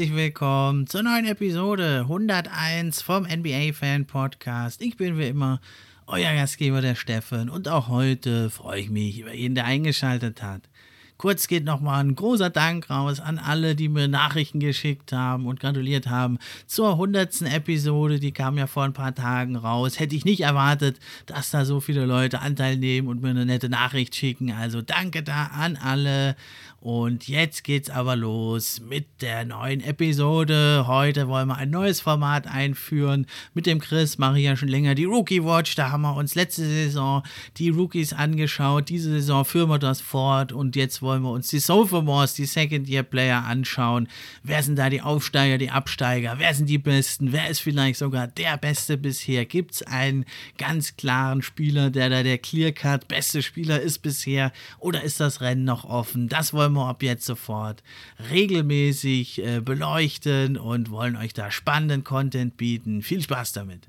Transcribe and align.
Herzlich 0.00 0.16
willkommen 0.16 0.86
zur 0.86 1.02
neuen 1.02 1.26
Episode 1.26 2.06
101 2.08 3.02
vom 3.02 3.24
NBA 3.24 3.74
Fan 3.74 4.06
Podcast. 4.06 4.80
Ich 4.80 4.96
bin 4.96 5.18
wie 5.18 5.28
immer 5.28 5.60
euer 6.06 6.32
Gastgeber, 6.32 6.80
der 6.80 6.94
Steffen, 6.94 7.50
und 7.50 7.68
auch 7.68 7.88
heute 7.88 8.48
freue 8.48 8.80
ich 8.80 8.88
mich 8.88 9.18
über 9.18 9.34
jeden, 9.34 9.54
der 9.54 9.66
eingeschaltet 9.66 10.42
hat. 10.42 10.62
Kurz 11.18 11.48
geht 11.48 11.66
nochmal 11.66 12.02
ein 12.02 12.14
großer 12.14 12.48
Dank 12.48 12.88
raus 12.88 13.20
an 13.20 13.38
alle, 13.38 13.76
die 13.76 13.90
mir 13.90 14.08
Nachrichten 14.08 14.58
geschickt 14.58 15.12
haben 15.12 15.44
und 15.44 15.60
gratuliert 15.60 16.06
haben 16.06 16.38
zur 16.66 16.92
100. 16.92 17.42
Episode. 17.42 18.18
Die 18.18 18.32
kam 18.32 18.56
ja 18.56 18.66
vor 18.66 18.84
ein 18.84 18.94
paar 18.94 19.14
Tagen 19.14 19.54
raus. 19.54 20.00
Hätte 20.00 20.16
ich 20.16 20.24
nicht 20.24 20.40
erwartet, 20.40 20.98
dass 21.26 21.50
da 21.50 21.66
so 21.66 21.80
viele 21.80 22.06
Leute 22.06 22.40
Anteil 22.40 22.78
nehmen 22.78 23.06
und 23.06 23.20
mir 23.20 23.28
eine 23.28 23.44
nette 23.44 23.68
Nachricht 23.68 24.16
schicken. 24.16 24.50
Also 24.52 24.80
danke 24.80 25.22
da 25.22 25.48
an 25.48 25.76
alle. 25.76 26.36
Und 26.80 27.28
jetzt 27.28 27.62
geht's 27.62 27.90
aber 27.90 28.16
los 28.16 28.80
mit 28.80 29.20
der 29.20 29.44
neuen 29.44 29.82
Episode. 29.82 30.84
Heute 30.86 31.28
wollen 31.28 31.48
wir 31.48 31.58
ein 31.58 31.68
neues 31.68 32.00
Format 32.00 32.46
einführen. 32.46 33.26
Mit 33.52 33.66
dem 33.66 33.80
Chris 33.80 34.16
mache 34.16 34.38
ich 34.38 34.46
ja 34.46 34.56
schon 34.56 34.68
länger 34.68 34.94
die 34.94 35.04
Rookie 35.04 35.44
Watch. 35.44 35.74
Da 35.74 35.90
haben 35.90 36.00
wir 36.00 36.16
uns 36.16 36.34
letzte 36.34 36.64
Saison 36.64 37.22
die 37.58 37.68
Rookies 37.68 38.14
angeschaut. 38.14 38.88
Diese 38.88 39.10
Saison 39.10 39.44
führen 39.44 39.68
wir 39.68 39.78
das 39.78 40.00
fort 40.00 40.52
und 40.52 40.74
jetzt 40.74 41.02
wollen 41.02 41.22
wir 41.22 41.32
uns 41.32 41.48
die 41.48 41.58
Sophomores, 41.58 42.32
die 42.32 42.46
Second 42.46 42.88
Year 42.88 43.02
Player 43.02 43.44
anschauen. 43.44 44.08
Wer 44.42 44.62
sind 44.62 44.76
da 44.76 44.88
die 44.88 45.02
Aufsteiger, 45.02 45.58
die 45.58 45.70
Absteiger? 45.70 46.36
Wer 46.38 46.54
sind 46.54 46.70
die 46.70 46.78
Besten? 46.78 47.32
Wer 47.32 47.50
ist 47.50 47.60
vielleicht 47.60 47.98
sogar 47.98 48.26
der 48.26 48.56
Beste 48.56 48.96
bisher? 48.96 49.44
Gibt's 49.44 49.82
einen 49.82 50.24
ganz 50.56 50.96
klaren 50.96 51.42
Spieler, 51.42 51.90
der 51.90 52.08
da 52.08 52.22
der 52.22 52.38
Clear 52.38 52.72
Cut 52.72 53.06
beste 53.06 53.42
Spieler 53.42 53.82
ist 53.82 53.98
bisher? 53.98 54.50
Oder 54.78 55.02
ist 55.02 55.20
das 55.20 55.42
Rennen 55.42 55.64
noch 55.64 55.84
offen? 55.84 56.30
Das 56.30 56.54
wollen 56.54 56.69
wir 56.72 56.86
ab 56.86 57.02
jetzt 57.02 57.24
sofort 57.24 57.82
regelmäßig 58.30 59.44
äh, 59.44 59.60
beleuchten 59.60 60.56
und 60.56 60.90
wollen 60.90 61.16
euch 61.16 61.32
da 61.32 61.50
spannenden 61.50 62.04
Content 62.04 62.56
bieten. 62.56 63.02
Viel 63.02 63.22
Spaß 63.22 63.52
damit! 63.52 63.88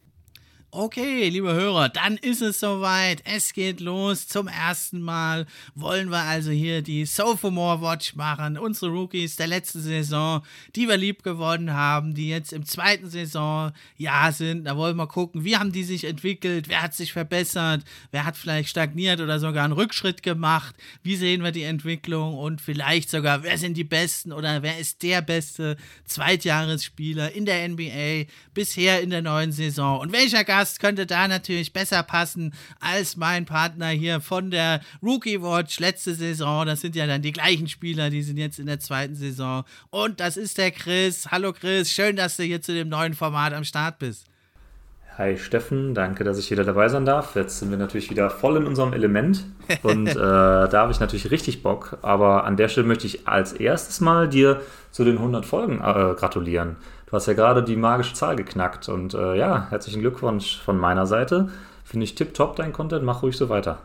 Okay, 0.73 1.27
liebe 1.27 1.51
Hörer, 1.53 1.89
dann 1.89 2.15
ist 2.15 2.41
es 2.41 2.61
soweit. 2.61 3.21
Es 3.25 3.51
geht 3.51 3.81
los. 3.81 4.29
Zum 4.29 4.47
ersten 4.47 5.01
Mal 5.01 5.45
wollen 5.75 6.11
wir 6.11 6.19
also 6.19 6.49
hier 6.49 6.81
die 6.81 7.05
Sophomore 7.05 7.81
Watch 7.81 8.15
machen. 8.15 8.57
Unsere 8.57 8.89
Rookies 8.89 9.35
der 9.35 9.47
letzten 9.47 9.81
Saison, 9.81 10.41
die 10.77 10.87
wir 10.87 10.95
lieb 10.95 11.23
gewonnen 11.23 11.73
haben, 11.73 12.13
die 12.13 12.29
jetzt 12.29 12.53
im 12.53 12.65
zweiten 12.65 13.09
Saisonjahr 13.09 14.31
sind. 14.31 14.63
Da 14.63 14.77
wollen 14.77 14.95
wir 14.95 15.07
gucken, 15.07 15.43
wie 15.43 15.57
haben 15.57 15.73
die 15.73 15.83
sich 15.83 16.05
entwickelt, 16.05 16.69
wer 16.69 16.83
hat 16.83 16.93
sich 16.93 17.11
verbessert, 17.11 17.83
wer 18.11 18.23
hat 18.23 18.37
vielleicht 18.37 18.69
stagniert 18.69 19.19
oder 19.19 19.41
sogar 19.41 19.65
einen 19.65 19.73
Rückschritt 19.73 20.23
gemacht. 20.23 20.73
Wie 21.03 21.17
sehen 21.17 21.43
wir 21.43 21.51
die 21.51 21.63
Entwicklung 21.63 22.37
und 22.37 22.61
vielleicht 22.61 23.09
sogar, 23.09 23.43
wer 23.43 23.57
sind 23.57 23.75
die 23.75 23.83
Besten 23.83 24.31
oder 24.31 24.63
wer 24.63 24.79
ist 24.79 25.03
der 25.03 25.21
beste 25.21 25.75
Zweitjahresspieler 26.05 27.33
in 27.33 27.45
der 27.45 27.67
NBA 27.67 28.31
bisher 28.53 29.01
in 29.01 29.09
der 29.09 29.21
neuen 29.21 29.51
Saison 29.51 29.99
und 29.99 30.13
welcher 30.13 30.45
Gast 30.45 30.60
Gast 30.61 30.79
könnte 30.79 31.07
da 31.07 31.27
natürlich 31.27 31.73
besser 31.73 32.03
passen 32.03 32.53
als 32.79 33.17
mein 33.17 33.45
Partner 33.45 33.87
hier 33.87 34.21
von 34.21 34.51
der 34.51 34.81
Rookie 35.01 35.41
Watch 35.41 35.79
letzte 35.79 36.13
Saison. 36.13 36.67
Das 36.67 36.81
sind 36.81 36.95
ja 36.95 37.07
dann 37.07 37.23
die 37.23 37.31
gleichen 37.31 37.67
Spieler, 37.67 38.11
die 38.11 38.21
sind 38.21 38.37
jetzt 38.37 38.59
in 38.59 38.67
der 38.67 38.79
zweiten 38.79 39.15
Saison. 39.15 39.63
Und 39.89 40.19
das 40.19 40.37
ist 40.37 40.59
der 40.59 40.69
Chris. 40.69 41.31
Hallo 41.31 41.51
Chris, 41.51 41.89
schön, 41.89 42.15
dass 42.15 42.37
du 42.37 42.43
hier 42.43 42.61
zu 42.61 42.75
dem 42.75 42.89
neuen 42.89 43.15
Format 43.15 43.53
am 43.53 43.63
Start 43.63 43.97
bist. 43.97 44.27
Hi 45.17 45.35
Steffen, 45.35 45.95
danke, 45.95 46.23
dass 46.23 46.37
ich 46.37 46.51
wieder 46.51 46.63
dabei 46.63 46.89
sein 46.89 47.05
darf. 47.05 47.35
Jetzt 47.35 47.57
sind 47.57 47.71
wir 47.71 47.77
natürlich 47.79 48.11
wieder 48.11 48.29
voll 48.29 48.57
in 48.57 48.67
unserem 48.67 48.93
Element 48.93 49.43
und 49.81 50.09
äh, 50.09 50.13
da 50.15 50.71
habe 50.73 50.91
ich 50.91 50.99
natürlich 50.99 51.31
richtig 51.31 51.63
Bock. 51.63 51.97
Aber 52.03 52.43
an 52.43 52.55
der 52.55 52.67
Stelle 52.67 52.85
möchte 52.85 53.07
ich 53.07 53.27
als 53.27 53.53
erstes 53.53 53.99
mal 53.99 54.29
dir 54.29 54.61
zu 54.91 55.03
den 55.05 55.17
100 55.17 55.43
Folgen 55.43 55.79
äh, 55.79 56.13
gratulieren. 56.13 56.75
Du 57.11 57.17
hast 57.17 57.25
ja 57.25 57.33
gerade 57.33 57.61
die 57.61 57.75
magische 57.75 58.13
Zahl 58.13 58.37
geknackt 58.37 58.87
und 58.87 59.13
äh, 59.13 59.35
ja, 59.35 59.67
herzlichen 59.69 59.99
Glückwunsch 59.99 60.57
von 60.57 60.77
meiner 60.77 61.05
Seite. 61.05 61.49
Finde 61.83 62.05
ich 62.05 62.15
tipptopp 62.15 62.55
dein 62.55 62.71
Content, 62.71 63.03
mach 63.03 63.21
ruhig 63.21 63.35
so 63.35 63.49
weiter. 63.49 63.79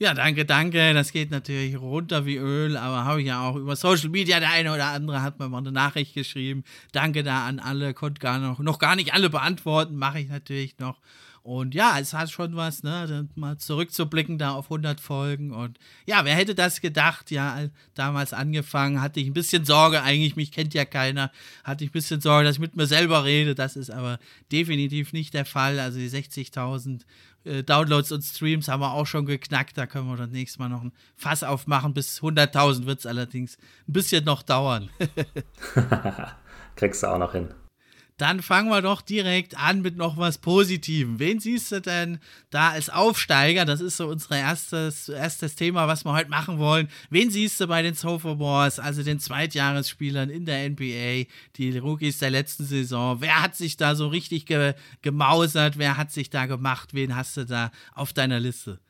Ja, 0.00 0.14
danke, 0.14 0.44
danke. 0.44 0.92
Das 0.92 1.12
geht 1.12 1.30
natürlich 1.30 1.80
runter 1.80 2.26
wie 2.26 2.38
Öl, 2.38 2.76
aber 2.76 3.04
habe 3.04 3.20
ich 3.20 3.28
ja 3.28 3.40
auch 3.40 3.54
über 3.54 3.76
Social 3.76 4.08
Media. 4.08 4.40
Der 4.40 4.50
eine 4.50 4.74
oder 4.74 4.86
andere 4.86 5.22
hat 5.22 5.38
mir 5.38 5.48
mal 5.48 5.58
eine 5.58 5.70
Nachricht 5.70 6.14
geschrieben. 6.14 6.64
Danke 6.90 7.22
da 7.22 7.46
an 7.46 7.60
alle, 7.60 7.94
konnte 7.94 8.18
gar 8.18 8.40
noch, 8.40 8.58
noch 8.58 8.80
gar 8.80 8.96
nicht 8.96 9.14
alle 9.14 9.30
beantworten, 9.30 9.94
mache 9.94 10.18
ich 10.18 10.28
natürlich 10.28 10.76
noch. 10.80 10.98
Und 11.46 11.76
ja, 11.76 11.96
es 12.00 12.12
hat 12.12 12.28
schon 12.28 12.56
was, 12.56 12.82
ne, 12.82 13.28
mal 13.36 13.56
zurückzublicken 13.56 14.36
da 14.36 14.50
auf 14.50 14.64
100 14.64 15.00
Folgen. 15.00 15.52
Und 15.52 15.78
ja, 16.04 16.24
wer 16.24 16.34
hätte 16.34 16.56
das 16.56 16.80
gedacht? 16.80 17.30
Ja, 17.30 17.68
damals 17.94 18.32
angefangen, 18.32 19.00
hatte 19.00 19.20
ich 19.20 19.28
ein 19.28 19.32
bisschen 19.32 19.64
Sorge, 19.64 20.02
eigentlich, 20.02 20.34
mich 20.34 20.50
kennt 20.50 20.74
ja 20.74 20.84
keiner, 20.84 21.30
hatte 21.62 21.84
ich 21.84 21.90
ein 21.90 21.92
bisschen 21.92 22.20
Sorge, 22.20 22.46
dass 22.46 22.56
ich 22.56 22.60
mit 22.60 22.74
mir 22.74 22.88
selber 22.88 23.24
rede. 23.24 23.54
Das 23.54 23.76
ist 23.76 23.90
aber 23.90 24.18
definitiv 24.50 25.12
nicht 25.12 25.34
der 25.34 25.44
Fall. 25.44 25.78
Also 25.78 26.00
die 26.00 26.10
60.000 26.10 27.02
äh, 27.44 27.62
Downloads 27.62 28.10
und 28.10 28.22
Streams 28.22 28.66
haben 28.66 28.80
wir 28.80 28.92
auch 28.92 29.06
schon 29.06 29.24
geknackt. 29.24 29.78
Da 29.78 29.86
können 29.86 30.08
wir 30.08 30.16
dann 30.16 30.32
nächstes 30.32 30.58
Mal 30.58 30.68
noch 30.68 30.82
ein 30.82 30.92
Fass 31.14 31.44
aufmachen. 31.44 31.94
Bis 31.94 32.20
100.000 32.20 32.86
wird 32.86 32.98
es 32.98 33.06
allerdings 33.06 33.56
ein 33.86 33.92
bisschen 33.92 34.24
noch 34.24 34.42
dauern. 34.42 34.90
Kriegst 36.74 37.04
du 37.04 37.06
auch 37.06 37.18
noch 37.18 37.30
hin. 37.30 37.54
Dann 38.18 38.40
fangen 38.40 38.70
wir 38.70 38.80
doch 38.80 39.02
direkt 39.02 39.58
an 39.58 39.82
mit 39.82 39.98
noch 39.98 40.16
was 40.16 40.38
Positivem. 40.38 41.18
Wen 41.18 41.38
siehst 41.38 41.70
du 41.70 41.82
denn 41.82 42.18
da 42.48 42.70
als 42.70 42.88
Aufsteiger? 42.88 43.66
Das 43.66 43.82
ist 43.82 43.98
so 43.98 44.08
unser 44.08 44.38
erstes, 44.38 45.10
erstes 45.10 45.54
Thema, 45.54 45.86
was 45.86 46.06
wir 46.06 46.14
heute 46.14 46.30
machen 46.30 46.58
wollen. 46.58 46.88
Wen 47.10 47.30
siehst 47.30 47.60
du 47.60 47.66
bei 47.66 47.82
den 47.82 47.92
Sophomores, 47.92 48.78
also 48.78 49.02
den 49.02 49.20
Zweitjahresspielern 49.20 50.30
in 50.30 50.46
der 50.46 50.70
NBA, 50.70 51.28
die 51.56 51.76
Rookies 51.76 52.18
der 52.18 52.30
letzten 52.30 52.64
Saison? 52.64 53.20
Wer 53.20 53.42
hat 53.42 53.54
sich 53.54 53.76
da 53.76 53.94
so 53.94 54.08
richtig 54.08 54.46
ge 54.46 54.72
gemausert? 55.02 55.76
Wer 55.76 55.98
hat 55.98 56.10
sich 56.10 56.30
da 56.30 56.46
gemacht? 56.46 56.94
Wen 56.94 57.14
hast 57.14 57.36
du 57.36 57.44
da 57.44 57.70
auf 57.94 58.14
deiner 58.14 58.40
Liste? 58.40 58.80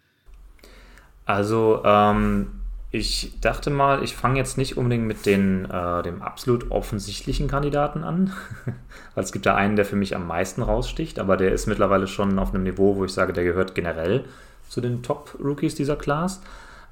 Also, 1.24 1.82
ähm, 1.84 2.60
ich 2.90 3.40
dachte 3.40 3.70
mal, 3.70 4.02
ich 4.02 4.14
fange 4.14 4.38
jetzt 4.38 4.56
nicht 4.56 4.76
unbedingt 4.76 5.06
mit 5.06 5.26
den, 5.26 5.64
äh, 5.70 6.02
dem 6.02 6.22
absolut 6.22 6.70
offensichtlichen 6.70 7.48
Kandidaten 7.48 8.04
an, 8.04 8.32
weil 9.14 9.24
es 9.24 9.32
gibt 9.32 9.46
da 9.46 9.54
einen, 9.54 9.76
der 9.76 9.84
für 9.84 9.96
mich 9.96 10.14
am 10.14 10.26
meisten 10.26 10.62
raussticht, 10.62 11.18
aber 11.18 11.36
der 11.36 11.52
ist 11.52 11.66
mittlerweile 11.66 12.06
schon 12.06 12.38
auf 12.38 12.54
einem 12.54 12.62
Niveau, 12.62 12.96
wo 12.96 13.04
ich 13.04 13.12
sage, 13.12 13.32
der 13.32 13.44
gehört 13.44 13.74
generell 13.74 14.24
zu 14.68 14.80
den 14.80 15.02
Top-Rookies 15.02 15.74
dieser 15.74 15.96
Class. 15.96 16.40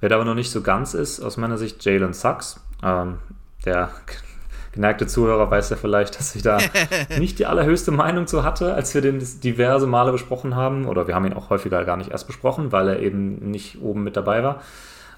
Wer 0.00 0.08
da 0.08 0.16
aber 0.16 0.24
noch 0.24 0.34
nicht 0.34 0.50
so 0.50 0.60
ganz 0.60 0.94
ist, 0.94 1.20
aus 1.20 1.36
meiner 1.36 1.58
Sicht 1.58 1.84
Jalen 1.84 2.12
Sachs. 2.12 2.60
Ähm, 2.82 3.18
der 3.64 3.90
geneigte 4.72 5.06
Zuhörer 5.06 5.50
weiß 5.50 5.70
ja 5.70 5.76
vielleicht, 5.76 6.18
dass 6.18 6.34
ich 6.34 6.42
da 6.42 6.58
nicht 7.18 7.38
die 7.38 7.46
allerhöchste 7.46 7.92
Meinung 7.92 8.26
zu 8.26 8.42
hatte, 8.42 8.74
als 8.74 8.94
wir 8.94 9.00
den 9.00 9.24
diverse 9.42 9.86
Male 9.86 10.12
besprochen 10.12 10.56
haben. 10.56 10.86
Oder 10.86 11.06
wir 11.06 11.14
haben 11.14 11.24
ihn 11.24 11.32
auch 11.32 11.50
häufiger 11.50 11.84
gar 11.84 11.96
nicht 11.96 12.10
erst 12.10 12.26
besprochen, 12.26 12.72
weil 12.72 12.88
er 12.88 13.00
eben 13.00 13.50
nicht 13.50 13.80
oben 13.80 14.02
mit 14.04 14.16
dabei 14.16 14.42
war. 14.42 14.60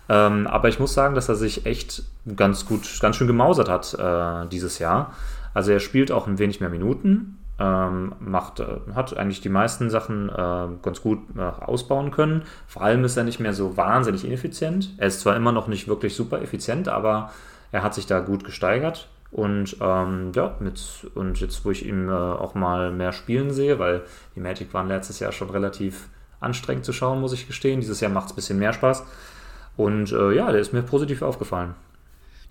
Ähm, 0.08 0.46
aber 0.46 0.68
ich 0.68 0.78
muss 0.78 0.94
sagen, 0.94 1.14
dass 1.14 1.28
er 1.28 1.34
sich 1.34 1.66
echt 1.66 2.02
ganz 2.36 2.66
gut, 2.66 3.00
ganz 3.00 3.16
schön 3.16 3.26
gemausert 3.26 3.68
hat 3.68 3.94
äh, 3.94 4.48
dieses 4.48 4.78
Jahr. 4.78 5.12
Also 5.54 5.72
er 5.72 5.80
spielt 5.80 6.12
auch 6.12 6.26
ein 6.26 6.38
wenig 6.38 6.60
mehr 6.60 6.68
Minuten, 6.68 7.38
ähm, 7.58 8.14
macht, 8.20 8.60
äh, 8.60 8.66
hat 8.94 9.16
eigentlich 9.16 9.40
die 9.40 9.48
meisten 9.48 9.90
Sachen 9.90 10.28
äh, 10.28 10.66
ganz 10.82 11.00
gut 11.00 11.20
äh, 11.36 11.40
ausbauen 11.40 12.10
können. 12.10 12.42
Vor 12.66 12.82
allem 12.82 13.04
ist 13.04 13.16
er 13.16 13.24
nicht 13.24 13.40
mehr 13.40 13.54
so 13.54 13.76
wahnsinnig 13.76 14.24
ineffizient. 14.24 14.94
Er 14.98 15.08
ist 15.08 15.20
zwar 15.20 15.36
immer 15.36 15.52
noch 15.52 15.66
nicht 15.66 15.88
wirklich 15.88 16.14
super 16.14 16.42
effizient, 16.42 16.88
aber 16.88 17.30
er 17.72 17.82
hat 17.82 17.94
sich 17.94 18.06
da 18.06 18.20
gut 18.20 18.44
gesteigert. 18.44 19.08
Und 19.32 19.76
ähm, 19.80 20.32
ja, 20.34 20.54
mit, 20.60 21.10
und 21.14 21.40
jetzt, 21.40 21.64
wo 21.64 21.70
ich 21.70 21.84
ihn 21.84 22.08
äh, 22.08 22.12
auch 22.12 22.54
mal 22.54 22.92
mehr 22.92 23.12
spielen 23.12 23.50
sehe, 23.50 23.78
weil 23.78 24.02
die 24.34 24.40
Magic 24.40 24.72
waren 24.72 24.88
letztes 24.88 25.18
Jahr 25.18 25.32
schon 25.32 25.50
relativ 25.50 26.08
anstrengend 26.38 26.84
zu 26.84 26.92
schauen, 26.92 27.20
muss 27.20 27.32
ich 27.32 27.46
gestehen. 27.46 27.80
Dieses 27.80 28.00
Jahr 28.00 28.10
macht 28.10 28.26
es 28.26 28.32
ein 28.32 28.36
bisschen 28.36 28.58
mehr 28.58 28.72
Spaß. 28.72 29.04
Und 29.76 30.12
äh, 30.12 30.32
ja, 30.32 30.50
der 30.52 30.60
ist 30.60 30.72
mir 30.72 30.82
positiv 30.82 31.22
aufgefallen. 31.22 31.74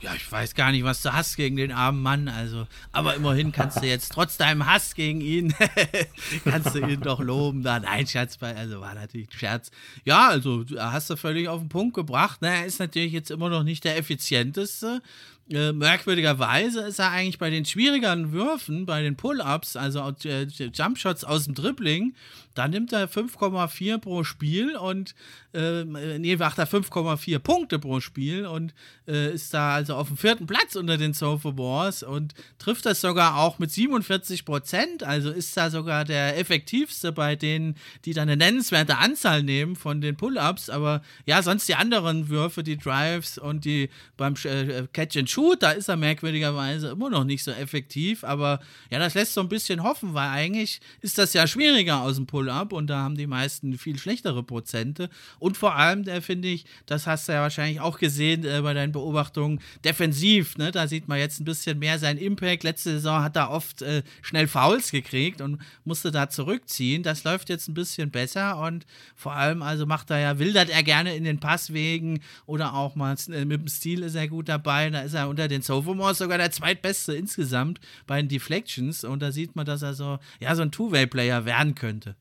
Ja, 0.01 0.13
ich 0.13 0.29
weiß 0.29 0.55
gar 0.55 0.71
nicht, 0.71 0.83
was 0.83 1.01
du 1.01 1.13
hast 1.13 1.37
gegen 1.37 1.55
den 1.55 1.71
armen 1.71 2.01
Mann, 2.01 2.27
also, 2.27 2.67
aber 2.91 3.15
immerhin 3.15 3.53
kannst 3.53 3.81
du 3.81 3.87
jetzt 3.87 4.11
trotz 4.11 4.35
deinem 4.35 4.65
Hass 4.65 4.93
gegen 4.93 5.21
ihn, 5.21 5.53
kannst 6.43 6.75
du 6.75 6.79
ihn 6.79 6.99
doch 6.99 7.21
loben. 7.21 7.63
Da, 7.63 7.79
nein, 7.79 8.05
Scherz, 8.05 8.37
also 8.41 8.81
war 8.81 8.93
natürlich 8.93 9.29
ein 9.29 9.39
Scherz. 9.39 9.71
Ja, 10.03 10.27
also 10.27 10.65
hast 10.77 11.09
du 11.09 11.15
völlig 11.15 11.47
auf 11.47 11.61
den 11.61 11.69
Punkt 11.69 11.95
gebracht. 11.95 12.39
Na, 12.41 12.49
er 12.49 12.65
ist 12.65 12.79
natürlich 12.79 13.13
jetzt 13.13 13.31
immer 13.31 13.49
noch 13.49 13.63
nicht 13.63 13.85
der 13.85 13.97
effizienteste, 13.97 15.01
äh, 15.49 15.73
merkwürdigerweise 15.73 16.81
ist 16.81 16.97
er 16.97 17.11
eigentlich 17.11 17.37
bei 17.37 17.51
den 17.51 17.65
schwierigeren 17.65 18.31
Würfen, 18.31 18.87
bei 18.87 19.03
den 19.03 19.15
Pull-Ups, 19.15 19.75
also 19.75 20.11
äh, 20.23 20.43
Jumpshots 20.43 21.23
aus 21.23 21.45
dem 21.45 21.53
Dribbling, 21.53 22.15
da 22.55 22.67
nimmt 22.67 22.93
er 22.93 23.09
5,4 23.09 23.99
pro 23.99 24.23
Spiel 24.23 24.75
und 24.75 25.13
äh, 25.53 25.83
nee, 25.83 26.35
macht 26.37 26.57
er 26.57 26.67
5,4 26.67 27.39
Punkte 27.39 27.79
pro 27.79 27.99
Spiel 27.99 28.45
und 28.45 28.73
äh, 29.07 29.33
ist 29.33 29.53
da 29.53 29.75
also 29.75 29.95
auf 29.95 30.07
dem 30.07 30.17
vierten 30.17 30.47
Platz 30.47 30.75
unter 30.75 30.97
den 30.97 31.13
Sophomores 31.13 32.03
und 32.03 32.33
trifft 32.57 32.85
das 32.85 33.01
sogar 33.01 33.37
auch 33.37 33.59
mit 33.59 33.71
47 33.71 34.45
Prozent, 34.45 35.03
also 35.03 35.31
ist 35.31 35.55
da 35.55 35.69
sogar 35.69 36.05
der 36.05 36.37
effektivste 36.37 37.11
bei 37.11 37.35
denen, 37.35 37.75
die 38.05 38.13
dann 38.13 38.29
eine 38.29 38.37
nennenswerte 38.37 38.97
Anzahl 38.97 39.43
nehmen 39.43 39.75
von 39.75 40.01
den 40.01 40.15
Pull-Ups, 40.17 40.69
aber 40.69 41.01
ja, 41.25 41.43
sonst 41.43 41.67
die 41.67 41.75
anderen 41.75 42.29
Würfe, 42.29 42.63
die 42.63 42.77
Drives 42.77 43.37
und 43.37 43.65
die 43.65 43.89
beim 44.17 44.35
äh, 44.45 44.87
Catch 44.93 45.17
and 45.17 45.29
Shoot, 45.29 45.61
da 45.61 45.71
ist 45.71 45.89
er 45.89 45.97
merkwürdigerweise 45.97 46.89
immer 46.89 47.09
noch 47.09 47.25
nicht 47.25 47.43
so 47.43 47.51
effektiv, 47.51 48.23
aber 48.23 48.61
ja, 48.89 48.99
das 48.99 49.13
lässt 49.13 49.33
so 49.33 49.41
ein 49.41 49.49
bisschen 49.49 49.83
hoffen, 49.83 50.13
weil 50.13 50.29
eigentlich 50.29 50.79
ist 51.01 51.17
das 51.17 51.33
ja 51.33 51.47
schwieriger 51.47 52.01
aus 52.01 52.15
dem 52.15 52.25
Pull-Up 52.45 52.73
und 52.73 52.87
da 52.87 52.99
haben 52.99 53.15
die 53.15 53.27
meisten 53.27 53.77
viel 53.77 53.97
schlechtere 53.97 54.43
Prozente 54.43 55.09
und 55.39 55.57
vor 55.57 55.75
allem, 55.75 56.07
äh, 56.07 56.21
finde 56.21 56.47
ich, 56.47 56.65
das 56.85 57.07
hast 57.07 57.27
du 57.27 57.33
ja 57.33 57.41
wahrscheinlich 57.41 57.79
auch 57.79 57.97
gesehen 57.97 58.45
äh, 58.45 58.61
bei 58.61 58.73
deinen 58.73 58.91
Beobachtungen, 58.91 59.59
defensiv, 59.83 60.57
ne, 60.57 60.71
da 60.71 60.87
sieht 60.87 61.07
man 61.07 61.17
jetzt 61.17 61.39
ein 61.39 61.45
bisschen 61.45 61.79
mehr 61.79 61.99
seinen 61.99 62.17
Impact. 62.17 62.63
Letzte 62.63 62.91
Saison 62.91 63.23
hat 63.23 63.35
er 63.35 63.51
oft 63.51 63.81
äh, 63.81 64.03
schnell 64.21 64.47
Fouls 64.47 64.91
gekriegt 64.91 65.41
und 65.41 65.59
musste 65.83 66.11
da 66.11 66.29
zurückziehen. 66.29 67.03
Das 67.03 67.23
läuft 67.23 67.49
jetzt 67.49 67.67
ein 67.67 67.73
bisschen 67.73 68.11
besser 68.11 68.59
und 68.59 68.85
vor 69.15 69.33
allem 69.33 69.61
also 69.61 69.85
macht 69.85 70.09
er 70.11 70.19
ja, 70.19 70.39
wildert 70.39 70.69
er 70.69 70.83
gerne 70.83 71.15
in 71.15 71.23
den 71.23 71.39
Passwegen 71.39 72.21
oder 72.45 72.73
auch 72.73 72.95
mal 72.95 73.15
äh, 73.29 73.45
mit 73.45 73.61
dem 73.61 73.67
Stil 73.67 74.03
ist 74.03 74.15
er 74.15 74.27
gut 74.27 74.49
dabei, 74.49 74.89
da 74.89 75.01
ist 75.01 75.13
er 75.13 75.29
unter 75.29 75.47
den 75.47 75.61
Sophomores 75.61 76.17
sogar 76.19 76.37
der 76.37 76.51
zweitbeste 76.51 77.15
insgesamt 77.15 77.79
bei 78.07 78.21
den 78.21 78.29
Deflections. 78.29 79.03
Und 79.03 79.21
da 79.21 79.31
sieht 79.31 79.55
man, 79.55 79.65
dass 79.65 79.81
er 79.81 79.93
so, 79.93 80.19
ja, 80.39 80.55
so 80.55 80.61
ein 80.61 80.71
Two-Way-Player 80.71 81.45
werden 81.45 81.75
könnte. 81.75 82.15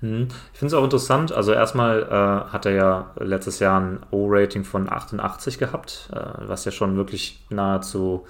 Hm. 0.00 0.28
Ich 0.52 0.58
finde 0.58 0.74
es 0.74 0.74
auch 0.74 0.84
interessant. 0.84 1.32
Also, 1.32 1.52
erstmal 1.52 2.02
äh, 2.02 2.52
hat 2.52 2.66
er 2.66 2.72
ja 2.72 3.10
letztes 3.18 3.58
Jahr 3.60 3.80
ein 3.80 4.00
O-Rating 4.10 4.64
von 4.64 4.90
88 4.90 5.58
gehabt, 5.58 6.10
äh, 6.12 6.20
was 6.48 6.64
ja 6.64 6.72
schon 6.72 6.96
wirklich 6.96 7.44
nahezu 7.50 8.26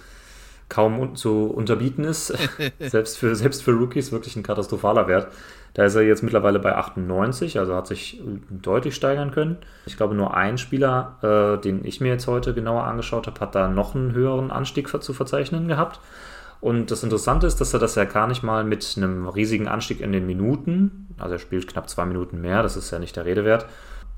kaum 0.69 0.99
un 0.99 1.17
zu 1.17 1.47
unterbieten 1.47 2.05
ist. 2.05 2.33
selbst, 2.81 3.19
für, 3.19 3.37
selbst 3.37 3.63
für 3.63 3.73
Rookies 3.73 4.13
wirklich 4.13 4.37
ein 4.37 4.43
katastrophaler 4.43 5.09
Wert. 5.09 5.29
Da 5.75 5.85
ist 5.85 5.95
er 5.95 6.03
jetzt 6.03 6.23
mittlerweile 6.23 6.59
bei 6.59 6.75
98, 6.75 7.59
also 7.59 7.75
hat 7.75 7.87
sich 7.87 8.23
deutlich 8.49 8.95
steigern 8.95 9.31
können. 9.31 9.59
Ich 9.85 9.99
glaube, 9.99 10.15
nur 10.15 10.35
ein 10.35 10.57
Spieler, 10.57 11.19
äh, 11.23 11.61
den 11.61 11.85
ich 11.85 12.01
mir 12.01 12.09
jetzt 12.09 12.27
heute 12.27 12.55
genauer 12.55 12.85
angeschaut 12.85 13.27
habe, 13.27 13.39
hat 13.41 13.55
da 13.55 13.69
noch 13.69 13.95
einen 13.95 14.13
höheren 14.13 14.51
Anstieg 14.51 14.89
zu 14.89 15.13
verzeichnen 15.13 15.69
gehabt. 15.69 16.01
Und 16.61 16.91
das 16.91 17.03
Interessante 17.03 17.47
ist, 17.47 17.61
dass 17.61 17.75
er 17.75 17.81
das 17.81 17.95
ja 17.95 18.05
gar 18.05 18.27
nicht 18.27 18.43
mal 18.43 18.65
mit 18.65 18.95
einem 18.97 19.29
riesigen 19.29 19.69
Anstieg 19.69 20.01
in 20.01 20.13
den 20.13 20.27
Minuten, 20.27 21.15
also 21.19 21.35
er 21.35 21.39
spielt 21.39 21.69
knapp 21.69 21.89
zwei 21.89 22.05
Minuten 22.07 22.41
mehr, 22.41 22.63
das 22.63 22.77
ist 22.77 22.91
ja 22.91 22.99
nicht 22.99 23.17
der 23.17 23.25
Rede 23.25 23.45
wert, 23.45 23.67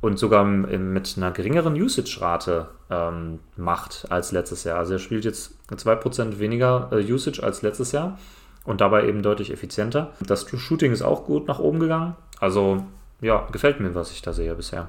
und 0.01 0.19
sogar 0.19 0.45
mit 0.45 1.15
einer 1.17 1.33
geringeren 1.33 1.75
Usage-Rate 1.75 2.69
ähm, 2.91 3.41
macht 3.57 4.07
als 4.11 4.31
letztes 4.31 4.63
Jahr. 4.65 4.79
Also 4.79 4.93
er 4.93 4.99
spielt 5.01 5.25
jetzt 5.25 5.55
2% 5.71 6.39
weniger 6.39 6.89
äh, 6.93 7.13
Usage 7.13 7.43
als 7.43 7.63
letztes 7.63 7.93
Jahr 7.93 8.17
und 8.65 8.81
dabei 8.81 9.09
eben 9.09 9.23
deutlich 9.23 9.53
effizienter. 9.53 10.13
Das 10.25 10.49
Shooting 10.49 10.93
ist 10.93 11.03
auch 11.03 11.25
gut 11.25 11.49
nach 11.49 11.59
oben 11.59 11.81
gegangen. 11.81 12.15
Also 12.39 12.85
ja, 13.21 13.49
gefällt 13.51 13.81
mir, 13.81 13.95
was 13.95 14.13
ich 14.13 14.23
da 14.23 14.33
sehe 14.33 14.55
bisher. 14.55 14.89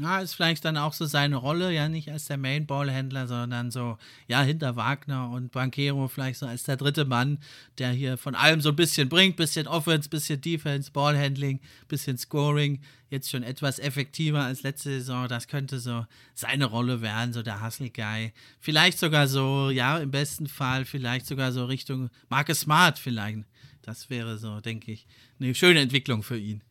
Ja, 0.00 0.20
ist 0.20 0.34
vielleicht 0.34 0.64
dann 0.64 0.76
auch 0.76 0.92
so 0.92 1.06
seine 1.06 1.36
Rolle, 1.36 1.72
ja, 1.72 1.88
nicht 1.88 2.10
als 2.10 2.26
der 2.26 2.36
Main-Ball-Händler, 2.36 3.26
sondern 3.26 3.72
so, 3.72 3.98
ja, 4.28 4.42
hinter 4.42 4.76
Wagner 4.76 5.30
und 5.30 5.50
Banquero 5.50 6.06
vielleicht 6.06 6.38
so 6.38 6.46
als 6.46 6.62
der 6.62 6.76
dritte 6.76 7.04
Mann, 7.04 7.38
der 7.78 7.90
hier 7.90 8.16
von 8.16 8.36
allem 8.36 8.60
so 8.60 8.68
ein 8.68 8.76
bisschen 8.76 9.08
bringt, 9.08 9.36
bisschen 9.36 9.66
Offense, 9.66 10.08
bisschen 10.08 10.40
Defense, 10.40 10.92
Ballhandling, 10.92 11.58
bisschen 11.88 12.16
Scoring, 12.16 12.80
jetzt 13.10 13.28
schon 13.28 13.42
etwas 13.42 13.80
effektiver 13.80 14.44
als 14.44 14.62
letzte 14.62 14.90
Saison. 14.90 15.26
Das 15.26 15.48
könnte 15.48 15.80
so 15.80 16.06
seine 16.32 16.66
Rolle 16.66 17.00
werden, 17.00 17.32
so 17.32 17.42
der 17.42 17.60
Hustle-Guy. 17.60 18.32
Vielleicht 18.60 19.00
sogar 19.00 19.26
so, 19.26 19.70
ja, 19.70 19.98
im 19.98 20.12
besten 20.12 20.46
Fall, 20.46 20.84
vielleicht 20.84 21.26
sogar 21.26 21.50
so 21.50 21.64
Richtung 21.64 22.10
Marcus 22.28 22.60
Smart 22.60 23.00
vielleicht. 23.00 23.38
Das 23.82 24.10
wäre 24.10 24.38
so, 24.38 24.60
denke 24.60 24.92
ich, 24.92 25.06
eine 25.40 25.54
schöne 25.56 25.80
Entwicklung 25.80 26.22
für 26.22 26.38
ihn. 26.38 26.62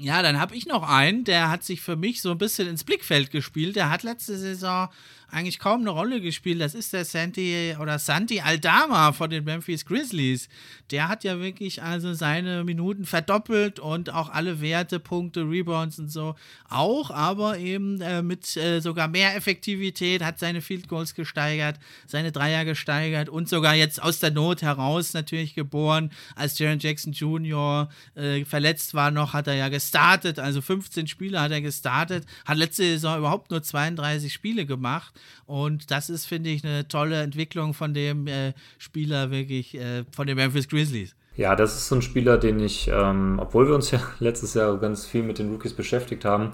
Ja, 0.00 0.22
dann 0.22 0.38
habe 0.38 0.54
ich 0.54 0.66
noch 0.66 0.88
einen, 0.88 1.24
der 1.24 1.50
hat 1.50 1.64
sich 1.64 1.80
für 1.80 1.96
mich 1.96 2.22
so 2.22 2.30
ein 2.30 2.38
bisschen 2.38 2.68
ins 2.68 2.84
Blickfeld 2.84 3.32
gespielt. 3.32 3.74
Der 3.74 3.90
hat 3.90 4.04
letzte 4.04 4.38
Saison 4.38 4.88
eigentlich 5.30 5.58
kaum 5.58 5.82
eine 5.82 5.90
Rolle 5.90 6.20
gespielt. 6.20 6.60
Das 6.60 6.74
ist 6.74 6.92
der 6.92 7.04
Santi 7.04 7.76
oder 7.78 7.98
Santi 7.98 8.40
Aldama 8.40 9.12
von 9.12 9.28
den 9.28 9.44
Memphis 9.44 9.84
Grizzlies. 9.84 10.48
Der 10.90 11.08
hat 11.08 11.22
ja 11.22 11.38
wirklich 11.38 11.82
also 11.82 12.14
seine 12.14 12.64
Minuten 12.64 13.04
verdoppelt 13.04 13.78
und 13.78 14.10
auch 14.10 14.30
alle 14.30 14.62
Werte, 14.62 14.98
Punkte, 14.98 15.42
Rebounds 15.42 15.98
und 15.98 16.10
so 16.10 16.34
auch, 16.70 17.10
aber 17.10 17.58
eben 17.58 18.00
äh, 18.00 18.22
mit 18.22 18.56
äh, 18.56 18.80
sogar 18.80 19.08
mehr 19.08 19.36
Effektivität, 19.36 20.22
hat 20.22 20.38
seine 20.38 20.62
Field 20.62 20.88
Goals 20.88 21.14
gesteigert, 21.14 21.78
seine 22.06 22.32
Dreier 22.32 22.64
gesteigert 22.64 23.28
und 23.28 23.50
sogar 23.50 23.74
jetzt 23.74 24.02
aus 24.02 24.20
der 24.20 24.30
Not 24.30 24.62
heraus 24.62 25.12
natürlich 25.12 25.54
geboren, 25.54 26.10
als 26.36 26.58
Jaron 26.58 26.78
Jackson 26.78 27.12
Jr. 27.12 27.90
Äh, 28.14 28.46
verletzt 28.46 28.94
war 28.94 29.10
noch, 29.10 29.34
hat 29.34 29.46
er 29.46 29.54
ja 29.54 29.68
gestartet, 29.68 30.38
also 30.38 30.62
15 30.62 31.06
Spiele 31.06 31.40
hat 31.40 31.52
er 31.52 31.60
gestartet, 31.60 32.24
hat 32.46 32.56
letzte 32.56 32.84
Saison 32.84 33.18
überhaupt 33.18 33.50
nur 33.50 33.62
32 33.62 34.32
Spiele 34.32 34.64
gemacht 34.64 35.17
und 35.46 35.90
das 35.90 36.10
ist, 36.10 36.26
finde 36.26 36.50
ich, 36.50 36.64
eine 36.64 36.88
tolle 36.88 37.22
Entwicklung 37.22 37.74
von 37.74 37.94
dem 37.94 38.26
äh, 38.26 38.52
Spieler, 38.78 39.30
wirklich 39.30 39.74
äh, 39.74 40.04
von 40.10 40.26
den 40.26 40.36
Memphis 40.36 40.68
Grizzlies. 40.68 41.14
Ja, 41.36 41.54
das 41.54 41.76
ist 41.76 41.88
so 41.88 41.94
ein 41.94 42.02
Spieler, 42.02 42.36
den 42.36 42.58
ich, 42.58 42.88
ähm, 42.92 43.38
obwohl 43.40 43.68
wir 43.68 43.74
uns 43.74 43.90
ja 43.90 44.00
letztes 44.18 44.54
Jahr 44.54 44.76
ganz 44.78 45.06
viel 45.06 45.22
mit 45.22 45.38
den 45.38 45.50
Rookies 45.50 45.72
beschäftigt 45.72 46.24
haben, 46.24 46.52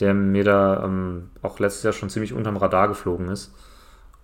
der 0.00 0.14
mir 0.14 0.42
da 0.42 0.84
ähm, 0.84 1.30
auch 1.42 1.58
letztes 1.58 1.82
Jahr 1.82 1.92
schon 1.92 2.10
ziemlich 2.10 2.32
unterm 2.32 2.56
Radar 2.56 2.88
geflogen 2.88 3.28
ist. 3.28 3.52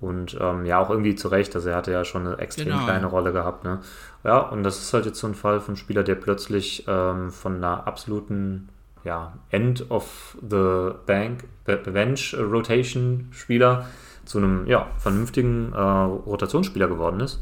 Und 0.00 0.38
ähm, 0.40 0.64
ja, 0.64 0.78
auch 0.78 0.90
irgendwie 0.90 1.16
zu 1.16 1.28
Recht, 1.28 1.54
also 1.56 1.68
er 1.68 1.76
hatte 1.76 1.92
ja 1.92 2.04
schon 2.04 2.26
eine 2.26 2.38
extrem 2.38 2.68
genau. 2.68 2.84
kleine 2.84 3.06
Rolle 3.06 3.32
gehabt. 3.32 3.64
Ne? 3.64 3.80
Ja, 4.24 4.38
und 4.38 4.62
das 4.62 4.78
ist 4.78 4.94
halt 4.94 5.06
jetzt 5.06 5.18
so 5.18 5.26
ein 5.26 5.34
Fall 5.34 5.60
von 5.60 5.76
Spieler, 5.76 6.04
der 6.04 6.14
plötzlich 6.14 6.84
ähm, 6.86 7.30
von 7.30 7.56
einer 7.56 7.86
absoluten 7.86 8.68
ja, 9.04 9.34
End 9.50 9.90
of 9.90 10.36
the 10.40 10.90
Bank, 11.06 11.44
Bench 11.64 12.36
Rotation 12.38 13.28
Spieler 13.32 13.86
zu 14.24 14.38
einem 14.38 14.66
ja, 14.66 14.88
vernünftigen 14.98 15.72
äh, 15.72 15.80
Rotationsspieler 15.80 16.88
geworden 16.88 17.20
ist. 17.20 17.40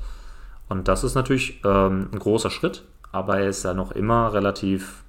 Und 0.69 0.89
das 0.89 1.05
ist 1.05 1.15
natürlich 1.15 1.61
ähm, 1.65 2.09
ein 2.13 2.19
großer 2.19 2.51
Schritt, 2.51 2.85
aber 3.13 3.39
er 3.39 3.49
ist 3.49 3.65
ja 3.65 3.75
noch 3.75 3.93
immer 3.93 4.33
relativ 4.33 5.05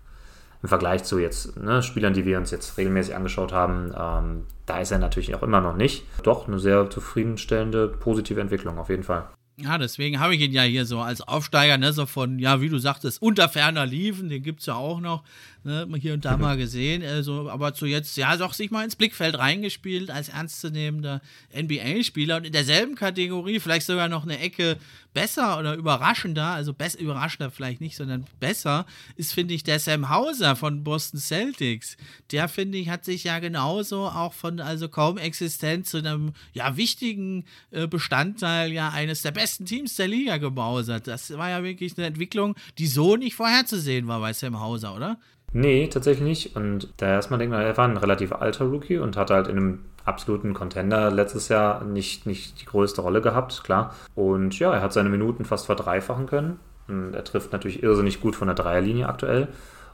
im 0.63 0.69
Vergleich 0.69 1.03
zu 1.03 1.19
jetzt 1.19 1.57
ne, 1.57 1.83
Spielern, 1.83 2.13
die 2.13 2.25
wir 2.25 2.37
uns 2.37 2.51
jetzt 2.51 2.77
regelmäßig 2.77 3.15
angeschaut 3.15 3.53
haben, 3.53 3.93
ähm, 3.97 4.43
da 4.65 4.79
ist 4.79 4.91
er 4.91 4.99
natürlich 4.99 5.35
auch 5.35 5.43
immer 5.43 5.61
noch 5.61 5.75
nicht. 5.75 6.05
Doch 6.23 6.47
eine 6.47 6.59
sehr 6.59 6.89
zufriedenstellende, 6.89 7.87
positive 7.87 8.41
Entwicklung 8.41 8.77
auf 8.77 8.89
jeden 8.89 9.03
Fall. 9.03 9.25
Ja, 9.59 9.79
deswegen 9.79 10.19
habe 10.19 10.35
ich 10.35 10.41
ihn 10.41 10.51
ja 10.51 10.61
hier 10.61 10.85
so 10.85 10.99
als 10.99 11.21
Aufsteiger, 11.21 11.79
ne, 11.79 11.91
so 11.91 12.05
von, 12.05 12.37
ja, 12.37 12.61
wie 12.61 12.69
du 12.69 12.77
sagtest, 12.77 13.19
unter 13.23 13.49
ferner 13.49 13.87
liefen, 13.87 14.29
den 14.29 14.43
gibt 14.43 14.59
es 14.59 14.67
ja 14.67 14.75
auch 14.75 14.99
noch, 14.99 15.23
ne, 15.63 15.87
hier 15.99 16.13
und 16.13 16.25
da 16.25 16.37
mal 16.37 16.57
gesehen, 16.57 17.03
also, 17.03 17.49
aber 17.49 17.73
zu 17.73 17.87
jetzt, 17.87 18.15
ja, 18.17 18.37
doch 18.37 18.53
sich 18.53 18.69
mal 18.69 18.83
ins 18.83 18.95
Blickfeld 18.95 19.35
reingespielt 19.35 20.11
als 20.11 20.29
ernstzunehmender 20.29 21.21
NBA-Spieler 21.59 22.37
und 22.37 22.45
in 22.45 22.53
derselben 22.53 22.93
Kategorie, 22.93 23.59
vielleicht 23.59 23.87
sogar 23.87 24.07
noch 24.09 24.25
eine 24.25 24.37
Ecke 24.37 24.77
besser 25.17 25.57
oder 25.57 25.73
überraschender, 25.73 26.45
also 26.45 26.75
besser, 26.75 26.99
überraschender 26.99 27.49
vielleicht 27.49 27.81
nicht, 27.81 27.95
sondern 27.97 28.25
besser, 28.39 28.85
ist, 29.15 29.33
finde 29.33 29.55
ich, 29.55 29.63
der 29.63 29.79
Sam 29.79 30.09
Hauser 30.09 30.55
von 30.55 30.83
Boston 30.83 31.19
Celtics. 31.19 31.97
Der, 32.31 32.47
finde 32.47 32.77
ich, 32.77 32.89
hat 32.89 33.03
sich 33.03 33.23
ja 33.23 33.39
genauso 33.39 34.05
auch 34.05 34.33
von, 34.33 34.59
also 34.59 34.89
kaum 34.89 35.17
existent 35.17 35.87
zu 35.87 35.97
einem, 35.97 36.33
ja, 36.53 36.77
wichtigen 36.77 37.45
äh, 37.71 37.87
Bestandteil 37.87 38.71
ja 38.71 38.89
eines 38.89 39.23
der 39.23 39.31
besten 39.31 39.65
Teams 39.65 39.95
der 39.95 40.07
Liga 40.07 40.37
gebausert. 40.37 41.07
Das 41.07 41.35
war 41.35 41.49
ja 41.49 41.63
wirklich 41.63 41.97
eine 41.97 42.05
Entwicklung, 42.05 42.53
die 42.77 42.85
so 42.85 43.15
nicht 43.15 43.33
vorherzusehen 43.33 44.07
war 44.07 44.19
bei 44.19 44.33
Sam 44.33 44.59
Hauser, 44.59 44.95
oder? 44.95 45.17
Nee, 45.51 45.87
tatsächlich 45.87 46.27
nicht. 46.27 46.55
Und 46.55 46.89
da 46.97 47.07
erstmal 47.07 47.39
denkt 47.39 47.55
man, 47.55 47.63
er 47.63 47.75
war 47.75 47.87
ein 47.87 47.97
relativ 47.97 48.33
alter 48.33 48.65
Rookie 48.65 48.97
und 48.97 49.17
hat 49.17 49.31
halt 49.31 49.47
in 49.47 49.57
einem 49.57 49.79
absoluten 50.07 50.53
Contender 50.53 51.11
letztes 51.11 51.49
Jahr 51.49 51.83
nicht, 51.83 52.25
nicht 52.25 52.61
die 52.61 52.65
größte 52.65 53.01
Rolle 53.01 53.21
gehabt, 53.21 53.63
klar. 53.63 53.93
Und 54.15 54.57
ja, 54.59 54.73
er 54.73 54.81
hat 54.81 54.93
seine 54.93 55.09
Minuten 55.09 55.45
fast 55.45 55.65
verdreifachen 55.65 56.27
können. 56.27 56.59
Und 56.87 57.13
er 57.13 57.23
trifft 57.23 57.51
natürlich 57.51 57.83
irrsinnig 57.83 58.21
gut 58.21 58.35
von 58.35 58.47
der 58.47 58.55
Dreierlinie 58.55 59.09
aktuell. 59.09 59.49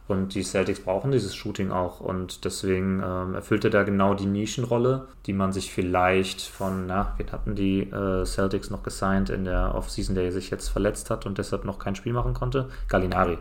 Und 0.08 0.36
die 0.36 0.43
Celtics 0.43 0.82
brauchen 0.82 1.12
dieses 1.12 1.34
Shooting 1.34 1.72
auch. 1.72 2.01
Und 2.01 2.46
deswegen 2.46 3.01
ähm, 3.03 3.36
erfüllt 3.36 3.63
er 3.63 3.72
da 3.72 3.84
genau 3.84 4.13
die 4.13 4.25
Nischenrolle, 4.25 5.08
die 5.25 5.34
man 5.34 5.53
sich 5.53 5.72
vielleicht 5.72 6.41
von, 6.41 6.88
na, 6.88 7.13
wen 7.17 7.32
hatten 7.32 7.55
die 7.55 7.89
äh, 7.89 8.25
Celtics 8.25 8.70
noch 8.70 8.84
gesigned 8.84 9.29
in 9.29 9.46
der 9.46 9.74
Offseason, 9.74 10.13
der 10.13 10.32
sich 10.32 10.50
jetzt 10.50 10.67
verletzt 10.67 11.10
hat 11.10 11.25
und 11.25 11.38
deshalb 11.38 11.63
noch 11.63 11.79
kein 11.79 11.96
Spiel 11.96 12.13
machen 12.13 12.34
konnte? 12.34 12.70
Gallinari. 12.89 13.38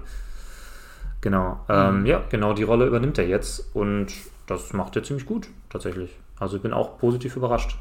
Genau. 1.20 1.60
Ähm, 1.68 2.00
mhm. 2.00 2.06
Ja, 2.06 2.22
genau 2.30 2.52
die 2.54 2.62
Rolle 2.62 2.86
übernimmt 2.86 3.18
er 3.18 3.26
jetzt. 3.26 3.74
Und 3.74 4.12
das 4.46 4.72
macht 4.72 4.94
er 4.96 5.02
ziemlich 5.02 5.26
gut, 5.26 5.48
tatsächlich. 5.68 6.16
Also 6.42 6.56
ich 6.56 6.62
bin 6.62 6.72
auch 6.72 6.98
positiv 6.98 7.36
überrascht. 7.36 7.76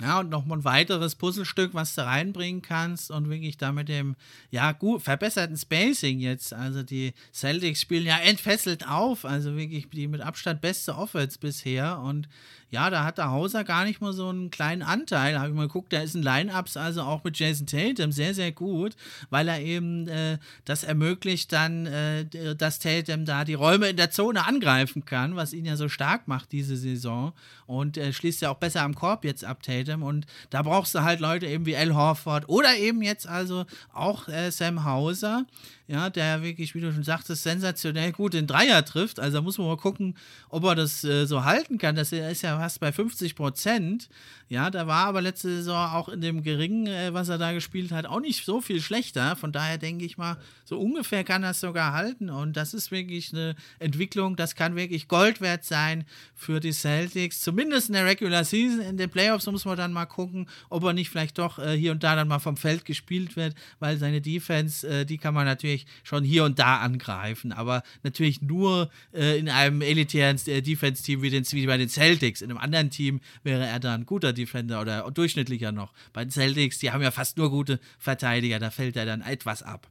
Ja, 0.00 0.18
und 0.18 0.28
noch 0.28 0.44
mal 0.44 0.58
ein 0.58 0.64
weiteres 0.64 1.14
Puzzlestück, 1.14 1.72
was 1.72 1.94
du 1.94 2.04
reinbringen 2.04 2.60
kannst 2.60 3.12
und 3.12 3.30
wirklich 3.30 3.56
da 3.56 3.70
mit 3.70 3.88
dem, 3.88 4.16
ja, 4.50 4.72
gut, 4.72 5.02
verbesserten 5.02 5.56
Spacing 5.56 6.18
jetzt. 6.18 6.52
Also 6.52 6.82
die 6.82 7.14
Celtics 7.32 7.80
spielen 7.80 8.04
ja 8.04 8.18
entfesselt 8.18 8.88
auf, 8.88 9.24
also 9.24 9.56
wirklich 9.56 9.88
die 9.90 10.08
mit 10.08 10.20
Abstand 10.20 10.60
beste 10.60 10.96
Offense 10.96 11.38
bisher 11.38 12.00
und 12.00 12.28
ja, 12.74 12.90
da 12.90 13.04
hat 13.04 13.18
der 13.18 13.30
Hauser 13.30 13.62
gar 13.62 13.84
nicht 13.84 14.00
mal 14.00 14.12
so 14.12 14.28
einen 14.28 14.50
kleinen 14.50 14.82
Anteil. 14.82 15.38
Habe 15.38 15.50
ich 15.50 15.54
mal 15.54 15.68
geguckt, 15.68 15.92
da 15.92 16.00
ist 16.00 16.14
ein 16.14 16.24
Line-Ups, 16.24 16.76
also 16.76 17.02
auch 17.02 17.22
mit 17.22 17.38
Jason 17.38 17.68
Tatum, 17.68 18.10
sehr, 18.10 18.34
sehr 18.34 18.50
gut, 18.50 18.96
weil 19.30 19.46
er 19.46 19.60
eben 19.60 20.08
äh, 20.08 20.38
das 20.64 20.82
ermöglicht 20.82 21.52
dann, 21.52 21.86
äh, 21.86 22.26
dass 22.56 22.80
Tatum 22.80 23.26
da 23.26 23.44
die 23.44 23.54
Räume 23.54 23.88
in 23.90 23.96
der 23.96 24.10
Zone 24.10 24.44
angreifen 24.44 25.04
kann, 25.04 25.36
was 25.36 25.52
ihn 25.52 25.64
ja 25.64 25.76
so 25.76 25.88
stark 25.88 26.26
macht 26.26 26.50
diese 26.50 26.76
Saison. 26.76 27.32
Und 27.66 27.96
äh, 27.96 28.12
schließt 28.12 28.42
ja 28.42 28.50
auch 28.50 28.58
besser 28.58 28.82
am 28.82 28.96
Korb 28.96 29.24
jetzt 29.24 29.44
ab, 29.44 29.62
Tatum. 29.62 30.02
Und 30.02 30.26
da 30.50 30.62
brauchst 30.62 30.96
du 30.96 31.02
halt 31.02 31.20
Leute 31.20 31.46
eben 31.46 31.66
wie 31.66 31.76
Al 31.76 31.94
Horford 31.94 32.48
oder 32.48 32.76
eben 32.76 33.02
jetzt 33.02 33.28
also 33.28 33.66
auch 33.92 34.26
äh, 34.26 34.50
Sam 34.50 34.84
Hauser, 34.84 35.46
ja, 35.86 36.08
der 36.08 36.42
wirklich, 36.42 36.74
wie 36.74 36.80
du 36.80 36.92
schon 36.92 37.02
sagtest, 37.02 37.42
sensationell 37.42 38.12
gut 38.12 38.32
den 38.32 38.46
Dreier 38.46 38.84
trifft. 38.84 39.20
Also 39.20 39.38
da 39.38 39.42
muss 39.42 39.58
man 39.58 39.66
mal 39.66 39.76
gucken, 39.76 40.16
ob 40.48 40.64
er 40.64 40.74
das 40.74 41.04
äh, 41.04 41.26
so 41.26 41.44
halten 41.44 41.76
kann. 41.76 41.94
Das 41.94 42.10
ist 42.10 42.42
ja 42.42 42.58
fast 42.58 42.80
bei 42.80 42.90
50 42.90 43.34
Prozent. 43.36 44.08
Ja, 44.48 44.70
da 44.70 44.86
war 44.86 45.06
aber 45.06 45.22
letzte 45.22 45.48
Saison 45.48 45.90
auch 45.90 46.08
in 46.08 46.20
dem 46.20 46.42
geringen, 46.42 46.86
äh, 46.86 47.14
was 47.14 47.28
er 47.28 47.38
da 47.38 47.52
gespielt 47.52 47.92
hat, 47.92 48.04
auch 48.04 48.20
nicht 48.20 48.44
so 48.44 48.60
viel 48.60 48.80
schlechter. 48.80 49.36
Von 49.36 49.52
daher 49.52 49.78
denke 49.78 50.04
ich 50.04 50.18
mal, 50.18 50.36
so 50.64 50.78
ungefähr 50.78 51.24
kann 51.24 51.42
er 51.42 51.50
es 51.50 51.60
sogar 51.60 51.92
halten. 51.92 52.28
Und 52.28 52.56
das 52.56 52.74
ist 52.74 52.90
wirklich 52.90 53.32
eine 53.32 53.56
Entwicklung, 53.78 54.36
das 54.36 54.54
kann 54.54 54.76
wirklich 54.76 55.08
Gold 55.08 55.40
wert 55.40 55.64
sein 55.64 56.04
für 56.34 56.60
die 56.60 56.72
Celtics. 56.72 57.40
Zumindest 57.40 57.88
in 57.88 57.94
der 57.94 58.04
Regular 58.04 58.44
Season. 58.44 58.80
In 58.80 58.96
den 58.98 59.10
Playoffs 59.10 59.46
muss 59.46 59.64
man 59.64 59.78
dann 59.78 59.92
mal 59.92 60.06
gucken, 60.06 60.46
ob 60.68 60.84
er 60.84 60.92
nicht 60.92 61.08
vielleicht 61.08 61.38
doch 61.38 61.58
äh, 61.58 61.76
hier 61.76 61.92
und 61.92 62.02
da 62.02 62.14
dann 62.14 62.28
mal 62.28 62.38
vom 62.38 62.58
Feld 62.58 62.84
gespielt 62.84 63.36
wird, 63.36 63.54
weil 63.78 63.96
seine 63.96 64.20
Defense, 64.20 64.86
äh, 64.86 65.06
die 65.06 65.18
kann 65.18 65.32
man 65.32 65.46
natürlich 65.46 65.86
schon 66.02 66.22
hier 66.22 66.44
und 66.44 66.58
da 66.58 66.78
angreifen. 66.78 67.52
Aber 67.52 67.82
natürlich 68.02 68.42
nur 68.42 68.90
äh, 69.14 69.38
in 69.38 69.48
einem 69.48 69.80
elitären 69.80 70.38
äh, 70.46 70.60
Defense-Team 70.60 71.22
wie, 71.22 71.32
wie 71.32 71.66
bei 71.66 71.78
den 71.78 71.88
Celtics. 71.88 72.42
In 72.42 72.50
einem 72.50 72.58
anderen 72.58 72.90
Team 72.90 73.20
wäre 73.42 73.66
er 73.66 73.80
dann 73.80 74.02
ein 74.02 74.06
guter 74.06 74.32
Defense. 74.32 74.43
Defender 74.44 74.80
oder 74.80 75.10
durchschnittlicher 75.10 75.72
noch. 75.72 75.92
Bei 76.12 76.24
den 76.24 76.30
Celtics, 76.30 76.78
die 76.78 76.92
haben 76.92 77.02
ja 77.02 77.10
fast 77.10 77.38
nur 77.38 77.50
gute 77.50 77.80
Verteidiger, 77.98 78.58
da 78.58 78.70
fällt 78.70 78.96
er 78.96 79.06
dann 79.06 79.22
etwas 79.22 79.62
ab. 79.62 79.88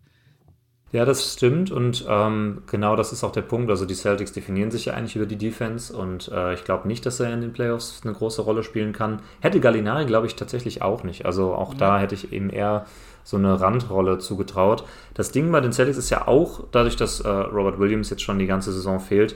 Ja, 0.91 1.05
das 1.05 1.33
stimmt 1.33 1.71
und 1.71 2.05
ähm, 2.07 2.61
genau 2.67 2.95
das 2.95 3.11
ist 3.11 3.23
auch 3.23 3.31
der 3.31 3.41
Punkt. 3.41 3.71
Also 3.71 3.87
die 3.87 3.95
Celtics 3.95 4.31
definieren 4.31 4.69
sich 4.69 4.85
ja 4.85 4.93
eigentlich 4.93 5.15
über 5.15 5.25
die 5.25 5.37
Defense 5.37 5.91
und 5.97 6.27
äh, 6.31 6.53
ich 6.53 6.65
glaube 6.65 6.87
nicht, 6.87 7.03
dass 7.07 7.19
er 7.19 7.33
in 7.33 7.41
den 7.41 7.51
Playoffs 7.51 8.01
eine 8.03 8.13
große 8.13 8.43
Rolle 8.43 8.61
spielen 8.61 8.93
kann. 8.93 9.19
Hätte 9.41 9.59
Gallinari, 9.59 10.05
glaube 10.05 10.27
ich, 10.27 10.35
tatsächlich 10.35 10.83
auch 10.83 11.03
nicht. 11.03 11.25
Also 11.25 11.55
auch 11.55 11.73
ja. 11.73 11.79
da 11.79 11.99
hätte 11.99 12.13
ich 12.13 12.31
eben 12.31 12.51
eher 12.51 12.85
so 13.23 13.37
eine 13.37 13.59
Randrolle 13.59 14.19
zugetraut. 14.19 14.83
Das 15.15 15.31
Ding 15.31 15.51
bei 15.51 15.61
den 15.61 15.73
Celtics 15.73 15.97
ist 15.97 16.11
ja 16.11 16.27
auch, 16.27 16.65
dadurch, 16.71 16.95
dass 16.95 17.21
äh, 17.21 17.27
Robert 17.27 17.79
Williams 17.79 18.11
jetzt 18.11 18.21
schon 18.21 18.37
die 18.37 18.45
ganze 18.45 18.71
Saison 18.71 18.99
fehlt 18.99 19.35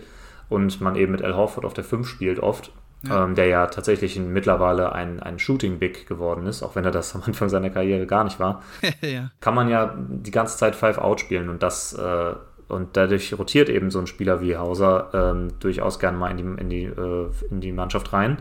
und 0.50 0.80
man 0.80 0.96
eben 0.96 1.12
mit 1.12 1.24
Al 1.24 1.36
Horford 1.36 1.66
auf 1.66 1.74
der 1.74 1.84
5 1.84 2.08
spielt 2.08 2.40
oft, 2.40 2.72
ja. 3.04 3.24
Ähm, 3.24 3.36
der 3.36 3.46
ja 3.48 3.68
tatsächlich 3.68 4.18
mittlerweile 4.20 4.92
ein, 4.92 5.20
ein 5.20 5.40
Shooting 5.40 5.80
Big 5.80 6.08
geworden 6.08 6.48
ist, 6.48 6.64
auch 6.64 6.76
wenn 6.76 6.86
er 6.86 6.92
das 6.92 7.16
am 7.16 7.24
Anfang 7.26 7.50
seiner 7.50 7.70
Karriere 7.70 8.08
gar 8.08 8.24
nicht 8.24 8.40
war, 8.40 8.64
ja. 9.02 9.32
kann 9.40 9.56
man 9.56 9.70
ja 9.70 9.96
die 9.98 10.32
ganze 10.32 10.58
Zeit 10.58 10.76
Five 10.76 10.98
Out 10.98 11.20
spielen 11.20 11.50
und 11.50 11.62
das 11.62 11.94
äh, 11.94 12.34
und 12.68 12.98
dadurch 12.98 13.38
rotiert 13.38 13.70
eben 13.70 13.92
so 13.92 14.00
ein 14.00 14.08
Spieler 14.08 14.42
wie 14.42 14.58
Hauser 14.58 15.10
ähm, 15.14 15.54
durchaus 15.60 16.00
gerne 16.00 16.18
mal 16.18 16.32
in 16.32 16.38
die, 16.38 16.62
in, 16.62 16.70
die, 16.70 16.84
äh, 16.84 17.30
in 17.50 17.62
die 17.62 17.72
Mannschaft 17.72 18.12
rein. 18.12 18.38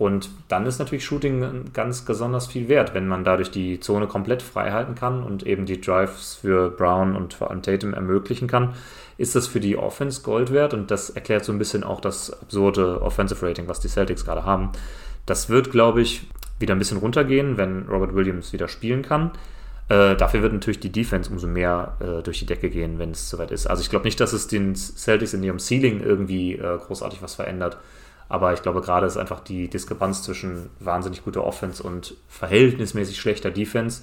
Und 0.00 0.30
dann 0.48 0.64
ist 0.64 0.78
natürlich 0.78 1.04
Shooting 1.04 1.72
ganz 1.74 2.06
besonders 2.06 2.46
viel 2.46 2.68
wert, 2.68 2.94
wenn 2.94 3.06
man 3.06 3.22
dadurch 3.22 3.50
die 3.50 3.80
Zone 3.80 4.06
komplett 4.06 4.40
frei 4.40 4.72
halten 4.72 4.94
kann 4.94 5.22
und 5.22 5.46
eben 5.46 5.66
die 5.66 5.78
Drives 5.78 6.38
für 6.40 6.70
Brown 6.70 7.14
und 7.14 7.34
vor 7.34 7.50
allem 7.50 7.60
Tatum 7.60 7.92
ermöglichen 7.92 8.48
kann 8.48 8.72
ist 9.20 9.36
das 9.36 9.46
für 9.46 9.60
die 9.60 9.76
Offense 9.76 10.22
Gold 10.22 10.50
wert 10.50 10.72
und 10.72 10.90
das 10.90 11.10
erklärt 11.10 11.44
so 11.44 11.52
ein 11.52 11.58
bisschen 11.58 11.84
auch 11.84 12.00
das 12.00 12.32
absurde 12.40 13.02
Offensive 13.02 13.46
Rating, 13.46 13.68
was 13.68 13.78
die 13.78 13.88
Celtics 13.88 14.24
gerade 14.24 14.46
haben. 14.46 14.72
Das 15.26 15.50
wird, 15.50 15.70
glaube 15.70 16.00
ich, 16.00 16.26
wieder 16.58 16.74
ein 16.74 16.78
bisschen 16.78 16.96
runtergehen, 16.96 17.58
wenn 17.58 17.86
Robert 17.86 18.14
Williams 18.14 18.54
wieder 18.54 18.66
spielen 18.66 19.02
kann. 19.02 19.32
Äh, 19.90 20.16
dafür 20.16 20.40
wird 20.40 20.54
natürlich 20.54 20.80
die 20.80 20.90
Defense 20.90 21.30
umso 21.30 21.46
mehr 21.46 21.98
äh, 22.00 22.22
durch 22.22 22.38
die 22.38 22.46
Decke 22.46 22.70
gehen, 22.70 22.98
wenn 22.98 23.10
es 23.10 23.28
soweit 23.28 23.50
ist. 23.50 23.66
Also 23.66 23.82
ich 23.82 23.90
glaube 23.90 24.06
nicht, 24.06 24.18
dass 24.20 24.32
es 24.32 24.46
den 24.46 24.74
Celtics 24.74 25.34
in 25.34 25.42
ihrem 25.42 25.58
Ceiling 25.58 26.00
irgendwie 26.02 26.54
äh, 26.54 26.78
großartig 26.78 27.20
was 27.20 27.34
verändert. 27.34 27.76
Aber 28.30 28.54
ich 28.54 28.62
glaube, 28.62 28.80
gerade 28.80 29.08
ist 29.08 29.16
einfach 29.16 29.40
die 29.40 29.68
Diskrepanz 29.68 30.22
zwischen 30.22 30.70
wahnsinnig 30.78 31.24
guter 31.24 31.44
Offense 31.44 31.82
und 31.82 32.14
verhältnismäßig 32.28 33.18
schlechter 33.18 33.50
Defense. 33.50 34.02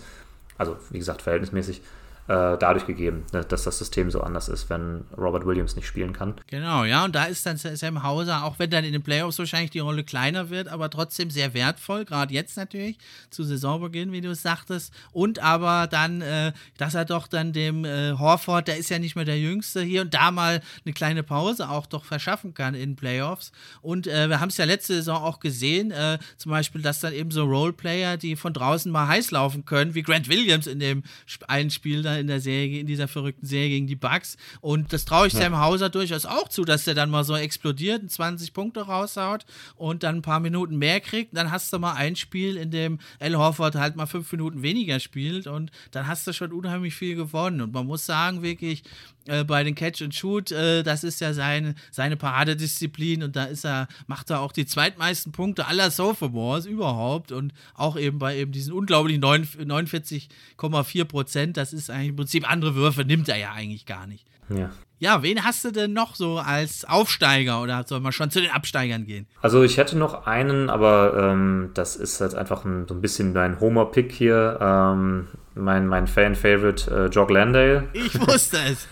Also, 0.58 0.76
wie 0.90 1.00
gesagt, 1.00 1.22
verhältnismäßig 1.22 1.82
äh, 2.28 2.58
dadurch 2.58 2.86
gegeben, 2.86 3.26
ne, 3.32 3.44
dass 3.46 3.64
das 3.64 3.78
System 3.78 4.12
so 4.12 4.22
anders 4.22 4.50
ist, 4.50 4.70
wenn 4.70 5.06
Robert 5.18 5.46
Williams 5.46 5.76
nicht 5.76 5.88
spielen 5.88 6.14
kann. 6.14 6.36
Genau, 6.48 6.84
ja, 6.84 7.06
und 7.06 7.16
da 7.16 7.26
ist 7.26 7.46
dann 7.46 7.58
Sam 7.58 8.04
Hauser, 8.04 8.44
auch 8.44 8.60
wenn 8.60 8.70
dann 8.70 8.84
in 8.84 8.92
den 8.92 9.04
Playoffs 9.04 9.40
wahrscheinlich 9.40 9.72
die 9.72 9.80
Rolle 9.80 10.04
kleiner 10.04 10.50
wird, 10.50 10.68
aber 10.68 10.90
trotzdem 10.90 11.30
sehr 11.30 11.54
wertvoll, 11.54 12.06
gerade 12.06 12.34
jetzt 12.34 12.58
natürlich, 12.58 12.98
zu 13.30 13.44
Saisonbeginn, 13.44 14.12
wie 14.12 14.22
du 14.22 14.32
es 14.32 14.42
sagtest. 14.42 14.94
Und 15.12 15.40
aber 15.40 15.88
dann, 15.88 16.22
äh, 16.22 16.52
dass 16.78 16.96
er 16.96 17.06
doch 17.06 17.28
dann 17.28 17.54
dem 17.54 17.86
äh, 17.86 18.14
Horford, 18.14 18.68
der 18.68 18.78
ist 18.78 18.90
ja 18.90 19.00
nicht 19.00 19.16
mehr 19.16 19.26
der 19.26 19.40
Jüngste, 19.40 19.82
hier 19.82 20.02
und 20.02 20.14
da 20.14 20.32
mal 20.32 20.62
eine 20.86 20.94
kleine 20.94 21.24
Pause 21.24 21.70
auch 21.70 21.86
doch 21.86 22.04
verschaffen 22.04 22.54
kann 22.54 22.76
in 22.76 22.96
Playoffs. 22.96 23.52
Und 23.82 24.08
äh, 24.08 24.28
wir 24.28 24.40
haben 24.40 24.50
es 24.50 24.58
ja 24.58 24.66
letzte 24.66 24.96
Saison 24.96 25.24
auch 25.24 25.40
gesehen, 25.40 25.92
äh, 25.92 26.20
zum 26.38 26.52
Beispiel, 26.52 26.82
dass 26.82 27.00
dann 27.00 27.14
eben 27.14 27.32
so 27.32 27.46
Roleplayer, 27.46 28.18
die 28.18 28.36
von 28.36 28.54
draußen 28.54 28.92
mal 28.92 29.08
heiß 29.08 29.32
laufen 29.32 29.66
können, 29.66 29.96
wie 29.96 30.04
Grant 30.04 30.28
Williams 30.28 30.68
in 30.68 30.80
dem 30.80 31.04
einen 31.48 31.70
Spiel 31.70 32.04
in 32.20 32.28
der 32.28 32.40
Serie, 32.40 32.80
in 32.80 32.88
dieser 32.88 33.08
verrückten 33.08 33.46
Serie 33.46 33.70
gegen 33.70 33.88
die 33.88 33.96
Bucks. 33.96 34.38
Und 34.62 34.94
das 34.94 35.06
traue 35.06 35.28
ich 35.28 35.34
ja. 35.34 35.42
Sam 35.42 35.60
Hauser 35.60 35.90
durchaus 35.90 36.26
auch 36.26 36.48
zu, 36.48 36.66
dass 36.66 36.86
der 36.86 36.96
dann 36.96 37.10
mal 37.10 37.24
so 37.24 37.36
explodiert 37.36 38.02
und 38.02 38.12
20 38.12 38.54
Punkte 38.54 38.82
raushaut 38.82 39.46
und 39.76 40.04
dann 40.04 40.18
ein 40.18 40.22
paar 40.22 40.40
Minuten 40.40 40.78
mehr 40.78 41.00
kriegt. 41.00 41.36
Dann 41.36 41.52
hast 41.52 41.72
du 41.74 41.80
mal 41.80 41.94
ein 41.94 42.16
Spiel, 42.16 42.58
in 42.58 42.72
dem 42.72 43.00
Al 43.20 43.36
Horford 43.36 43.76
halt 43.76 43.96
mal 43.96 44.06
fünf 44.06 44.32
Minuten 44.32 44.62
weniger 44.62 45.00
spielt 45.00 45.48
und 45.48 45.72
dann 45.92 46.08
hast 46.08 46.28
du 46.28 46.34
schon 46.34 46.52
unheimlich 46.52 46.96
viel 46.96 47.16
gewonnen. 47.16 47.62
Und 47.62 47.74
man 47.74 47.86
muss 47.86 48.06
sagen, 48.06 48.42
wirklich, 48.42 48.84
äh, 49.28 49.44
bei 49.44 49.64
den 49.64 49.76
Catch 49.76 50.02
and 50.02 50.16
Shoot, 50.16 50.52
äh, 50.52 50.84
das 50.84 51.04
ist 51.04 51.22
ja 51.22 51.34
sein, 51.34 51.76
seine 51.92 52.18
Paradedisziplin 52.18 53.24
und 53.24 53.36
da 53.36 53.46
ist 53.46 53.66
er, 53.66 53.88
macht 54.08 54.30
er 54.30 54.42
auch 54.42 54.52
die 54.52 54.66
zweitmeisten 54.66 55.32
Punkte 55.32 55.68
aller 55.68 55.92
Sophomores 55.92 56.66
überhaupt 56.66 57.32
und 57.32 57.54
auch 57.76 57.98
eben 57.98 58.20
bei 58.20 58.38
eben 58.38 58.52
diesen 58.52 58.74
unglaublichen 58.74 59.22
49,4 59.22 61.06
Prozent, 61.06 61.58
das 61.58 61.74
ist 61.74 61.90
eigentlich 61.90 62.10
im 62.10 62.16
Prinzip 62.16 62.50
andere 62.50 62.76
Würfe 62.76 63.04
nimmt 63.04 63.30
er 63.30 63.38
ja 63.38 63.52
eigentlich 63.54 63.86
gar 63.86 64.08
nicht. 64.08 64.26
Ja. 64.50 64.72
Ja, 65.00 65.22
wen 65.22 65.44
hast 65.44 65.64
du 65.64 65.72
denn 65.72 65.94
noch 65.94 66.16
so 66.16 66.40
als 66.40 66.84
Aufsteiger 66.84 67.62
oder 67.62 67.84
soll 67.86 68.00
man 68.00 68.12
schon 68.12 68.32
zu 68.32 68.42
den 68.42 68.50
Absteigern 68.50 69.06
gehen? 69.06 69.28
Also 69.42 69.62
ich 69.62 69.78
hätte 69.78 69.96
noch 69.96 70.26
einen, 70.26 70.72
aber 70.72 71.14
ähm, 71.16 71.70
das 71.76 71.96
ist 71.96 72.20
jetzt 72.20 72.34
einfach 72.34 72.66
ein, 72.66 72.88
so 72.88 72.96
ein 72.96 73.02
bisschen 73.02 73.32
mein 73.34 73.60
Homer-Pick 73.60 74.12
hier. 74.12 74.58
Ähm, 74.60 75.28
mein, 75.58 75.88
mein 75.88 76.08
Fan-Favorite 76.08 76.92
äh, 76.92 77.08
Jock 77.08 77.32
Landale. 77.32 77.90
Ich 77.94 78.20
wusste 78.20 78.58
es. 78.58 78.88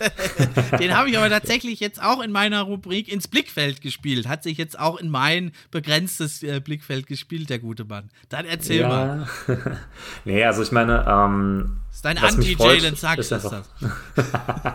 Den 0.78 0.96
habe 0.96 1.08
ich 1.08 1.16
aber 1.16 1.28
tatsächlich 1.28 1.80
jetzt 1.80 2.02
auch 2.02 2.22
in 2.22 2.32
meiner 2.32 2.62
Rubrik 2.62 3.12
ins 3.12 3.28
Blickfeld 3.28 3.80
gespielt. 3.80 4.28
Hat 4.28 4.42
sich 4.42 4.58
jetzt 4.58 4.78
auch 4.78 4.98
in 4.98 5.10
mein 5.10 5.52
begrenztes 5.70 6.42
äh, 6.42 6.60
Blickfeld 6.60 7.06
gespielt, 7.06 7.50
der 7.50 7.58
gute 7.58 7.84
Mann. 7.84 8.10
Dann 8.28 8.44
erzähl 8.44 8.80
ja. 8.80 8.88
mal. 8.88 9.28
nee, 10.24 10.44
also 10.44 10.62
ich 10.62 10.72
meine, 10.72 11.04
ähm, 11.08 11.78
ist 11.96 12.04
dein 12.04 12.18
Anti-Jalen 12.18 12.94
Sachs 12.94 13.20
ist, 13.20 13.32
ist 13.32 13.50
das. 13.50 13.70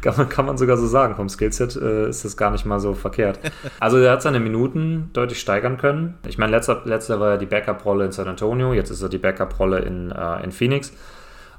kann, 0.00 0.16
man, 0.16 0.28
kann 0.30 0.46
man 0.46 0.56
sogar 0.56 0.78
so 0.78 0.86
sagen. 0.86 1.16
Vom 1.16 1.28
Skillset 1.28 1.76
äh, 1.76 2.08
ist 2.08 2.24
das 2.24 2.34
gar 2.38 2.50
nicht 2.50 2.64
mal 2.64 2.80
so 2.80 2.94
verkehrt. 2.94 3.40
Also 3.78 3.98
er 3.98 4.12
hat 4.12 4.22
seine 4.22 4.40
Minuten 4.40 5.10
deutlich 5.12 5.38
steigern 5.38 5.76
können. 5.76 6.14
Ich 6.26 6.38
meine, 6.38 6.52
letzter, 6.52 6.80
letzter 6.86 7.20
war 7.20 7.32
ja 7.32 7.36
die 7.36 7.44
Backup-Rolle 7.44 8.06
in 8.06 8.12
San 8.12 8.26
Antonio, 8.26 8.72
jetzt 8.72 8.88
ist 8.88 9.02
er 9.02 9.10
die 9.10 9.18
Backup-Rolle 9.18 9.80
in, 9.80 10.12
äh, 10.12 10.42
in 10.42 10.50
Phoenix. 10.50 10.94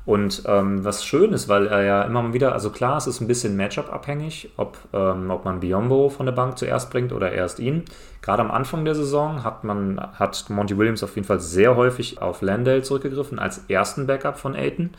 Und 0.06 0.44
ähm, 0.48 0.84
was 0.84 1.06
schön 1.06 1.32
ist, 1.32 1.48
weil 1.48 1.68
er 1.68 1.84
ja 1.84 2.02
immer 2.04 2.34
wieder, 2.34 2.52
also 2.52 2.70
klar, 2.70 2.98
es 2.98 3.08
ist 3.08 3.22
ein 3.22 3.28
bisschen 3.28 3.56
Matchup-abhängig, 3.56 4.50
ob, 4.58 4.78
ähm, 4.92 5.32
ob 5.32 5.46
man 5.46 5.62
Biombo 5.62 6.10
von 6.10 6.26
der 6.26 6.34
Bank 6.34 6.58
zuerst 6.58 6.92
bringt 6.92 7.14
oder 7.14 7.32
erst 7.32 7.60
ihn. 7.60 7.86
Gerade 8.22 8.42
am 8.42 8.52
Anfang 8.52 8.84
der 8.84 8.96
Saison 8.96 9.46
hat 9.46 9.64
man, 9.64 10.00
hat 10.00 10.50
Monty 10.50 10.78
Williams 10.78 11.04
auf 11.04 11.16
jeden 11.16 11.28
Fall 11.28 11.40
sehr 11.40 11.78
häufig 11.78 12.22
auf 12.22 12.42
Landale 12.42 12.82
zurückgegriffen 12.82 13.40
als 13.40 13.64
ersten 13.70 14.06
Backup 14.06 14.38
von 14.38 14.56
Aiton, 14.56 14.90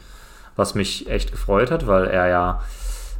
was 0.57 0.75
mich 0.75 1.11
echt 1.11 1.33
gefreut 1.33 1.71
hat, 1.71 1.87
weil 1.87 2.07
er 2.07 2.29
ja 2.29 2.61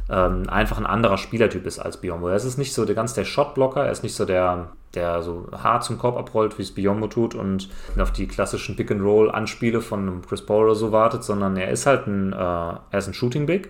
ähm, 0.09 0.49
einfach 0.49 0.77
ein 0.77 0.85
anderer 0.85 1.17
Spielertyp 1.17 1.65
ist 1.65 1.79
als 1.79 1.97
Biombo. 1.97 2.27
Er 2.27 2.35
ist 2.35 2.57
nicht 2.57 2.73
so 2.73 2.85
der 2.85 2.95
ganz 2.95 3.13
der 3.13 3.25
Shotblocker, 3.25 3.85
er 3.85 3.91
ist 3.91 4.03
nicht 4.03 4.15
so 4.15 4.25
der, 4.25 4.69
der 4.93 5.21
so 5.23 5.47
hart 5.51 5.83
zum 5.83 5.97
Korb 5.97 6.17
abrollt, 6.17 6.57
wie 6.57 6.61
es 6.61 6.73
Biombo 6.73 7.07
tut 7.07 7.35
und 7.35 7.69
auf 7.99 8.11
die 8.11 8.27
klassischen 8.27 8.75
Pick-and-Roll-Anspiele 8.75 9.81
von 9.81 10.21
Chris 10.21 10.45
Paul 10.45 10.65
oder 10.65 10.75
so 10.75 10.91
wartet, 10.91 11.23
sondern 11.23 11.57
er 11.57 11.69
ist 11.69 11.85
halt 11.85 12.07
ein, 12.07 12.33
äh, 12.33 12.35
er 12.35 12.79
ist 12.91 13.07
ein 13.07 13.13
Shooting-Big. 13.13 13.69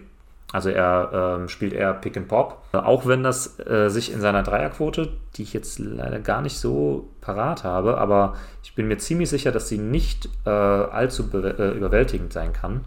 Also 0.52 0.70
er 0.70 1.38
ähm, 1.40 1.50
spielt 1.50 1.74
eher 1.74 1.94
Pick 1.94 2.16
and 2.16 2.28
Pop. 2.28 2.62
Auch 2.72 3.06
wenn 3.06 3.24
das 3.24 3.60
äh, 3.60 3.90
sich 3.90 4.14
in 4.14 4.22
seiner 4.22 4.44
Dreierquote, 4.44 5.10
die 5.36 5.44
ich 5.44 5.54
jetzt 5.54 5.80
leider 5.80 6.20
gar 6.20 6.42
nicht 6.42 6.58
so 6.58 7.10
parat 7.20 7.64
habe, 7.64 7.98
aber 7.98 8.36
ich 8.64 8.74
bin 8.74 8.88
mir 8.88 8.98
ziemlich 8.98 9.30
sicher, 9.30 9.52
dass 9.52 9.68
sie 9.68 9.78
nicht 9.78 10.30
äh, 10.46 10.50
allzu 10.50 11.30
äh, 11.34 11.72
überwältigend 11.72 12.32
sein 12.32 12.54
kann. 12.54 12.86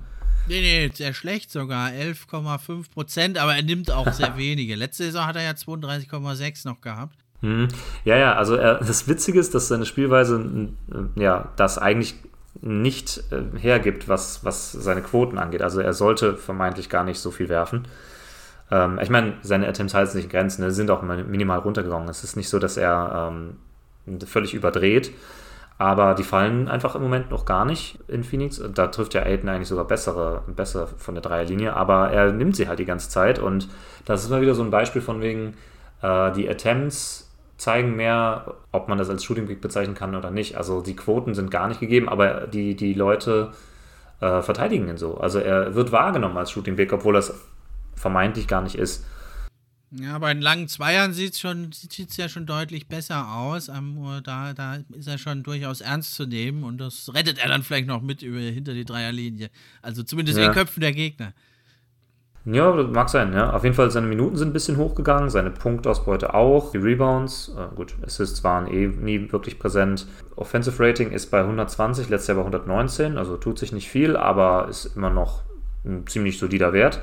Nee, 0.48 0.60
nee, 0.60 0.90
sehr 0.92 1.14
schlecht 1.14 1.50
sogar. 1.50 1.90
11,5 1.90 2.90
Prozent, 2.90 3.38
aber 3.38 3.54
er 3.54 3.62
nimmt 3.62 3.90
auch 3.90 4.12
sehr 4.12 4.36
wenige. 4.36 4.74
Letzte 4.74 5.04
Saison 5.04 5.26
hat 5.26 5.36
er 5.36 5.42
ja 5.42 5.50
32,6 5.52 6.66
noch 6.66 6.80
gehabt. 6.80 7.16
Hm. 7.40 7.68
Ja, 8.04 8.16
ja, 8.16 8.34
also 8.34 8.56
er, 8.56 8.76
das 8.76 9.06
Witzige 9.06 9.38
ist, 9.38 9.54
dass 9.54 9.68
seine 9.68 9.86
Spielweise 9.86 10.70
ja, 11.14 11.52
das 11.56 11.78
eigentlich 11.78 12.14
nicht 12.60 13.22
äh, 13.30 13.58
hergibt, 13.58 14.08
was, 14.08 14.44
was 14.44 14.72
seine 14.72 15.02
Quoten 15.02 15.38
angeht. 15.38 15.62
Also 15.62 15.80
er 15.80 15.92
sollte 15.92 16.36
vermeintlich 16.36 16.88
gar 16.88 17.04
nicht 17.04 17.20
so 17.20 17.30
viel 17.30 17.48
werfen. 17.48 17.86
Ähm, 18.70 18.98
ich 19.00 19.10
meine, 19.10 19.34
seine 19.42 19.68
Attempts 19.68 19.94
halten 19.94 20.12
sich 20.12 20.24
in 20.24 20.30
Grenzen, 20.30 20.62
ne, 20.62 20.70
sind 20.72 20.90
auch 20.90 21.02
minimal 21.02 21.58
runtergegangen. 21.58 22.08
Es 22.08 22.24
ist 22.24 22.36
nicht 22.36 22.48
so, 22.48 22.58
dass 22.58 22.76
er 22.76 23.30
ähm, 23.30 24.20
völlig 24.26 24.54
überdreht. 24.54 25.12
Aber 25.78 26.14
die 26.14 26.24
fallen 26.24 26.68
einfach 26.68 26.96
im 26.96 27.02
Moment 27.02 27.30
noch 27.30 27.44
gar 27.44 27.64
nicht 27.64 28.00
in 28.08 28.24
Phoenix. 28.24 28.60
Da 28.74 28.88
trifft 28.88 29.14
ja 29.14 29.22
Aiden 29.22 29.48
eigentlich 29.48 29.68
sogar 29.68 29.84
bessere, 29.84 30.42
besser 30.48 30.88
von 30.88 31.14
der 31.14 31.22
Dreierlinie, 31.22 31.74
aber 31.74 32.10
er 32.10 32.32
nimmt 32.32 32.56
sie 32.56 32.66
halt 32.66 32.80
die 32.80 32.84
ganze 32.84 33.08
Zeit. 33.10 33.38
Und 33.38 33.68
das 34.04 34.24
ist 34.24 34.30
mal 34.30 34.40
wieder 34.40 34.56
so 34.56 34.62
ein 34.64 34.70
Beispiel 34.70 35.00
von 35.00 35.20
wegen, 35.20 35.54
äh, 36.02 36.32
die 36.32 36.48
Attempts 36.48 37.32
zeigen 37.58 37.94
mehr, 37.94 38.54
ob 38.72 38.88
man 38.88 38.98
das 38.98 39.08
als 39.08 39.22
Shooting 39.22 39.46
Pick 39.46 39.60
bezeichnen 39.60 39.94
kann 39.94 40.16
oder 40.16 40.32
nicht. 40.32 40.56
Also 40.56 40.80
die 40.80 40.96
Quoten 40.96 41.34
sind 41.34 41.50
gar 41.50 41.68
nicht 41.68 41.80
gegeben, 41.80 42.08
aber 42.08 42.46
die, 42.48 42.74
die 42.74 42.94
Leute 42.94 43.52
äh, 44.20 44.42
verteidigen 44.42 44.88
ihn 44.88 44.96
so. 44.96 45.18
Also 45.18 45.38
er 45.38 45.76
wird 45.76 45.92
wahrgenommen 45.92 46.36
als 46.36 46.50
Shooting 46.50 46.74
Pick, 46.74 46.92
obwohl 46.92 47.14
das 47.14 47.34
vermeintlich 47.94 48.48
gar 48.48 48.62
nicht 48.62 48.76
ist. 48.76 49.04
Ja, 49.90 50.18
bei 50.18 50.34
den 50.34 50.42
langen 50.42 50.68
Zweiern 50.68 51.14
sieht 51.14 51.32
es 51.32 51.40
schon, 51.40 51.70
ja 52.16 52.28
schon 52.28 52.44
deutlich 52.44 52.88
besser 52.88 53.32
aus. 53.32 53.68
Ähm, 53.68 54.20
da, 54.22 54.52
da 54.52 54.78
ist 54.92 55.08
er 55.08 55.16
schon 55.16 55.42
durchaus 55.42 55.80
ernst 55.80 56.14
zu 56.14 56.26
nehmen 56.26 56.62
und 56.62 56.78
das 56.78 57.10
rettet 57.14 57.38
er 57.38 57.48
dann 57.48 57.62
vielleicht 57.62 57.86
noch 57.86 58.02
mit 58.02 58.22
über, 58.22 58.38
hinter 58.38 58.74
die 58.74 58.84
Dreierlinie. 58.84 59.48
Also 59.80 60.02
zumindest 60.02 60.36
ja. 60.36 60.44
in 60.44 60.50
den 60.50 60.54
Köpfen 60.54 60.80
der 60.82 60.92
Gegner. 60.92 61.32
Ja, 62.44 62.72
das 62.72 62.86
mag 62.88 63.08
sein, 63.08 63.32
ja. 63.32 63.52
Auf 63.52 63.64
jeden 63.64 63.74
Fall, 63.74 63.90
seine 63.90 64.06
Minuten 64.06 64.36
sind 64.36 64.48
ein 64.48 64.52
bisschen 64.52 64.76
hochgegangen, 64.76 65.28
seine 65.28 65.50
Punktausbeute 65.50 66.32
auch, 66.32 66.72
die 66.72 66.78
Rebounds, 66.78 67.54
äh, 67.56 67.74
gut, 67.74 67.94
Assists 68.02 68.42
waren 68.44 68.66
eh 68.66 68.86
nie 68.86 69.30
wirklich 69.32 69.58
präsent. 69.58 70.06
Offensive 70.36 70.82
Rating 70.82 71.10
ist 71.10 71.30
bei 71.30 71.40
120, 71.40 72.08
letztes 72.08 72.28
Jahr 72.28 72.36
bei 72.36 72.42
119, 72.42 73.18
also 73.18 73.36
tut 73.36 73.58
sich 73.58 73.72
nicht 73.72 73.88
viel, 73.90 74.16
aber 74.16 74.68
ist 74.68 74.96
immer 74.96 75.10
noch 75.10 75.42
ein 75.84 76.06
ziemlich 76.06 76.38
solider 76.38 76.72
Wert, 76.72 77.02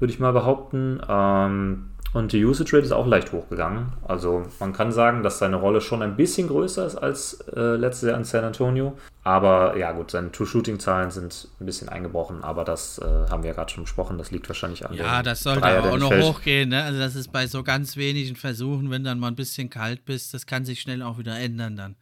würde 0.00 0.12
ich 0.12 0.18
mal 0.18 0.32
behaupten. 0.32 1.00
Ähm, 1.08 1.90
und 2.16 2.32
die 2.32 2.42
Usage 2.46 2.72
Rate 2.74 2.86
ist 2.86 2.92
auch 2.92 3.06
leicht 3.06 3.30
hochgegangen. 3.32 3.92
Also 4.08 4.46
man 4.58 4.72
kann 4.72 4.90
sagen, 4.90 5.22
dass 5.22 5.38
seine 5.38 5.56
Rolle 5.56 5.82
schon 5.82 6.00
ein 6.00 6.16
bisschen 6.16 6.48
größer 6.48 6.86
ist 6.86 6.96
als 6.96 7.40
äh, 7.54 7.76
letztes 7.76 8.08
Jahr 8.08 8.16
in 8.16 8.24
San 8.24 8.42
Antonio. 8.42 8.96
Aber 9.22 9.76
ja 9.76 9.92
gut, 9.92 10.12
seine 10.12 10.32
True-Shooting-Zahlen 10.32 11.10
sind 11.10 11.46
ein 11.60 11.66
bisschen 11.66 11.90
eingebrochen, 11.90 12.42
aber 12.42 12.64
das 12.64 12.98
äh, 12.98 13.04
haben 13.30 13.42
wir 13.42 13.50
ja 13.50 13.54
gerade 13.54 13.70
schon 13.70 13.84
besprochen. 13.84 14.16
Das 14.16 14.30
liegt 14.30 14.48
wahrscheinlich 14.48 14.86
an 14.86 14.94
Ja, 14.94 15.22
das 15.22 15.42
sollte 15.42 15.60
Dreier, 15.60 15.84
auch 15.84 15.98
noch 15.98 16.08
fällt. 16.08 16.24
hochgehen. 16.24 16.70
Ne? 16.70 16.82
Also 16.82 16.98
das 16.98 17.16
ist 17.16 17.32
bei 17.32 17.46
so 17.46 17.62
ganz 17.62 17.98
wenigen 17.98 18.34
Versuchen, 18.34 18.90
wenn 18.90 19.04
dann 19.04 19.18
mal 19.18 19.28
ein 19.28 19.36
bisschen 19.36 19.68
kalt 19.68 20.06
bist, 20.06 20.32
das 20.32 20.46
kann 20.46 20.64
sich 20.64 20.80
schnell 20.80 21.02
auch 21.02 21.18
wieder 21.18 21.38
ändern 21.38 21.76
dann. 21.76 21.96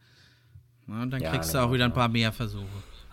Ja, 0.87 1.05
dann 1.07 1.21
ja, 1.21 1.31
kriegst 1.31 1.51
genau, 1.51 1.63
du 1.63 1.69
auch 1.69 1.73
wieder 1.73 1.85
ein 1.85 1.93
paar 1.93 2.07
mehr 2.07 2.31
Versuche. 2.31 2.63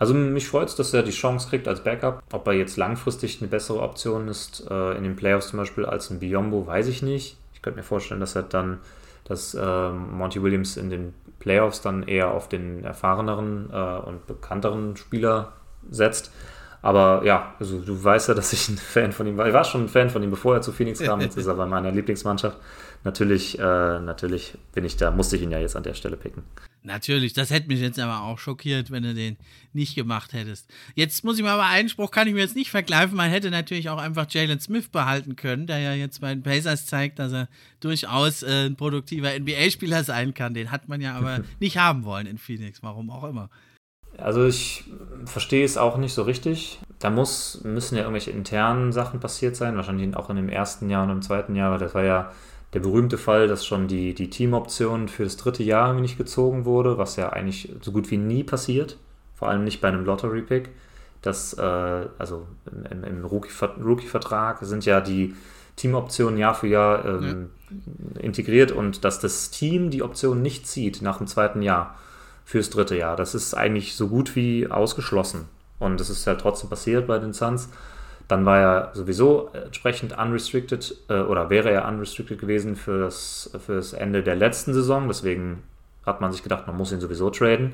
Also 0.03 0.15
mich 0.15 0.49
freut 0.49 0.67
es, 0.67 0.75
dass 0.75 0.93
er 0.93 1.01
die 1.01 1.11
Chance 1.11 1.47
kriegt 1.47 1.65
als 1.65 1.81
Backup. 1.81 2.23
Ob 2.33 2.45
er 2.47 2.51
jetzt 2.51 2.75
langfristig 2.75 3.39
eine 3.39 3.47
bessere 3.47 3.79
Option 3.79 4.27
ist, 4.27 4.69
äh, 4.69 4.97
in 4.97 5.05
den 5.05 5.15
Playoffs 5.15 5.47
zum 5.47 5.59
Beispiel, 5.59 5.85
als 5.85 6.09
ein 6.09 6.19
Biombo, 6.19 6.67
weiß 6.67 6.89
ich 6.89 7.03
nicht. 7.03 7.37
Ich 7.53 7.61
könnte 7.61 7.77
mir 7.77 7.85
vorstellen, 7.85 8.19
dass 8.19 8.35
er 8.35 8.43
dann, 8.43 8.79
dass 9.23 9.53
äh, 9.53 9.89
Monty 9.91 10.43
Williams 10.43 10.75
in 10.75 10.89
den 10.89 11.13
Playoffs 11.39 11.79
dann 11.79 12.03
eher 12.03 12.31
auf 12.31 12.49
den 12.49 12.83
erfahreneren 12.83 13.69
äh, 13.71 13.99
und 14.05 14.27
bekannteren 14.27 14.97
Spieler 14.97 15.53
setzt. 15.89 16.33
Aber 16.81 17.21
ja, 17.23 17.53
also 17.57 17.79
du 17.79 18.03
weißt 18.03 18.27
ja, 18.27 18.33
dass 18.33 18.51
ich 18.51 18.67
ein 18.67 18.75
Fan 18.75 19.13
von 19.13 19.25
ihm 19.25 19.37
war. 19.37 19.47
Ich 19.47 19.53
war 19.53 19.63
schon 19.63 19.85
ein 19.85 19.87
Fan 19.89 20.09
von 20.09 20.21
ihm, 20.21 20.31
bevor 20.31 20.55
er 20.55 20.61
zu 20.61 20.73
Phoenix 20.73 20.99
kam. 20.99 21.21
Jetzt 21.21 21.37
ist 21.37 21.47
er 21.47 21.55
bei 21.55 21.65
meiner 21.65 21.91
Lieblingsmannschaft. 21.93 22.57
Natürlich, 23.03 23.59
äh, 23.59 23.61
natürlich 23.61 24.57
bin 24.73 24.85
ich 24.85 24.95
da, 24.95 25.11
musste 25.11 25.35
ich 25.35 25.41
ihn 25.41 25.51
ja 25.51 25.59
jetzt 25.59 25.75
an 25.75 25.83
der 25.83 25.93
Stelle 25.93 26.15
picken. 26.15 26.43
Natürlich, 26.83 27.33
das 27.33 27.49
hätte 27.49 27.67
mich 27.67 27.79
jetzt 27.79 27.99
aber 27.99 28.21
auch 28.23 28.39
schockiert, 28.39 28.91
wenn 28.91 29.03
du 29.03 29.13
den 29.13 29.37
nicht 29.71 29.95
gemacht 29.95 30.33
hättest. 30.33 30.69
Jetzt 30.95 31.23
muss 31.23 31.37
ich 31.37 31.43
mal 31.43 31.53
aber 31.53 31.65
Einspruch 31.65 32.11
kann 32.11 32.27
ich 32.27 32.33
mir 32.33 32.41
jetzt 32.41 32.55
nicht 32.55 32.71
vergleichen. 32.71 33.15
Man 33.15 33.29
hätte 33.29 33.51
natürlich 33.51 33.89
auch 33.89 33.97
einfach 33.97 34.29
Jalen 34.29 34.59
Smith 34.59 34.89
behalten 34.89 35.35
können, 35.35 35.65
der 35.65 35.79
ja 35.79 35.93
jetzt 35.93 36.19
bei 36.21 36.33
den 36.33 36.43
Pacers 36.43 36.85
zeigt, 36.85 37.19
dass 37.19 37.31
er 37.31 37.47
durchaus 37.79 38.43
äh, 38.43 38.65
ein 38.67 38.75
produktiver 38.75 39.37
NBA-Spieler 39.37 40.03
sein 40.03 40.33
kann. 40.33 40.53
Den 40.53 40.71
hat 40.71 40.89
man 40.89 40.99
ja 40.99 41.15
aber 41.15 41.39
nicht 41.59 41.77
haben 41.77 42.03
wollen 42.03 42.27
in 42.27 42.37
Phoenix, 42.37 42.83
warum 42.83 43.09
auch 43.09 43.23
immer. 43.23 43.49
Also 44.17 44.45
ich 44.45 44.83
verstehe 45.25 45.65
es 45.65 45.77
auch 45.77 45.97
nicht 45.97 46.13
so 46.13 46.23
richtig. 46.23 46.79
Da 46.99 47.09
muss, 47.09 47.61
müssen 47.63 47.95
ja 47.95 48.01
irgendwelche 48.01 48.31
internen 48.31 48.91
Sachen 48.91 49.19
passiert 49.19 49.55
sein, 49.55 49.75
wahrscheinlich 49.75 50.15
auch 50.15 50.29
in 50.29 50.35
dem 50.35 50.49
ersten 50.49 50.89
Jahr 50.89 51.03
und 51.03 51.09
im 51.09 51.21
zweiten 51.21 51.55
Jahr, 51.55 51.71
weil 51.71 51.79
das 51.79 51.95
war 51.95 52.03
ja 52.03 52.31
der 52.73 52.79
berühmte 52.79 53.17
Fall, 53.17 53.47
dass 53.47 53.65
schon 53.65 53.87
die, 53.87 54.13
die 54.13 54.29
Teamoption 54.29 55.07
für 55.07 55.23
das 55.23 55.37
dritte 55.37 55.63
Jahr 55.63 55.93
nicht 55.93 56.17
gezogen 56.17 56.65
wurde, 56.65 56.97
was 56.97 57.15
ja 57.15 57.29
eigentlich 57.29 57.73
so 57.81 57.91
gut 57.91 58.09
wie 58.09 58.17
nie 58.17 58.43
passiert, 58.43 58.97
vor 59.35 59.49
allem 59.49 59.63
nicht 59.63 59.81
bei 59.81 59.89
einem 59.89 60.05
Lottery-Pick. 60.05 60.69
Das, 61.21 61.53
äh, 61.53 61.61
also 61.61 62.47
im, 62.91 63.03
im 63.03 63.25
Rookie-Vertrag 63.25 64.59
sind 64.61 64.85
ja 64.85 65.01
die 65.01 65.35
Teamoptionen 65.75 66.37
Jahr 66.37 66.55
für 66.55 66.67
Jahr 66.67 67.05
ähm, 67.05 67.49
ja. 67.69 68.21
integriert 68.21 68.71
und 68.71 69.03
dass 69.03 69.19
das 69.19 69.49
Team 69.49 69.89
die 69.89 70.03
Option 70.03 70.41
nicht 70.41 70.67
zieht 70.67 71.01
nach 71.01 71.17
dem 71.17 71.27
zweiten 71.27 71.61
Jahr 71.61 71.97
fürs 72.45 72.69
dritte 72.69 72.97
Jahr, 72.97 73.15
das 73.15 73.35
ist 73.35 73.53
eigentlich 73.53 73.95
so 73.95 74.07
gut 74.07 74.35
wie 74.35 74.69
ausgeschlossen. 74.69 75.45
Und 75.79 75.99
das 75.99 76.09
ist 76.09 76.25
ja 76.25 76.35
trotzdem 76.35 76.69
passiert 76.69 77.07
bei 77.07 77.19
den 77.19 77.33
Suns. 77.33 77.69
Dann 78.27 78.45
war 78.45 78.59
er 78.59 78.89
sowieso 78.93 79.49
entsprechend 79.53 80.17
unrestricted 80.17 80.95
äh, 81.09 81.21
oder 81.21 81.49
wäre 81.49 81.71
er 81.71 81.87
unrestricted 81.87 82.39
gewesen 82.39 82.75
für 82.75 82.99
das, 82.99 83.51
für 83.65 83.75
das 83.75 83.93
Ende 83.93 84.23
der 84.23 84.35
letzten 84.35 84.73
Saison. 84.73 85.07
Deswegen 85.07 85.63
hat 86.05 86.21
man 86.21 86.31
sich 86.31 86.43
gedacht, 86.43 86.67
man 86.67 86.77
muss 86.77 86.91
ihn 86.91 86.99
sowieso 86.99 87.29
traden. 87.29 87.73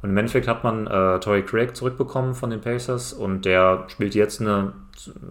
Und 0.00 0.10
im 0.10 0.16
Endeffekt 0.16 0.46
hat 0.46 0.62
man 0.62 0.86
äh, 0.86 1.18
Torrey 1.18 1.42
Craig 1.42 1.74
zurückbekommen 1.74 2.34
von 2.34 2.50
den 2.50 2.60
Pacers 2.60 3.12
und 3.12 3.44
der 3.44 3.84
spielt 3.88 4.14
jetzt 4.14 4.40
eine 4.40 4.72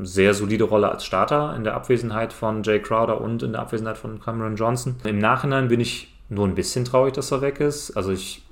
sehr 0.02 0.34
solide 0.34 0.66
Rolle 0.66 0.90
als 0.90 1.06
Starter 1.06 1.56
in 1.56 1.64
der 1.64 1.74
Abwesenheit 1.74 2.34
von 2.34 2.64
Jay 2.64 2.80
Crowder 2.80 3.22
und 3.22 3.44
in 3.44 3.54
der 3.54 3.62
Abwesenheit 3.62 3.98
von 3.98 4.20
Cameron 4.20 4.56
Johnson. 4.56 4.98
Im 5.06 5.20
Nachhinein 5.20 5.70
bin 5.70 5.80
ich 5.80 6.14
nur 6.30 6.46
ein 6.46 6.56
bisschen 6.56 6.84
traurig, 6.84 7.14
dass 7.14 7.32
er 7.32 7.42
weg 7.42 7.62
ist. 7.62 7.96
Also 7.96 8.12
ich 8.12 8.44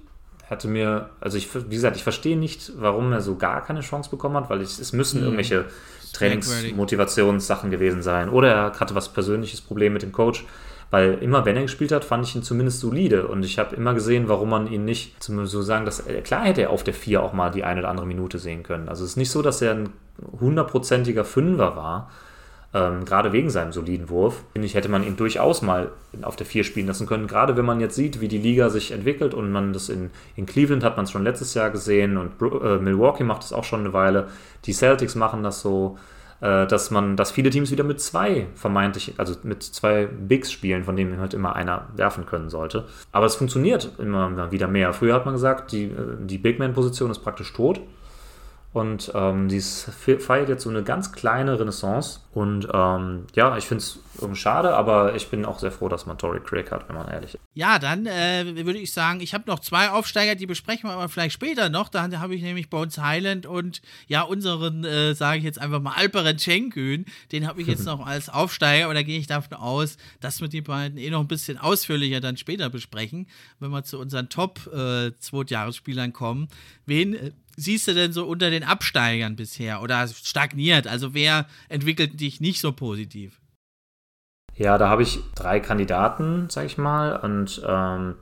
hatte 0.50 0.68
mir, 0.68 1.10
also 1.20 1.38
ich, 1.38 1.50
wie 1.54 1.76
gesagt, 1.76 1.96
ich 1.96 2.04
verstehe 2.04 2.38
nicht, 2.38 2.74
warum 2.78 3.12
er 3.12 3.22
so 3.22 3.36
gar 3.36 3.64
keine 3.64 3.82
Chance 3.82 4.10
bekommen 4.10 4.36
hat, 4.36 4.50
weil 4.50 4.62
ich, 4.62 4.80
es 4.80 4.94
müssen 4.94 5.20
mhm. 5.20 5.26
irgendwelche 5.26 5.66
Trainingsmotivationssachen 6.14 7.72
gewesen 7.72 8.02
sein. 8.02 8.30
Oder 8.30 8.52
er 8.52 8.80
hatte 8.80 8.96
was 8.96 9.10
persönliches 9.10 9.62
Problem 9.62 9.94
mit 9.94 10.02
dem 10.02 10.12
Coach. 10.12 10.46
Weil 10.92 11.16
immer, 11.16 11.46
wenn 11.46 11.56
er 11.56 11.64
gespielt 11.64 11.92
hat, 11.92 12.06
fand 12.06 12.26
ich 12.26 12.36
ihn 12.36 12.44
zumindest 12.44 12.80
solide. 12.80 13.28
Und 13.28 13.44
ich 13.44 13.60
habe 13.60 13.76
immer 13.76 13.94
gesehen, 13.94 14.30
warum 14.30 14.50
man 14.50 14.68
ihn 14.72 14.86
nicht, 14.86 15.22
zum 15.22 15.46
so 15.48 15.62
sagen, 15.62 15.84
dass 15.84 16.04
klar 16.24 16.46
hätte 16.46 16.62
er 16.62 16.70
auf 16.70 16.84
der 16.84 16.94
4 16.94 17.24
auch 17.24 17.34
mal 17.34 17.50
die 17.50 17.64
eine 17.64 17.82
oder 17.82 17.90
andere 17.90 18.06
Minute 18.06 18.40
sehen 18.40 18.64
können. 18.64 18.88
Also 18.88 19.04
es 19.04 19.12
ist 19.12 19.18
nicht 19.18 19.32
so, 19.32 19.42
dass 19.42 19.62
er 19.62 19.74
ein 19.74 19.90
hundertprozentiger 20.40 21.26
Fünfer 21.26 21.76
war. 21.76 22.12
Ähm, 22.76 23.06
gerade 23.06 23.32
wegen 23.32 23.50
seinem 23.50 23.72
soliden 23.72 24.10
Wurf, 24.10 24.44
finde 24.52 24.66
ich, 24.66 24.76
hätte 24.76 24.90
man 24.90 25.02
ihn 25.02 25.16
durchaus 25.16 25.62
mal 25.62 25.92
auf 26.24 26.36
der 26.36 26.46
4 26.46 26.66
spielen 26.66 26.88
lassen 26.88 27.08
können. 27.08 27.26
Gerade 27.26 27.56
wenn 27.56 27.64
man 27.64 27.80
jetzt 27.80 27.96
sieht, 27.96 28.20
wie 28.20 28.28
die 28.28 28.38
Liga 28.38 28.70
sich 28.70 28.92
entwickelt 28.92 29.34
und 29.34 29.50
man 29.50 29.72
das 29.72 29.88
in, 29.88 30.12
in 30.36 30.46
Cleveland 30.46 30.84
hat 30.84 30.98
man 30.98 31.06
es 31.06 31.12
schon 31.12 31.24
letztes 31.24 31.54
Jahr 31.54 31.70
gesehen 31.70 32.18
und 32.18 32.34
äh, 32.42 32.78
Milwaukee 32.80 33.24
macht 33.24 33.44
es 33.44 33.54
auch 33.54 33.64
schon 33.64 33.80
eine 33.80 33.94
Weile. 33.94 34.28
Die 34.66 34.74
Celtics 34.74 35.16
machen 35.16 35.42
das 35.42 35.62
so. 35.62 35.98
Äh, 36.42 36.68
dass 36.68 36.92
man, 36.92 37.16
dass 37.16 37.32
viele 37.32 37.50
Teams 37.50 37.72
wieder 37.72 37.86
mit 37.86 38.02
zwei 38.02 38.48
vermeintlich, 38.56 39.14
also 39.16 39.36
mit 39.44 39.64
zwei 39.64 40.06
Bigs 40.06 40.52
spielen, 40.52 40.84
von 40.84 40.98
denen 40.98 41.22
halt 41.22 41.34
immer 41.34 41.56
einer 41.56 41.88
werfen 41.96 42.26
können 42.26 42.50
sollte. 42.50 42.84
Aber 43.14 43.26
es 43.26 43.36
funktioniert 43.36 43.92
immer 44.00 44.52
wieder 44.52 44.68
mehr. 44.68 44.92
Früher 44.92 45.14
hat 45.14 45.24
man 45.24 45.36
gesagt, 45.36 45.72
die, 45.72 45.86
äh, 45.86 46.18
die 46.20 46.38
Big 46.38 46.60
Man-Position 46.60 47.10
ist 47.10 47.20
praktisch 47.20 47.54
tot. 47.54 47.80
Und 48.76 49.10
ähm, 49.16 49.48
die 49.48 49.62
feiert 49.62 50.50
jetzt 50.50 50.64
so 50.64 50.70
eine 50.70 50.84
ganz 50.84 51.14
kleine 51.14 51.58
Renaissance. 51.58 52.20
Und 52.34 52.68
ähm, 52.74 53.26
ja, 53.34 53.56
ich 53.56 53.64
finde 53.64 53.82
es 53.82 54.00
schade, 54.34 54.76
aber 54.76 55.16
ich 55.16 55.30
bin 55.30 55.46
auch 55.46 55.60
sehr 55.60 55.72
froh, 55.72 55.88
dass 55.88 56.06
man 56.06 56.18
Tory 56.18 56.42
Craig 56.42 56.70
hat, 56.72 56.90
wenn 56.90 56.98
man 56.98 57.08
ehrlich 57.08 57.36
ist. 57.36 57.40
Ja, 57.54 57.80
dann 57.80 58.06
äh, 58.06 58.66
würde 58.66 58.80
ich 58.80 58.92
sagen, 58.92 59.22
ich 59.22 59.34
habe 59.34 59.46
noch 59.48 59.62
zwei 59.62 59.92
Aufsteiger, 59.92 60.36
die 60.36 60.46
besprechen 60.46 60.90
wir 60.90 60.96
aber 60.96 61.08
vielleicht 61.08 61.32
später 61.32 61.70
noch. 61.70 61.88
Da 61.88 62.10
habe 62.20 62.36
ich 62.36 62.42
nämlich 62.42 62.70
Bones 62.70 62.98
Highland 62.98 63.46
und 63.46 63.82
ja, 64.08 64.24
unseren, 64.24 64.84
äh, 64.84 65.16
sage 65.16 65.38
ich 65.38 65.46
jetzt 65.46 65.62
einfach 65.62 65.80
mal, 65.80 65.94
Alperen 65.94 66.38
Cenkün. 66.38 67.06
Den 67.32 67.48
habe 67.48 67.62
ich 67.62 67.68
jetzt 67.68 67.86
noch 67.86 68.06
als 68.06 68.28
Aufsteiger, 68.28 68.84
aber 68.86 68.94
da 68.94 69.04
gehe 69.04 69.18
ich 69.18 69.28
davon 69.28 69.58
aus, 69.58 69.96
dass 70.20 70.42
wir 70.42 70.50
die 70.50 70.60
beiden 70.60 70.98
eh 70.98 71.10
noch 71.10 71.22
ein 71.22 71.30
bisschen 71.30 71.58
ausführlicher 71.58 72.20
dann 72.20 72.36
später 72.36 72.70
besprechen, 72.70 73.28
wenn 73.62 73.72
wir 73.72 73.86
zu 73.86 74.00
unseren 74.00 74.28
Top-Zweitjahresspielern 74.28 76.10
äh, 76.10 76.14
kommen. 76.14 76.50
Wen 76.86 77.16
äh, 77.16 77.32
siehst 77.56 77.88
du 77.88 77.94
denn 77.94 78.14
so 78.14 78.26
unter 78.26 78.50
den 78.50 78.64
Absteigern 78.64 79.36
bisher 79.36 79.82
oder 79.82 80.08
stagniert? 80.08 80.88
Also 80.88 81.14
wer 81.14 81.48
entwickelt 81.70 82.20
dich 82.20 82.42
nicht 82.42 82.60
so 82.60 82.72
positiv? 82.72 83.40
Ja, 84.56 84.78
da 84.78 84.90
habe 84.90 85.04
ich 85.04 85.20
drei 85.36 85.60
Kandidaten, 85.60 86.48
sag 86.50 86.66
ich 86.66 86.78
mal. 86.78 87.18
Und 87.18 87.62
ähm, 87.68 88.16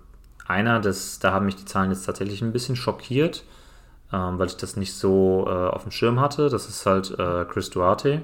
einer, 0.47 0.79
das, 0.79 1.19
da 1.19 1.31
haben 1.31 1.45
mich 1.45 1.55
die 1.55 1.65
Zahlen 1.65 1.91
jetzt 1.91 2.05
tatsächlich 2.05 2.41
ein 2.41 2.51
bisschen 2.51 2.75
schockiert, 2.75 3.43
ähm, 4.11 4.39
weil 4.39 4.47
ich 4.47 4.57
das 4.57 4.75
nicht 4.75 4.93
so 4.93 5.45
äh, 5.47 5.51
auf 5.51 5.83
dem 5.83 5.91
Schirm 5.91 6.19
hatte. 6.19 6.49
Das 6.49 6.67
ist 6.67 6.85
halt 6.85 7.11
äh, 7.11 7.45
Chris 7.45 7.69
Duarte 7.69 8.23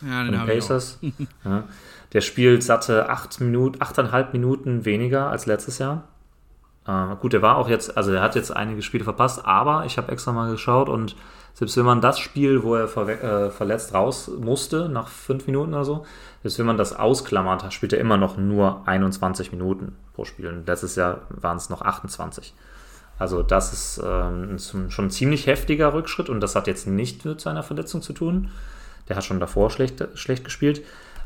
ja, 0.00 0.24
von 0.24 0.32
den 0.32 0.46
Pacers. 0.46 0.98
ja. 1.44 1.64
Der 2.12 2.20
spielt 2.20 2.62
satte 2.62 3.08
acht 3.08 3.40
Minuten, 3.40 3.78
8,5 3.80 4.32
Minuten 4.32 4.84
weniger 4.84 5.30
als 5.30 5.46
letztes 5.46 5.78
Jahr. 5.78 6.08
Äh, 6.86 7.16
gut, 7.20 7.34
er 7.34 7.42
war 7.42 7.56
auch 7.56 7.68
jetzt, 7.68 7.96
also 7.96 8.12
er 8.12 8.22
hat 8.22 8.34
jetzt 8.34 8.54
einige 8.54 8.82
Spiele 8.82 9.04
verpasst, 9.04 9.44
aber 9.44 9.84
ich 9.86 9.98
habe 9.98 10.10
extra 10.10 10.32
mal 10.32 10.50
geschaut 10.50 10.88
und 10.88 11.16
selbst 11.54 11.76
wenn 11.76 11.84
man 11.84 12.00
das 12.00 12.18
Spiel, 12.18 12.62
wo 12.62 12.74
er 12.74 12.88
ver 12.88 13.08
äh, 13.08 13.50
verletzt 13.50 13.92
raus 13.92 14.30
musste, 14.40 14.88
nach 14.88 15.08
fünf 15.08 15.46
Minuten 15.46 15.74
oder 15.74 15.84
so, 15.84 16.06
selbst 16.42 16.58
wenn 16.58 16.66
man 16.66 16.78
das 16.78 16.94
ausklammert, 16.98 17.72
spielt 17.72 17.92
er 17.92 18.00
immer 18.00 18.16
noch 18.16 18.38
nur 18.38 18.82
21 18.86 19.52
Minuten 19.52 19.96
pro 20.14 20.24
Spiel. 20.24 20.48
Und 20.48 20.66
letztes 20.66 20.96
Jahr 20.96 21.20
waren 21.28 21.58
es 21.58 21.68
noch 21.68 21.82
28. 21.82 22.54
Also 23.18 23.42
das 23.42 23.72
ist 23.72 24.02
ähm, 24.04 24.58
schon 24.58 25.06
ein 25.06 25.10
ziemlich 25.10 25.46
heftiger 25.46 25.92
Rückschritt 25.92 26.30
und 26.30 26.40
das 26.40 26.56
hat 26.56 26.66
jetzt 26.66 26.86
nicht 26.86 27.24
mit 27.24 27.40
seiner 27.40 27.62
Verletzung 27.62 28.00
zu 28.00 28.14
tun. 28.14 28.50
Der 29.08 29.16
hat 29.16 29.24
schon 29.24 29.40
davor 29.40 29.70
schlecht, 29.70 30.02
schlecht 30.14 30.44
gespielt. 30.44 30.82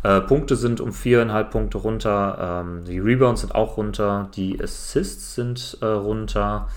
Äh, 0.06 0.20
Punkte 0.20 0.54
sind 0.54 0.80
um 0.80 0.92
viereinhalb 0.92 1.50
Punkte 1.50 1.78
runter, 1.78 2.62
ähm, 2.64 2.84
die 2.84 3.00
Rebounds 3.00 3.40
sind 3.40 3.56
auch 3.56 3.76
runter, 3.76 4.28
die 4.36 4.62
Assists 4.62 5.34
sind 5.34 5.78
äh, 5.80 5.86
runter. 5.86 6.68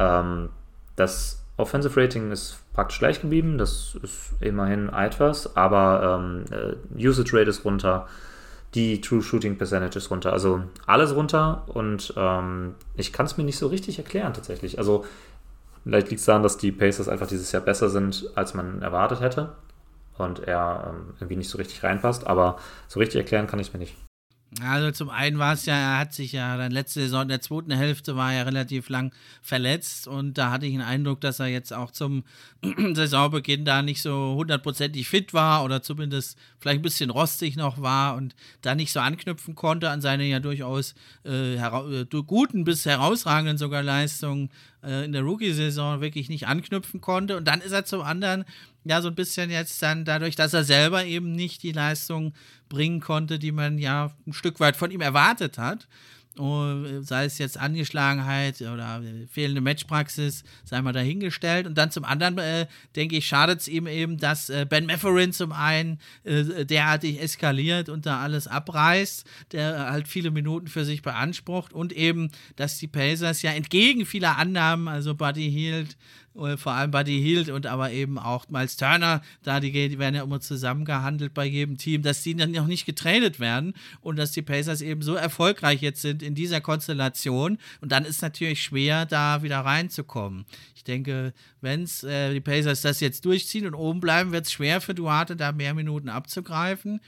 Ähm, 0.00 0.48
das 0.96 1.44
Offensive 1.56 2.00
Rating 2.00 2.32
ist 2.32 2.58
praktisch 2.72 2.98
gleich 2.98 3.20
geblieben, 3.20 3.56
das 3.56 3.96
ist 4.02 4.32
immerhin 4.40 4.88
etwas, 4.88 5.54
aber 5.56 6.18
ähm, 6.20 6.44
äh, 6.50 7.06
Usage 7.06 7.32
Rate 7.38 7.50
ist 7.50 7.64
runter, 7.64 8.08
die 8.74 9.00
True 9.00 9.22
Shooting 9.22 9.58
Percentage 9.58 9.96
ist 9.96 10.10
runter, 10.10 10.32
also 10.32 10.62
alles 10.84 11.14
runter 11.14 11.62
und 11.68 12.12
ähm, 12.16 12.74
ich 12.96 13.12
kann 13.12 13.26
es 13.26 13.36
mir 13.36 13.44
nicht 13.44 13.58
so 13.58 13.68
richtig 13.68 13.98
erklären 13.98 14.34
tatsächlich. 14.34 14.78
Also 14.78 15.04
vielleicht 15.84 16.10
liegt 16.10 16.18
es 16.18 16.26
daran, 16.26 16.42
dass 16.42 16.58
die 16.58 16.72
Pacers 16.72 17.08
einfach 17.08 17.28
dieses 17.28 17.52
Jahr 17.52 17.62
besser 17.62 17.90
sind, 17.90 18.28
als 18.34 18.54
man 18.54 18.82
erwartet 18.82 19.20
hätte 19.20 19.50
und 20.22 20.40
er 20.40 20.94
ähm, 20.94 21.14
irgendwie 21.20 21.36
nicht 21.36 21.50
so 21.50 21.58
richtig 21.58 21.82
reinpasst. 21.82 22.26
Aber 22.26 22.58
so 22.88 23.00
richtig 23.00 23.18
erklären 23.18 23.46
kann 23.46 23.60
ich 23.60 23.68
es 23.68 23.72
mir 23.72 23.78
nicht. 23.80 23.94
Also 24.60 24.90
zum 24.90 25.08
einen 25.08 25.38
war 25.38 25.54
es 25.54 25.64
ja, 25.64 25.74
er 25.74 25.98
hat 25.98 26.12
sich 26.12 26.32
ja 26.32 26.58
dann 26.58 26.72
letzte 26.72 27.00
Saison 27.00 27.22
in 27.22 27.28
der 27.28 27.40
zweiten 27.40 27.70
Hälfte 27.70 28.16
war 28.16 28.34
er 28.34 28.44
relativ 28.44 28.90
lang 28.90 29.10
verletzt 29.40 30.06
und 30.06 30.36
da 30.36 30.50
hatte 30.50 30.66
ich 30.66 30.72
den 30.72 30.82
Eindruck, 30.82 31.22
dass 31.22 31.40
er 31.40 31.46
jetzt 31.46 31.72
auch 31.72 31.90
zum 31.90 32.24
Saisonbeginn 32.92 33.64
da 33.64 33.80
nicht 33.80 34.02
so 34.02 34.34
hundertprozentig 34.36 35.08
fit 35.08 35.32
war 35.32 35.64
oder 35.64 35.80
zumindest 35.80 36.36
vielleicht 36.58 36.80
ein 36.80 36.82
bisschen 36.82 37.08
rostig 37.08 37.56
noch 37.56 37.80
war 37.80 38.14
und 38.14 38.34
da 38.60 38.74
nicht 38.74 38.92
so 38.92 39.00
anknüpfen 39.00 39.54
konnte 39.54 39.88
an 39.88 40.02
seine 40.02 40.24
ja 40.24 40.38
durchaus 40.38 40.94
äh, 41.24 41.54
äh 41.54 42.06
guten 42.26 42.64
bis 42.64 42.84
herausragenden 42.84 43.56
sogar 43.56 43.82
Leistungen 43.82 44.50
äh, 44.84 45.06
in 45.06 45.12
der 45.12 45.22
Rookie-Saison 45.22 46.02
wirklich 46.02 46.28
nicht 46.28 46.46
anknüpfen 46.46 47.00
konnte 47.00 47.38
und 47.38 47.48
dann 47.48 47.62
ist 47.62 47.72
er 47.72 47.86
zum 47.86 48.02
anderen 48.02 48.44
ja 48.84 49.00
so 49.02 49.08
ein 49.08 49.14
bisschen 49.14 49.50
jetzt 49.50 49.82
dann 49.82 50.04
dadurch, 50.04 50.36
dass 50.36 50.54
er 50.54 50.64
selber 50.64 51.04
eben 51.04 51.32
nicht 51.32 51.62
die 51.62 51.72
Leistung 51.72 52.34
bringen 52.68 53.00
konnte, 53.00 53.38
die 53.38 53.52
man 53.52 53.78
ja 53.78 54.12
ein 54.26 54.32
Stück 54.32 54.60
weit 54.60 54.76
von 54.76 54.90
ihm 54.90 55.00
erwartet 55.00 55.58
hat. 55.58 55.88
Oh, 56.38 56.64
sei 57.02 57.26
es 57.26 57.36
jetzt 57.36 57.58
Angeschlagenheit 57.58 58.62
oder 58.62 59.02
fehlende 59.30 59.60
Matchpraxis, 59.60 60.44
sei 60.64 60.80
mal 60.80 60.94
dahingestellt. 60.94 61.66
Und 61.66 61.76
dann 61.76 61.90
zum 61.90 62.06
anderen, 62.06 62.38
äh, 62.38 62.66
denke 62.96 63.16
ich, 63.16 63.26
schadet 63.26 63.60
es 63.60 63.68
ihm 63.68 63.86
eben, 63.86 64.16
dass 64.16 64.48
äh, 64.48 64.64
Ben 64.66 64.86
Matherin 64.86 65.34
zum 65.34 65.52
einen 65.52 66.00
äh, 66.24 66.64
derartig 66.64 67.20
eskaliert 67.20 67.90
und 67.90 68.06
da 68.06 68.20
alles 68.20 68.46
abreißt, 68.46 69.26
der 69.52 69.90
halt 69.90 70.08
viele 70.08 70.30
Minuten 70.30 70.68
für 70.68 70.86
sich 70.86 71.02
beansprucht 71.02 71.74
und 71.74 71.92
eben, 71.92 72.30
dass 72.56 72.78
die 72.78 72.88
Pacers 72.88 73.42
ja 73.42 73.50
entgegen 73.50 74.06
vieler 74.06 74.38
Annahmen, 74.38 74.88
also 74.88 75.14
Buddy 75.14 75.50
Hield, 75.50 75.98
vor 76.56 76.72
allem 76.72 76.90
Buddy 76.90 77.20
Hield 77.20 77.48
und 77.48 77.66
aber 77.66 77.90
eben 77.90 78.18
auch 78.18 78.48
Miles 78.48 78.76
Turner, 78.76 79.22
da 79.42 79.60
die, 79.60 79.72
die 79.72 79.98
werden 79.98 80.14
ja 80.14 80.22
immer 80.22 80.40
zusammengehandelt 80.40 81.34
bei 81.34 81.44
jedem 81.44 81.76
Team, 81.76 82.02
dass 82.02 82.22
die 82.22 82.34
dann 82.34 82.52
noch 82.52 82.66
nicht 82.66 82.86
getradet 82.86 83.40
werden 83.40 83.74
und 84.00 84.16
dass 84.16 84.32
die 84.32 84.42
Pacers 84.42 84.80
eben 84.80 85.02
so 85.02 85.14
erfolgreich 85.14 85.82
jetzt 85.82 86.02
sind 86.02 86.22
in 86.22 86.34
dieser 86.34 86.60
Konstellation 86.60 87.58
und 87.80 87.92
dann 87.92 88.04
ist 88.04 88.22
natürlich 88.22 88.62
schwer, 88.62 89.06
da 89.06 89.42
wieder 89.42 89.60
reinzukommen. 89.60 90.46
Ich 90.74 90.84
denke, 90.84 91.32
wenn 91.60 91.88
äh, 92.02 92.32
die 92.32 92.40
Pacers 92.40 92.80
das 92.80 93.00
jetzt 93.00 93.24
durchziehen 93.24 93.66
und 93.66 93.74
oben 93.74 94.00
bleiben, 94.00 94.32
wird 94.32 94.46
es 94.46 94.52
schwer 94.52 94.80
für 94.80 94.94
Duarte, 94.94 95.36
da 95.36 95.52
mehr 95.52 95.74
Minuten 95.74 96.08
abzugreifen 96.08 97.00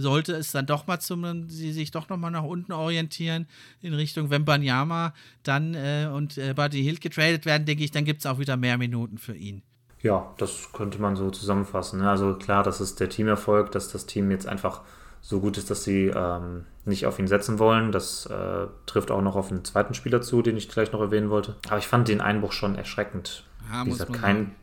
sollte 0.00 0.32
es 0.32 0.52
dann 0.52 0.66
doch 0.66 0.86
mal 0.86 0.98
zum, 0.98 1.48
sie 1.48 1.72
sich 1.72 1.90
doch 1.90 2.08
noch 2.08 2.16
mal 2.16 2.30
nach 2.30 2.42
unten 2.42 2.72
orientieren 2.72 3.46
in 3.82 3.94
Richtung 3.94 4.30
Wembanyama 4.30 5.12
dann 5.42 5.74
äh, 5.74 6.08
und 6.12 6.38
äh, 6.38 6.54
Buddy 6.54 6.82
Hill 6.82 6.98
getradet 6.98 7.44
werden, 7.44 7.66
denke 7.66 7.84
ich, 7.84 7.90
dann 7.90 8.04
gibt 8.04 8.20
es 8.20 8.26
auch 8.26 8.38
wieder 8.38 8.56
mehr 8.56 8.78
Minuten 8.78 9.18
für 9.18 9.34
ihn. 9.34 9.62
Ja, 10.00 10.32
das 10.38 10.72
könnte 10.72 11.00
man 11.00 11.16
so 11.16 11.30
zusammenfassen. 11.30 12.00
Ne? 12.00 12.08
Also 12.08 12.34
klar, 12.34 12.62
das 12.62 12.80
ist 12.80 13.00
der 13.00 13.10
Teamerfolg, 13.10 13.70
dass 13.72 13.92
das 13.92 14.06
Team 14.06 14.30
jetzt 14.30 14.46
einfach 14.46 14.80
so 15.20 15.40
gut 15.40 15.58
ist, 15.58 15.70
dass 15.70 15.84
sie 15.84 16.06
ähm, 16.06 16.64
nicht 16.86 17.04
auf 17.04 17.18
ihn 17.18 17.26
setzen 17.26 17.58
wollen. 17.58 17.92
Das 17.92 18.24
äh, 18.24 18.66
trifft 18.86 19.10
auch 19.10 19.20
noch 19.20 19.36
auf 19.36 19.50
einen 19.50 19.64
zweiten 19.66 19.92
Spieler 19.92 20.22
zu, 20.22 20.40
den 20.40 20.56
ich 20.56 20.70
gleich 20.70 20.92
noch 20.92 21.00
erwähnen 21.02 21.28
wollte. 21.28 21.56
Aber 21.68 21.76
ich 21.76 21.86
fand 21.86 22.08
den 22.08 22.22
Einbruch 22.22 22.52
schon 22.52 22.74
erschreckend. 22.76 23.44
Ja, 23.70 23.84
gesagt, 23.84 24.14
kein, 24.14 24.54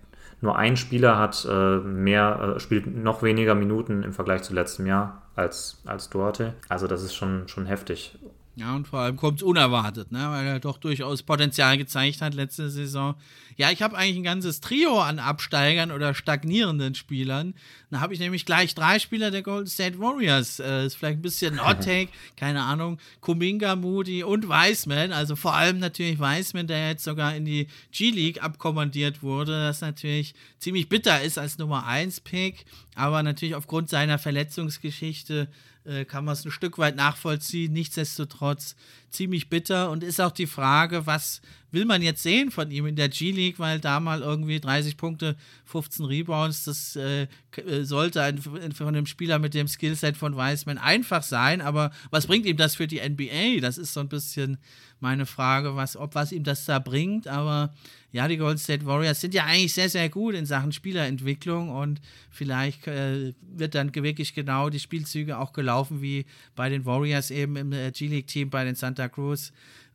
nur 0.42 0.58
ein 0.58 0.76
Spieler 0.76 1.20
hat 1.20 1.48
äh, 1.48 1.78
mehr, 1.78 2.56
äh, 2.56 2.60
spielt 2.60 2.88
noch 2.88 3.22
weniger 3.22 3.54
Minuten 3.54 4.02
im 4.02 4.14
Vergleich 4.14 4.42
zu 4.42 4.56
letztem 4.56 4.88
Jahr 4.88 5.27
als, 5.38 5.82
als 5.86 6.10
Duarte. 6.10 6.54
Also 6.68 6.88
das 6.88 7.04
ist 7.04 7.16
schon, 7.16 7.48
schon 7.48 7.66
heftig. 7.66 8.18
Ja, 8.60 8.76
und 8.76 8.88
vor 8.88 9.02
allem 9.02 9.18
kommt 9.18 9.38
es 9.38 9.44
unerwartet, 9.44 10.12
ne? 10.12 10.32
weil 10.32 10.48
er 10.48 10.60
doch 10.60 10.80
durchaus 10.80 11.22
Potenzial 11.22 11.78
gezeigt 11.78 12.24
hat 12.24 12.34
letzte 12.34 12.72
Saison. 12.72 13.14
Ja, 13.56 13.70
ich 13.70 13.84
habe 13.84 13.96
eigentlich 13.96 14.18
ein 14.18 14.24
ganzes 14.24 14.62
Trio 14.62 15.00
an 15.00 15.20
Absteigern 15.20 15.92
oder 15.92 16.16
stagnierenden 16.16 16.96
Spielern. 16.96 17.54
Da 17.92 18.00
habe 18.00 18.16
ich 18.16 18.20
nämlich 18.20 18.48
gleich 18.48 18.74
drei 18.74 18.98
Spieler 18.98 19.30
der 19.30 19.44
Golden 19.44 19.68
State 19.68 20.00
Warriors. 20.00 20.60
Äh, 20.60 20.88
ist 20.88 20.96
vielleicht 20.96 21.20
ein 21.20 21.22
bisschen 21.22 21.64
Hot 21.68 21.84
Take, 21.84 22.10
keine 22.36 22.64
Ahnung. 22.64 22.98
Kuminga, 23.22 23.76
Moody 23.76 24.24
und 24.24 24.50
Wiseman. 24.50 25.12
Also 25.12 25.36
vor 25.36 25.54
allem 25.54 25.78
natürlich 25.78 26.20
Wiseman, 26.20 26.66
der 26.66 26.90
jetzt 26.90 27.04
sogar 27.04 27.36
in 27.36 27.46
die 27.46 27.68
G-League 27.92 28.42
abkommandiert 28.42 29.22
wurde. 29.22 29.52
Das 29.52 29.82
natürlich 29.82 30.34
ziemlich 30.58 30.90
bitter 30.90 31.22
ist 31.22 31.38
als 31.38 31.60
Nummer 31.60 31.86
1 31.86 32.22
Pick. 32.22 32.66
Aber 32.96 33.22
natürlich 33.22 33.54
aufgrund 33.54 33.90
seiner 33.90 34.18
Verletzungsgeschichte 34.18 35.48
äh, 35.88 36.06
kann 36.06 36.26
man 36.26 36.34
es 36.34 36.46
ein 36.46 36.52
Stück 36.52 36.78
weit 36.78 36.96
nachvollziehen. 36.96 37.74
Nichtsdestotrotz 37.74 38.76
ziemlich 39.10 39.50
bitter 39.50 39.90
und 39.90 40.04
ist 40.04 40.20
auch 40.20 40.32
die 40.32 40.48
Frage, 40.48 41.06
was 41.06 41.42
will 41.72 41.86
man 41.86 42.02
jetzt 42.02 42.24
sehen 42.24 42.52
von 42.52 42.72
ihm 42.72 42.86
in 42.86 42.96
der 42.96 43.10
G-League, 43.10 43.60
weil 43.60 43.80
da 43.80 44.00
mal 44.00 44.22
irgendwie 44.22 44.60
30 44.60 44.98
Punkte, 44.98 45.36
15 45.66 46.06
Rebounds, 46.06 46.66
das 46.66 46.96
äh, 46.96 47.28
äh, 47.56 47.84
sollte 47.84 48.22
ein, 48.22 48.38
von 48.38 48.88
einem 48.88 49.06
Spieler 49.06 49.40
mit 49.40 49.54
dem 49.54 49.68
Skillset 49.68 50.18
von 50.18 50.36
Wiseman 50.36 50.78
einfach 50.78 51.24
sein, 51.24 51.62
aber 51.62 51.92
was 52.10 52.28
bringt 52.28 52.46
ihm 52.46 52.58
das 52.58 52.76
für 52.76 52.88
die 52.88 53.02
NBA? 53.02 53.60
Das 53.62 53.78
ist 53.78 53.94
so 53.94 54.00
ein 54.00 54.10
bisschen 54.10 54.58
meine 55.00 55.26
Frage, 55.26 55.76
was, 55.76 55.98
ob 55.98 56.16
was 56.16 56.32
ihm 56.32 56.44
das 56.44 56.66
da 56.66 56.80
bringt, 56.80 57.28
aber 57.28 57.74
ja, 58.12 58.28
die 58.28 58.38
Golden 58.38 58.58
State 58.58 58.86
Warriors 58.86 59.22
sind 59.22 59.34
ja 59.34 59.46
eigentlich 59.46 59.74
sehr, 59.74 59.90
sehr 59.90 60.10
gut 60.10 60.34
in 60.34 60.46
Sachen 60.46 60.72
Spielerentwicklung 60.72 61.70
und 61.70 62.02
vielleicht 62.30 62.88
äh, 62.88 63.34
wird 63.42 63.76
dann 63.76 63.94
wirklich 63.94 64.34
genau 64.34 64.70
die 64.70 64.80
Spielzüge 64.80 65.38
auch 65.38 65.52
gelaufen 65.54 66.02
wie 66.02 66.26
bei 66.56 66.70
den 66.70 66.86
Warriors 66.86 67.32
eben 67.32 67.58
im 67.58 67.74
äh, 67.74 67.92
G-League-Team 67.92 68.50
bei 68.50 68.64
den 68.64 68.76
Santa 68.76 69.10
Cruz 69.10 69.52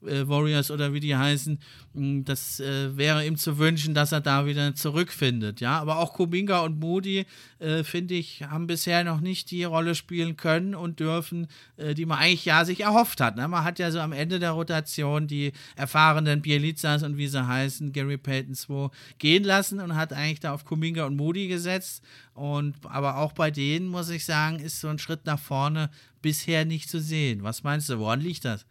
äh, 0.07 0.29
Warriors 0.29 0.71
oder 0.71 0.93
wie 0.93 1.01
die 1.01 1.17
heißen, 1.17 1.59
mm, 1.95 2.23
das 2.25 2.61
äh, 2.61 2.97
wäre 2.97 3.27
ihm 3.27 3.37
zu 3.37 3.59
wünschen, 3.59 3.95
dass 3.95 4.13
er 4.13 4.21
da 4.21 4.47
wieder 4.47 4.75
zurückfindet. 4.75 5.61
Ja, 5.61 5.79
aber 5.81 5.99
auch 5.99 6.15
Kuminga 6.15 6.61
und 6.61 6.81
Moody, 6.81 7.27
äh, 7.59 7.85
finde 7.85 8.15
ich, 8.15 8.43
haben 8.43 8.67
bisher 8.67 9.05
noch 9.05 9.21
nicht 9.21 9.51
die 9.51 9.65
Rolle 9.65 9.95
spielen 9.95 10.37
können 10.37 10.75
und 10.75 11.01
dürfen, 11.01 11.47
äh, 11.77 11.95
die 11.95 12.07
man 12.07 12.19
eigentlich 12.19 12.45
ja 12.45 12.65
sich 12.65 12.81
erhofft 12.81 13.21
hat. 13.21 13.37
Ne? 13.37 13.47
Man 13.49 13.65
hat 13.65 13.79
ja 13.79 13.91
so 13.91 14.01
am 14.01 14.13
Ende 14.13 14.39
der 14.39 14.53
Rotation 14.53 15.27
die 15.27 15.53
erfahrenen 15.77 16.43
Bielizas 16.43 17.03
und 17.03 17.17
wie 17.17 17.29
sie 17.29 17.47
heißen, 17.47 17.93
Gary 17.93 18.19
Payton 18.19 18.55
2, 18.55 18.91
gehen 19.19 19.45
lassen 19.45 19.81
und 19.81 19.97
hat 19.97 20.13
eigentlich 20.13 20.41
da 20.41 20.53
auf 20.53 20.65
Kuminga 20.65 21.05
und 21.07 21.17
Moody 21.17 21.49
gesetzt. 21.49 22.03
Und 22.35 22.75
aber 22.85 23.19
auch 23.19 23.33
bei 23.33 23.51
denen, 23.51 23.89
muss 23.89 24.09
ich 24.09 24.25
sagen, 24.25 24.59
ist 24.59 24.81
so 24.81 24.89
ein 24.89 24.99
Schritt 24.99 25.27
nach 25.27 25.39
vorne 25.39 25.91
bisher 26.23 26.65
nicht 26.65 26.89
zu 26.89 27.01
sehen. 27.01 27.43
Was 27.43 27.63
meinst 27.63 27.89
du, 27.89 27.99
woran 27.99 28.21
liegt 28.21 28.45
das? 28.45 28.65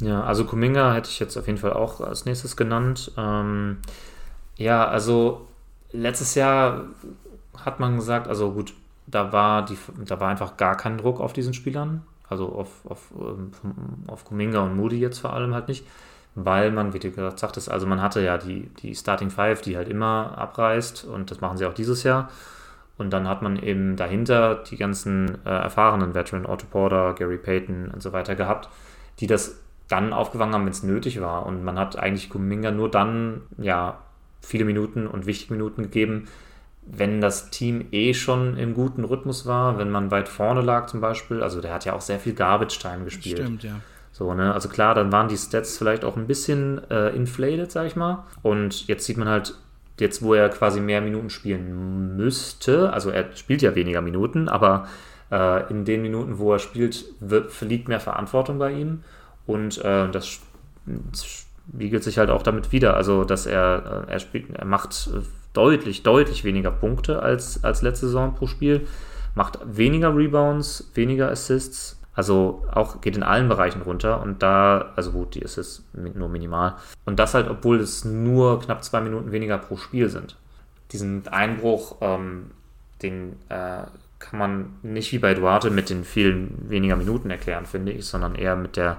Ja, 0.00 0.22
also 0.22 0.44
Kuminga 0.44 0.94
hätte 0.94 1.10
ich 1.10 1.20
jetzt 1.20 1.36
auf 1.36 1.46
jeden 1.46 1.58
Fall 1.58 1.74
auch 1.74 2.00
als 2.00 2.24
nächstes 2.24 2.56
genannt. 2.56 3.12
Ähm, 3.18 3.78
ja, 4.56 4.86
also 4.86 5.46
letztes 5.92 6.34
Jahr 6.34 6.84
hat 7.64 7.80
man 7.80 7.96
gesagt, 7.96 8.26
also 8.26 8.52
gut, 8.52 8.74
da 9.06 9.32
war, 9.32 9.64
die, 9.64 9.76
da 10.06 10.18
war 10.20 10.28
einfach 10.28 10.56
gar 10.56 10.76
kein 10.76 10.98
Druck 10.98 11.20
auf 11.20 11.32
diesen 11.32 11.52
Spielern. 11.52 12.02
Also 12.28 12.48
auf, 12.50 12.68
auf, 12.88 13.10
ähm, 13.18 13.50
auf 14.06 14.24
Kuminga 14.24 14.60
und 14.60 14.76
Moody 14.76 14.98
jetzt 15.00 15.18
vor 15.18 15.34
allem 15.34 15.54
halt 15.54 15.68
nicht. 15.68 15.84
Weil 16.36 16.70
man, 16.70 16.94
wie 16.94 17.00
du 17.00 17.10
gesagt 17.10 17.40
sagtest, 17.40 17.70
also 17.70 17.86
man 17.86 18.00
hatte 18.00 18.20
ja 18.22 18.38
die, 18.38 18.68
die 18.82 18.94
Starting 18.94 19.30
Five, 19.30 19.62
die 19.62 19.76
halt 19.76 19.88
immer 19.88 20.38
abreißt 20.38 21.04
und 21.04 21.30
das 21.30 21.40
machen 21.40 21.58
sie 21.58 21.66
auch 21.66 21.74
dieses 21.74 22.04
Jahr. 22.04 22.30
Und 22.96 23.10
dann 23.10 23.26
hat 23.28 23.42
man 23.42 23.56
eben 23.56 23.96
dahinter 23.96 24.56
die 24.70 24.76
ganzen 24.76 25.44
äh, 25.44 25.50
erfahrenen 25.50 26.14
Veteran, 26.14 26.46
Otto 26.46 26.66
Porter, 26.70 27.14
Gary 27.14 27.38
Payton 27.38 27.90
und 27.90 28.02
so 28.02 28.12
weiter 28.12 28.36
gehabt, 28.36 28.68
die 29.18 29.26
das 29.26 29.56
dann 29.90 30.12
aufgefangen 30.12 30.54
haben, 30.54 30.64
wenn 30.64 30.72
es 30.72 30.82
nötig 30.82 31.20
war. 31.20 31.44
Und 31.46 31.64
man 31.64 31.78
hat 31.78 31.98
eigentlich 31.98 32.30
Kuminga 32.30 32.70
nur 32.70 32.90
dann, 32.90 33.42
ja, 33.58 33.98
viele 34.40 34.64
Minuten 34.64 35.06
und 35.06 35.26
wichtige 35.26 35.52
Minuten 35.52 35.82
gegeben, 35.82 36.28
wenn 36.82 37.20
das 37.20 37.50
Team 37.50 37.86
eh 37.92 38.14
schon 38.14 38.56
im 38.56 38.74
guten 38.74 39.04
Rhythmus 39.04 39.46
war, 39.46 39.78
wenn 39.78 39.90
man 39.90 40.10
weit 40.10 40.28
vorne 40.28 40.60
lag 40.62 40.86
zum 40.86 41.00
Beispiel. 41.00 41.42
Also 41.42 41.60
der 41.60 41.74
hat 41.74 41.84
ja 41.84 41.92
auch 41.92 42.00
sehr 42.00 42.18
viel 42.18 42.34
Garbage-Time 42.34 43.04
gespielt. 43.04 43.38
Stimmt, 43.38 43.64
ja. 43.64 43.80
So, 44.12 44.32
ne? 44.34 44.54
Also 44.54 44.68
klar, 44.68 44.94
dann 44.94 45.12
waren 45.12 45.28
die 45.28 45.36
Stats 45.36 45.76
vielleicht 45.76 46.04
auch 46.04 46.16
ein 46.16 46.26
bisschen 46.26 46.80
äh, 46.90 47.10
inflated, 47.10 47.70
sag 47.70 47.86
ich 47.86 47.96
mal. 47.96 48.24
Und 48.42 48.86
jetzt 48.86 49.06
sieht 49.06 49.16
man 49.16 49.28
halt, 49.28 49.54
jetzt 49.98 50.22
wo 50.22 50.34
er 50.34 50.48
quasi 50.48 50.80
mehr 50.80 51.00
Minuten 51.00 51.30
spielen 51.30 52.16
müsste, 52.16 52.92
also 52.92 53.10
er 53.10 53.36
spielt 53.36 53.62
ja 53.62 53.74
weniger 53.74 54.00
Minuten, 54.00 54.48
aber 54.48 54.88
äh, 55.30 55.70
in 55.70 55.84
den 55.84 56.02
Minuten, 56.02 56.38
wo 56.38 56.52
er 56.52 56.58
spielt, 56.58 57.04
wird, 57.20 57.52
verliegt 57.52 57.88
mehr 57.88 58.00
Verantwortung 58.00 58.58
bei 58.58 58.72
ihm. 58.72 59.04
Und 59.46 59.78
äh, 59.78 60.10
das 60.10 60.40
spiegelt 61.76 62.04
sich 62.04 62.18
halt 62.18 62.30
auch 62.30 62.42
damit 62.42 62.72
wieder. 62.72 62.96
Also, 62.96 63.24
dass 63.24 63.46
er, 63.46 64.06
äh, 64.08 64.12
er 64.12 64.18
spielt, 64.20 64.50
er 64.50 64.64
macht 64.64 65.10
deutlich, 65.52 66.02
deutlich 66.02 66.44
weniger 66.44 66.70
Punkte 66.70 67.22
als, 67.22 67.64
als 67.64 67.82
letzte 67.82 68.06
Saison 68.06 68.34
pro 68.34 68.46
Spiel, 68.46 68.86
macht 69.34 69.58
weniger 69.64 70.14
Rebounds, 70.14 70.90
weniger 70.94 71.30
Assists. 71.30 71.96
Also 72.14 72.64
auch 72.72 73.00
geht 73.00 73.16
in 73.16 73.22
allen 73.22 73.48
Bereichen 73.48 73.82
runter 73.82 74.20
und 74.20 74.42
da, 74.42 74.92
also 74.96 75.12
gut, 75.12 75.34
die 75.36 75.44
Assists 75.44 75.84
nur 75.92 76.28
minimal. 76.28 76.74
Und 77.04 77.18
das 77.18 77.34
halt, 77.34 77.48
obwohl 77.48 77.80
es 77.80 78.04
nur 78.04 78.60
knapp 78.60 78.84
zwei 78.84 79.00
Minuten 79.00 79.32
weniger 79.32 79.58
pro 79.58 79.76
Spiel 79.76 80.08
sind. 80.08 80.36
Diesen 80.92 81.26
Einbruch, 81.28 81.96
ähm, 82.00 82.50
den 83.00 83.36
äh, 83.48 83.84
kann 84.18 84.38
man 84.38 84.74
nicht 84.82 85.12
wie 85.12 85.18
bei 85.18 85.34
Duarte 85.34 85.70
mit 85.70 85.88
den 85.88 86.04
vielen 86.04 86.68
weniger 86.68 86.96
Minuten 86.96 87.30
erklären, 87.30 87.64
finde 87.64 87.92
ich, 87.92 88.06
sondern 88.06 88.34
eher 88.34 88.56
mit 88.56 88.76
der 88.76 88.98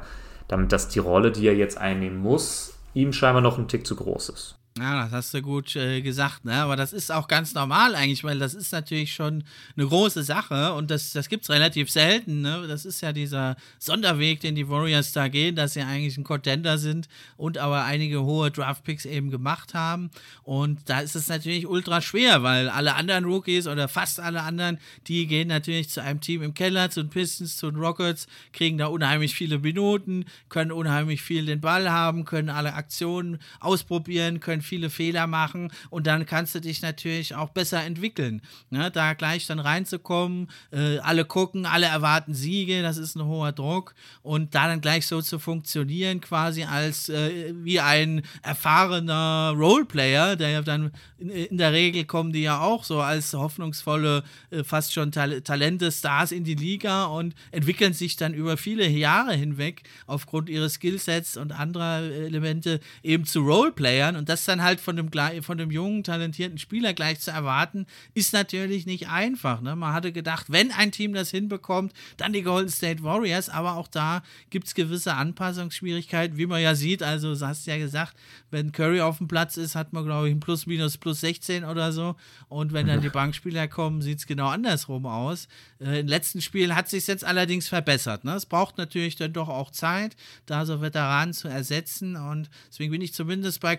damit 0.51 0.71
dass 0.73 0.89
die 0.89 0.99
Rolle, 0.99 1.31
die 1.31 1.47
er 1.47 1.55
jetzt 1.55 1.77
einnehmen 1.77 2.19
muss, 2.19 2.73
ihm 2.93 3.13
scheinbar 3.13 3.41
noch 3.41 3.57
ein 3.57 3.69
Tick 3.69 3.87
zu 3.87 3.95
groß 3.95 4.29
ist. 4.29 4.60
Ja, 4.77 5.03
das 5.03 5.11
hast 5.11 5.33
du 5.33 5.41
gut 5.41 5.75
äh, 5.75 6.01
gesagt, 6.01 6.45
ne? 6.45 6.53
Aber 6.55 6.77
das 6.77 6.93
ist 6.93 7.11
auch 7.11 7.27
ganz 7.27 7.53
normal 7.53 7.93
eigentlich, 7.93 8.23
weil 8.23 8.39
das 8.39 8.53
ist 8.53 8.71
natürlich 8.71 9.13
schon 9.13 9.43
eine 9.75 9.85
große 9.85 10.23
Sache 10.23 10.71
und 10.75 10.89
das, 10.89 11.11
das 11.11 11.27
gibt 11.27 11.43
es 11.43 11.49
relativ 11.49 11.91
selten, 11.91 12.39
ne? 12.39 12.65
Das 12.69 12.85
ist 12.85 13.01
ja 13.01 13.11
dieser 13.11 13.57
Sonderweg, 13.79 14.39
den 14.39 14.55
die 14.55 14.69
Warriors 14.69 15.11
da 15.11 15.27
gehen, 15.27 15.57
dass 15.57 15.73
sie 15.73 15.81
eigentlich 15.81 16.17
ein 16.17 16.23
Contender 16.23 16.77
sind 16.77 17.09
und 17.35 17.57
aber 17.57 17.83
einige 17.83 18.23
hohe 18.23 18.49
Draftpicks 18.49 19.03
eben 19.03 19.29
gemacht 19.29 19.73
haben. 19.73 20.09
Und 20.43 20.79
da 20.89 21.01
ist 21.01 21.17
es 21.17 21.27
natürlich 21.27 21.67
ultra 21.67 21.99
schwer, 21.99 22.41
weil 22.41 22.69
alle 22.69 22.95
anderen 22.95 23.25
Rookies 23.25 23.67
oder 23.67 23.89
fast 23.89 24.21
alle 24.21 24.41
anderen, 24.41 24.79
die 25.07 25.27
gehen 25.27 25.49
natürlich 25.49 25.89
zu 25.89 26.01
einem 26.01 26.21
Team 26.21 26.41
im 26.43 26.53
Keller, 26.53 26.89
zu 26.89 27.03
den 27.03 27.09
Pistons, 27.09 27.57
zu 27.57 27.69
den 27.69 27.79
Rockets, 27.79 28.25
kriegen 28.53 28.77
da 28.77 28.85
unheimlich 28.85 29.35
viele 29.35 29.59
Minuten, 29.59 30.23
können 30.47 30.71
unheimlich 30.71 31.21
viel 31.21 31.45
den 31.45 31.59
Ball 31.59 31.91
haben, 31.91 32.23
können 32.23 32.49
alle 32.49 32.73
Aktionen 32.73 33.39
ausprobieren, 33.59 34.39
können 34.39 34.60
können 34.61 34.71
viele 34.71 34.89
Fehler 34.89 35.27
machen 35.27 35.71
und 35.89 36.07
dann 36.07 36.25
kannst 36.25 36.55
du 36.55 36.61
dich 36.61 36.81
natürlich 36.81 37.35
auch 37.35 37.49
besser 37.49 37.83
entwickeln. 37.83 38.41
Ne? 38.69 38.91
Da 38.91 39.13
gleich 39.13 39.47
dann 39.47 39.59
reinzukommen, 39.59 40.49
äh, 40.71 40.99
alle 40.99 41.25
gucken, 41.25 41.65
alle 41.65 41.87
erwarten 41.87 42.33
Siege, 42.33 42.81
das 42.81 42.97
ist 42.97 43.15
ein 43.15 43.25
hoher 43.25 43.51
Druck 43.51 43.93
und 44.23 44.55
da 44.55 44.67
dann 44.67 44.81
gleich 44.81 45.07
so 45.07 45.21
zu 45.21 45.39
funktionieren, 45.39 46.21
quasi 46.21 46.63
als 46.63 47.09
äh, 47.09 47.53
wie 47.63 47.79
ein 47.79 48.21
erfahrener 48.43 49.53
Roleplayer, 49.55 50.35
der 50.35 50.61
dann 50.61 50.91
in, 51.17 51.29
in, 51.29 51.57
der 51.57 51.73
Regel 51.73 52.05
kommen 52.05 52.31
die 52.31 52.43
ja 52.43 52.61
auch 52.61 52.83
so 52.83 53.01
als 53.01 53.33
hoffnungsvolle, 53.33 54.23
äh, 54.51 54.63
fast 54.63 54.93
schon 54.93 55.11
Tal 55.11 55.41
Talente, 55.41 55.91
Stars 55.91 56.31
in 56.31 56.43
die 56.43 56.55
Liga 56.55 57.05
und 57.05 57.35
entwickeln 57.51 57.93
sich 57.93 58.15
dann 58.15 58.33
über 58.33 58.57
viele 58.57 58.87
Jahre 58.87 59.33
hinweg 59.33 59.83
aufgrund 60.07 60.49
ihres 60.49 60.73
Skillsets 60.73 61.37
und 61.37 61.51
anderer 61.51 62.01
Elemente 62.01 62.79
eben 63.03 63.25
zu 63.25 63.41
Roleplayern 63.41 64.15
und 64.15 64.29
das 64.29 64.45
dann 64.51 64.61
halt 64.61 64.79
von 64.79 64.95
dem, 64.95 65.09
von 65.41 65.57
dem 65.57 65.71
jungen, 65.71 66.03
talentierten 66.03 66.57
Spieler 66.57 66.93
gleich 66.93 67.19
zu 67.19 67.31
erwarten, 67.31 67.85
ist 68.13 68.33
natürlich 68.33 68.85
nicht 68.85 69.07
einfach. 69.07 69.61
Ne? 69.61 69.75
Man 69.75 69.93
hatte 69.93 70.11
gedacht, 70.11 70.47
wenn 70.49 70.71
ein 70.71 70.91
Team 70.91 71.13
das 71.13 71.31
hinbekommt, 71.31 71.93
dann 72.17 72.33
die 72.33 72.43
Golden 72.43 72.69
State 72.69 73.03
Warriors, 73.03 73.49
aber 73.49 73.75
auch 73.77 73.87
da 73.87 74.21
gibt 74.49 74.67
es 74.67 74.75
gewisse 74.75 75.13
Anpassungsschwierigkeiten, 75.15 76.37
wie 76.37 76.45
man 76.45 76.61
ja 76.61 76.75
sieht. 76.75 77.01
Also, 77.01 77.33
du 77.33 77.47
hast 77.47 77.65
ja 77.65 77.77
gesagt, 77.77 78.15
wenn 78.49 78.71
Curry 78.71 79.01
auf 79.01 79.17
dem 79.17 79.27
Platz 79.27 79.57
ist, 79.57 79.75
hat 79.75 79.93
man, 79.93 80.05
glaube 80.05 80.27
ich, 80.27 80.35
ein 80.35 80.39
Plus, 80.39 80.65
Minus, 80.65 80.97
Plus 80.97 81.21
16 81.21 81.63
oder 81.63 81.91
so. 81.91 82.15
Und 82.49 82.73
wenn 82.73 82.87
dann 82.87 83.01
die 83.01 83.09
Bankspieler 83.09 83.67
kommen, 83.67 84.01
sieht 84.01 84.19
es 84.19 84.27
genau 84.27 84.47
andersrum 84.47 85.05
aus. 85.05 85.47
Äh, 85.79 85.85
in 85.85 85.91
den 85.93 86.07
letzten 86.07 86.41
Spielen 86.41 86.75
hat 86.75 86.89
sich 86.89 87.07
jetzt 87.07 87.23
allerdings 87.23 87.67
verbessert. 87.67 88.25
Ne? 88.25 88.35
Es 88.35 88.45
braucht 88.45 88.77
natürlich 88.77 89.15
dann 89.15 89.33
doch 89.33 89.49
auch 89.49 89.71
Zeit, 89.71 90.15
da 90.45 90.65
so 90.65 90.81
Veteranen 90.81 91.33
zu 91.33 91.47
ersetzen. 91.47 92.15
Und 92.15 92.49
deswegen 92.69 92.91
bin 92.91 93.01
ich 93.01 93.13
zumindest 93.13 93.61
bei 93.61 93.75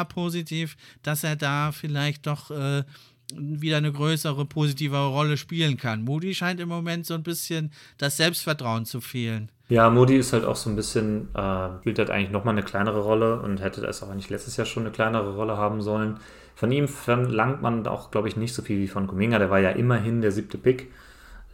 Kuminga 0.00 0.04
positiv, 0.04 0.76
dass 1.02 1.24
er 1.24 1.36
da 1.36 1.72
vielleicht 1.72 2.26
doch 2.26 2.50
äh, 2.50 2.84
wieder 3.32 3.76
eine 3.76 3.92
größere, 3.92 4.44
positivere 4.44 5.08
Rolle 5.08 5.36
spielen 5.36 5.76
kann. 5.76 6.02
Moody 6.02 6.34
scheint 6.34 6.60
im 6.60 6.68
Moment 6.68 7.06
so 7.06 7.14
ein 7.14 7.22
bisschen 7.22 7.70
das 7.98 8.16
Selbstvertrauen 8.16 8.84
zu 8.84 9.00
fehlen. 9.00 9.50
Ja, 9.68 9.88
Moody 9.88 10.16
ist 10.16 10.32
halt 10.32 10.44
auch 10.44 10.56
so 10.56 10.68
ein 10.68 10.74
bisschen, 10.74 11.28
äh, 11.34 11.78
spielt 11.80 11.98
halt 11.98 12.10
eigentlich 12.10 12.32
nochmal 12.32 12.54
eine 12.54 12.64
kleinere 12.64 13.02
Rolle 13.02 13.40
und 13.40 13.60
hätte 13.60 13.80
das 13.80 14.02
auch 14.02 14.10
eigentlich 14.10 14.30
letztes 14.30 14.56
Jahr 14.56 14.66
schon 14.66 14.82
eine 14.82 14.92
kleinere 14.92 15.36
Rolle 15.36 15.56
haben 15.56 15.80
sollen. 15.80 16.18
Von 16.56 16.72
ihm 16.72 16.88
verlangt 16.88 17.62
man 17.62 17.86
auch, 17.86 18.10
glaube 18.10 18.28
ich, 18.28 18.36
nicht 18.36 18.52
so 18.52 18.62
viel 18.62 18.80
wie 18.80 18.88
von 18.88 19.06
Kuminga. 19.06 19.38
Der 19.38 19.50
war 19.50 19.60
ja 19.60 19.70
immerhin 19.70 20.20
der 20.20 20.32
siebte 20.32 20.58
Pick 20.58 20.90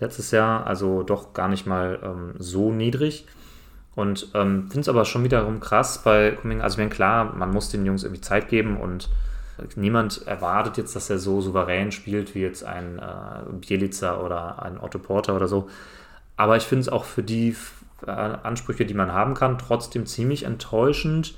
letztes 0.00 0.30
Jahr, 0.30 0.66
also 0.66 1.02
doch 1.02 1.34
gar 1.34 1.48
nicht 1.48 1.66
mal 1.66 1.98
ähm, 2.02 2.34
so 2.38 2.72
niedrig. 2.72 3.26
Und 3.96 4.28
ähm, 4.34 4.64
finde 4.68 4.80
es 4.82 4.88
aber 4.90 5.06
schon 5.06 5.24
wiederum 5.24 5.58
krass 5.58 6.02
bei 6.04 6.32
Kuminga. 6.32 6.62
Also, 6.62 6.76
wenn 6.78 6.90
klar, 6.90 7.34
man 7.34 7.50
muss 7.50 7.70
den 7.70 7.84
Jungs 7.86 8.04
irgendwie 8.04 8.20
Zeit 8.20 8.48
geben 8.48 8.76
und 8.76 9.08
niemand 9.74 10.26
erwartet 10.26 10.76
jetzt, 10.76 10.94
dass 10.94 11.08
er 11.08 11.18
so 11.18 11.40
souverän 11.40 11.90
spielt 11.90 12.34
wie 12.34 12.40
jetzt 12.40 12.62
ein 12.62 12.98
äh, 12.98 13.52
Bielica 13.52 14.20
oder 14.20 14.62
ein 14.62 14.78
Otto 14.78 14.98
Porter 14.98 15.34
oder 15.34 15.48
so. 15.48 15.68
Aber 16.36 16.58
ich 16.58 16.64
finde 16.64 16.82
es 16.82 16.88
auch 16.90 17.04
für 17.04 17.22
die 17.22 17.56
äh, 18.06 18.10
Ansprüche, 18.10 18.84
die 18.84 18.92
man 18.92 19.14
haben 19.14 19.32
kann, 19.32 19.56
trotzdem 19.56 20.04
ziemlich 20.04 20.42
enttäuschend, 20.42 21.34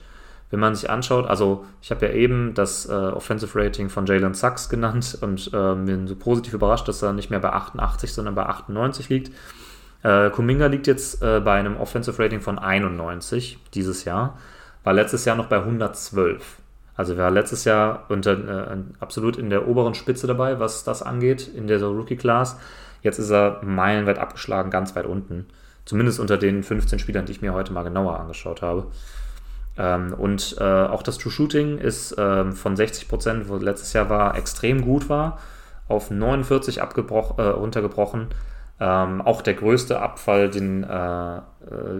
wenn 0.50 0.58
man 0.58 0.74
sich 0.74 0.90
anschaut. 0.90 1.28
Also, 1.28 1.64
ich 1.80 1.92
habe 1.92 2.06
ja 2.06 2.12
eben 2.12 2.54
das 2.54 2.86
äh, 2.86 2.92
Offensive 2.92 3.56
Rating 3.56 3.88
von 3.88 4.04
Jalen 4.06 4.34
Sachs 4.34 4.68
genannt 4.68 5.16
und 5.20 5.48
äh, 5.54 5.74
bin 5.76 6.08
so 6.08 6.16
positiv 6.16 6.54
überrascht, 6.54 6.88
dass 6.88 7.02
er 7.02 7.12
nicht 7.12 7.30
mehr 7.30 7.38
bei 7.38 7.52
88, 7.52 8.12
sondern 8.12 8.34
bei 8.34 8.46
98 8.46 9.08
liegt. 9.10 9.30
Äh, 10.02 10.30
Kuminga 10.30 10.66
liegt 10.66 10.86
jetzt 10.86 11.22
äh, 11.22 11.40
bei 11.40 11.54
einem 11.54 11.76
Offensive 11.76 12.22
Rating 12.22 12.40
von 12.40 12.58
91 12.58 13.58
dieses 13.74 14.04
Jahr. 14.04 14.38
war 14.84 14.92
letztes 14.92 15.24
Jahr 15.24 15.36
noch 15.36 15.46
bei 15.46 15.58
112. 15.58 16.58
Also 16.96 17.16
war 17.16 17.30
letztes 17.30 17.64
Jahr 17.64 18.06
unter, 18.08 18.32
äh, 18.72 18.76
absolut 19.00 19.36
in 19.36 19.50
der 19.50 19.68
oberen 19.68 19.94
Spitze 19.94 20.26
dabei, 20.26 20.58
was 20.58 20.84
das 20.84 21.02
angeht, 21.02 21.48
in 21.54 21.66
der 21.66 21.82
Rookie-Class. 21.82 22.58
Jetzt 23.02 23.18
ist 23.18 23.30
er 23.30 23.60
meilenweit 23.62 24.18
abgeschlagen, 24.18 24.70
ganz 24.70 24.96
weit 24.96 25.06
unten. 25.06 25.46
Zumindest 25.84 26.20
unter 26.20 26.36
den 26.36 26.62
15 26.62 26.98
Spielern, 26.98 27.26
die 27.26 27.32
ich 27.32 27.40
mir 27.40 27.54
heute 27.54 27.72
mal 27.72 27.84
genauer 27.84 28.18
angeschaut 28.18 28.62
habe. 28.62 28.86
Ähm, 29.78 30.12
und 30.12 30.56
äh, 30.58 30.64
auch 30.64 31.02
das 31.02 31.18
True 31.18 31.32
Shooting 31.32 31.78
ist 31.78 32.16
ähm, 32.18 32.52
von 32.52 32.76
60 32.76 33.08
Prozent, 33.08 33.48
wo 33.48 33.56
letztes 33.56 33.92
Jahr 33.92 34.10
war, 34.10 34.36
extrem 34.36 34.82
gut 34.82 35.08
war, 35.08 35.38
auf 35.86 36.10
49 36.10 36.82
abgebrochen, 36.82 37.38
äh, 37.38 37.48
runtergebrochen. 37.48 38.26
Ähm, 38.80 39.20
auch 39.22 39.42
der 39.42 39.54
größte 39.54 40.00
Abfall 40.00 40.50
den, 40.50 40.84
äh, 40.84 41.36
äh, 41.36 41.40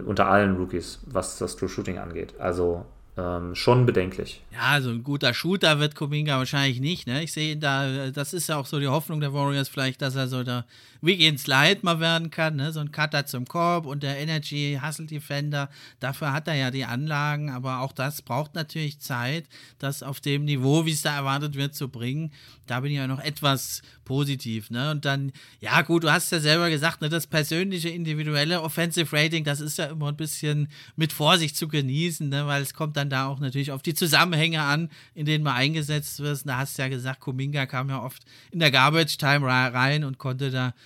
unter 0.05 0.27
allen 0.27 0.55
Rookies, 0.55 0.99
was 1.05 1.37
das 1.37 1.57
True 1.57 1.67
Shooting 1.67 1.97
angeht. 1.97 2.33
Also 2.39 2.85
ähm, 3.17 3.53
schon 3.55 3.85
bedenklich. 3.85 4.41
Ja, 4.51 4.71
also 4.71 4.89
ein 4.89 5.03
guter 5.03 5.33
Shooter 5.33 5.79
wird 5.79 5.95
Kuminga 5.95 6.37
wahrscheinlich 6.37 6.79
nicht. 6.79 7.05
Ne? 7.05 7.23
Ich 7.23 7.33
sehe 7.33 7.57
da, 7.57 8.11
das 8.11 8.33
ist 8.33 8.47
ja 8.47 8.57
auch 8.57 8.65
so 8.65 8.79
die 8.79 8.87
Hoffnung 8.87 9.19
der 9.19 9.33
Warriors 9.33 9.67
vielleicht, 9.67 10.01
dass 10.01 10.15
er 10.15 10.27
so 10.27 10.43
der 10.43 10.65
Wiggins 11.01 11.47
Light 11.47 11.83
mal 11.83 11.99
werden 11.99 12.29
kann, 12.29 12.57
ne? 12.57 12.71
so 12.71 12.79
ein 12.79 12.91
Cutter 12.91 13.25
zum 13.25 13.45
Korb 13.45 13.85
und 13.85 14.03
der 14.03 14.17
Energy 14.17 14.79
Hustle 14.83 15.05
Defender. 15.05 15.69
Dafür 15.99 16.33
hat 16.33 16.47
er 16.47 16.55
ja 16.55 16.71
die 16.71 16.85
Anlagen, 16.85 17.49
aber 17.49 17.79
auch 17.79 17.93
das 17.93 18.21
braucht 18.21 18.55
natürlich 18.55 18.99
Zeit, 18.99 19.45
das 19.77 20.03
auf 20.03 20.19
dem 20.19 20.45
Niveau, 20.45 20.85
wie 20.85 20.91
es 20.91 21.01
da 21.01 21.15
erwartet 21.15 21.55
wird, 21.55 21.75
zu 21.75 21.89
bringen. 21.89 22.31
Da 22.67 22.81
bin 22.81 22.91
ich 22.91 22.97
ja 22.97 23.07
noch 23.07 23.19
etwas 23.19 23.81
positiv. 24.05 24.69
Ne? 24.69 24.91
Und 24.91 25.05
dann, 25.05 25.31
ja 25.59 25.81
gut, 25.81 26.03
du 26.03 26.11
hast 26.11 26.31
ja 26.31 26.39
selber 26.39 26.69
gesagt, 26.69 27.01
ne, 27.01 27.09
das 27.09 27.27
persönliche, 27.27 27.89
individuelle 27.89 28.61
Offensive 28.61 29.15
Rating, 29.15 29.43
das 29.43 29.59
ist 29.59 29.77
ja 29.77 29.85
immer 29.85 30.09
ein 30.09 30.17
bisschen 30.17 30.67
mit 30.95 31.13
Vorsicht 31.13 31.55
zu 31.55 31.67
genießen, 31.67 32.27
ne? 32.27 32.45
weil 32.45 32.61
es 32.61 32.73
kommt 32.73 32.97
dann 32.97 33.09
da 33.09 33.27
auch 33.27 33.39
natürlich 33.39 33.71
auf 33.71 33.81
die 33.81 33.93
Zusammenhänge 33.93 34.61
an, 34.61 34.89
in 35.13 35.25
denen 35.25 35.43
man 35.43 35.55
eingesetzt 35.55 36.19
wird. 36.19 36.47
Da 36.47 36.57
hast 36.57 36.77
du 36.77 36.81
ja 36.81 36.89
gesagt, 36.89 37.21
Kuminga 37.21 37.65
kam 37.65 37.89
ja 37.89 38.03
oft 38.03 38.23
in 38.51 38.59
der 38.59 38.71
Garbage 38.71 39.17
Time 39.17 39.45
rein 39.45 40.03
und 40.03 40.17
konnte 40.17 40.51
da 40.51 40.73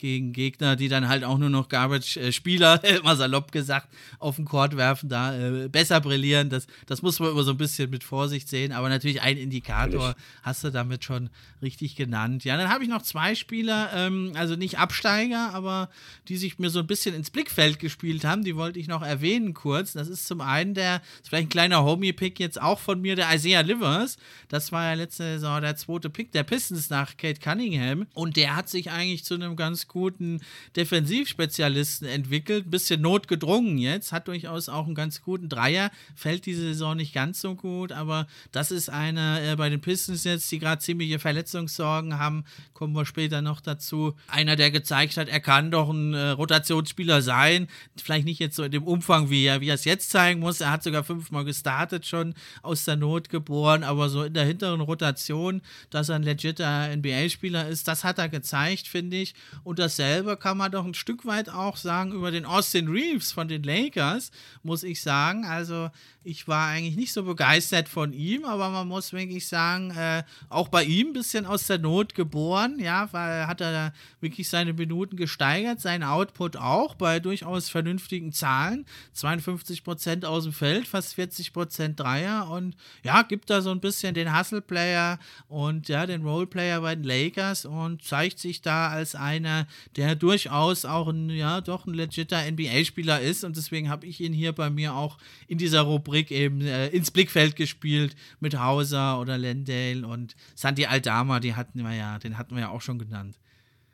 gegen 0.00 0.32
Gegner, 0.32 0.76
die 0.76 0.88
dann 0.88 1.08
halt 1.08 1.24
auch 1.24 1.38
nur 1.38 1.50
noch 1.50 1.68
Garbage-Spieler, 1.68 2.82
immer 2.98 3.16
salopp 3.16 3.52
gesagt, 3.52 3.88
auf 4.18 4.36
den 4.36 4.46
Court 4.46 4.76
werfen, 4.76 5.08
da 5.08 5.36
äh, 5.36 5.68
besser 5.68 6.00
brillieren. 6.00 6.48
Das, 6.48 6.66
das 6.86 7.02
muss 7.02 7.20
man 7.20 7.30
immer 7.30 7.42
so 7.42 7.52
ein 7.52 7.58
bisschen 7.58 7.90
mit 7.90 8.02
Vorsicht 8.02 8.48
sehen, 8.48 8.72
aber 8.72 8.88
natürlich 8.88 9.20
ein 9.20 9.36
Indikator 9.36 10.08
natürlich. 10.08 10.26
hast 10.42 10.64
du 10.64 10.70
damit 10.70 11.04
schon 11.04 11.28
richtig 11.62 11.96
genannt. 11.96 12.44
Ja, 12.44 12.56
dann 12.56 12.70
habe 12.70 12.82
ich 12.82 12.88
noch 12.88 13.02
zwei 13.02 13.34
Spieler, 13.34 13.90
ähm, 13.94 14.32
also 14.34 14.56
nicht 14.56 14.78
Absteiger, 14.78 15.52
aber 15.52 15.90
die 16.28 16.38
sich 16.38 16.58
mir 16.58 16.70
so 16.70 16.78
ein 16.78 16.86
bisschen 16.86 17.14
ins 17.14 17.30
Blickfeld 17.30 17.78
gespielt 17.78 18.24
haben, 18.24 18.42
die 18.42 18.56
wollte 18.56 18.78
ich 18.78 18.88
noch 18.88 19.02
erwähnen 19.02 19.52
kurz. 19.52 19.92
Das 19.92 20.08
ist 20.08 20.26
zum 20.26 20.40
einen 20.40 20.72
der, 20.72 21.02
ist 21.20 21.28
vielleicht 21.28 21.46
ein 21.46 21.50
kleiner 21.50 21.84
Homie-Pick 21.84 22.40
jetzt 22.40 22.60
auch 22.60 22.78
von 22.78 23.00
mir, 23.02 23.16
der 23.16 23.34
Isaiah 23.34 23.60
Livers. 23.60 24.16
Das 24.48 24.72
war 24.72 24.84
ja 24.84 24.94
letzte 24.94 25.24
Saison 25.24 25.60
der 25.60 25.76
zweite 25.76 26.08
Pick 26.08 26.32
der 26.32 26.44
Pistons 26.44 26.88
nach 26.88 27.18
Kate 27.18 27.40
Cunningham 27.40 28.06
und 28.14 28.36
der 28.36 28.56
hat 28.56 28.70
sich 28.70 28.90
eigentlich 28.90 29.24
zu 29.24 29.34
einem 29.34 29.56
ganz 29.56 29.89
guten 29.90 30.40
Defensivspezialisten 30.76 32.08
entwickelt. 32.08 32.66
Ein 32.66 32.70
bisschen 32.70 33.02
notgedrungen 33.02 33.76
jetzt, 33.76 34.12
hat 34.12 34.28
durchaus 34.28 34.68
auch 34.68 34.86
einen 34.86 34.94
ganz 34.94 35.20
guten 35.20 35.48
Dreier. 35.48 35.90
Fällt 36.14 36.46
diese 36.46 36.62
Saison 36.62 36.96
nicht 36.96 37.12
ganz 37.12 37.40
so 37.40 37.56
gut, 37.56 37.92
aber 37.92 38.26
das 38.52 38.70
ist 38.70 38.88
einer 38.88 39.42
äh, 39.42 39.56
bei 39.56 39.68
den 39.68 39.80
Pistons 39.80 40.24
jetzt, 40.24 40.50
die 40.50 40.60
gerade 40.60 40.80
ziemliche 40.80 41.18
Verletzungssorgen 41.18 42.18
haben. 42.18 42.44
Kommen 42.72 42.94
wir 42.94 43.04
später 43.04 43.42
noch 43.42 43.60
dazu. 43.60 44.14
Einer, 44.28 44.56
der 44.56 44.70
gezeigt 44.70 45.16
hat, 45.16 45.28
er 45.28 45.40
kann 45.40 45.70
doch 45.70 45.90
ein 45.90 46.14
äh, 46.14 46.30
Rotationsspieler 46.30 47.20
sein. 47.20 47.66
Vielleicht 48.00 48.24
nicht 48.24 48.38
jetzt 48.38 48.56
so 48.56 48.62
in 48.62 48.70
dem 48.70 48.84
Umfang, 48.84 49.28
wie 49.28 49.44
er, 49.44 49.60
wie 49.60 49.68
er 49.68 49.74
es 49.74 49.84
jetzt 49.84 50.10
zeigen 50.10 50.40
muss. 50.40 50.60
Er 50.60 50.70
hat 50.70 50.84
sogar 50.84 51.02
fünfmal 51.02 51.44
gestartet, 51.44 52.06
schon 52.06 52.34
aus 52.62 52.84
der 52.84 52.96
Not 52.96 53.28
geboren, 53.28 53.82
aber 53.82 54.08
so 54.08 54.22
in 54.22 54.34
der 54.34 54.44
hinteren 54.44 54.80
Rotation, 54.80 55.62
dass 55.90 56.08
er 56.08 56.16
ein 56.16 56.22
legitter 56.22 56.94
NBA-Spieler 56.96 57.66
ist, 57.68 57.88
das 57.88 58.04
hat 58.04 58.18
er 58.18 58.28
gezeigt, 58.28 58.86
finde 58.86 59.16
ich. 59.16 59.34
Und 59.64 59.79
dasselbe 59.80 60.36
kann 60.36 60.56
man 60.56 60.70
doch 60.70 60.84
ein 60.84 60.94
Stück 60.94 61.26
weit 61.26 61.48
auch 61.48 61.76
sagen 61.76 62.12
über 62.12 62.30
den 62.30 62.44
Austin 62.44 62.88
Reeves 62.88 63.32
von 63.32 63.48
den 63.48 63.62
Lakers, 63.62 64.30
muss 64.62 64.84
ich 64.84 65.02
sagen. 65.02 65.44
Also 65.44 65.90
ich 66.22 66.46
war 66.46 66.68
eigentlich 66.68 66.96
nicht 66.96 67.12
so 67.14 67.22
begeistert 67.22 67.88
von 67.88 68.12
ihm, 68.12 68.44
aber 68.44 68.68
man 68.68 68.86
muss 68.86 69.12
wirklich 69.12 69.48
sagen, 69.48 69.90
äh, 69.92 70.22
auch 70.50 70.68
bei 70.68 70.84
ihm 70.84 71.08
ein 71.08 71.12
bisschen 71.14 71.46
aus 71.46 71.66
der 71.66 71.78
Not 71.78 72.14
geboren, 72.14 72.78
ja, 72.78 73.08
weil 73.12 73.46
hat 73.46 73.62
er 73.62 73.72
da 73.72 73.92
wirklich 74.20 74.50
seine 74.50 74.74
Minuten 74.74 75.16
gesteigert, 75.16 75.80
sein 75.80 76.02
Output 76.02 76.58
auch 76.58 76.94
bei 76.94 77.20
durchaus 77.20 77.70
vernünftigen 77.70 78.32
Zahlen. 78.32 78.84
52 79.14 79.82
Prozent 79.82 80.26
aus 80.26 80.44
dem 80.44 80.52
Feld, 80.52 80.86
fast 80.86 81.14
40 81.14 81.54
Prozent 81.54 81.98
Dreier 81.98 82.50
und 82.50 82.76
ja, 83.02 83.22
gibt 83.22 83.48
da 83.48 83.62
so 83.62 83.70
ein 83.70 83.80
bisschen 83.80 84.12
den 84.12 84.36
Hustle-Player 84.36 85.18
und 85.48 85.88
ja, 85.88 86.04
den 86.04 86.22
Role-Player 86.22 86.82
bei 86.82 86.96
den 86.96 87.04
Lakers 87.04 87.64
und 87.64 88.04
zeigt 88.04 88.38
sich 88.38 88.60
da 88.60 88.88
als 88.88 89.14
einer, 89.14 89.66
der 89.96 90.16
durchaus 90.16 90.84
auch 90.84 91.08
ein, 91.08 91.30
ja, 91.30 91.62
doch 91.62 91.86
ein 91.86 91.94
legitter 91.94 92.42
NBA-Spieler 92.50 93.20
ist 93.22 93.42
und 93.42 93.56
deswegen 93.56 93.88
habe 93.88 94.04
ich 94.04 94.20
ihn 94.20 94.34
hier 94.34 94.52
bei 94.52 94.68
mir 94.68 94.94
auch 94.94 95.16
in 95.48 95.56
dieser 95.56 95.80
Rubrik 95.80 96.09
Rubrik 96.10 96.30
eben 96.30 96.60
äh, 96.62 96.88
ins 96.88 97.10
Blickfeld 97.10 97.56
gespielt 97.56 98.16
mit 98.40 98.58
Hauser 98.58 99.20
oder 99.20 99.38
Lendale 99.38 100.06
und 100.06 100.34
Santi 100.54 100.86
Aldama, 100.86 101.40
die 101.40 101.54
hatten 101.54 101.82
wir 101.82 101.94
ja, 101.94 102.18
den 102.18 102.36
hatten 102.36 102.54
wir 102.54 102.62
ja 102.62 102.68
auch 102.70 102.80
schon 102.80 102.98
genannt. 102.98 103.38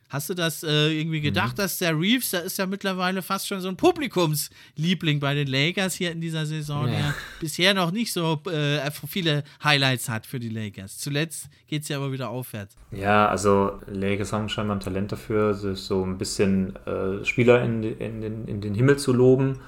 Hast 0.09 0.31
du 0.31 0.35
das 0.35 0.62
äh, 0.62 0.92
irgendwie 0.92 1.20
gedacht, 1.20 1.55
mhm. 1.55 1.62
dass 1.62 1.79
der 1.79 1.98
Reeves, 1.98 2.31
der 2.31 2.44
ist 2.44 2.59
ja 2.59 2.66
mittlerweile 2.66 3.22
fast 3.22 3.48
schon 3.48 3.61
so 3.61 3.68
ein 3.68 3.76
Publikumsliebling 3.76 5.18
bei 5.18 5.35
den 5.35 5.48
Lakers 5.48 5.94
hier 5.94 6.12
in 6.12 6.20
dieser 6.20 6.46
Saison, 6.46 6.87
ja. 6.87 6.94
der 6.94 7.14
bisher 7.40 7.74
noch 7.74 7.90
nicht 7.90 8.12
so 8.12 8.40
äh, 8.48 8.88
viele 9.09 9.42
Highlights 9.64 10.09
hat 10.09 10.24
für 10.24 10.38
die 10.38 10.48
Lakers. 10.48 10.98
Zuletzt 10.98 11.48
geht 11.66 11.83
es 11.83 11.88
ja 11.88 11.96
aber 11.96 12.12
wieder 12.12 12.31
aufwärts. 12.31 12.76
Ja, 12.92 13.26
also 13.26 13.81
Lakers 13.88 14.33
haben 14.33 14.48
scheinbar 14.48 14.76
ein 14.76 14.81
Talent 14.81 15.11
dafür, 15.11 15.55
so 15.55 16.05
ein 16.05 16.18
bisschen 16.18 16.76
äh, 16.87 17.24
Spieler 17.24 17.64
in, 17.64 17.83
in, 17.83 18.22
in, 18.22 18.46
in 18.46 18.61
den 18.61 18.74
Himmel 18.76 18.98
zu 18.98 19.12
loben 19.12 19.59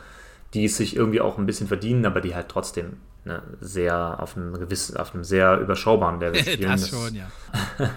die 0.55 0.65
es 0.65 0.77
sich 0.77 0.97
irgendwie 0.97 1.21
auch 1.21 1.39
ein 1.39 1.47
bisschen 1.47 1.69
verdienen, 1.69 2.07
aber 2.07 2.21
die 2.21 2.35
halt 2.35 2.49
trotzdem 2.49 2.99
ne, 3.25 3.43
sehr 3.61 4.21
auf 4.21 4.37
einem 4.37 4.55
gewissen, 4.55 4.97
auf 4.97 5.15
einem 5.15 5.25
sehr 5.25 5.59
überschaubaren 5.59 6.21
Level 6.21 6.43
spielen. 6.45 6.71
das 6.71 6.89
schon, 6.89 7.15
ja. 7.15 7.31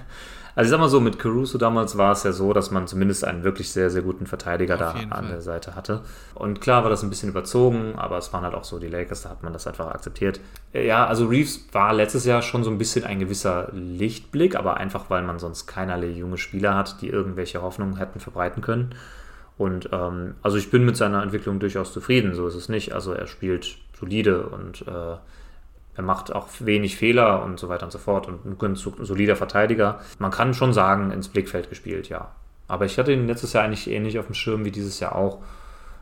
Also 0.56 0.68
ich 0.68 0.72
sag 0.72 0.80
mal 0.80 0.90
so, 0.90 1.00
mit 1.00 1.18
Caruso 1.18 1.58
damals 1.58 1.98
war 1.98 2.12
es 2.12 2.24
ja 2.24 2.32
so, 2.34 2.52
dass 2.52 2.72
man 2.72 2.88
zumindest 2.88 3.24
einen 3.24 3.44
wirklich 3.44 3.72
sehr, 3.72 3.90
sehr 3.90 4.02
guten 4.02 4.26
Verteidiger 4.28 4.76
da 4.76 4.92
an 4.92 5.10
Fall. 5.10 5.28
der 5.28 5.42
Seite 5.42 5.76
hatte. 5.76 6.02
Und 6.36 6.60
klar 6.60 6.84
war 6.84 6.90
das 6.90 7.04
ein 7.04 7.10
bisschen 7.10 7.30
überzogen, 7.30 7.94
aber 7.96 8.18
es 8.18 8.34
waren 8.34 8.44
halt 8.44 8.54
auch 8.54 8.66
so 8.66 8.78
die 8.78 8.90
Lakers, 8.90 9.22
da 9.22 9.30
hat 9.30 9.44
man 9.44 9.54
das 9.54 9.66
einfach 9.66 9.88
akzeptiert. 9.88 10.42
Ja, 10.74 11.06
also 11.08 11.28
Reeves 11.28 11.68
war 11.72 11.94
letztes 11.94 12.26
Jahr 12.26 12.42
schon 12.42 12.64
so 12.64 12.70
ein 12.70 12.78
bisschen 12.78 13.06
ein 13.06 13.20
gewisser 13.20 13.70
Lichtblick, 13.72 14.56
aber 14.56 14.78
einfach, 14.78 15.10
weil 15.10 15.24
man 15.24 15.40
sonst 15.40 15.68
keinerlei 15.68 16.08
junge 16.10 16.38
Spieler 16.38 16.76
hat, 16.76 17.02
die 17.02 17.08
irgendwelche 17.08 17.62
Hoffnungen 17.62 17.96
hätten 17.96 18.20
verbreiten 18.20 18.62
können. 18.62 18.94
Und 19.62 19.90
ähm, 19.92 20.34
also 20.42 20.58
ich 20.58 20.72
bin 20.72 20.86
mit 20.86 20.98
seiner 20.98 21.22
Entwicklung 21.22 21.60
durchaus 21.60 21.94
zufrieden, 21.94 22.34
so 22.34 22.48
ist 22.48 22.56
es 22.56 22.68
nicht. 22.68 22.94
Also 22.94 23.14
er 23.14 23.28
spielt 23.28 23.78
solide 23.94 24.48
und 24.48 24.88
äh, 24.88 25.18
er 25.96 26.04
macht 26.04 26.34
auch 26.34 26.48
wenig 26.62 26.98
Fehler 26.98 27.44
und 27.44 27.60
so 27.60 27.70
weiter 27.70 27.86
und 27.86 27.92
so 27.92 28.00
fort 28.00 28.28
und 28.28 28.60
ein 28.60 28.76
solider 28.76 29.36
Verteidiger. 29.36 30.00
Man 30.18 30.32
kann 30.32 30.56
schon 30.56 30.74
sagen, 30.74 31.12
ins 31.12 31.28
Blickfeld 31.28 31.70
gespielt, 31.70 32.10
ja. 32.10 32.32
Aber 32.68 32.86
ich 32.86 32.98
hatte 32.98 33.14
ihn 33.14 33.28
letztes 33.28 33.54
Jahr 33.54 33.64
eigentlich 33.64 33.88
ähnlich 33.88 34.18
auf 34.18 34.26
dem 34.26 34.34
Schirm 34.34 34.66
wie 34.66 34.72
dieses 34.72 35.00
Jahr 35.00 35.16
auch. 35.16 35.44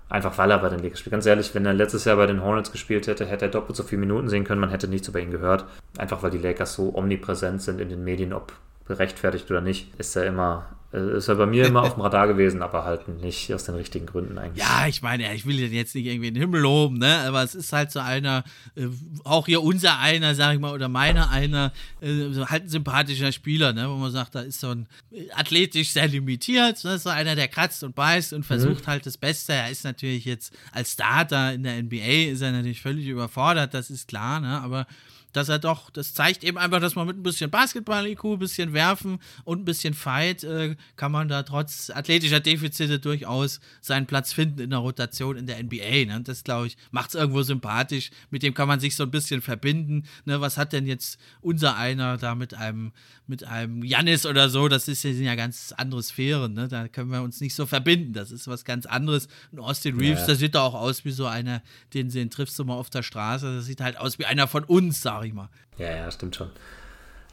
Einfach 0.08 0.38
weil 0.38 0.52
er 0.52 0.60
bei 0.60 0.69
den 0.69 0.80
Lakers 0.80 1.00
spielt. 1.00 1.12
Ganz 1.12 1.26
ehrlich, 1.26 1.54
wenn 1.54 1.65
er 1.65 1.74
letztes 1.74 2.06
Jahr 2.06 2.15
bei 2.15 2.28
den 2.28 2.41
Hornets 2.41 2.72
gespielt 2.72 3.08
hätte, 3.08 3.26
hätte 3.26 3.45
er 3.45 3.52
doppelt 3.52 3.76
so 3.76 3.84
viele 3.84 4.00
Minuten 4.00 4.30
sehen 4.30 4.45
können. 4.45 4.62
Man 4.62 4.69
hätte 4.69 4.88
nichts 4.88 5.10
über 5.10 5.19
ihn 5.19 5.32
gehört. 5.32 5.65
Einfach 5.98 6.24
weil 6.24 6.32
die 6.32 6.38
Lakers 6.38 6.76
so 6.76 6.95
omnipräsent 6.95 7.62
sind 7.62 7.82
in 7.82 7.89
den 7.89 8.06
Medien, 8.06 8.32
ob 8.32 8.54
gerechtfertigt 8.88 9.52
oder 9.52 9.60
nicht, 9.60 10.00
ist 10.00 10.15
er 10.15 10.26
immer 10.26 10.65
ist 10.91 11.28
ja 11.28 11.36
bei 11.36 11.45
mir 11.45 11.67
immer 11.67 11.84
auf 11.84 11.93
dem 11.93 12.02
Radar 12.02 12.28
gewesen, 12.28 12.63
aber 12.63 12.84
halt 12.84 13.08
nicht 13.08 13.54
aus 13.54 13.65
den 13.65 13.75
richtigen 13.75 14.08
Gründen 14.08 14.39
eigentlich. 14.39 14.63
Ja, 14.63 14.88
ich 14.88 15.04
meine, 15.04 15.32
ich 15.36 15.45
will 15.45 15.58
den 15.58 15.71
jetzt 15.71 15.93
nicht 15.93 16.08
irgendwie 16.08 16.32
den 16.32 16.41
Himmel 16.41 16.62
loben, 16.62 16.97
ne? 16.97 17.19
Aber 17.28 17.43
es 17.43 17.54
ist 17.54 17.71
halt 17.71 17.91
so 17.91 17.99
einer, 17.99 18.43
äh, 18.75 18.88
auch 19.23 19.45
hier 19.45 19.62
unser 19.62 19.99
einer, 19.99 20.34
sag 20.34 20.56
ich 20.56 20.60
mal, 20.60 20.73
oder 20.73 20.89
meiner 20.89 21.30
einer, 21.30 21.71
äh, 22.02 22.34
halt 22.45 22.63
ein 22.63 22.69
sympathischer 22.69 23.32
Spieler, 23.32 23.71
ne? 23.71 23.88
Wo 23.88 23.97
man 23.97 24.12
sagt, 24.12 24.34
da 24.34 24.39
ist 24.39 24.62
so 24.62 24.69
ein 24.69 24.88
athletisch 25.36 25.91
sehr 25.91 26.08
limitiert, 26.08 26.84
ne? 26.84 26.97
so 26.97 27.10
einer, 27.10 27.36
der 27.36 27.49
kratzt 27.49 27.84
und 27.84 27.93
beißt 27.93 28.34
und 28.34 28.43
versucht 28.43 28.88
mhm. 28.88 28.91
halt 28.91 29.06
das 29.06 29.17
Beste. 29.17 29.54
Er 29.54 29.69
ist 29.69 29.84
natürlich 29.84 30.25
jetzt 30.25 30.58
als 30.71 30.93
Starter 30.93 31.54
in 31.54 31.62
der 31.62 31.84
NBA 31.84 32.32
ist 32.32 32.41
er 32.41 32.52
natürlich 32.52 32.82
völlig 32.82 33.06
überfordert, 33.06 33.75
das 33.75 33.91
ist 33.91 34.08
klar, 34.08 34.39
ne? 34.39 34.60
Aber 34.60 34.88
dass 35.33 35.49
er 35.49 35.59
doch, 35.59 35.89
das 35.89 36.13
zeigt 36.13 36.43
eben 36.43 36.57
einfach, 36.57 36.79
dass 36.79 36.95
man 36.95 37.07
mit 37.07 37.17
ein 37.17 37.23
bisschen 37.23 37.51
Basketball-IQ, 37.51 38.23
ein 38.25 38.39
bisschen 38.39 38.73
Werfen 38.73 39.19
und 39.43 39.61
ein 39.61 39.65
bisschen 39.65 39.93
Fight, 39.93 40.43
äh, 40.43 40.75
kann 40.95 41.11
man 41.11 41.27
da 41.27 41.43
trotz 41.43 41.89
athletischer 41.89 42.39
Defizite 42.39 42.99
durchaus 42.99 43.59
seinen 43.81 44.05
Platz 44.05 44.33
finden 44.33 44.59
in 44.59 44.69
der 44.71 44.79
Rotation 44.79 45.37
in 45.37 45.47
der 45.47 45.61
NBA. 45.61 46.05
Ne? 46.05 46.21
Das, 46.23 46.43
glaube 46.43 46.67
ich, 46.67 46.77
macht 46.91 47.09
es 47.09 47.15
irgendwo 47.15 47.41
sympathisch. 47.43 48.11
Mit 48.29 48.43
dem 48.43 48.53
kann 48.53 48.67
man 48.67 48.79
sich 48.79 48.95
so 48.95 49.03
ein 49.03 49.11
bisschen 49.11 49.41
verbinden. 49.41 50.03
Ne? 50.25 50.41
Was 50.41 50.57
hat 50.57 50.73
denn 50.73 50.88
jetzt 50.88 51.19
unser 51.41 51.75
einer 51.75 52.17
da 52.17 52.36
mit 52.36 52.53
einem, 52.53 52.91
mit 53.27 53.43
einem 53.43 53.84
Jannis 53.84 54.25
oder 54.25 54.49
so? 54.49 54.67
Das 54.67 54.88
ist, 54.88 55.01
sind 55.01 55.23
ja 55.23 55.36
ganz 55.36 55.73
andere 55.77 56.01
Sphären. 56.03 56.53
Ne? 56.53 56.67
Da 56.67 56.88
können 56.88 57.11
wir 57.11 57.21
uns 57.21 57.41
nicht 57.41 57.55
so 57.55 57.65
verbinden. 57.65 58.13
Das 58.13 58.32
ist 58.32 58.47
was 58.47 58.65
ganz 58.65 58.86
anderes. 58.86 59.27
Und 59.51 59.59
Austin 59.59 59.97
Reeves, 59.97 60.21
ja. 60.21 60.25
der 60.27 60.36
sieht 60.36 60.55
da 60.55 60.61
auch 60.61 60.75
aus 60.75 61.05
wie 61.05 61.11
so 61.11 61.25
einer, 61.25 61.61
den, 61.93 62.09
den 62.09 62.30
triffst 62.30 62.57
du 62.57 62.65
mal 62.65 62.75
auf 62.75 62.89
der 62.89 63.03
Straße. 63.03 63.57
Das 63.57 63.65
sieht 63.65 63.82
halt 63.82 63.97
aus 63.97 64.19
wie 64.19 64.25
einer 64.25 64.47
von 64.47 64.63
uns, 64.63 65.01
sag 65.20 65.28
ich 65.28 65.34
mal. 65.34 65.49
Ja, 65.78 65.91
ja, 65.91 66.11
stimmt 66.11 66.36
schon. 66.36 66.49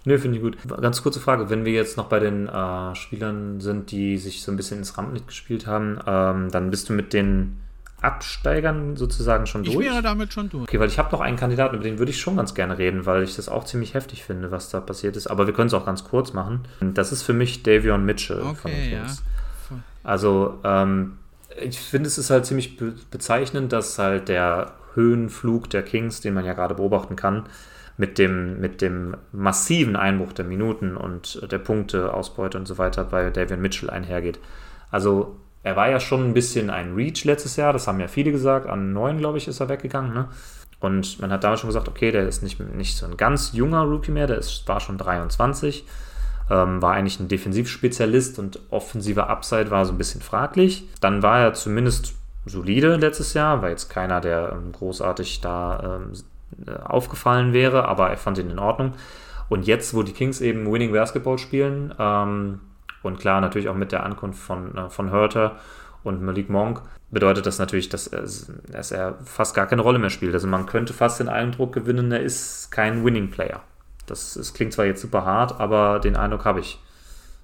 Nö, 0.04 0.18
finde 0.18 0.36
ich 0.38 0.42
gut. 0.42 0.56
Ganz 0.80 1.02
kurze 1.02 1.20
Frage, 1.20 1.50
wenn 1.50 1.64
wir 1.64 1.72
jetzt 1.72 1.96
noch 1.96 2.06
bei 2.06 2.20
den 2.20 2.48
äh, 2.48 2.94
Spielern 2.94 3.60
sind, 3.60 3.90
die 3.90 4.18
sich 4.18 4.42
so 4.42 4.52
ein 4.52 4.56
bisschen 4.56 4.78
ins 4.78 4.96
Rampenlicht 4.96 5.26
gespielt 5.26 5.66
haben, 5.66 5.98
ähm, 6.06 6.50
dann 6.50 6.70
bist 6.70 6.88
du 6.88 6.92
mit 6.92 7.12
den 7.12 7.60
Absteigern 8.00 8.96
sozusagen 8.96 9.46
schon 9.46 9.64
durch? 9.64 9.76
Ich 9.76 9.82
wäre 9.82 10.02
damit 10.02 10.32
schon 10.32 10.48
durch. 10.48 10.64
Okay, 10.64 10.78
weil 10.78 10.88
ich 10.88 10.98
habe 10.98 11.10
noch 11.10 11.20
einen 11.20 11.36
Kandidaten, 11.36 11.74
über 11.74 11.84
den 11.84 11.98
würde 11.98 12.10
ich 12.10 12.20
schon 12.20 12.36
ganz 12.36 12.54
gerne 12.54 12.78
reden, 12.78 13.04
weil 13.06 13.24
ich 13.24 13.34
das 13.34 13.48
auch 13.48 13.64
ziemlich 13.64 13.94
heftig 13.94 14.22
finde, 14.22 14.50
was 14.50 14.70
da 14.70 14.80
passiert 14.80 15.16
ist. 15.16 15.26
Aber 15.26 15.46
wir 15.46 15.54
können 15.54 15.68
es 15.68 15.74
auch 15.74 15.86
ganz 15.86 16.04
kurz 16.04 16.32
machen. 16.32 16.60
Das 16.80 17.10
ist 17.10 17.22
für 17.22 17.32
mich 17.32 17.64
Davion 17.64 18.04
Mitchell 18.04 18.42
okay, 18.42 18.54
von 18.54 18.70
den 18.70 18.90
Kings. 18.90 19.22
Ja. 19.70 19.76
Also, 20.04 20.60
ähm, 20.62 21.18
ich 21.60 21.80
finde, 21.80 22.06
es 22.06 22.18
ist 22.18 22.30
halt 22.30 22.46
ziemlich 22.46 22.76
be 22.76 22.94
bezeichnend, 23.10 23.72
dass 23.72 23.98
halt 23.98 24.28
der 24.28 24.72
Höhenflug 24.94 25.68
der 25.70 25.82
Kings, 25.82 26.20
den 26.20 26.34
man 26.34 26.44
ja 26.44 26.52
gerade 26.52 26.74
beobachten 26.74 27.16
kann, 27.16 27.44
mit 27.96 28.18
dem, 28.18 28.60
mit 28.60 28.82
dem 28.82 29.16
massiven 29.32 29.96
Einbruch 29.96 30.32
der 30.32 30.44
Minuten 30.44 30.96
und 30.96 31.50
der 31.50 31.58
Punkteausbeute 31.58 32.58
und 32.58 32.66
so 32.66 32.78
weiter 32.78 33.04
bei 33.04 33.30
Davion 33.30 33.60
Mitchell 33.60 33.90
einhergeht. 33.90 34.38
Also 34.90 35.36
er 35.62 35.76
war 35.76 35.88
ja 35.88 35.98
schon 35.98 36.24
ein 36.24 36.34
bisschen 36.34 36.70
ein 36.70 36.94
Reach 36.94 37.24
letztes 37.24 37.56
Jahr, 37.56 37.72
das 37.72 37.88
haben 37.88 37.98
ja 37.98 38.08
viele 38.08 38.32
gesagt. 38.32 38.68
An 38.68 38.92
neun, 38.92 39.18
glaube 39.18 39.38
ich, 39.38 39.48
ist 39.48 39.60
er 39.60 39.68
weggegangen. 39.68 40.12
Ne? 40.12 40.28
Und 40.78 41.18
man 41.20 41.32
hat 41.32 41.42
damals 41.42 41.60
schon 41.60 41.68
gesagt, 41.68 41.88
okay, 41.88 42.12
der 42.12 42.28
ist 42.28 42.42
nicht, 42.42 42.60
nicht 42.60 42.96
so 42.96 43.06
ein 43.06 43.16
ganz 43.16 43.52
junger 43.52 43.82
Rookie 43.82 44.12
mehr, 44.12 44.26
der 44.26 44.38
ist, 44.38 44.68
war 44.68 44.78
schon 44.80 44.98
23, 44.98 45.86
ähm, 46.50 46.82
war 46.82 46.94
eigentlich 46.94 47.18
ein 47.18 47.28
Defensivspezialist 47.28 48.38
und 48.38 48.60
offensiver 48.70 49.28
Upside 49.28 49.70
war 49.70 49.84
so 49.84 49.92
ein 49.92 49.98
bisschen 49.98 50.20
fraglich. 50.20 50.88
Dann 51.00 51.22
war 51.22 51.40
er 51.40 51.54
zumindest 51.54 52.14
solide 52.44 52.96
letztes 52.96 53.34
Jahr, 53.34 53.62
war 53.62 53.70
jetzt 53.70 53.88
keiner, 53.88 54.20
der 54.20 54.52
ähm, 54.52 54.70
großartig 54.70 55.40
da 55.40 55.98
ähm, 55.98 56.12
äh, 56.12 56.18
aufgefallen 56.84 57.52
wäre, 57.52 57.86
aber 57.86 58.10
er 58.10 58.16
fand 58.16 58.38
ihn 58.38 58.50
in 58.50 58.58
Ordnung. 58.58 58.94
Und 59.48 59.66
jetzt, 59.66 59.94
wo 59.94 60.02
die 60.02 60.12
Kings 60.12 60.40
eben 60.40 60.70
Winning 60.70 60.92
Basketball 60.92 61.38
spielen, 61.38 61.94
ähm, 61.98 62.60
und 63.02 63.20
klar 63.20 63.40
natürlich 63.40 63.68
auch 63.68 63.74
mit 63.74 63.92
der 63.92 64.04
Ankunft 64.04 64.40
von, 64.40 64.76
äh, 64.76 64.90
von 64.90 65.12
Hurter 65.12 65.56
und 66.02 66.22
Malik 66.22 66.50
Monk, 66.50 66.82
bedeutet 67.10 67.46
das 67.46 67.58
natürlich, 67.58 67.88
dass 67.88 68.08
er, 68.08 68.22
dass 68.22 68.90
er 68.90 69.14
fast 69.24 69.54
gar 69.54 69.66
keine 69.66 69.82
Rolle 69.82 69.98
mehr 69.98 70.10
spielt. 70.10 70.34
Also 70.34 70.48
man 70.48 70.66
könnte 70.66 70.92
fast 70.92 71.20
den 71.20 71.28
Eindruck 71.28 71.72
gewinnen, 71.72 72.10
er 72.10 72.20
ist 72.20 72.70
kein 72.70 73.04
Winning 73.04 73.30
Player. 73.30 73.62
Das, 74.06 74.34
das 74.34 74.54
klingt 74.54 74.72
zwar 74.72 74.86
jetzt 74.86 75.02
super 75.02 75.24
hart, 75.24 75.60
aber 75.60 76.00
den 76.00 76.16
Eindruck 76.16 76.44
habe 76.44 76.60
ich. 76.60 76.80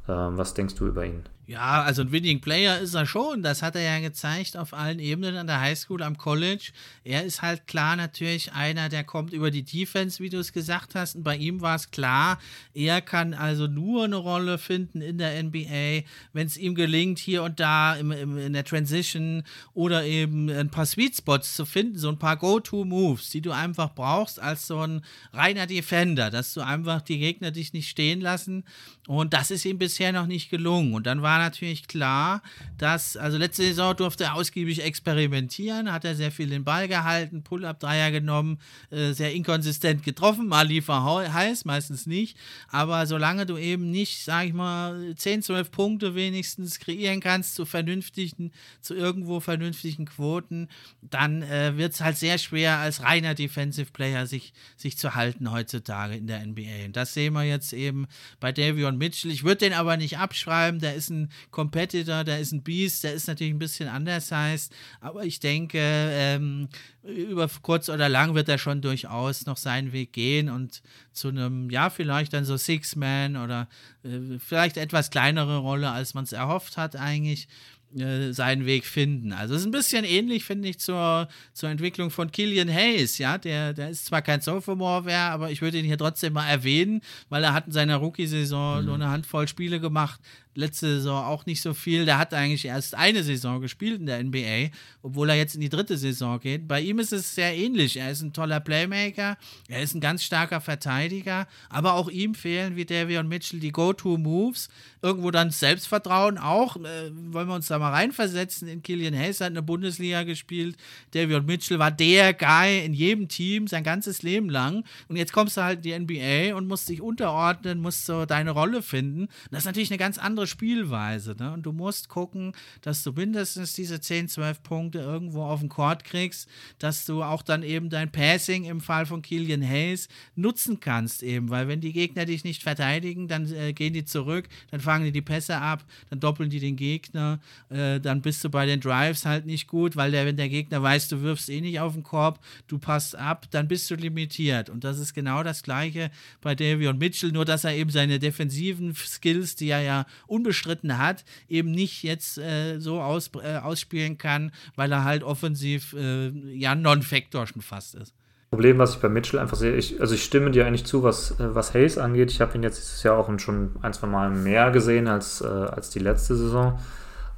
Ähm, 0.09 0.37
was 0.37 0.55
denkst 0.55 0.75
du 0.75 0.87
über 0.87 1.05
ihn? 1.05 1.23
Ja, 1.53 1.83
also 1.83 2.01
ein 2.01 2.13
Winning 2.13 2.41
Player 2.41 2.79
ist 2.79 2.95
er 2.95 3.05
schon. 3.05 3.43
Das 3.43 3.61
hat 3.61 3.77
er 3.77 3.83
ja 3.83 3.99
gezeigt 3.99 4.57
auf 4.57 4.73
allen 4.73 4.99
Ebenen 4.99 5.37
an 5.37 5.47
der 5.47 5.61
Highschool, 5.61 6.03
am 6.03 6.17
College. 6.17 6.73
Er 7.05 7.25
ist 7.25 7.43
halt 7.43 7.67
klar 7.67 7.95
natürlich 7.95 8.55
einer, 8.55 8.89
der 8.89 9.05
kommt 9.05 9.35
über 9.35 9.51
die 9.51 9.63
Defense, 9.63 10.23
wie 10.23 10.31
du 10.31 10.39
es 10.39 10.55
gesagt 10.55 10.95
hast. 10.95 11.15
Und 11.15 11.25
bei 11.25 11.37
ihm 11.37 11.61
war 11.61 11.75
es 11.77 11.91
klar, 11.91 12.41
er 12.73 13.03
kann 13.03 13.35
also 13.35 13.67
nur 13.67 14.05
eine 14.05 14.17
Rolle 14.17 14.57
finden 14.57 15.03
in 15.03 15.19
der 15.19 15.43
NBA, 15.43 16.09
wenn 16.33 16.47
es 16.47 16.57
ihm 16.57 16.75
gelingt, 16.75 17.19
hier 17.19 17.43
und 17.43 17.61
da 17.61 17.97
im, 17.97 18.13
im, 18.13 18.39
in 18.39 18.55
der 18.55 18.65
Transition 18.65 19.43
oder 19.75 20.07
eben 20.07 20.49
ein 20.49 20.71
paar 20.71 20.87
Sweet 20.87 21.19
Spots 21.19 21.55
zu 21.55 21.67
finden, 21.67 21.99
so 21.99 22.09
ein 22.09 22.19
paar 22.19 22.39
Go-To-Moves, 22.39 23.29
die 23.29 23.43
du 23.43 23.51
einfach 23.51 23.95
brauchst 23.95 24.41
als 24.41 24.67
so 24.67 24.79
ein 24.79 25.05
reiner 25.35 25.67
Defender, 25.67 26.31
dass 26.31 26.55
du 26.55 26.63
einfach 26.63 27.03
die 27.03 27.19
Gegner 27.19 27.51
dich 27.51 27.75
nicht 27.75 27.91
stehen 27.91 28.23
lassen. 28.23 28.65
Und 29.07 29.35
das 29.35 29.51
ist 29.51 29.67
ihm 29.67 29.77
bisher 29.77 30.13
noch 30.13 30.27
nicht 30.27 30.49
gelungen. 30.49 30.95
Und 30.95 31.07
dann 31.07 31.21
war 31.21 31.42
natürlich 31.45 31.87
klar, 31.89 32.43
dass, 32.79 33.17
also 33.17 33.39
letzte 33.39 33.63
Saison 33.63 33.97
durfte 33.97 34.25
er 34.25 34.35
ausgiebig 34.35 34.83
experimentieren, 34.83 35.93
hat 35.93 36.05
er 36.05 36.15
sehr 36.15 36.33
viel 36.33 36.49
den 36.49 36.65
Ball 36.65 36.89
gehalten, 36.89 37.43
Pull-Up-Dreier 37.43 38.11
genommen, 38.11 38.59
äh, 38.91 39.13
sehr 39.13 39.33
inkonsistent 39.33 40.03
getroffen, 40.03 40.49
mal 40.49 40.67
lief 40.67 40.89
er 40.89 41.33
heiß, 41.33 41.65
meistens 41.65 42.07
nicht, 42.07 42.37
aber 42.69 43.07
solange 43.07 43.47
du 43.47 43.57
eben 43.57 43.91
nicht, 43.91 44.25
sag 44.25 44.47
ich 44.47 44.53
mal, 44.53 45.15
10, 45.15 45.43
12 45.43 45.71
Punkte 45.71 46.15
wenigstens 46.15 46.79
kreieren 46.79 47.21
kannst 47.21 47.55
zu 47.55 47.65
vernünftigen, 47.65 48.53
zu 48.81 48.95
irgendwo 48.95 49.41
vernünftigen 49.41 50.07
Quoten, 50.07 50.69
dann 51.03 51.43
äh, 51.43 51.77
wird 51.77 51.95
es 51.95 52.01
halt 52.01 52.17
sehr 52.17 52.39
schwer 52.39 52.79
als 52.79 53.03
reiner 53.03 53.35
Defensive 53.35 53.91
Player 53.93 54.27
sich, 54.27 54.53
sich 54.77 54.97
zu 54.99 55.15
halten 55.15 55.51
heutzutage 55.51 56.17
in 56.17 56.27
der 56.27 56.45
NBA. 56.45 56.87
Und 56.87 56.97
das 56.97 57.15
sehen 57.15 57.35
wir 57.35 57.45
jetzt 57.45 57.73
eben 57.73 58.07
bei 58.41 58.53
Davion 58.53 58.99
Mitchell. 58.99 59.31
Ich 59.31 59.45
würde 59.45 59.59
den 59.59 59.73
aber 59.73 59.97
nicht 59.97 60.19
abschreiben, 60.19 60.81
der 60.81 60.95
ist 60.95 61.11
ein 61.11 61.22
Competitor, 61.51 62.25
der 62.25 62.41
ist 62.41 62.53
ein 62.53 62.63
Beast, 62.63 63.05
der 63.05 63.15
ist 63.15 63.27
natürlich 63.27 63.53
ein 63.53 63.59
bisschen 63.59 63.89
anders 63.89 64.31
heißt, 64.31 64.75
aber 65.01 65.25
ich 65.25 65.41
denke, 65.41 65.79
ähm, 65.81 66.69
über 67.03 67.49
kurz 67.63 67.89
oder 67.89 68.09
lang 68.09 68.35
wird 68.35 68.49
er 68.49 68.59
schon 68.59 68.81
durchaus 68.81 69.47
noch 69.47 69.57
seinen 69.57 69.93
Weg 69.93 70.13
gehen 70.13 70.49
und 70.49 70.83
zu 71.13 71.29
einem, 71.29 71.71
ja, 71.71 71.91
vielleicht 71.91 72.33
dann 72.33 72.45
so 72.45 72.57
Six-Man 72.57 73.37
oder 73.37 73.69
äh, 74.05 74.39
vielleicht 74.39 74.77
etwas 74.77 75.11
kleinere 75.11 75.59
Rolle, 75.59 75.91
als 75.91 76.15
man 76.15 76.25
es 76.25 76.33
erhofft 76.33 76.77
hat 76.77 76.97
eigentlich 76.97 77.49
äh, 77.97 78.33
seinen 78.33 78.65
Weg 78.65 78.87
finden. 78.87 79.33
Also 79.33 79.55
es 79.55 79.61
ist 79.61 79.67
ein 79.67 79.71
bisschen 79.71 80.07
ähnlich, 80.07 80.45
finde 80.45 80.67
ich, 80.67 80.79
zur, 80.79 81.29
zur 81.53 81.69
Entwicklung 81.69 82.11
von 82.11 82.31
Killian 82.31 82.73
Hayes, 82.73 83.19
ja, 83.19 83.37
der, 83.37 83.75
der 83.75 83.91
ist 83.91 84.07
zwar 84.07 84.23
kein 84.23 84.41
Sophomore 84.41 85.05
wer, 85.05 85.31
aber 85.31 85.51
ich 85.51 85.61
würde 85.61 85.79
ihn 85.79 85.85
hier 85.85 85.99
trotzdem 85.99 86.33
mal 86.33 86.49
erwähnen, 86.49 87.03
weil 87.29 87.45
er 87.45 87.53
hat 87.53 87.67
in 87.67 87.73
seiner 87.73 87.97
Rookie-Saison 87.97 88.81
mhm. 88.81 88.87
nur 88.87 88.95
eine 88.95 89.11
Handvoll 89.11 89.47
Spiele 89.47 89.79
gemacht, 89.79 90.21
letzte 90.55 90.97
Saison 90.97 91.25
auch 91.25 91.47
nicht 91.47 91.63
so 91.63 91.75
viel. 91.75 92.05
Der 92.05 92.19
hat 92.19 92.35
eigentlich 92.35 92.65
erst 92.65 92.95
eine 92.95 93.23
Saison 93.23 93.61
gespielt 93.61 94.01
in 94.01 94.07
der 94.07 94.23
NBA, 94.23 94.75
obwohl 95.03 95.31
er 95.31 95.37
jetzt 95.37 95.55
in 95.55 95.61
die 95.61 95.69
dritte 95.69 95.97
Saison 95.97 96.39
geht. 96.41 96.69
Bei 96.69 96.81
ihm 96.81 96.99
ist 96.99 97.13
es 97.13 97.35
sehr 97.35 97.57
ähnlich. 97.57 97.97
Er 97.97 98.11
ist 98.11 98.23
ein 98.23 98.33
toller 98.33 98.61
Playmaker, 98.61 99.37
er 99.69 99.83
ist 99.83 99.95
ein 99.95 100.01
ganz 100.01 100.23
starker 100.23 100.61
Verteidiger, 100.61 101.47
aber 101.69 101.95
auch 101.95 102.09
ihm 102.09 102.35
fehlen 102.35 102.77
wie 102.77 102.85
Davion 102.85 103.29
Mitchell 103.29 103.61
die 103.61 103.73
Go-To-Moves. 103.73 104.69
Irgendwo 105.05 105.33
dann 105.33 105.51
Selbstvertrauen 105.51 106.39
auch. 106.39 106.77
Äh, 106.77 107.11
wollen 107.11 107.49
wir 107.49 107.55
uns 107.55 107.67
da 107.67 107.79
mal 107.79 107.91
reinversetzen? 107.91 108.69
In 108.69 108.83
Killian 108.83 109.17
Hayes 109.17 109.41
hat 109.41 109.49
eine 109.49 109.63
Bundesliga 109.63 110.23
gespielt. 110.23 110.77
Davion 111.11 111.45
Mitchell 111.45 111.81
war 111.81 111.91
der 111.91 112.33
Guy 112.35 112.85
in 112.85 112.95
jedem 112.95 113.27
Team 113.27 113.67
sein 113.67 113.83
ganzes 113.83 114.23
Leben 114.23 114.49
lang. 114.49 114.85
Und 115.09 115.17
jetzt 115.17 115.33
kommst 115.33 115.57
du 115.57 115.63
halt 115.63 115.85
in 115.85 116.07
die 116.07 116.53
NBA 116.53 116.57
und 116.57 116.69
musst 116.69 116.89
dich 116.89 117.01
unterordnen, 117.01 117.81
musst 117.81 118.07
so 118.07 118.27
deine 118.27 118.53
Rolle 118.53 118.83
finden. 118.83 119.29
das 119.51 119.61
ist 119.61 119.67
natürlich 119.67 119.91
eine 119.91 119.99
ganz 119.99 120.19
andere 120.19 120.42
andere 120.43 120.47
Spielweise. 120.47 121.37
Ne? 121.39 121.53
Und 121.53 121.63
du 121.63 121.73
musst 121.73 122.09
gucken, 122.09 122.53
dass 122.81 123.03
du 123.03 123.13
mindestens 123.13 123.75
diese 123.75 124.01
10, 124.01 124.29
12 124.29 124.63
Punkte 124.63 124.99
irgendwo 124.99 125.45
auf 125.45 125.61
den 125.61 125.69
Court 125.69 126.05
kriegst, 126.05 126.49
dass 126.79 127.07
du 127.07 127.23
auch 127.23 127.43
dann 127.43 127.63
eben 127.63 127.91
dein 127.91 128.11
Passing 128.11 128.65
im 128.65 128.81
Fall 128.81 129.07
von 129.07 129.23
Killian 129.23 129.63
Hayes 129.63 130.09
nutzen 130.35 130.81
kannst, 130.81 131.23
eben, 131.23 131.51
weil 131.51 131.69
wenn 131.69 131.81
die 131.81 131.93
Gegner 131.93 132.25
dich 132.25 132.45
nicht 132.45 132.63
verteidigen, 132.63 133.29
dann 133.29 133.53
äh, 133.53 133.73
gehen 133.73 133.93
die 133.93 134.05
zurück, 134.05 134.49
dann 134.71 134.81
fangen 134.81 135.05
die 135.05 135.13
die 135.13 135.23
Pässe 135.23 135.59
ab, 135.59 135.85
dann 136.11 136.21
doppeln 136.21 136.51
die 136.51 136.61
den 136.61 136.77
Gegner, 136.77 137.41
äh, 137.69 138.01
dann 138.01 138.21
bist 138.23 138.43
du 138.43 138.51
bei 138.51 138.67
den 138.67 138.81
Drives 138.81 139.25
halt 139.25 139.47
nicht 139.47 139.69
gut, 139.69 139.97
weil 139.97 140.11
der, 140.11 140.27
wenn 140.27 140.37
der 140.37 140.49
Gegner 140.49 140.83
weiß, 140.83 141.09
du 141.09 141.23
wirfst 141.23 141.49
eh 141.49 141.61
nicht 141.61 141.79
auf 141.79 141.95
den 141.95 142.03
Korb, 142.03 142.41
du 142.67 142.79
passt 142.79 143.15
ab, 143.17 143.47
dann 143.51 143.69
bist 143.69 143.91
du 143.91 143.95
limitiert. 143.95 144.71
Und 144.71 144.85
das 144.85 144.99
ist 144.99 145.15
genau 145.15 145.43
das 145.43 145.63
Gleiche 145.63 146.11
bei 146.41 146.55
Davion 146.55 146.99
Mitchell, 146.99 147.31
nur 147.31 147.45
dass 147.45 147.65
er 147.65 147.75
eben 147.75 147.91
seine 147.91 148.19
defensiven 148.19 148.95
Skills, 148.95 149.55
die 149.55 149.69
er 149.69 149.83
ja 149.83 150.07
unbestritten 150.33 150.99
hat, 150.99 151.25
eben 151.49 151.71
nicht 151.71 152.03
jetzt 152.03 152.39
äh, 152.39 152.79
so 152.79 153.01
aus, 153.01 153.31
äh, 153.43 153.59
ausspielen 153.59 154.19
kann, 154.19 154.51
weil 154.75 154.91
er 154.91 155.05
halt 155.05 155.23
offensiv 155.23 155.93
äh, 155.93 156.29
ja 156.29 156.75
Non-Factor 156.75 157.47
schon 157.47 157.63
fast 157.63 157.95
ist. 157.95 158.15
Problem, 158.51 158.77
was 158.77 158.95
ich 158.95 159.01
bei 159.01 159.09
Mitchell 159.09 159.41
einfach 159.41 159.57
sehe, 159.57 159.77
ich, 159.77 159.99
also 159.99 160.15
ich 160.15 160.25
stimme 160.25 160.51
dir 160.51 160.67
eigentlich 160.67 160.85
zu, 160.85 161.03
was, 161.03 161.33
äh, 161.41 161.55
was 161.55 161.73
Hayes 161.73 161.97
angeht. 161.97 162.31
Ich 162.31 162.41
habe 162.41 162.55
ihn 162.55 162.63
jetzt 162.63 162.77
dieses 162.77 163.03
Jahr 163.03 163.17
auch 163.17 163.31
schon 163.39 163.77
ein, 163.81 163.95
zwei 163.95 164.09
Mal 164.09 164.31
mehr 164.31 164.71
gesehen 164.71 165.09
als, 165.09 165.41
äh, 165.41 165.47
als 165.47 165.89
die 165.89 166.01
letzte 166.01 166.37
Saison. 166.37 166.79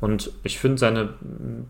Und 0.01 0.31
ich 0.43 0.59
finde 0.59 0.79
seine 0.79 1.15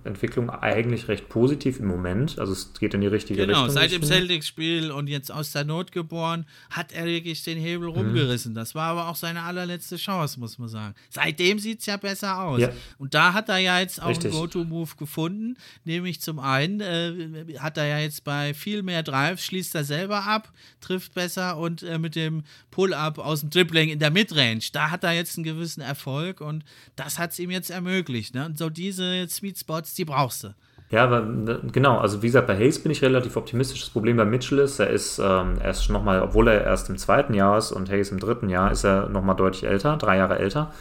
Entwicklung 0.03 0.51
eigentlich 0.51 1.09
recht 1.09 1.29
positiv 1.29 1.79
im 1.79 1.87
Moment. 1.87 2.39
Also 2.39 2.53
es 2.53 2.72
geht 2.72 2.95
in 2.95 3.01
die 3.01 3.07
richtige 3.07 3.47
genau, 3.47 3.64
Richtung. 3.64 3.68
Genau, 3.68 3.81
seit 3.81 3.93
dem 3.93 4.03
Celtics-Spiel 4.03 4.91
und 4.91 5.09
jetzt 5.09 5.31
aus 5.31 5.53
der 5.53 5.64
Not 5.64 5.93
geboren, 5.93 6.47
hat 6.70 6.93
er 6.93 7.05
wirklich 7.05 7.43
den 7.45 7.59
Hebel 7.59 7.91
mhm. 7.91 7.95
rumgerissen. 7.95 8.55
Das 8.55 8.75
war 8.75 8.89
aber 8.89 9.09
auch 9.09 9.16
seine 9.16 9.43
allerletzte 9.43 9.97
Chance, 9.97 10.41
muss 10.41 10.59
man 10.59 10.68
sagen. 10.68 10.95
Seitdem 11.11 11.59
sieht 11.59 11.81
es 11.81 11.87
ja 11.87 11.97
besser 11.97 12.41
aus. 12.41 12.61
Ja. 12.61 12.70
Und 12.99 13.14
da 13.14 13.35
hat 13.35 13.49
er 13.49 13.59
ja 13.59 13.79
jetzt 13.79 14.03
auch 14.03 14.09
Richtig. 14.09 14.33
einen 14.33 14.41
Go-To-Move 14.41 14.97
gefunden. 14.97 15.57
Nämlich 15.85 16.20
zum 16.20 16.39
einen 16.39 16.81
äh, 16.81 17.59
hat 17.59 17.77
er 17.77 17.87
ja 17.87 17.99
jetzt 17.99 18.25
bei 18.25 18.53
viel 18.55 18.83
mehr 18.83 19.03
Drives, 19.03 19.45
schließt 19.45 19.75
er 19.75 19.85
selber 19.85 20.25
ab, 20.25 20.53
trifft 20.81 21.14
besser 21.14 21.57
und 21.59 21.83
äh, 21.83 21.99
mit 21.99 22.16
dem 22.16 22.43
Pull-Up 22.70 23.18
aus 23.18 23.43
dem 23.43 23.51
Dribbling 23.51 23.91
in 23.91 23.99
der 23.99 24.11
Midrange, 24.11 24.64
da 24.72 24.91
hat 24.91 25.05
er 25.05 25.12
jetzt 25.12 25.37
einen 25.37 25.45
gewissen 25.45 25.83
Erfolg 25.83 26.41
und 26.41 26.64
das 26.97 27.18
hat 27.18 27.31
es 27.31 27.39
ihm 27.39 27.51
jetzt 27.51 27.70
ermöglicht 27.70 28.14
möglich. 28.15 28.33
Ne? 28.33 28.53
So 28.57 28.71
diese 28.71 29.29
Sweet 29.29 29.59
Spots, 29.59 29.95
die 29.95 30.05
brauchst 30.05 30.45
du. 30.45 30.55
Ja, 30.91 31.05
aber 31.05 31.23
ne, 31.23 31.61
genau, 31.73 31.99
also 31.99 32.23
wie 32.23 32.27
gesagt, 32.27 32.47
bei 32.47 32.57
Hayes 32.57 32.79
bin 32.79 32.93
ich 32.93 33.03
relativ 33.03 33.37
optimistisch. 33.37 33.81
Das 33.81 33.91
Problem 33.91 34.17
bei 34.17 34.25
Mitchell 34.25 34.59
ist, 34.59 34.79
er 34.79 34.91
ist, 34.91 35.19
ähm, 35.19 35.57
er 35.61 35.71
ist 35.71 35.89
nochmal, 35.89 36.23
obwohl 36.23 36.49
er 36.49 36.62
erst 36.62 36.89
im 36.89 36.99
zweiten 36.99 37.35
Jahr 37.35 37.59
ist 37.59 37.73
und 37.73 37.91
Hayes 37.91 38.12
im 38.12 38.21
dritten 38.21 38.49
Jahr, 38.49 38.71
ist 38.71 38.85
er 38.85 39.09
nochmal 39.09 39.35
deutlich 39.35 39.65
älter, 39.65 39.97
drei 39.97 40.19
Jahre 40.19 40.39
älter. 40.39 40.73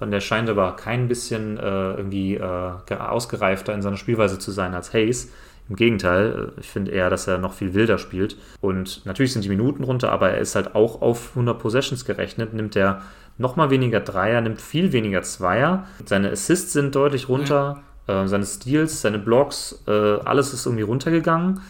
Und 0.00 0.12
er 0.12 0.20
scheint 0.20 0.48
aber 0.48 0.76
kein 0.76 1.08
bisschen 1.08 1.58
äh, 1.58 1.90
irgendwie 1.94 2.36
äh, 2.36 2.94
ausgereifter 2.94 3.74
in 3.74 3.82
seiner 3.82 3.96
Spielweise 3.96 4.38
zu 4.38 4.52
sein 4.52 4.74
als 4.74 4.94
Hayes. 4.94 5.30
Im 5.68 5.76
Gegenteil, 5.76 6.52
äh, 6.56 6.60
ich 6.60 6.68
finde 6.68 6.92
eher, 6.92 7.10
dass 7.10 7.26
er 7.26 7.38
noch 7.38 7.52
viel 7.52 7.74
wilder 7.74 7.98
spielt. 7.98 8.36
Und 8.60 9.04
natürlich 9.04 9.32
sind 9.32 9.44
die 9.44 9.50
Minuten 9.50 9.84
runter, 9.84 10.12
aber 10.12 10.30
er 10.30 10.38
ist 10.38 10.54
halt 10.54 10.74
auch 10.76 11.02
auf 11.02 11.30
100 11.30 11.58
Possessions 11.58 12.04
gerechnet, 12.04 12.54
nimmt 12.54 12.76
er 12.76 13.02
nochmal 13.38 13.70
weniger 13.70 14.00
Dreier, 14.00 14.40
nimmt 14.40 14.60
viel 14.60 14.92
weniger 14.92 15.22
Zweier. 15.22 15.86
Seine 16.04 16.30
Assists 16.30 16.72
sind 16.72 16.94
deutlich 16.94 17.28
runter, 17.28 17.82
ja. 18.06 18.24
äh, 18.24 18.28
seine 18.28 18.44
Steals, 18.44 19.00
seine 19.00 19.18
Blocks, 19.18 19.82
äh, 19.86 19.90
alles 19.90 20.52
ist 20.52 20.66
irgendwie 20.66 20.82
runtergegangen. 20.82 21.60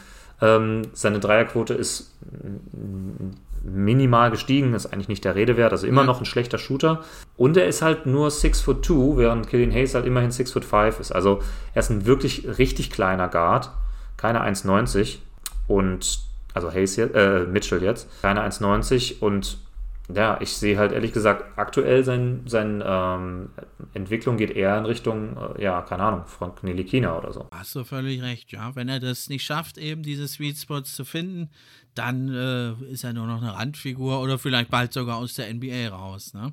Ähm, 0.41 0.83
seine 0.93 1.21
Dreierquote 1.21 1.75
ist 1.75 2.15
minimal 3.63 4.31
gestiegen, 4.31 4.75
ist 4.75 4.87
eigentlich 4.87 5.09
nicht 5.09 5.25
der 5.25 5.35
Rede 5.35 5.57
wert, 5.57 5.73
also 5.73 5.87
immer 5.87 6.03
ja. 6.03 6.07
noch 6.07 6.21
ein 6.21 6.25
schlechter 6.25 6.59
Shooter. 6.59 7.05
Und 7.37 7.57
er 7.57 7.67
ist 7.67 7.83
halt 7.83 8.07
nur 8.07 8.31
6 8.31 8.61
foot 8.61 8.85
2, 8.85 9.17
während 9.17 9.49
Killian 9.49 9.73
Hayes 9.73 9.95
halt 9.95 10.07
immerhin 10.07 10.31
6 10.31 10.53
foot 10.53 10.65
5 10.65 11.01
ist. 11.01 11.13
Also 11.13 11.41
er 11.75 11.81
ist 11.81 11.91
ein 11.91 12.07
wirklich 12.07 12.47
richtig 12.59 12.91
kleiner 12.91 13.29
Guard, 13.29 13.71
keine 14.17 14.43
1,90 14.43 15.19
und 15.67 16.21
also 16.55 16.73
Hayes 16.73 16.97
jetzt, 16.97 17.15
äh, 17.15 17.41
Mitchell 17.41 17.83
jetzt, 17.83 18.09
keine 18.23 18.43
1,90 18.43 19.21
und 19.21 19.59
ja, 20.15 20.39
ich 20.41 20.57
sehe 20.57 20.79
halt 20.79 20.93
ehrlich 20.93 21.13
gesagt 21.13 21.59
aktuell 21.59 22.03
seine 22.03 22.41
sein, 22.47 22.83
ähm, 22.85 23.51
Entwicklung 23.93 24.39
geht 24.39 24.51
eher 24.51 24.79
in 24.79 24.87
Richtung, 24.87 25.37
äh, 25.37 25.63
ja, 25.63 25.83
keine 25.83 26.03
Ahnung, 26.05 26.23
Frank 26.27 26.63
Nilikina 26.63 27.19
oder 27.19 27.33
so. 27.33 27.49
Hast 27.51 27.75
du 27.75 27.85
völlig 27.85 28.23
recht, 28.23 28.51
ja. 28.53 28.75
Wenn 28.75 28.89
er 28.89 29.01
das 29.01 29.29
nicht 29.29 29.45
schafft, 29.45 29.77
eben 29.77 30.03
diese 30.03 30.27
Sweet 30.27 30.57
Spots 30.57 30.95
zu 30.95 31.05
finden, 31.05 31.51
dann 31.95 32.33
äh, 32.33 32.73
ist 32.93 33.05
er 33.05 33.13
nur 33.13 33.27
noch 33.27 33.43
eine 33.43 33.55
Randfigur 33.55 34.21
oder 34.21 34.39
vielleicht 34.39 34.71
bald 34.71 34.93
sogar 34.93 35.17
aus 35.17 35.35
der 35.35 35.53
NBA 35.53 35.89
raus. 35.89 36.33
Ne? 36.33 36.53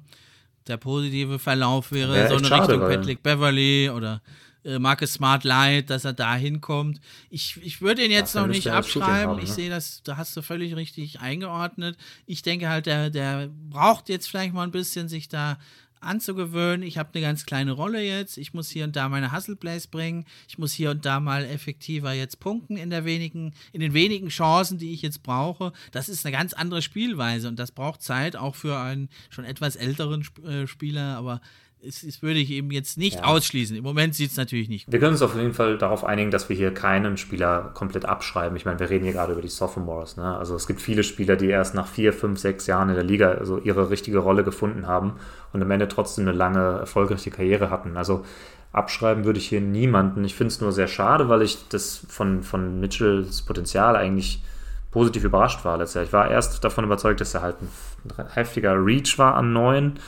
Der 0.68 0.78
positive 0.78 1.40
Verlauf 1.40 1.92
wäre 1.92 2.18
ja, 2.18 2.28
so 2.28 2.36
eine 2.36 2.48
schade, 2.48 2.74
Richtung 2.74 2.90
Patrick 2.90 3.24
Beverly 3.24 3.90
oder 3.90 4.22
äh, 4.66 4.80
Marcus 4.80 5.14
Smart 5.14 5.44
Light, 5.44 5.90
dass 5.90 6.06
er 6.06 6.14
da 6.14 6.36
hinkommt. 6.36 7.00
Ich, 7.30 7.58
ich 7.64 7.82
würde 7.82 8.04
ihn 8.04 8.12
jetzt 8.12 8.36
ja, 8.36 8.42
noch 8.42 8.48
nicht 8.48 8.68
abschreiben. 8.68 9.32
Haben, 9.32 9.38
ne? 9.38 9.44
Ich 9.44 9.52
sehe 9.52 9.70
das, 9.70 10.02
da 10.04 10.18
hast 10.18 10.36
du 10.36 10.42
völlig 10.42 10.76
richtig 10.76 11.20
eingeordnet. 11.20 11.98
Ich 12.26 12.42
denke 12.42 12.68
halt, 12.68 12.88
der, 12.88 13.10
der 13.10 13.50
braucht 13.70 14.10
jetzt 14.10 14.28
vielleicht 14.28 14.54
mal 14.54 14.64
ein 14.64 14.72
bisschen 14.72 15.08
sich 15.08 15.30
da 15.30 15.58
anzugewöhnen. 16.02 16.84
Ich 16.84 16.98
habe 16.98 17.10
eine 17.14 17.22
ganz 17.22 17.46
kleine 17.46 17.72
Rolle 17.72 18.02
jetzt. 18.02 18.38
Ich 18.38 18.54
muss 18.54 18.70
hier 18.70 18.86
und 18.86 18.96
da 18.96 19.10
meine 19.10 19.32
Hustle 19.32 19.56
Plays 19.56 19.88
bringen. 19.88 20.26
Ich 20.48 20.58
muss 20.58 20.72
hier 20.72 20.92
und 20.92 21.06
da 21.06 21.20
mal 21.20 21.46
effektiver 21.46 22.14
jetzt 22.14 22.40
punkten 22.40 22.78
in 22.78 22.90
der 22.90 23.06
wenigen, 23.06 23.54
in 23.74 23.82
den 23.82 23.94
wenigen 23.94 24.30
Chancen, 24.30 24.78
die 24.78 24.94
ich 24.94 25.02
jetzt 25.02 25.24
brauche. 25.24 25.74
Das 25.92 26.10
ist 26.10 26.26
eine 26.26 26.36
ganz 26.36 26.54
andere 26.54 26.82
Spielweise 26.82 27.48
und 27.48 27.58
das 27.58 27.72
braucht 27.72 28.02
Zeit 28.02 28.36
auch 28.36 28.56
für 28.56 28.80
einen 28.80 29.10
schon 29.30 29.46
etwas 29.46 29.76
älteren 29.76 30.22
Sp 30.22 30.46
äh, 30.46 30.68
Spieler. 30.68 31.18
Aber 31.18 31.42
das, 31.86 32.02
das 32.02 32.22
würde 32.22 32.40
ich 32.40 32.52
eben 32.52 32.72
jetzt 32.72 32.98
nicht 32.98 33.18
ja. 33.18 33.24
ausschließen. 33.24 33.76
Im 33.76 33.84
Moment 33.84 34.16
sieht 34.16 34.32
es 34.32 34.38
natürlich 34.38 34.70
nicht 34.70 34.86
gut. 34.86 34.94
Wir 34.94 35.00
können 35.00 35.14
uns 35.14 35.22
auf 35.22 35.36
jeden 35.36 35.54
Fall 35.54 35.78
darauf 35.78 36.04
einigen, 36.04 36.32
dass 36.32 36.50
wir 36.50 36.56
hier 36.56 36.74
keinen 36.74 37.18
Spieler 37.18 37.72
komplett 37.74 38.06
abschreiben. 38.06 38.58
Ich 38.58 38.66
meine, 38.66 38.80
wir 38.80 38.90
reden 38.90 39.04
hier 39.04 39.14
gerade 39.14 39.34
über 39.34 39.42
die 39.42 39.48
Sophomores. 39.48 40.18
Ne? 40.18 40.38
Also 40.38 40.56
es 40.56 40.68
gibt 40.68 40.82
viele 40.82 41.04
Spieler, 41.04 41.36
die 41.36 41.48
erst 41.48 41.76
nach 41.76 41.88
vier, 41.88 42.14
fünf, 42.14 42.40
sechs 42.40 42.68
Jahren 42.68 42.90
in 42.90 42.96
der 42.96 43.04
Liga 43.04 43.32
also 43.32 43.60
ihre 43.60 43.90
richtige 43.90 44.20
Rolle 44.20 44.44
gefunden 44.44 44.88
haben 44.88 45.14
und 45.54 45.62
am 45.62 45.72
Ende 45.72 45.88
trotzdem 45.88 46.28
eine 46.28 46.36
lange, 46.36 46.80
erfolgreiche 46.80 47.32
Karriere 47.32 47.70
hatten. 47.70 47.98
Also 47.98 48.26
abschreiben 48.72 49.24
würde 49.24 49.40
ich 49.40 49.48
hier 49.48 49.62
niemanden. 49.62 50.26
Ich 50.26 50.36
finde 50.36 50.50
es 50.50 50.62
nur 50.62 50.72
sehr 50.72 50.88
schade, 50.88 51.30
weil 51.30 51.42
ich 51.42 51.68
das 51.70 52.06
von, 52.10 52.44
von 52.44 52.80
Mitchells 52.80 53.44
Potenzial 53.44 53.96
eigentlich 53.96 54.44
positiv 54.92 55.24
überrascht 55.24 55.64
war 55.66 55.78
letztes 55.78 55.96
Jahr. 55.96 56.04
Ich 56.06 56.14
war 56.14 56.32
erst 56.32 56.64
davon 56.64 56.86
überzeugt, 56.86 57.22
dass 57.22 57.34
er 57.34 57.42
halt 57.42 57.58
ein 57.62 58.28
heftiger 58.34 58.74
Reach 58.74 59.18
war 59.18 59.36
am 59.36 59.52
neuen 59.54 60.00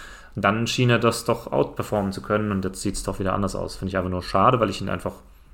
dann 0.43 0.67
schien 0.67 0.89
er 0.89 0.99
das 0.99 1.25
doch 1.25 1.51
outperformen 1.51 2.11
zu 2.11 2.21
können 2.21 2.51
und 2.51 2.63
jetzt 2.63 2.81
sieht 2.81 2.95
es 2.95 3.03
doch 3.03 3.19
wieder 3.19 3.33
anders 3.33 3.55
aus. 3.55 3.75
Finde 3.75 3.89
ich 3.89 3.97
einfach 3.97 4.09
nur 4.09 4.23
schade, 4.23 4.59
weil 4.59 4.69
ich 4.69 4.81
ihn 4.81 4.89
einfach, 4.89 5.13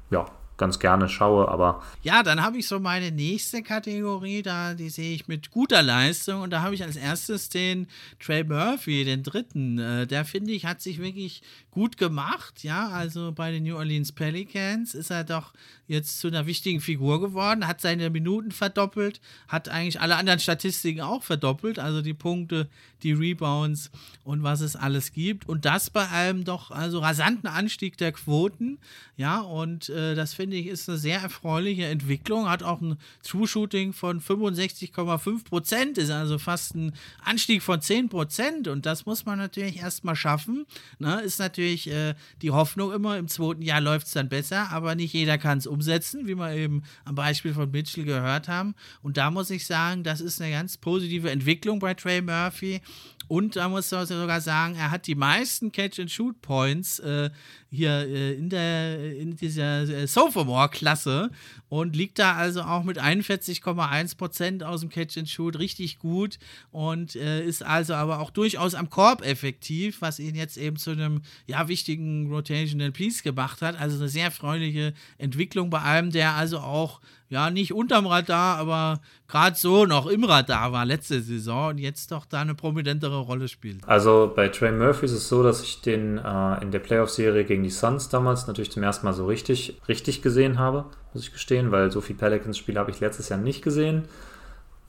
ja, 0.09 0.25
ganz 0.57 0.79
gerne 0.79 1.09
schaue, 1.09 1.47
aber. 1.47 1.81
Ja, 2.03 2.23
dann 2.23 2.41
habe 2.41 2.57
ich 2.57 2.67
so 2.67 2.79
meine 2.79 3.11
nächste 3.11 3.63
Kategorie, 3.63 4.41
da 4.41 4.73
die 4.73 4.89
sehe 4.89 5.13
ich 5.13 5.27
mit 5.27 5.51
guter 5.51 5.81
Leistung 5.81 6.41
und 6.41 6.51
da 6.51 6.61
habe 6.61 6.75
ich 6.75 6.83
als 6.83 6.95
erstes 6.95 7.49
den 7.49 7.87
Trey 8.19 8.43
Murphy, 8.43 9.03
den 9.03 9.23
dritten. 9.23 9.79
Äh, 9.79 10.07
der 10.07 10.25
finde 10.25 10.51
ich 10.51 10.65
hat 10.65 10.81
sich 10.81 11.01
wirklich 11.01 11.41
gut 11.71 11.97
gemacht, 11.97 12.63
ja, 12.63 12.89
also 12.89 13.31
bei 13.31 13.51
den 13.51 13.63
New 13.63 13.75
Orleans 13.75 14.11
Pelicans 14.11 14.93
ist 14.93 15.09
er 15.09 15.23
doch 15.23 15.53
jetzt 15.87 16.19
zu 16.19 16.27
einer 16.27 16.45
wichtigen 16.45 16.81
Figur 16.81 17.19
geworden, 17.19 17.67
hat 17.67 17.81
seine 17.81 18.09
Minuten 18.09 18.51
verdoppelt, 18.51 19.21
hat 19.47 19.69
eigentlich 19.69 19.99
alle 19.99 20.15
anderen 20.15 20.39
Statistiken 20.39 21.01
auch 21.01 21.23
verdoppelt, 21.23 21.79
also 21.79 22.01
die 22.01 22.13
Punkte, 22.13 22.69
die 23.03 23.13
Rebounds 23.13 23.91
und 24.23 24.43
was 24.43 24.61
es 24.61 24.75
alles 24.75 25.11
gibt. 25.11 25.47
Und 25.47 25.65
das 25.65 25.89
bei 25.89 26.09
einem 26.09 26.43
doch 26.43 26.71
also 26.71 26.99
rasanten 26.99 27.47
Anstieg 27.47 27.97
der 27.97 28.11
Quoten, 28.11 28.79
ja, 29.15 29.41
und 29.41 29.89
äh, 29.89 30.15
das 30.15 30.33
finde 30.33 30.57
ich 30.57 30.67
ist 30.67 30.89
eine 30.89 30.97
sehr 30.97 31.19
erfreuliche 31.19 31.85
Entwicklung, 31.85 32.49
hat 32.49 32.63
auch 32.63 32.81
ein 32.81 32.97
True-Shooting 33.23 33.93
von 33.93 34.21
65,5 34.21 35.43
Prozent, 35.43 35.97
ist 35.97 36.09
also 36.09 36.39
fast 36.39 36.75
ein 36.75 36.93
Anstieg 37.23 37.61
von 37.61 37.81
10 37.81 38.09
Prozent 38.09 38.67
und 38.67 38.85
das 38.85 39.05
muss 39.05 39.25
man 39.25 39.37
natürlich 39.37 39.77
erstmal 39.77 40.15
schaffen, 40.15 40.65
ne, 40.99 41.21
ist 41.21 41.39
natürlich 41.39 41.89
äh, 41.89 42.15
die 42.41 42.51
Hoffnung 42.51 42.91
immer, 42.91 43.17
im 43.17 43.27
zweiten 43.27 43.61
Jahr 43.61 43.81
läuft 43.81 44.07
es 44.07 44.13
dann 44.13 44.29
besser, 44.29 44.71
aber 44.71 44.95
nicht 44.95 45.13
jeder 45.13 45.37
kann 45.37 45.59
es 45.59 45.67
umsetzen, 45.67 46.27
wie 46.27 46.35
wir 46.35 46.51
eben 46.53 46.83
am 47.05 47.15
Beispiel 47.15 47.53
von 47.53 47.69
Mitchell 47.69 48.05
gehört 48.05 48.47
haben. 48.47 48.73
Und 49.01 49.17
da 49.17 49.29
muss 49.31 49.49
ich 49.49 49.65
sagen, 49.65 50.03
das 50.03 50.21
ist 50.21 50.41
eine 50.41 50.51
ganz 50.51 50.77
positive 50.77 51.29
Entwicklung 51.29 51.79
bei 51.79 51.93
Trey 51.93 52.21
Murphy. 52.21 52.81
Und 53.27 53.55
da 53.55 53.69
muss 53.69 53.89
man 53.91 54.05
sogar 54.05 54.41
sagen, 54.41 54.75
er 54.75 54.91
hat 54.91 55.07
die 55.07 55.15
meisten 55.15 55.71
Catch-and-Shoot-Points 55.71 56.99
äh, 56.99 57.29
hier 57.69 58.07
äh, 58.07 58.33
in, 58.33 58.49
der, 58.49 59.17
in 59.17 59.35
dieser 59.35 59.81
äh, 59.83 60.07
Sophomore-Klasse 60.07 61.31
und 61.69 61.95
liegt 61.95 62.19
da 62.19 62.33
also 62.35 62.61
auch 62.61 62.83
mit 62.83 63.01
41,1% 63.01 64.63
aus 64.63 64.81
dem 64.81 64.89
Catch-and-Shoot 64.89 65.57
richtig 65.57 65.99
gut 65.99 66.37
und 66.71 67.15
äh, 67.15 67.43
ist 67.43 67.63
also 67.63 67.95
aber 67.95 68.19
auch 68.19 68.29
durchaus 68.29 68.75
am 68.75 68.89
Korb 68.89 69.25
effektiv, 69.25 70.01
was 70.01 70.19
ihn 70.19 70.35
jetzt 70.35 70.57
eben 70.57 70.77
zu 70.77 70.91
einem 70.91 71.21
ja, 71.47 71.67
wichtigen 71.67 72.29
Rotational 72.29 72.91
Piece 72.91 73.23
gemacht 73.23 73.61
hat. 73.61 73.79
Also 73.79 73.97
eine 73.97 74.09
sehr 74.09 74.31
freundliche 74.31 74.93
Entwicklung 75.17 75.69
bei 75.69 75.81
einem, 75.81 76.11
der 76.11 76.33
also 76.33 76.59
auch 76.59 76.99
ja, 77.33 77.49
nicht 77.49 77.73
unterm 77.73 78.05
Radar, 78.05 78.59
aber 78.59 78.99
gerade 79.27 79.55
so 79.55 79.87
noch 79.87 80.05
im 80.05 80.23
Radar 80.23 80.71
war 80.71 80.85
letzte 80.85 81.19
Saison 81.19 81.69
und 81.69 81.77
jetzt 81.79 82.11
doch 82.11 82.25
da 82.25 82.41
eine 82.41 82.53
prominentere 82.53 83.17
Rolle 83.17 83.47
spielt. 83.47 83.79
Also 83.87 84.31
bei 84.35 84.49
Trey 84.49 84.71
Murphy 84.71 85.05
ist 85.07 85.13
es 85.13 85.29
so, 85.29 85.41
dass 85.41 85.63
ich 85.63 85.81
den 85.81 86.19
äh, 86.19 86.61
in 86.61 86.69
der 86.69 86.77
Playoff-Serie 86.77 87.43
gegen 87.43 87.63
die 87.63 87.71
Suns 87.71 88.09
damals 88.09 88.45
natürlich 88.45 88.71
zum 88.71 88.83
ersten 88.83 89.07
Mal 89.07 89.13
so 89.13 89.25
richtig, 89.25 89.81
richtig 89.87 90.21
gesehen 90.21 90.59
habe, 90.59 90.85
muss 91.13 91.23
ich 91.23 91.33
gestehen, 91.33 91.71
weil 91.71 91.91
so 91.91 92.01
viele 92.01 92.19
Pelicans-Spiele 92.19 92.79
habe 92.79 92.91
ich 92.91 92.99
letztes 92.99 93.29
Jahr 93.29 93.39
nicht 93.39 93.63
gesehen. 93.63 94.03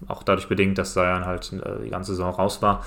Auch 0.06 0.22
dadurch 0.22 0.48
bedingt, 0.48 0.76
dass 0.76 0.92
Zion 0.92 1.24
halt 1.24 1.50
äh, 1.50 1.82
die 1.82 1.90
ganze 1.90 2.12
Saison 2.12 2.34
raus 2.34 2.60
war. 2.60 2.84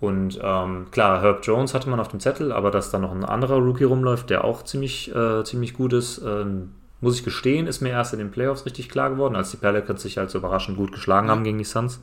Und 0.00 0.40
ähm, 0.42 0.86
klar, 0.90 1.20
Herb 1.20 1.46
Jones 1.46 1.74
hatte 1.74 1.90
man 1.90 2.00
auf 2.00 2.08
dem 2.08 2.20
Zettel, 2.20 2.50
aber 2.50 2.70
dass 2.70 2.90
da 2.90 2.98
noch 2.98 3.12
ein 3.12 3.26
anderer 3.26 3.56
Rookie 3.56 3.84
rumläuft, 3.84 4.30
der 4.30 4.44
auch 4.44 4.62
ziemlich, 4.62 5.14
äh, 5.14 5.44
ziemlich 5.44 5.74
gut 5.74 5.92
ist, 5.92 6.22
ähm, 6.24 6.72
muss 7.00 7.16
ich 7.16 7.24
gestehen, 7.24 7.66
ist 7.66 7.80
mir 7.80 7.90
erst 7.90 8.12
in 8.12 8.18
den 8.18 8.30
Playoffs 8.30 8.66
richtig 8.66 8.88
klar 8.88 9.10
geworden, 9.10 9.36
als 9.36 9.50
die 9.50 9.58
Pelicans 9.58 10.02
sich 10.02 10.18
halt 10.18 10.30
so 10.30 10.38
überraschend 10.38 10.76
gut 10.76 10.92
geschlagen 10.92 11.28
haben 11.28 11.44
gegen 11.44 11.58
die 11.58 11.64
Suns. 11.64 12.00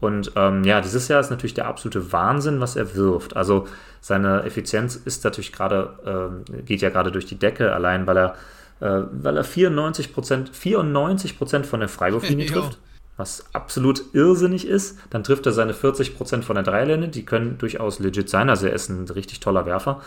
Und 0.00 0.32
ähm, 0.36 0.64
ja, 0.64 0.80
dieses 0.80 1.08
Jahr 1.08 1.20
ist 1.20 1.30
natürlich 1.30 1.54
der 1.54 1.66
absolute 1.66 2.12
Wahnsinn, 2.12 2.60
was 2.60 2.76
er 2.76 2.94
wirft. 2.94 3.36
Also 3.36 3.66
seine 4.00 4.42
Effizienz 4.42 4.96
ist 4.96 5.24
natürlich 5.24 5.52
gerade, 5.52 6.42
äh, 6.54 6.62
geht 6.62 6.82
ja 6.82 6.90
gerade 6.90 7.10
durch 7.10 7.26
die 7.26 7.38
Decke, 7.38 7.72
allein 7.72 8.06
weil 8.06 8.18
er, 8.18 8.34
äh, 8.80 9.06
weil 9.12 9.36
er 9.36 9.44
94 9.44 10.12
Prozent, 10.12 10.50
94 10.54 11.38
Prozent 11.38 11.66
von 11.66 11.80
der 11.80 11.88
Freiwurflinie 11.88 12.46
trifft, 12.52 12.78
was 13.16 13.46
absolut 13.54 14.02
irrsinnig 14.12 14.66
ist. 14.66 14.98
Dann 15.10 15.24
trifft 15.24 15.46
er 15.46 15.52
seine 15.52 15.74
40 15.74 16.16
Prozent 16.16 16.44
von 16.44 16.56
der 16.56 16.64
Dreilinie, 16.64 17.08
die 17.08 17.24
können 17.24 17.58
durchaus 17.58 17.98
legit 17.98 18.28
sein. 18.28 18.50
Also 18.50 18.66
er 18.66 18.74
ist 18.74 18.90
ein 18.90 19.08
richtig 19.08 19.40
toller 19.40 19.64
Werfer. 19.64 20.02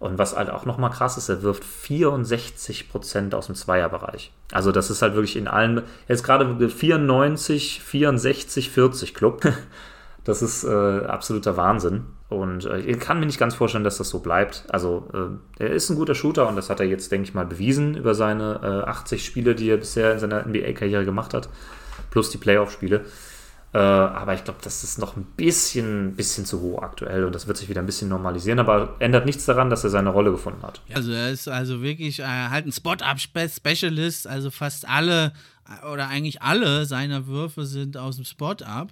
Und 0.00 0.16
was 0.18 0.36
halt 0.36 0.50
auch 0.50 0.64
nochmal 0.64 0.90
krass 0.90 1.16
ist, 1.16 1.28
er 1.28 1.42
wirft 1.42 1.64
64% 1.64 3.34
aus 3.34 3.46
dem 3.46 3.54
Zweierbereich. 3.56 4.32
Also 4.52 4.70
das 4.70 4.90
ist 4.90 5.02
halt 5.02 5.14
wirklich 5.14 5.36
in 5.36 5.48
allen, 5.48 5.82
jetzt 6.06 6.22
gerade 6.22 6.68
94, 6.68 7.82
64, 7.82 8.70
40 8.70 9.14
Club. 9.14 9.42
Das 10.24 10.42
ist 10.42 10.62
äh, 10.62 11.06
absoluter 11.06 11.56
Wahnsinn. 11.56 12.04
Und 12.28 12.66
äh, 12.66 12.80
ich 12.80 13.00
kann 13.00 13.18
mir 13.18 13.24
nicht 13.24 13.38
ganz 13.38 13.54
vorstellen, 13.54 13.84
dass 13.84 13.96
das 13.96 14.10
so 14.10 14.18
bleibt. 14.18 14.64
Also, 14.68 15.08
äh, 15.14 15.64
er 15.64 15.70
ist 15.70 15.88
ein 15.88 15.96
guter 15.96 16.14
Shooter 16.14 16.46
und 16.46 16.56
das 16.56 16.68
hat 16.68 16.80
er 16.80 16.86
jetzt, 16.86 17.10
denke 17.10 17.26
ich 17.26 17.34
mal, 17.34 17.46
bewiesen 17.46 17.96
über 17.96 18.14
seine 18.14 18.86
80 18.86 19.20
äh, 19.20 19.24
Spiele, 19.24 19.54
die 19.54 19.70
er 19.70 19.78
bisher 19.78 20.12
in 20.12 20.18
seiner 20.18 20.46
NBA-Karriere 20.46 21.06
gemacht 21.06 21.32
hat, 21.32 21.48
plus 22.10 22.28
die 22.28 22.36
Playoff-Spiele. 22.36 23.06
Äh, 23.74 23.78
aber 23.78 24.34
ich 24.34 24.44
glaube, 24.44 24.60
das 24.62 24.82
ist 24.82 24.98
noch 24.98 25.16
ein 25.16 25.24
bisschen, 25.36 26.16
bisschen 26.16 26.46
zu 26.46 26.60
hoch 26.60 26.82
aktuell 26.82 27.24
und 27.24 27.34
das 27.34 27.46
wird 27.46 27.58
sich 27.58 27.68
wieder 27.68 27.82
ein 27.82 27.86
bisschen 27.86 28.08
normalisieren, 28.08 28.58
aber 28.58 28.96
ändert 28.98 29.26
nichts 29.26 29.44
daran, 29.44 29.68
dass 29.68 29.84
er 29.84 29.90
seine 29.90 30.08
Rolle 30.08 30.30
gefunden 30.30 30.62
hat. 30.62 30.80
Also 30.94 31.12
er 31.12 31.30
ist 31.30 31.48
also 31.48 31.82
wirklich 31.82 32.20
äh, 32.20 32.24
halt 32.24 32.66
ein 32.66 32.72
Spot-Up-Specialist, 32.72 34.26
also 34.26 34.50
fast 34.50 34.88
alle 34.88 35.32
oder 35.92 36.08
eigentlich 36.08 36.42
alle 36.42 36.86
seiner 36.86 37.26
Würfe 37.26 37.66
sind 37.66 37.96
aus 37.96 38.16
dem 38.16 38.24
Spot-Up. 38.24 38.88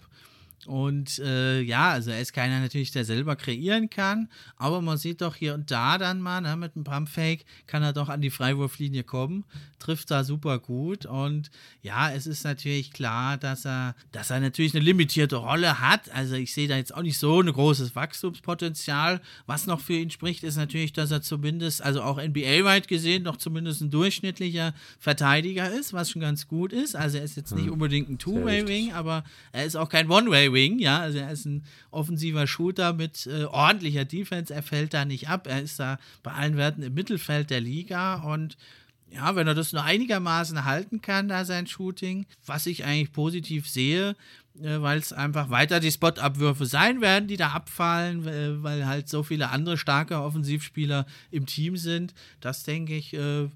Und 0.66 1.18
äh, 1.20 1.60
ja, 1.60 1.90
also 1.90 2.10
er 2.10 2.20
ist 2.20 2.32
keiner 2.32 2.60
natürlich, 2.60 2.90
der 2.90 3.04
selber 3.04 3.36
kreieren 3.36 3.90
kann, 3.90 4.28
aber 4.56 4.82
man 4.82 4.98
sieht 4.98 5.20
doch 5.20 5.34
hier 5.34 5.54
und 5.54 5.70
da 5.70 5.98
dann 5.98 6.20
mal, 6.20 6.40
ne, 6.40 6.56
mit 6.56 6.74
einem 6.74 6.84
Pumpfake 6.84 7.44
kann 7.66 7.82
er 7.82 7.92
doch 7.92 8.08
an 8.08 8.20
die 8.20 8.30
Freiwurflinie 8.30 9.04
kommen, 9.04 9.44
trifft 9.78 10.10
da 10.10 10.24
super 10.24 10.58
gut 10.58 11.06
und 11.06 11.50
ja, 11.82 12.10
es 12.10 12.26
ist 12.26 12.44
natürlich 12.44 12.92
klar, 12.92 13.36
dass 13.36 13.64
er, 13.64 13.94
dass 14.12 14.30
er 14.30 14.40
natürlich 14.40 14.74
eine 14.74 14.84
limitierte 14.84 15.36
Rolle 15.36 15.80
hat. 15.80 16.10
Also 16.12 16.34
ich 16.34 16.52
sehe 16.52 16.68
da 16.68 16.76
jetzt 16.76 16.94
auch 16.94 17.02
nicht 17.02 17.18
so 17.18 17.40
ein 17.40 17.52
großes 17.52 17.94
Wachstumspotenzial. 17.94 19.20
Was 19.46 19.66
noch 19.66 19.80
für 19.80 19.94
ihn 19.94 20.10
spricht, 20.10 20.42
ist 20.42 20.56
natürlich, 20.56 20.92
dass 20.92 21.10
er 21.10 21.22
zumindest, 21.22 21.82
also 21.82 22.02
auch 22.02 22.18
NBA-weit 22.18 22.88
gesehen, 22.88 23.22
noch 23.22 23.36
zumindest 23.36 23.82
ein 23.82 23.90
durchschnittlicher 23.90 24.74
Verteidiger 24.98 25.70
ist, 25.70 25.92
was 25.92 26.10
schon 26.10 26.22
ganz 26.22 26.48
gut 26.48 26.72
ist. 26.72 26.96
Also 26.96 27.18
er 27.18 27.24
ist 27.24 27.36
jetzt 27.36 27.54
nicht 27.54 27.66
hm. 27.66 27.72
unbedingt 27.74 28.08
ein 28.08 28.18
Two-Way-Wing, 28.18 28.92
aber 28.92 29.24
er 29.52 29.64
ist 29.64 29.76
auch 29.76 29.88
kein 29.88 30.10
One-Way-Wing. 30.10 30.55
Wing, 30.56 30.78
ja, 30.78 31.00
also 31.00 31.18
er 31.18 31.30
ist 31.30 31.44
ein 31.44 31.64
offensiver 31.90 32.46
Shooter 32.46 32.94
mit 32.94 33.26
äh, 33.26 33.44
ordentlicher 33.44 34.06
Defense, 34.06 34.52
er 34.52 34.62
fällt 34.62 34.94
da 34.94 35.04
nicht 35.04 35.28
ab, 35.28 35.46
er 35.46 35.60
ist 35.60 35.78
da 35.78 35.98
bei 36.22 36.32
allen 36.32 36.56
Werten 36.56 36.82
im 36.82 36.94
Mittelfeld 36.94 37.50
der 37.50 37.60
Liga 37.60 38.16
und 38.22 38.56
ja, 39.10 39.36
wenn 39.36 39.46
er 39.46 39.54
das 39.54 39.72
nur 39.72 39.84
einigermaßen 39.84 40.64
halten 40.64 41.00
kann, 41.00 41.28
da 41.28 41.44
sein 41.44 41.66
Shooting, 41.66 42.26
was 42.44 42.66
ich 42.66 42.84
eigentlich 42.84 43.12
positiv 43.12 43.68
sehe, 43.68 44.16
äh, 44.60 44.80
weil 44.80 44.98
es 44.98 45.12
einfach 45.12 45.50
weiter 45.50 45.80
die 45.80 45.92
Spot-Abwürfe 45.92 46.66
sein 46.66 47.00
werden, 47.00 47.28
die 47.28 47.36
da 47.36 47.50
abfallen, 47.50 48.26
äh, 48.26 48.62
weil 48.62 48.86
halt 48.86 49.08
so 49.08 49.22
viele 49.22 49.50
andere 49.50 49.78
starke 49.78 50.20
Offensivspieler 50.20 51.06
im 51.30 51.46
Team 51.46 51.76
sind. 51.76 52.14
Das 52.40 52.64
denke 52.64 52.96
ich, 52.96 53.14
äh, 53.14 53.48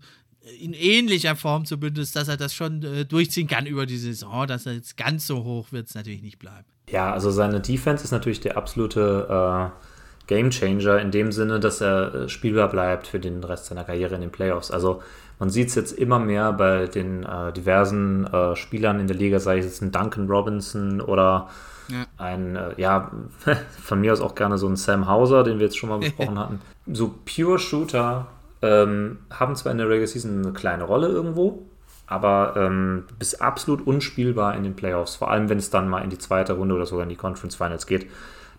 in 0.59 0.72
ähnlicher 0.72 1.36
Form 1.36 1.64
zumindest, 1.64 2.16
dass 2.16 2.28
er 2.28 2.36
das 2.36 2.55
schon 2.55 2.82
äh, 2.82 3.05
durchziehen 3.05 3.46
kann 3.46 3.66
über 3.66 3.86
die 3.86 3.98
Saison, 3.98 4.46
dass 4.46 4.66
er 4.66 4.74
jetzt 4.74 4.96
ganz 4.96 5.26
so 5.26 5.44
hoch 5.44 5.72
wird 5.72 5.88
es 5.88 5.94
natürlich 5.94 6.22
nicht 6.22 6.38
bleiben. 6.38 6.66
Ja, 6.91 7.12
also 7.12 7.30
seine 7.30 7.61
Defense 7.61 8.05
ist 8.05 8.11
natürlich 8.11 8.41
der 8.41 8.57
absolute 8.57 9.26
äh, 9.28 10.26
Game 10.26 10.51
Changer 10.51 11.01
in 11.01 11.11
dem 11.11 11.32
Sinne, 11.32 11.61
dass 11.61 11.80
er 11.80 12.14
äh, 12.14 12.28
spielbar 12.28 12.68
bleibt 12.68 13.07
für 13.07 13.20
den 13.20 13.43
Rest 13.43 13.66
seiner 13.66 13.84
Karriere 13.84 14.14
in 14.14 14.20
den 14.20 14.30
Playoffs. 14.30 14.70
Also 14.70 15.03
man 15.38 15.51
sieht 15.51 15.68
es 15.68 15.74
jetzt 15.74 15.93
immer 15.93 16.18
mehr 16.18 16.53
bei 16.53 16.86
den 16.86 17.24
äh, 17.24 17.53
diversen 17.53 18.26
äh, 18.26 18.55
Spielern 18.57 19.01
in 19.01 19.07
der 19.07 19.16
Liga, 19.16 19.41
sei 19.41 19.59
es 19.59 19.64
jetzt 19.64 19.82
ein 19.82 19.91
Duncan 19.91 20.28
Robinson 20.28 21.01
oder 21.01 21.49
ja. 21.88 22.05
ein, 22.18 22.57
äh, 22.57 22.74
ja, 22.76 23.11
von 23.82 24.01
mir 24.01 24.12
aus 24.12 24.20
auch 24.20 24.34
gerne 24.34 24.59
so 24.59 24.68
ein 24.68 24.76
Sam 24.76 25.09
Hauser, 25.09 25.43
den 25.43 25.59
wir 25.59 25.66
jetzt 25.66 25.78
schon 25.78 25.88
mal 25.88 25.99
besprochen 26.01 26.38
hatten. 26.38 26.61
So 26.93 27.14
Pure 27.24 27.59
Shooter 27.59 28.26
ähm, 28.62 29.18
haben 29.30 29.57
zwar 29.57 29.72
in 29.72 29.78
der 29.78 29.88
Regular 29.88 30.07
Season 30.07 30.45
eine 30.45 30.53
kleine 30.53 30.84
Rolle 30.84 31.09
irgendwo, 31.09 31.66
aber 32.11 32.54
ähm, 32.56 33.04
bist 33.18 33.40
absolut 33.40 33.86
unspielbar 33.86 34.56
in 34.56 34.64
den 34.64 34.74
Playoffs. 34.74 35.14
Vor 35.14 35.30
allem, 35.30 35.48
wenn 35.48 35.58
es 35.58 35.70
dann 35.70 35.88
mal 35.88 36.02
in 36.02 36.11
die 36.11 36.18
zweite 36.18 36.54
Runde 36.54 36.74
oder 36.74 36.84
sogar 36.84 37.04
in 37.04 37.08
die 37.08 37.16
Conference 37.16 37.54
Finals 37.54 37.86
geht, 37.86 38.11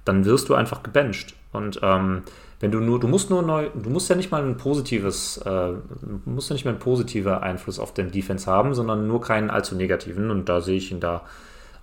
dann 0.05 0.23
wirst 0.23 0.47
du 0.47 0.55
einfach 0.55 0.83
gebencht. 0.83 1.35
Und 1.51 1.81
ähm, 1.83 2.23
wenn 2.61 2.71
du 2.71 2.79
nur, 2.79 3.01
du 3.01 3.09
musst 3.09 3.29
nur 3.29 3.41
neu, 3.41 3.67
du 3.75 3.89
musst 3.89 4.09
ja 4.09 4.15
nicht 4.15 4.31
mal 4.31 4.41
ein 4.41 4.55
positives, 4.55 5.37
äh, 5.45 5.73
musst 6.23 6.49
ja 6.49 6.53
nicht 6.53 6.63
mal 6.63 6.71
einen 6.71 6.79
positiven 6.79 7.33
Einfluss 7.33 7.77
auf 7.77 7.93
den 7.93 8.09
Defense 8.09 8.49
haben, 8.49 8.73
sondern 8.73 9.05
nur 9.05 9.19
keinen 9.19 9.49
allzu 9.49 9.75
negativen. 9.75 10.31
Und 10.31 10.47
da 10.47 10.61
sehe 10.61 10.77
ich 10.77 10.89
ihn 10.89 11.01
da 11.01 11.23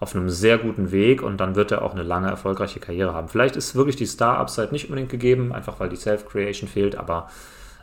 auf 0.00 0.16
einem 0.16 0.30
sehr 0.30 0.56
guten 0.56 0.90
Weg 0.90 1.22
und 1.22 1.38
dann 1.38 1.54
wird 1.54 1.70
er 1.70 1.82
auch 1.82 1.92
eine 1.92 2.02
lange 2.02 2.30
erfolgreiche 2.30 2.80
Karriere 2.80 3.12
haben. 3.12 3.28
Vielleicht 3.28 3.56
ist 3.56 3.74
wirklich 3.74 3.96
die 3.96 4.06
Star-Upside 4.06 4.72
nicht 4.72 4.86
unbedingt 4.86 5.10
gegeben, 5.10 5.52
einfach 5.52 5.80
weil 5.80 5.90
die 5.90 5.96
Self-Creation 5.96 6.68
fehlt, 6.68 6.96
aber 6.96 7.28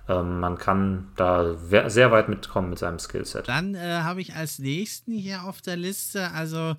ähm, 0.07 0.39
man 0.39 0.57
kann 0.57 1.07
da 1.15 1.55
sehr 1.55 2.11
weit 2.11 2.29
mitkommen 2.29 2.69
mit 2.69 2.79
seinem 2.79 2.99
Skillset. 2.99 3.47
Dann 3.47 3.75
äh, 3.75 4.01
habe 4.03 4.21
ich 4.21 4.35
als 4.35 4.59
nächsten 4.59 5.13
hier 5.13 5.43
auf 5.43 5.61
der 5.61 5.77
Liste, 5.77 6.31
also 6.31 6.75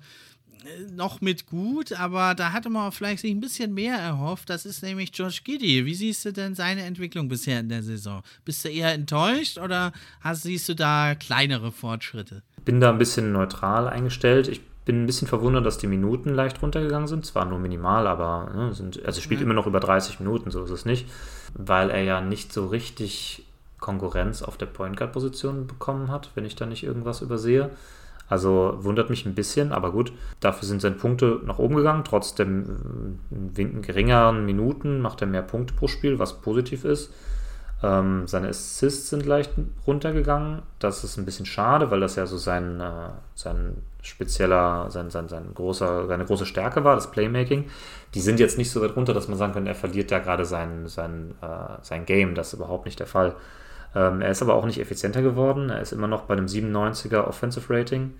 äh, 0.65 0.91
noch 0.91 1.19
mit 1.19 1.45
gut, 1.45 1.91
aber 1.93 2.35
da 2.35 2.53
hatte 2.53 2.69
man 2.69 2.91
vielleicht 2.91 3.21
sich 3.21 3.31
ein 3.31 3.41
bisschen 3.41 3.73
mehr 3.73 3.97
erhofft. 3.97 4.49
Das 4.49 4.65
ist 4.65 4.81
nämlich 4.81 5.11
Josh 5.13 5.43
Giddy. 5.43 5.85
Wie 5.85 5.95
siehst 5.95 6.23
du 6.25 6.31
denn 6.31 6.55
seine 6.55 6.83
Entwicklung 6.83 7.27
bisher 7.27 7.59
in 7.59 7.69
der 7.69 7.83
Saison? 7.83 8.23
Bist 8.45 8.63
du 8.63 8.69
eher 8.69 8.93
enttäuscht 8.93 9.57
oder 9.57 9.91
hast, 10.21 10.43
siehst 10.43 10.69
du 10.69 10.75
da 10.75 11.15
kleinere 11.15 11.71
Fortschritte? 11.71 12.43
Bin 12.63 12.79
da 12.79 12.89
ein 12.89 12.97
bisschen 12.97 13.31
neutral 13.31 13.87
eingestellt. 13.87 14.47
Ich 14.47 14.61
bin 14.87 15.03
ein 15.03 15.05
bisschen 15.05 15.27
verwundert, 15.27 15.65
dass 15.65 15.77
die 15.77 15.85
Minuten 15.85 16.33
leicht 16.33 16.61
runtergegangen 16.63 17.07
sind. 17.07 17.25
Zwar 17.25 17.45
nur 17.45 17.59
minimal, 17.59 18.07
aber 18.07 18.49
ne, 18.55 18.73
sind, 18.73 19.05
also 19.05 19.21
spielt 19.21 19.41
ja. 19.41 19.45
immer 19.45 19.53
noch 19.53 19.67
über 19.67 19.79
30 19.79 20.19
Minuten, 20.19 20.49
so 20.49 20.63
ist 20.63 20.71
es 20.71 20.85
nicht. 20.85 21.07
Weil 21.53 21.91
er 21.91 22.01
ja 22.01 22.21
nicht 22.21 22.51
so 22.51 22.67
richtig 22.67 23.45
Konkurrenz 23.79 24.41
auf 24.41 24.57
der 24.57 24.65
Point 24.65 24.97
Guard 24.97 25.11
Position 25.11 25.67
bekommen 25.67 26.09
hat, 26.09 26.31
wenn 26.33 26.45
ich 26.45 26.55
da 26.55 26.65
nicht 26.65 26.83
irgendwas 26.83 27.21
übersehe. 27.21 27.69
Also 28.29 28.77
wundert 28.79 29.09
mich 29.09 29.25
ein 29.25 29.35
bisschen, 29.35 29.71
aber 29.71 29.91
gut, 29.91 30.11
dafür 30.39 30.67
sind 30.67 30.81
seine 30.81 30.95
Punkte 30.95 31.41
nach 31.45 31.59
oben 31.59 31.75
gegangen. 31.75 32.03
Trotzdem 32.03 33.19
äh, 33.55 33.63
geringeren 33.65 34.45
Minuten 34.45 35.01
macht 35.01 35.21
er 35.21 35.27
mehr 35.27 35.43
Punkte 35.43 35.73
pro 35.73 35.87
Spiel, 35.87 36.17
was 36.17 36.41
positiv 36.41 36.85
ist. 36.85 37.13
Ähm, 37.83 38.27
seine 38.27 38.49
Assists 38.49 39.09
sind 39.09 39.25
leicht 39.25 39.51
runtergegangen. 39.85 40.63
Das 40.79 41.03
ist 41.03 41.17
ein 41.17 41.25
bisschen 41.25 41.45
schade, 41.45 41.91
weil 41.91 41.99
das 41.99 42.15
ja 42.15 42.25
so 42.25 42.37
sein, 42.37 42.81
äh, 42.81 43.09
sein 43.35 43.83
spezieller, 44.01 44.89
sein, 44.89 45.11
sein, 45.11 45.27
sein 45.27 45.53
großer, 45.53 46.07
seine 46.07 46.25
große 46.25 46.45
Stärke 46.45 46.83
war, 46.83 46.95
das 46.95 47.11
Playmaking. 47.11 47.69
Die 48.15 48.21
sind 48.21 48.39
jetzt 48.39 48.57
nicht 48.57 48.71
so 48.71 48.81
weit 48.81 48.95
runter, 48.95 49.13
dass 49.13 49.27
man 49.27 49.37
sagen 49.37 49.53
könnte, 49.53 49.69
er 49.69 49.75
verliert 49.75 50.09
ja 50.09 50.19
gerade 50.19 50.45
sein, 50.45 50.87
sein, 50.87 51.35
äh, 51.41 51.77
sein 51.81 52.05
Game. 52.05 52.33
Das 52.33 52.47
ist 52.47 52.53
überhaupt 52.53 52.85
nicht 52.85 52.99
der 52.99 53.07
Fall. 53.07 53.35
Ähm, 53.95 54.21
er 54.21 54.31
ist 54.31 54.41
aber 54.41 54.55
auch 54.55 54.65
nicht 54.65 54.79
effizienter 54.79 55.21
geworden. 55.21 55.69
Er 55.69 55.81
ist 55.81 55.91
immer 55.91 56.07
noch 56.07 56.23
bei 56.23 56.35
einem 56.35 56.47
97er 56.47 57.27
Offensive 57.27 57.71
Rating. 57.71 58.13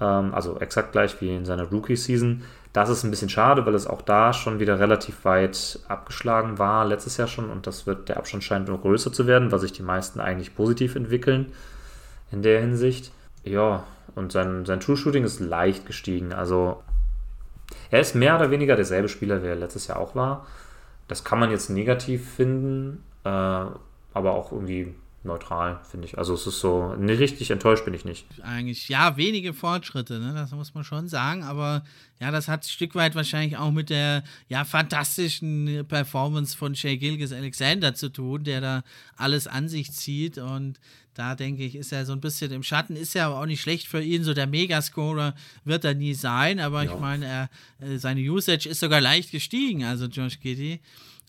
Ähm, 0.00 0.34
also 0.34 0.58
exakt 0.60 0.92
gleich 0.92 1.20
wie 1.20 1.34
in 1.34 1.44
seiner 1.44 1.64
Rookie-Season. 1.64 2.42
Das 2.74 2.88
ist 2.88 3.04
ein 3.04 3.10
bisschen 3.10 3.28
schade, 3.28 3.64
weil 3.66 3.74
es 3.76 3.86
auch 3.86 4.02
da 4.02 4.32
schon 4.32 4.58
wieder 4.58 4.80
relativ 4.80 5.24
weit 5.24 5.78
abgeschlagen 5.86 6.58
war, 6.58 6.84
letztes 6.84 7.16
Jahr 7.16 7.28
schon. 7.28 7.48
Und 7.48 7.68
das 7.68 7.86
wird, 7.86 8.08
der 8.08 8.16
Abstand 8.16 8.42
scheint 8.42 8.66
nur 8.66 8.80
größer 8.80 9.12
zu 9.12 9.28
werden, 9.28 9.52
weil 9.52 9.60
sich 9.60 9.72
die 9.72 9.84
meisten 9.84 10.18
eigentlich 10.18 10.56
positiv 10.56 10.96
entwickeln 10.96 11.52
in 12.32 12.42
der 12.42 12.60
Hinsicht. 12.60 13.12
Ja, 13.44 13.84
und 14.16 14.32
sein, 14.32 14.66
sein 14.66 14.80
True 14.80 14.96
Shooting 14.96 15.22
ist 15.22 15.38
leicht 15.38 15.86
gestiegen. 15.86 16.32
Also 16.32 16.82
er 17.92 18.00
ist 18.00 18.16
mehr 18.16 18.34
oder 18.34 18.50
weniger 18.50 18.74
derselbe 18.74 19.08
Spieler, 19.08 19.44
wie 19.44 19.46
er 19.46 19.54
letztes 19.54 19.86
Jahr 19.86 20.00
auch 20.00 20.16
war. 20.16 20.44
Das 21.06 21.22
kann 21.22 21.38
man 21.38 21.52
jetzt 21.52 21.70
negativ 21.70 22.28
finden, 22.28 23.04
äh, 23.22 23.28
aber 23.28 24.32
auch 24.32 24.50
irgendwie 24.50 24.96
neutral, 25.24 25.80
finde 25.90 26.06
ich. 26.06 26.18
Also 26.18 26.34
es 26.34 26.46
ist 26.46 26.60
so, 26.60 26.94
ne, 26.94 27.18
richtig 27.18 27.50
enttäuscht 27.50 27.84
bin 27.84 27.94
ich 27.94 28.04
nicht. 28.04 28.26
Eigentlich, 28.42 28.88
ja, 28.88 29.16
wenige 29.16 29.52
Fortschritte, 29.54 30.18
ne? 30.18 30.34
das 30.34 30.52
muss 30.52 30.74
man 30.74 30.84
schon 30.84 31.08
sagen, 31.08 31.42
aber 31.42 31.84
ja, 32.20 32.30
das 32.30 32.48
hat 32.48 32.64
ein 32.64 32.68
Stück 32.68 32.94
weit 32.94 33.14
wahrscheinlich 33.14 33.56
auch 33.56 33.70
mit 33.70 33.90
der 33.90 34.22
ja, 34.48 34.64
fantastischen 34.64 35.84
Performance 35.88 36.56
von 36.56 36.74
Shea 36.74 36.96
Gilgis 36.96 37.32
Alexander 37.32 37.94
zu 37.94 38.10
tun, 38.10 38.44
der 38.44 38.60
da 38.60 38.84
alles 39.16 39.46
an 39.46 39.68
sich 39.68 39.92
zieht 39.92 40.38
und 40.38 40.78
da 41.14 41.36
denke 41.36 41.62
ich, 41.64 41.76
ist 41.76 41.92
er 41.92 42.04
so 42.04 42.12
ein 42.12 42.20
bisschen 42.20 42.50
im 42.50 42.64
Schatten, 42.64 42.96
ist 42.96 43.14
ja 43.14 43.26
aber 43.26 43.40
auch 43.40 43.46
nicht 43.46 43.60
schlecht 43.60 43.86
für 43.86 44.02
ihn. 44.02 44.24
So 44.24 44.34
der 44.34 44.48
Megascorer 44.48 45.34
wird 45.64 45.84
er 45.84 45.94
nie 45.94 46.14
sein, 46.14 46.58
aber 46.58 46.82
ja. 46.82 46.92
ich 46.92 46.98
meine, 46.98 47.26
er, 47.26 47.50
äh, 47.80 47.98
seine 47.98 48.20
Usage 48.20 48.68
ist 48.68 48.80
sogar 48.80 49.00
leicht 49.00 49.30
gestiegen, 49.30 49.84
also 49.84 50.06
Josh 50.06 50.40
Giddy. 50.40 50.80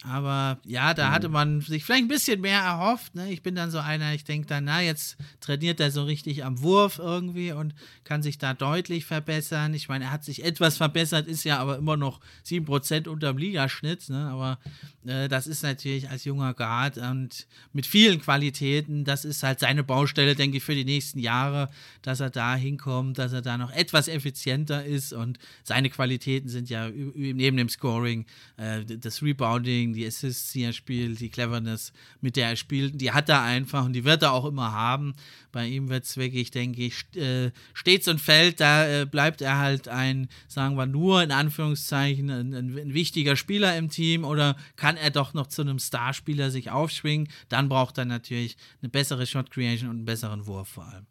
Aber 0.03 0.59
ja, 0.65 0.93
da 0.93 1.11
hatte 1.11 1.29
mhm. 1.29 1.33
man 1.33 1.61
sich 1.61 1.83
vielleicht 1.83 2.03
ein 2.03 2.07
bisschen 2.09 2.41
mehr 2.41 2.59
erhofft. 2.59 3.15
Ne? 3.15 3.31
Ich 3.31 3.41
bin 3.41 3.55
dann 3.55 3.71
so 3.71 3.79
einer, 3.79 4.13
ich 4.13 4.23
denke 4.23 4.47
dann, 4.47 4.65
na, 4.65 4.81
jetzt 4.81 5.17
trainiert 5.39 5.79
er 5.79 5.89
so 5.89 6.03
richtig 6.03 6.43
am 6.43 6.61
Wurf 6.61 6.99
irgendwie 6.99 7.51
und 7.51 7.73
kann 8.03 8.21
sich 8.21 8.37
da 8.37 8.53
deutlich 8.53 9.05
verbessern. 9.05 9.73
Ich 9.73 9.89
meine, 9.89 10.05
er 10.05 10.11
hat 10.11 10.23
sich 10.23 10.43
etwas 10.43 10.77
verbessert, 10.77 11.27
ist 11.27 11.43
ja 11.43 11.57
aber 11.59 11.77
immer 11.77 11.97
noch 11.97 12.19
7% 12.45 13.07
unter 13.07 13.33
dem 13.33 13.37
Ligaschnitt. 13.37 14.09
Ne? 14.09 14.27
Aber 14.27 14.59
äh, 15.05 15.27
das 15.27 15.47
ist 15.47 15.63
natürlich 15.63 16.09
als 16.09 16.25
junger 16.25 16.53
Guard 16.53 16.97
und 16.97 17.47
mit 17.73 17.85
vielen 17.85 18.21
Qualitäten, 18.21 19.05
das 19.05 19.25
ist 19.25 19.43
halt 19.43 19.59
seine 19.59 19.83
Baustelle, 19.83 20.35
denke 20.35 20.57
ich, 20.57 20.63
für 20.63 20.75
die 20.75 20.85
nächsten 20.85 21.19
Jahre, 21.19 21.69
dass 22.01 22.19
er 22.19 22.29
da 22.29 22.55
hinkommt, 22.55 23.17
dass 23.17 23.33
er 23.33 23.41
da 23.41 23.57
noch 23.57 23.71
etwas 23.71 24.07
effizienter 24.07 24.85
ist 24.85 25.13
und 25.13 25.39
seine 25.63 25.89
Qualitäten 25.89 26.49
sind 26.49 26.69
ja 26.69 26.89
neben 26.89 27.57
dem 27.57 27.69
Scoring, 27.69 28.25
äh, 28.57 28.83
das 28.85 29.21
Rebounding, 29.21 29.84
Dribbling, 29.85 29.93
die 29.93 30.05
Assists, 30.05 30.51
die 30.51 30.63
er 30.63 30.73
spielt, 30.73 31.19
die 31.19 31.29
Cleverness, 31.29 31.93
mit 32.21 32.35
der 32.35 32.49
er 32.49 32.55
spielt, 32.55 32.99
die 32.99 33.11
hat 33.11 33.29
er 33.29 33.41
einfach 33.41 33.85
und 33.85 33.93
die 33.93 34.03
wird 34.03 34.23
er 34.23 34.33
auch 34.33 34.45
immer 34.45 34.71
haben. 34.71 35.13
Bei 35.51 35.67
ihm 35.67 35.89
wird 35.89 36.05
es 36.05 36.17
wirklich, 36.17 36.51
denke 36.51 36.83
ich, 36.83 37.05
äh, 37.15 37.51
stets 37.73 38.07
und 38.07 38.19
fällt, 38.19 38.59
da 38.59 38.87
äh, 38.87 39.05
bleibt 39.05 39.41
er 39.41 39.57
halt 39.57 39.87
ein, 39.87 40.27
sagen 40.47 40.75
wir 40.75 40.85
nur 40.85 41.23
in 41.23 41.31
Anführungszeichen, 41.31 42.29
ein, 42.29 42.53
ein, 42.53 42.77
ein 42.77 42.93
wichtiger 42.93 43.35
Spieler 43.35 43.77
im 43.77 43.89
Team 43.89 44.23
oder 44.23 44.55
kann 44.75 44.97
er 44.97 45.11
doch 45.11 45.33
noch 45.33 45.47
zu 45.47 45.61
einem 45.61 45.79
Starspieler 45.79 46.51
sich 46.51 46.71
aufschwingen, 46.71 47.29
dann 47.49 47.69
braucht 47.69 47.97
er 47.97 48.05
natürlich 48.05 48.57
eine 48.81 48.89
bessere 48.89 49.25
Shot 49.25 49.51
Creation 49.51 49.89
und 49.89 49.97
einen 49.97 50.05
besseren 50.05 50.45
Wurf 50.47 50.69
vor 50.69 50.85
allem. 50.85 51.05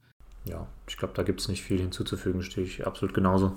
Ja, 0.44 0.66
ich 0.86 0.98
glaube, 0.98 1.14
da 1.14 1.22
gibt 1.22 1.40
es 1.40 1.48
nicht 1.48 1.62
viel 1.62 1.78
hinzuzufügen, 1.78 2.42
stehe 2.42 2.66
ich 2.66 2.86
absolut 2.86 3.14
genauso. 3.14 3.56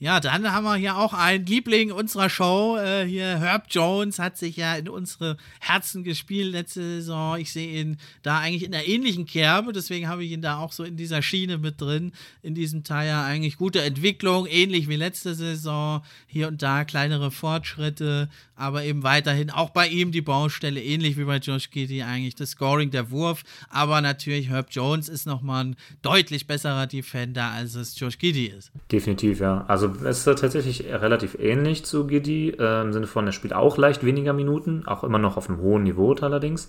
Ja, 0.00 0.18
dann 0.18 0.50
haben 0.50 0.64
wir 0.64 0.74
hier 0.74 0.96
auch 0.96 1.14
einen 1.14 1.46
Liebling 1.46 1.92
unserer 1.92 2.28
Show. 2.28 2.76
Äh, 2.76 3.06
hier 3.06 3.38
Herb 3.38 3.66
Jones 3.70 4.18
hat 4.18 4.36
sich 4.36 4.56
ja 4.56 4.74
in 4.74 4.88
unsere 4.88 5.36
Herzen 5.60 6.02
gespielt 6.02 6.52
letzte 6.52 6.82
Saison. 6.82 7.38
Ich 7.38 7.52
sehe 7.52 7.80
ihn 7.80 7.98
da 8.22 8.40
eigentlich 8.40 8.64
in 8.64 8.74
einer 8.74 8.84
ähnlichen 8.84 9.24
Kerbe, 9.24 9.72
deswegen 9.72 10.08
habe 10.08 10.24
ich 10.24 10.32
ihn 10.32 10.42
da 10.42 10.58
auch 10.58 10.72
so 10.72 10.82
in 10.82 10.96
dieser 10.96 11.22
Schiene 11.22 11.58
mit 11.58 11.80
drin. 11.80 12.10
In 12.42 12.56
diesem 12.56 12.82
Teil 12.82 13.06
ja 13.06 13.24
eigentlich 13.24 13.56
gute 13.56 13.82
Entwicklung, 13.82 14.46
ähnlich 14.46 14.88
wie 14.88 14.96
letzte 14.96 15.34
Saison. 15.36 16.02
Hier 16.26 16.48
und 16.48 16.60
da 16.60 16.84
kleinere 16.84 17.30
Fortschritte, 17.30 18.28
aber 18.56 18.84
eben 18.84 19.02
weiterhin 19.02 19.50
auch 19.50 19.70
bei 19.70 19.88
ihm 19.88 20.12
die 20.12 20.22
Baustelle, 20.22 20.82
ähnlich 20.82 21.16
wie 21.16 21.24
bei 21.24 21.36
Josh 21.38 21.70
Giddy 21.70 22.02
eigentlich 22.02 22.34
das 22.34 22.50
Scoring, 22.50 22.90
der 22.90 23.10
Wurf. 23.10 23.42
Aber 23.70 24.00
natürlich 24.00 24.48
Herb 24.48 24.68
Jones 24.70 25.08
ist 25.08 25.26
nochmal 25.26 25.64
ein 25.64 25.76
deutlich 26.02 26.46
besserer 26.46 26.86
Defender, 26.86 27.50
als 27.50 27.74
es 27.74 27.98
Josh 27.98 28.18
Giddy 28.18 28.46
ist. 28.46 28.70
Definitiv, 28.90 29.40
ja. 29.40 29.64
Also 29.68 29.92
es 30.04 30.26
ist 30.26 30.40
tatsächlich 30.40 30.84
relativ 30.84 31.36
ähnlich 31.38 31.84
zu 31.84 32.06
Giddy, 32.06 32.50
äh, 32.58 32.82
im 32.82 32.92
Sinne 32.92 33.06
von, 33.06 33.26
er 33.26 33.32
spielt 33.32 33.54
auch 33.54 33.78
leicht 33.78 34.04
weniger 34.04 34.32
Minuten, 34.32 34.86
auch 34.86 35.04
immer 35.04 35.18
noch 35.18 35.36
auf 35.36 35.48
einem 35.48 35.58
hohen 35.58 35.82
Niveau 35.82 36.04
allerdings. 36.20 36.68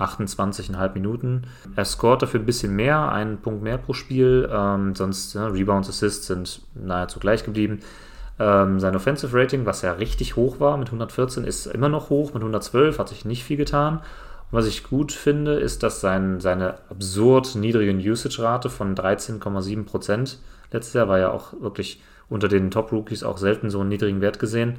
28,5 0.00 0.94
Minuten. 0.94 1.42
Er 1.76 1.84
scoret 1.84 2.22
dafür 2.22 2.40
ein 2.40 2.46
bisschen 2.46 2.74
mehr, 2.74 3.12
einen 3.12 3.38
Punkt 3.38 3.62
mehr 3.62 3.78
pro 3.78 3.92
Spiel. 3.92 4.48
Ähm, 4.50 4.94
sonst 4.94 5.34
ja, 5.34 5.46
Rebounds, 5.46 5.88
Assists 5.88 6.26
sind 6.26 6.62
nahezu 6.74 7.20
gleich 7.20 7.44
geblieben. 7.44 7.80
Ähm, 8.40 8.80
sein 8.80 8.96
Offensive 8.96 9.36
Rating, 9.36 9.66
was 9.66 9.82
ja 9.82 9.92
richtig 9.92 10.34
hoch 10.34 10.60
war 10.60 10.78
mit 10.78 10.88
114, 10.88 11.44
ist 11.44 11.66
immer 11.66 11.90
noch 11.90 12.08
hoch. 12.08 12.32
Mit 12.32 12.42
112 12.42 12.98
hat 12.98 13.10
sich 13.10 13.26
nicht 13.26 13.44
viel 13.44 13.58
getan. 13.58 13.98
Und 13.98 14.58
was 14.58 14.66
ich 14.66 14.82
gut 14.82 15.12
finde, 15.12 15.60
ist, 15.60 15.82
dass 15.82 16.00
sein, 16.00 16.40
seine 16.40 16.76
absurd 16.88 17.54
niedrige 17.54 17.92
Usage-Rate 17.92 18.70
von 18.70 18.96
13,7% 18.96 20.38
letztes 20.72 20.94
Jahr 20.94 21.08
war 21.08 21.18
ja 21.18 21.30
auch 21.30 21.52
wirklich 21.60 22.02
unter 22.28 22.48
den 22.48 22.70
Top-Rookies 22.70 23.24
auch 23.24 23.38
selten 23.38 23.70
so 23.70 23.80
einen 23.80 23.90
niedrigen 23.90 24.20
Wert 24.22 24.38
gesehen. 24.38 24.76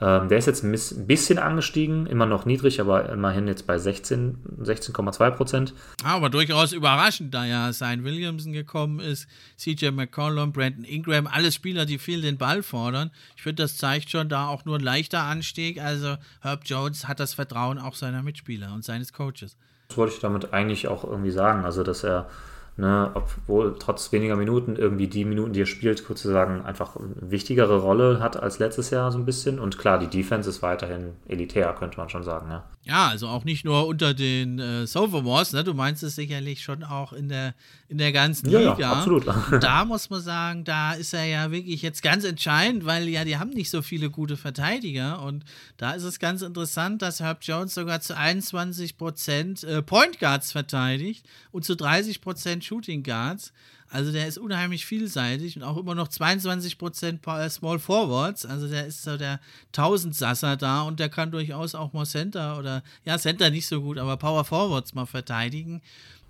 Ähm, 0.00 0.28
der 0.28 0.38
ist 0.38 0.46
jetzt 0.46 0.64
ein 0.64 1.06
bisschen 1.06 1.38
angestiegen, 1.38 2.06
immer 2.06 2.26
noch 2.26 2.46
niedrig, 2.46 2.80
aber 2.80 3.08
immerhin 3.08 3.46
jetzt 3.46 3.66
bei 3.66 3.78
16, 3.78 4.38
16,2 4.60 5.30
Prozent. 5.30 5.74
Aber 6.02 6.30
durchaus 6.30 6.72
überraschend, 6.72 7.32
da 7.32 7.44
ja 7.44 7.72
Sein 7.72 8.04
Williamson 8.04 8.52
gekommen 8.52 9.00
ist, 9.00 9.28
CJ 9.56 9.90
McCollum, 9.90 10.52
Brandon 10.52 10.84
Ingram, 10.84 11.26
alles 11.26 11.54
Spieler, 11.54 11.86
die 11.86 11.98
viel 11.98 12.22
den 12.22 12.38
Ball 12.38 12.62
fordern. 12.62 13.10
Ich 13.36 13.42
finde, 13.42 13.62
das 13.62 13.76
zeigt 13.76 14.10
schon 14.10 14.28
da 14.28 14.48
auch 14.48 14.64
nur 14.64 14.78
ein 14.78 14.84
leichter 14.84 15.22
Anstieg. 15.22 15.80
Also 15.80 16.16
Herb 16.40 16.62
Jones 16.64 17.06
hat 17.06 17.20
das 17.20 17.34
Vertrauen 17.34 17.78
auch 17.78 17.94
seiner 17.94 18.22
Mitspieler 18.22 18.74
und 18.74 18.84
seines 18.84 19.12
Coaches. 19.12 19.56
Das 19.88 19.96
wollte 19.96 20.14
ich 20.14 20.20
damit 20.20 20.52
eigentlich 20.52 20.88
auch 20.88 21.04
irgendwie 21.04 21.30
sagen, 21.30 21.64
also 21.64 21.82
dass 21.82 22.02
er 22.02 22.28
Ne, 22.76 23.12
obwohl 23.14 23.76
trotz 23.78 24.10
weniger 24.10 24.34
Minuten 24.34 24.74
irgendwie 24.74 25.06
die 25.06 25.24
Minuten, 25.24 25.52
die 25.52 25.62
er 25.62 25.66
spielt, 25.66 25.98
sozusagen 25.98 26.64
einfach 26.64 26.96
eine 26.96 27.30
wichtigere 27.30 27.78
Rolle 27.78 28.18
hat 28.18 28.36
als 28.36 28.58
letztes 28.58 28.90
Jahr 28.90 29.12
so 29.12 29.18
ein 29.18 29.24
bisschen. 29.24 29.60
Und 29.60 29.78
klar, 29.78 30.00
die 30.00 30.08
Defense 30.08 30.50
ist 30.50 30.60
weiterhin 30.60 31.12
elitär, 31.28 31.72
könnte 31.78 31.98
man 31.98 32.08
schon 32.08 32.24
sagen. 32.24 32.50
Ja, 32.50 32.64
ja 32.84 33.08
also 33.08 33.28
auch 33.28 33.44
nicht 33.44 33.64
nur 33.64 33.86
unter 33.86 34.14
den 34.14 34.58
äh, 34.58 34.86
Sophomores, 34.86 35.52
ne? 35.52 35.64
du 35.64 35.74
meinst 35.74 36.02
es 36.02 36.14
sicherlich 36.14 36.62
schon 36.62 36.84
auch 36.84 37.12
in 37.12 37.28
der, 37.28 37.54
in 37.88 37.98
der 37.98 38.12
ganzen 38.12 38.50
ja, 38.50 38.58
Liga. 38.58 38.76
Ja, 38.78 38.92
absolut. 38.92 39.26
Und 39.52 39.62
da 39.62 39.84
muss 39.84 40.10
man 40.10 40.20
sagen, 40.20 40.64
da 40.64 40.92
ist 40.92 41.14
er 41.14 41.24
ja 41.24 41.50
wirklich 41.50 41.82
jetzt 41.82 42.02
ganz 42.02 42.24
entscheidend, 42.24 42.84
weil 42.84 43.08
ja, 43.08 43.24
die 43.24 43.38
haben 43.38 43.50
nicht 43.50 43.70
so 43.70 43.82
viele 43.82 44.10
gute 44.10 44.36
Verteidiger. 44.36 45.22
Und 45.22 45.44
da 45.76 45.92
ist 45.92 46.04
es 46.04 46.18
ganz 46.18 46.42
interessant, 46.42 47.00
dass 47.02 47.20
Herb 47.20 47.38
Jones 47.42 47.74
sogar 47.74 48.00
zu 48.00 48.16
21 48.16 48.98
Prozent 48.98 49.64
äh, 49.64 49.82
Point 49.82 50.18
Guards 50.18 50.52
verteidigt 50.52 51.26
und 51.52 51.64
zu 51.64 51.74
30 51.76 52.20
Prozent 52.20 52.64
Shooting 52.64 53.02
Guards. 53.02 53.52
Also 53.94 54.10
der 54.10 54.26
ist 54.26 54.38
unheimlich 54.38 54.86
vielseitig 54.86 55.56
und 55.56 55.62
auch 55.62 55.76
immer 55.76 55.94
noch 55.94 56.08
22% 56.08 57.48
Small 57.48 57.78
Forwards. 57.78 58.44
Also 58.44 58.66
der 58.66 58.86
ist 58.86 59.04
so 59.04 59.16
der 59.16 59.38
Tausendsasser 59.70 60.56
da 60.56 60.82
und 60.82 60.98
der 60.98 61.08
kann 61.08 61.30
durchaus 61.30 61.76
auch 61.76 61.92
mal 61.92 62.04
Center 62.04 62.58
oder, 62.58 62.82
ja, 63.04 63.16
Center 63.18 63.50
nicht 63.50 63.68
so 63.68 63.82
gut, 63.82 63.98
aber 63.98 64.16
Power 64.16 64.44
Forwards 64.44 64.94
mal 64.94 65.06
verteidigen. 65.06 65.80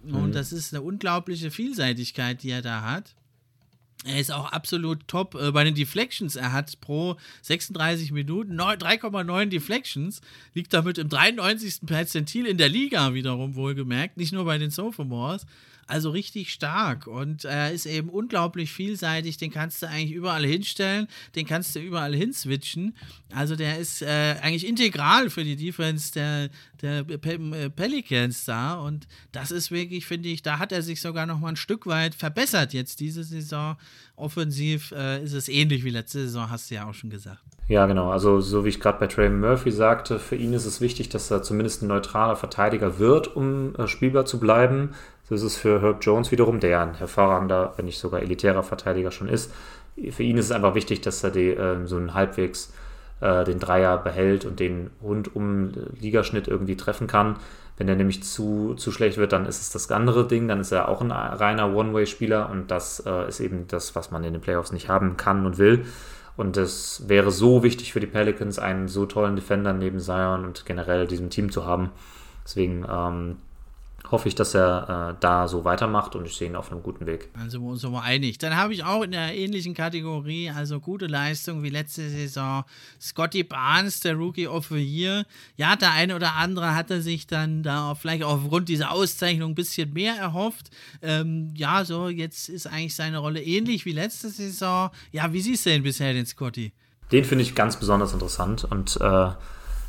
Mhm. 0.02 0.14
Und 0.14 0.34
das 0.34 0.52
ist 0.52 0.74
eine 0.74 0.82
unglaubliche 0.82 1.50
Vielseitigkeit, 1.50 2.42
die 2.42 2.50
er 2.50 2.60
da 2.60 2.82
hat. 2.82 3.14
Er 4.04 4.20
ist 4.20 4.30
auch 4.30 4.52
absolut 4.52 5.08
top 5.08 5.34
äh, 5.34 5.50
bei 5.50 5.64
den 5.64 5.74
Deflections. 5.74 6.36
Er 6.36 6.52
hat 6.52 6.78
pro 6.82 7.16
36 7.40 8.12
Minuten 8.12 8.60
3,9 8.60 9.46
Deflections, 9.46 10.20
liegt 10.52 10.74
damit 10.74 10.98
im 10.98 11.08
93. 11.08 11.86
Perzentil 11.86 12.44
in 12.44 12.58
der 12.58 12.68
Liga 12.68 13.14
wiederum 13.14 13.54
wohlgemerkt, 13.54 14.18
nicht 14.18 14.34
nur 14.34 14.44
bei 14.44 14.58
den 14.58 14.70
Sophomores. 14.70 15.46
Also 15.86 16.10
richtig 16.10 16.52
stark 16.52 17.06
und 17.06 17.44
er 17.44 17.72
ist 17.72 17.86
eben 17.86 18.08
unglaublich 18.08 18.72
vielseitig. 18.72 19.36
Den 19.36 19.50
kannst 19.50 19.82
du 19.82 19.88
eigentlich 19.88 20.12
überall 20.12 20.44
hinstellen, 20.44 21.08
den 21.34 21.46
kannst 21.46 21.74
du 21.74 21.80
überall 21.80 22.14
hinswitchen. 22.14 22.96
Also 23.32 23.56
der 23.56 23.78
ist 23.78 24.02
äh, 24.02 24.36
eigentlich 24.40 24.66
integral 24.66 25.30
für 25.30 25.44
die 25.44 25.56
Defense 25.56 26.12
der, 26.12 26.50
der 26.80 27.04
Pe 27.04 27.70
Pelicans 27.70 28.44
da 28.44 28.74
und 28.74 29.06
das 29.32 29.50
ist 29.50 29.70
wirklich, 29.70 30.06
finde 30.06 30.28
ich, 30.28 30.42
da 30.42 30.58
hat 30.58 30.72
er 30.72 30.82
sich 30.82 31.00
sogar 31.00 31.26
noch 31.26 31.40
mal 31.40 31.48
ein 31.48 31.56
Stück 31.56 31.86
weit 31.86 32.14
verbessert 32.14 32.72
jetzt 32.72 33.00
diese 33.00 33.24
Saison. 33.24 33.76
Offensiv 34.16 34.92
äh, 34.92 35.22
ist 35.22 35.32
es 35.32 35.48
ähnlich 35.48 35.84
wie 35.84 35.90
letzte 35.90 36.20
Saison, 36.20 36.50
hast 36.50 36.70
du 36.70 36.76
ja 36.76 36.88
auch 36.88 36.94
schon 36.94 37.10
gesagt. 37.10 37.42
Ja, 37.66 37.86
genau. 37.86 38.10
Also, 38.10 38.40
so 38.40 38.64
wie 38.64 38.68
ich 38.68 38.78
gerade 38.80 38.98
bei 38.98 39.06
Trey 39.06 39.30
Murphy 39.30 39.70
sagte, 39.70 40.18
für 40.18 40.36
ihn 40.36 40.52
ist 40.52 40.66
es 40.66 40.80
wichtig, 40.80 41.08
dass 41.08 41.30
er 41.30 41.42
zumindest 41.42 41.82
ein 41.82 41.88
neutraler 41.88 42.36
Verteidiger 42.36 42.98
wird, 42.98 43.34
um 43.34 43.74
äh, 43.76 43.88
spielbar 43.88 44.26
zu 44.26 44.38
bleiben. 44.38 44.90
So 45.28 45.34
ist 45.34 45.42
es 45.42 45.56
für 45.56 45.80
Herb 45.80 46.04
Jones 46.04 46.30
wiederum, 46.30 46.60
der 46.60 46.80
ein 46.80 46.94
hervorragender, 46.94 47.72
wenn 47.76 47.86
nicht 47.86 47.98
sogar 47.98 48.20
elitärer 48.20 48.62
Verteidiger 48.62 49.10
schon 49.10 49.28
ist. 49.28 49.52
Für 50.10 50.22
ihn 50.22 50.36
ist 50.36 50.46
es 50.46 50.52
einfach 50.52 50.74
wichtig, 50.74 51.00
dass 51.00 51.24
er 51.24 51.30
die, 51.30 51.50
äh, 51.50 51.86
so 51.86 51.96
einen 51.96 52.14
halbwegs 52.14 52.72
äh, 53.20 53.44
den 53.44 53.58
Dreier 53.58 53.96
behält 53.96 54.44
und 54.44 54.60
den 54.60 54.90
rundum 55.02 55.72
Ligaschnitt 55.98 56.48
irgendwie 56.48 56.76
treffen 56.76 57.06
kann. 57.06 57.36
Wenn 57.76 57.88
er 57.88 57.96
nämlich 57.96 58.22
zu, 58.22 58.74
zu 58.74 58.92
schlecht 58.92 59.16
wird, 59.16 59.32
dann 59.32 59.46
ist 59.46 59.60
es 59.60 59.70
das 59.70 59.90
andere 59.90 60.28
Ding, 60.28 60.46
dann 60.46 60.60
ist 60.60 60.72
er 60.72 60.88
auch 60.88 61.00
ein 61.00 61.10
reiner 61.10 61.74
One-Way-Spieler 61.74 62.50
und 62.50 62.70
das 62.70 63.02
äh, 63.04 63.28
ist 63.28 63.40
eben 63.40 63.66
das, 63.66 63.96
was 63.96 64.10
man 64.10 64.22
in 64.24 64.32
den 64.32 64.42
Playoffs 64.42 64.72
nicht 64.72 64.88
haben 64.88 65.16
kann 65.16 65.46
und 65.46 65.58
will. 65.58 65.84
Und 66.36 66.56
es 66.56 67.08
wäre 67.08 67.30
so 67.30 67.62
wichtig 67.62 67.92
für 67.92 68.00
die 68.00 68.06
Pelicans, 68.06 68.58
einen 68.58 68.88
so 68.88 69.06
tollen 69.06 69.36
Defender 69.36 69.72
neben 69.72 70.00
Zion 70.00 70.44
und 70.44 70.66
generell 70.66 71.06
diesem 71.06 71.30
Team 71.30 71.50
zu 71.50 71.64
haben. 71.64 71.90
Deswegen 72.44 72.84
ähm, 72.90 73.36
hoffe 74.14 74.28
ich, 74.28 74.36
dass 74.36 74.54
er 74.54 75.10
äh, 75.10 75.16
da 75.18 75.48
so 75.48 75.64
weitermacht 75.64 76.14
und 76.14 76.24
ich 76.24 76.36
sehe 76.36 76.48
ihn 76.48 76.54
auf 76.54 76.70
einem 76.70 76.84
guten 76.84 77.04
Weg. 77.04 77.30
Also 77.36 77.60
wir 77.60 77.68
uns 77.68 77.82
mal 77.82 78.02
einig. 78.02 78.38
Dann 78.38 78.56
habe 78.56 78.72
ich 78.72 78.84
auch 78.84 79.02
in 79.02 79.10
der 79.10 79.34
ähnlichen 79.34 79.74
Kategorie, 79.74 80.50
also 80.50 80.78
gute 80.78 81.06
Leistung 81.06 81.64
wie 81.64 81.68
letzte 81.68 82.08
Saison, 82.08 82.64
Scotty 83.00 83.42
Barnes, 83.42 83.98
der 84.00 84.14
Rookie 84.14 84.46
of 84.46 84.68
the 84.68 84.76
Year. 84.76 85.26
Ja, 85.56 85.74
der 85.74 85.90
eine 85.90 86.14
oder 86.14 86.36
andere 86.36 86.76
hatte 86.76 87.02
sich 87.02 87.26
dann 87.26 87.64
da 87.64 87.96
vielleicht 87.96 88.22
aufgrund 88.22 88.68
dieser 88.68 88.92
Auszeichnung 88.92 89.50
ein 89.50 89.54
bisschen 89.56 89.92
mehr 89.92 90.14
erhofft. 90.14 90.70
Ähm, 91.02 91.52
ja, 91.56 91.84
so 91.84 92.08
jetzt 92.08 92.48
ist 92.48 92.68
eigentlich 92.68 92.94
seine 92.94 93.18
Rolle 93.18 93.42
ähnlich 93.42 93.84
wie 93.84 93.92
letzte 93.92 94.30
Saison. 94.30 94.90
Ja, 95.10 95.32
wie 95.32 95.40
siehst 95.40 95.66
du 95.66 95.70
denn 95.70 95.82
bisher 95.82 96.12
den 96.12 96.26
Scotty? 96.26 96.72
Den 97.10 97.24
finde 97.24 97.42
ich 97.42 97.56
ganz 97.56 97.76
besonders 97.80 98.12
interessant 98.12 98.62
und 98.62 98.96
äh, 99.00 99.30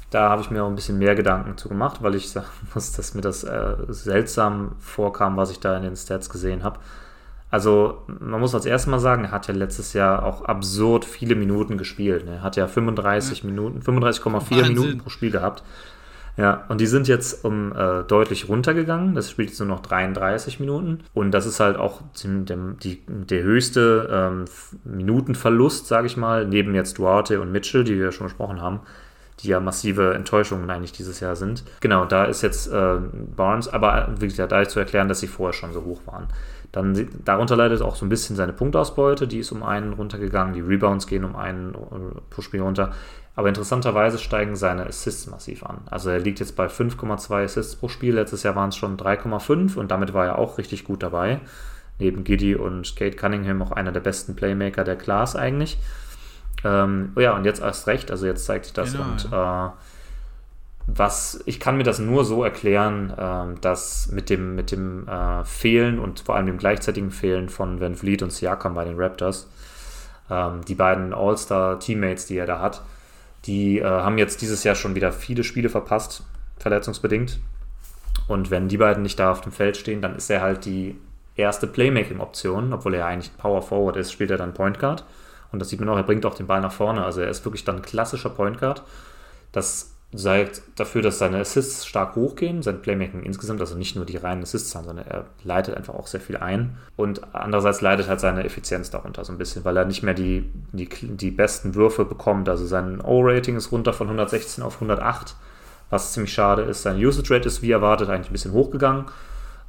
da 0.10 0.30
habe 0.30 0.42
ich 0.42 0.52
mir 0.52 0.64
auch 0.64 0.70
ein 0.70 0.76
bisschen 0.76 0.98
mehr 0.98 1.16
Gedanken 1.16 1.58
zu 1.58 1.70
gemacht, 1.70 2.02
weil 2.02 2.16
ich 2.16 2.30
sagen 2.30 2.48
muss, 2.74 2.92
dass 2.92 3.14
mir 3.14 3.22
das 3.22 3.44
äh, 3.44 3.76
seltsam 3.90 4.74
vorkam, 4.80 5.38
was 5.38 5.52
ich 5.52 5.60
da 5.60 5.76
in 5.78 5.84
den 5.84 5.96
Stats 5.96 6.30
gesehen 6.30 6.64
habe. 6.64 6.80
Also, 7.52 8.02
man 8.08 8.42
muss 8.42 8.54
als 8.54 8.66
erstes 8.66 8.90
mal 8.90 9.00
sagen, 9.00 9.26
er 9.26 9.32
hat 9.32 9.48
ja 9.48 9.54
letztes 9.54 9.94
Jahr 9.94 10.26
auch 10.26 10.44
absurd 10.44 11.06
viele 11.06 11.36
Minuten 11.36 11.78
gespielt. 11.78 12.26
Ne? 12.26 12.36
Er 12.36 12.44
hat 12.44 12.56
ja 12.58 12.68
35 12.68 13.44
ja. 13.44 13.46
Minuten, 13.46 13.80
35,4 13.80 14.68
Minuten 14.68 14.98
pro 14.98 15.10
Spiel 15.10 15.32
gehabt. 15.32 15.64
Ja, 16.38 16.66
und 16.68 16.82
die 16.82 16.88
sind 16.88 17.08
jetzt 17.08 17.46
um 17.46 17.72
äh, 17.72 18.04
deutlich 18.04 18.50
runtergegangen. 18.50 19.16
Das 19.16 19.32
spielt 19.32 19.50
jetzt 19.50 19.60
nur 19.60 19.70
noch 19.70 19.80
33 19.80 20.60
Minuten. 20.60 21.00
Und 21.14 21.32
das 21.32 21.46
ist 21.46 21.62
halt 21.62 21.78
auch 21.78 22.02
dem, 22.22 22.78
die, 22.80 23.02
der 23.08 23.44
höchste 23.44 24.10
ähm, 24.12 24.46
Minutenverlust, 24.84 25.88
sage 25.88 26.08
ich 26.08 26.18
mal, 26.18 26.46
neben 26.46 26.76
jetzt 26.76 26.98
Duarte 26.98 27.40
und 27.40 27.54
Mitchell, 27.54 27.86
die 27.86 27.98
wir 27.98 28.12
schon 28.12 28.28
besprochen 28.28 28.62
haben 28.62 28.82
die 29.42 29.50
ja 29.50 29.60
massive 29.60 30.14
Enttäuschungen 30.14 30.70
eigentlich 30.70 30.94
dieses 30.94 31.20
Jahr 31.20 31.36
sind. 31.36 31.64
Genau, 31.82 32.06
da 32.06 32.26
ist 32.26 32.42
jetzt 32.42 32.68
äh, 32.72 32.98
Barnes, 33.36 33.68
aber 33.68 34.10
wie 34.20 34.28
gesagt, 34.28 34.52
da 34.52 34.62
ist 34.62 34.72
zu 34.72 34.80
erklären, 34.80 35.10
dass 35.10 35.20
sie 35.20 35.28
vorher 35.28 35.54
schon 35.54 35.74
so 35.74 35.84
hoch 35.84 36.02
waren. 36.06 36.28
Dann 36.72 37.08
darunter 37.24 37.56
leidet 37.56 37.82
auch 37.82 37.96
so 37.96 38.06
ein 38.06 38.10
bisschen 38.10 38.36
seine 38.36 38.54
Punktausbeute, 38.54 39.28
die 39.28 39.40
ist 39.40 39.52
um 39.52 39.64
einen 39.64 39.94
runtergegangen, 39.94 40.54
die 40.54 40.62
Rebounds 40.62 41.08
gehen 41.08 41.24
um 41.24 41.36
einen 41.36 41.74
pro 42.30 42.42
Spiel 42.42 42.62
runter. 42.62 42.92
Aber 43.36 43.50
interessanterweise 43.50 44.18
steigen 44.18 44.56
seine 44.56 44.86
Assists 44.86 45.28
massiv 45.28 45.64
an. 45.64 45.80
Also 45.90 46.10
er 46.10 46.20
liegt 46.20 46.40
jetzt 46.40 46.56
bei 46.56 46.68
5,2 46.68 47.44
Assists 47.44 47.76
pro 47.76 47.90
Spiel. 47.90 48.16
Letztes 48.16 48.44
Jahr 48.44 48.56
waren 48.56 48.70
es 48.70 48.78
schon 48.78 48.98
3,5 48.98 49.76
und 49.76 49.92
damit 49.92 50.14
war 50.14 50.26
er 50.26 50.38
auch 50.38 50.58
richtig 50.58 50.86
gut 50.86 51.04
dabei. 51.04 51.42
Neben 52.00 52.24
Giddy 52.24 52.56
und 52.56 52.96
Kate 52.96 53.16
Cunningham 53.16 53.62
auch 53.62 53.72
einer 53.72 53.92
der 53.92 54.00
besten 54.00 54.36
Playmaker 54.36 54.84
der 54.84 54.96
Class 54.96 55.36
eigentlich. 55.36 55.78
Ähm, 56.66 57.14
oh 57.16 57.20
ja, 57.20 57.36
und 57.36 57.46
jetzt 57.46 57.62
erst 57.62 57.86
recht, 57.88 58.10
also 58.10 58.26
jetzt 58.26 58.46
zeigt 58.46 58.66
sich 58.66 58.74
das. 58.74 58.94
Genau, 58.94 59.04
und 59.04 59.32
ja. 59.32 59.68
äh, 59.68 59.72
was, 60.88 61.42
ich 61.46 61.60
kann 61.60 61.78
mir 61.78 61.84
das 61.84 62.00
nur 62.00 62.26
so 62.26 62.44
erklären, 62.44 63.12
äh, 63.12 63.60
dass 63.62 64.12
mit 64.12 64.30
dem, 64.30 64.56
mit 64.56 64.72
dem 64.72 65.08
äh, 65.08 65.44
Fehlen 65.44 66.00
und 66.00 66.22
vor 66.22 66.36
allem 66.36 66.48
dem 66.48 66.58
gleichzeitigen 66.58 67.12
Fehlen 67.12 67.50
von 67.50 67.80
Van 67.80 67.96
Vliet 67.96 68.24
und 68.24 68.32
Siakam 68.32 68.74
bei 68.74 68.84
den 68.84 69.00
Raptors, 69.00 69.48
ähm, 70.30 70.62
die 70.68 70.76
beiden 70.76 71.14
All-Star-Teammates, 71.14 72.26
die 72.26 72.38
er 72.38 72.48
da 72.48 72.60
hat, 72.60 72.82
die 73.46 73.80
äh, 73.80 73.84
haben 73.84 74.18
jetzt 74.18 74.42
dieses 74.42 74.64
Jahr 74.64 74.76
schon 74.76 74.96
wieder 74.96 75.12
viele 75.12 75.44
Spiele 75.44 75.70
verpasst, 75.70 76.24
verletzungsbedingt. 76.58 77.40
Und 78.28 78.50
wenn 78.50 78.68
die 78.68 78.78
beiden 78.78 79.04
nicht 79.04 79.20
da 79.20 79.32
auf 79.32 79.42
dem 79.42 79.52
Feld 79.52 79.78
stehen, 79.78 80.02
dann 80.02 80.16
ist 80.16 80.32
er 80.32 80.42
halt 80.42 80.66
die 80.66 80.96
erste 81.36 81.68
Playmaking-Option, 81.68 82.74
obwohl 82.74 82.96
er 82.96 83.06
eigentlich 83.06 83.36
Power 83.38 83.62
Forward 83.62 83.98
ist, 83.98 84.12
spielt 84.12 84.32
er 84.32 84.38
dann 84.38 84.54
Point 84.54 84.80
Guard. 84.80 85.04
Und 85.52 85.60
das 85.60 85.70
sieht 85.70 85.80
man 85.80 85.90
auch, 85.90 85.98
er 85.98 86.04
bringt 86.04 86.26
auch 86.26 86.36
den 86.36 86.48
Ball 86.48 86.62
nach 86.62 86.72
vorne. 86.72 87.04
Also 87.04 87.22
er 87.22 87.30
ist 87.30 87.46
wirklich 87.46 87.64
dann 87.64 87.82
klassischer 87.82 88.30
Point 88.30 88.60
Guard. 88.60 88.84
Das 89.52 89.96
sorgt 90.14 90.62
dafür, 90.76 91.02
dass 91.02 91.20
seine 91.20 91.40
Assists 91.40 91.86
stark 91.86 92.16
hochgehen, 92.16 92.62
sein 92.62 92.82
Playmaking 92.82 93.24
insgesamt, 93.24 93.60
also 93.60 93.76
nicht 93.76 93.96
nur 93.96 94.06
die 94.06 94.18
reinen 94.18 94.44
Assists, 94.44 94.72
sondern 94.72 94.98
er 94.98 95.26
leitet 95.44 95.76
einfach 95.76 95.94
auch 95.94 96.08
sehr 96.08 96.22
viel 96.22 96.38
ein. 96.38 96.78
Und 96.96 97.22
andererseits 97.34 97.82
leidet 97.82 98.08
halt 98.08 98.20
seine 98.20 98.44
Effizienz 98.44 98.90
darunter 98.90 99.26
so 99.26 99.34
ein 99.34 99.38
bisschen, 99.38 99.66
weil 99.66 99.78
er 99.78 99.86
nicht 99.86 100.04
mehr 100.04 100.14
die, 100.14 100.50
die, 100.72 100.88
die 100.88 101.32
besten 101.32 101.76
Würfe 101.76 102.06
bekommt. 102.06 102.50
Also 102.50 102.66
sein 102.66 103.02
O-Rating 103.02 103.58
ist 103.58 103.72
runter 103.72 103.94
von 103.94 104.08
116 104.08 104.64
auf 104.64 104.76
108, 104.76 105.36
was 105.90 106.14
ziemlich 106.14 106.34
schade 106.34 106.64
ist. 106.64 106.84
Sein 106.84 106.98
Usage 106.98 107.34
Rate 107.34 107.48
ist 107.48 107.62
wie 107.62 107.72
erwartet 107.72 108.10
eigentlich 108.10 108.30
ein 108.30 108.34
bisschen 108.34 108.54
hochgegangen. 108.54 109.06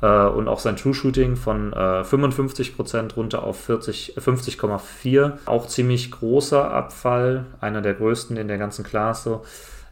Äh, 0.02 0.26
und 0.26 0.48
auch 0.48 0.60
sein 0.60 0.76
True 0.76 0.94
Shooting 0.94 1.36
von 1.36 1.72
äh, 1.72 2.02
55% 2.02 3.14
runter 3.14 3.42
auf 3.42 3.68
50,4. 3.68 5.32
Auch 5.46 5.66
ziemlich 5.66 6.10
großer 6.10 6.70
Abfall, 6.70 7.46
einer 7.60 7.82
der 7.82 7.94
größten 7.94 8.36
in 8.36 8.48
der 8.48 8.58
ganzen 8.58 8.84
Klasse 8.84 9.40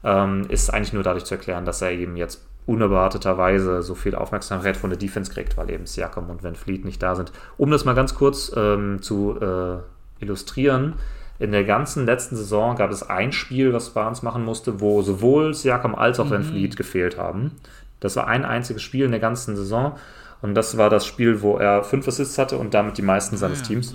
ähm, 0.02 0.46
ist 0.48 0.72
eigentlich 0.72 0.92
nur 0.92 1.02
dadurch 1.02 1.24
zu 1.24 1.34
erklären, 1.34 1.64
dass 1.64 1.82
er 1.82 1.92
eben 1.92 2.16
jetzt 2.16 2.44
unerwarteterweise 2.66 3.82
so 3.82 3.94
viel 3.94 4.14
Aufmerksamkeit 4.14 4.76
von 4.76 4.90
der 4.90 4.98
Defense 4.98 5.32
kriegt, 5.32 5.56
weil 5.56 5.70
eben 5.70 5.86
Siakam 5.86 6.30
und 6.30 6.42
Van 6.42 6.54
Fleet 6.54 6.84
nicht 6.84 7.02
da 7.02 7.14
sind. 7.14 7.32
Um 7.58 7.70
das 7.70 7.84
mal 7.84 7.94
ganz 7.94 8.14
kurz 8.14 8.52
ähm, 8.56 9.02
zu 9.02 9.38
äh, 9.40 9.78
illustrieren, 10.22 10.94
in 11.38 11.50
der 11.50 11.64
ganzen 11.64 12.06
letzten 12.06 12.36
Saison 12.36 12.76
gab 12.76 12.90
es 12.90 13.02
ein 13.02 13.32
Spiel, 13.32 13.72
was 13.72 13.90
Barnes 13.90 14.22
machen 14.22 14.44
musste, 14.44 14.80
wo 14.80 15.02
sowohl 15.02 15.52
Siakam 15.52 15.94
als 15.94 16.20
auch 16.20 16.26
mhm. 16.26 16.30
Van 16.30 16.44
Fleet 16.44 16.76
gefehlt 16.76 17.18
haben. 17.18 17.52
Das 18.00 18.16
war 18.16 18.26
ein 18.26 18.44
einziges 18.44 18.82
Spiel 18.82 19.04
in 19.04 19.10
der 19.10 19.20
ganzen 19.20 19.56
Saison. 19.56 19.96
Und 20.42 20.54
das 20.54 20.76
war 20.76 20.90
das 20.90 21.06
Spiel, 21.06 21.40
wo 21.40 21.56
er 21.56 21.84
fünf 21.84 22.06
Assists 22.06 22.36
hatte 22.36 22.58
und 22.58 22.74
damit 22.74 22.98
die 22.98 23.02
meisten 23.02 23.38
seines 23.38 23.60
ja, 23.60 23.66
Teams. 23.66 23.94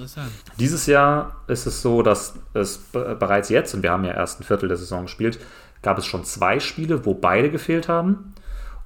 Dieses 0.58 0.88
Jahr 0.88 1.36
ist 1.46 1.68
es 1.68 1.84
so, 1.84 2.02
dass 2.02 2.40
es 2.56 2.80
bereits 2.92 3.50
jetzt, 3.50 3.76
und 3.76 3.84
wir 3.84 3.92
haben 3.92 4.04
ja 4.04 4.14
erst 4.14 4.40
ein 4.40 4.44
Viertel 4.44 4.68
der 4.68 4.78
Saison 4.78 5.04
gespielt, 5.04 5.40
gab 5.84 6.00
es 6.00 6.08
schon 6.08 6.24
zwei 6.24 6.60
Spiele, 6.60 7.06
wo 7.06 7.14
beide 7.14 7.52
gefehlt 7.52 7.88
haben. 7.88 8.34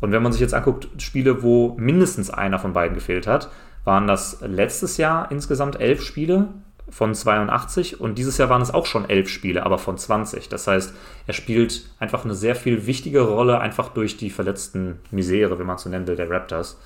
Und 0.02 0.12
wenn 0.12 0.22
man 0.22 0.34
sich 0.34 0.42
jetzt 0.42 0.54
anguckt, 0.54 0.90
Spiele, 1.02 1.42
wo 1.42 1.76
mindestens 1.78 2.30
einer 2.30 2.60
von 2.60 2.74
beiden 2.74 2.96
gefehlt 2.96 3.28
hat, 3.28 3.50
waren 3.86 4.08
das 4.08 4.42
letztes 4.42 4.98
Jahr 4.98 5.32
insgesamt 5.32 5.80
elf 5.80 6.02
Spiele 6.02 6.50
von 6.90 7.16
82 7.16 8.00
und 8.00 8.18
dieses 8.18 8.38
Jahr 8.38 8.50
waren 8.50 8.62
es 8.62 8.72
auch 8.72 8.86
schon 8.86 9.10
elf 9.10 9.30
Spiele, 9.30 9.66
aber 9.66 9.78
von 9.78 9.98
20. 9.98 10.50
Das 10.50 10.68
heißt, 10.68 10.94
er 11.26 11.34
spielt 11.34 11.86
einfach 12.00 12.26
eine 12.26 12.36
sehr 12.36 12.56
viel 12.56 12.86
wichtigere 12.86 13.32
Rolle, 13.32 13.60
einfach 13.60 13.90
durch 13.90 14.18
die 14.18 14.30
verletzten 14.30 15.00
Misere, 15.10 15.58
wenn 15.60 15.66
man 15.66 15.78
es 15.78 15.84
so 15.84 15.90
nennen 15.90 16.08
will, 16.08 16.16
der 16.16 16.30
Raptors. 16.30 16.78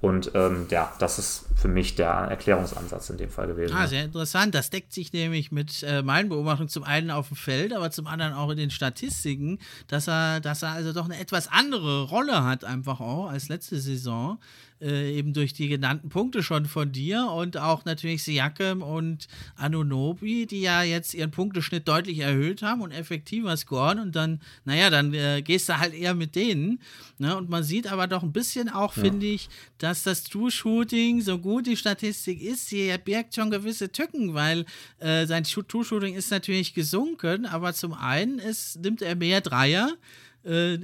Und 0.00 0.30
ähm, 0.34 0.66
ja, 0.70 0.92
das 1.00 1.18
ist 1.18 1.46
für 1.56 1.66
mich 1.66 1.96
der 1.96 2.08
Erklärungsansatz 2.08 3.10
in 3.10 3.16
dem 3.16 3.30
Fall 3.30 3.48
gewesen. 3.48 3.74
Ah, 3.74 3.88
sehr 3.88 4.04
interessant. 4.04 4.54
Das 4.54 4.70
deckt 4.70 4.92
sich 4.92 5.12
nämlich 5.12 5.50
mit 5.50 5.82
äh, 5.82 6.02
meinen 6.02 6.28
Beobachtungen 6.28 6.68
zum 6.68 6.84
einen 6.84 7.10
auf 7.10 7.28
dem 7.28 7.36
Feld, 7.36 7.72
aber 7.72 7.90
zum 7.90 8.06
anderen 8.06 8.32
auch 8.32 8.50
in 8.50 8.58
den 8.58 8.70
Statistiken, 8.70 9.58
dass 9.88 10.06
er, 10.06 10.38
dass 10.40 10.62
er 10.62 10.70
also 10.70 10.92
doch 10.92 11.06
eine 11.06 11.18
etwas 11.18 11.48
andere 11.48 12.04
Rolle 12.04 12.44
hat, 12.44 12.64
einfach 12.64 13.00
auch 13.00 13.28
als 13.28 13.48
letzte 13.48 13.80
Saison 13.80 14.38
äh, 14.80 15.16
eben 15.16 15.32
durch 15.32 15.52
die 15.52 15.68
genannten 15.68 16.08
Punkte 16.08 16.42
schon 16.42 16.66
von 16.66 16.92
dir 16.92 17.28
und 17.30 17.56
auch 17.56 17.84
natürlich 17.84 18.22
Siakam 18.22 18.82
und 18.82 19.28
Anunobi, 19.56 20.46
die 20.46 20.60
ja 20.60 20.82
jetzt 20.82 21.14
ihren 21.14 21.30
Punkteschnitt 21.30 21.88
deutlich 21.88 22.20
erhöht 22.20 22.62
haben 22.62 22.80
und 22.80 22.92
effektiver 22.92 23.56
scoren 23.56 23.98
und 23.98 24.14
dann, 24.14 24.40
naja, 24.64 24.90
dann 24.90 25.12
äh, 25.14 25.42
gehst 25.42 25.68
du 25.68 25.78
halt 25.78 25.94
eher 25.94 26.14
mit 26.14 26.34
denen. 26.34 26.80
Ne? 27.18 27.36
Und 27.36 27.48
man 27.48 27.62
sieht 27.62 27.90
aber 27.90 28.06
doch 28.06 28.22
ein 28.22 28.32
bisschen 28.32 28.68
auch, 28.68 28.96
ja. 28.96 29.02
finde 29.02 29.26
ich, 29.26 29.48
dass 29.78 30.02
das 30.02 30.24
True-Shooting, 30.24 31.20
so 31.20 31.38
gut 31.38 31.66
die 31.66 31.76
Statistik 31.76 32.42
ist, 32.42 32.68
hier 32.68 32.98
birgt 32.98 33.34
schon 33.34 33.50
gewisse 33.50 33.90
Tücken, 33.90 34.34
weil 34.34 34.64
äh, 34.98 35.26
sein 35.26 35.44
True-Shooting 35.44 36.14
ist 36.14 36.30
natürlich 36.30 36.74
gesunken, 36.74 37.46
aber 37.46 37.74
zum 37.74 37.94
einen 37.94 38.38
ist, 38.38 38.80
nimmt 38.80 39.02
er 39.02 39.16
mehr 39.16 39.40
Dreier, 39.40 39.88
1,3 39.88 39.96
äh, 40.44 40.78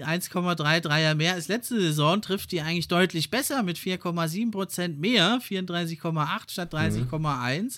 Dreier 0.81 1.15
mehr 1.15 1.35
als 1.35 1.49
letzte 1.49 1.81
Saison, 1.81 2.23
trifft 2.23 2.53
die 2.53 2.61
eigentlich 2.61 2.89
deutlich 2.89 3.31
besser 3.31 3.63
mit 3.63 3.79
4,7 3.79 4.51
Prozent 4.51 4.99
mehr, 4.99 5.41
34,8 5.41 6.51
statt 6.51 6.75
30,1. 6.75 7.63
Mhm 7.63 7.69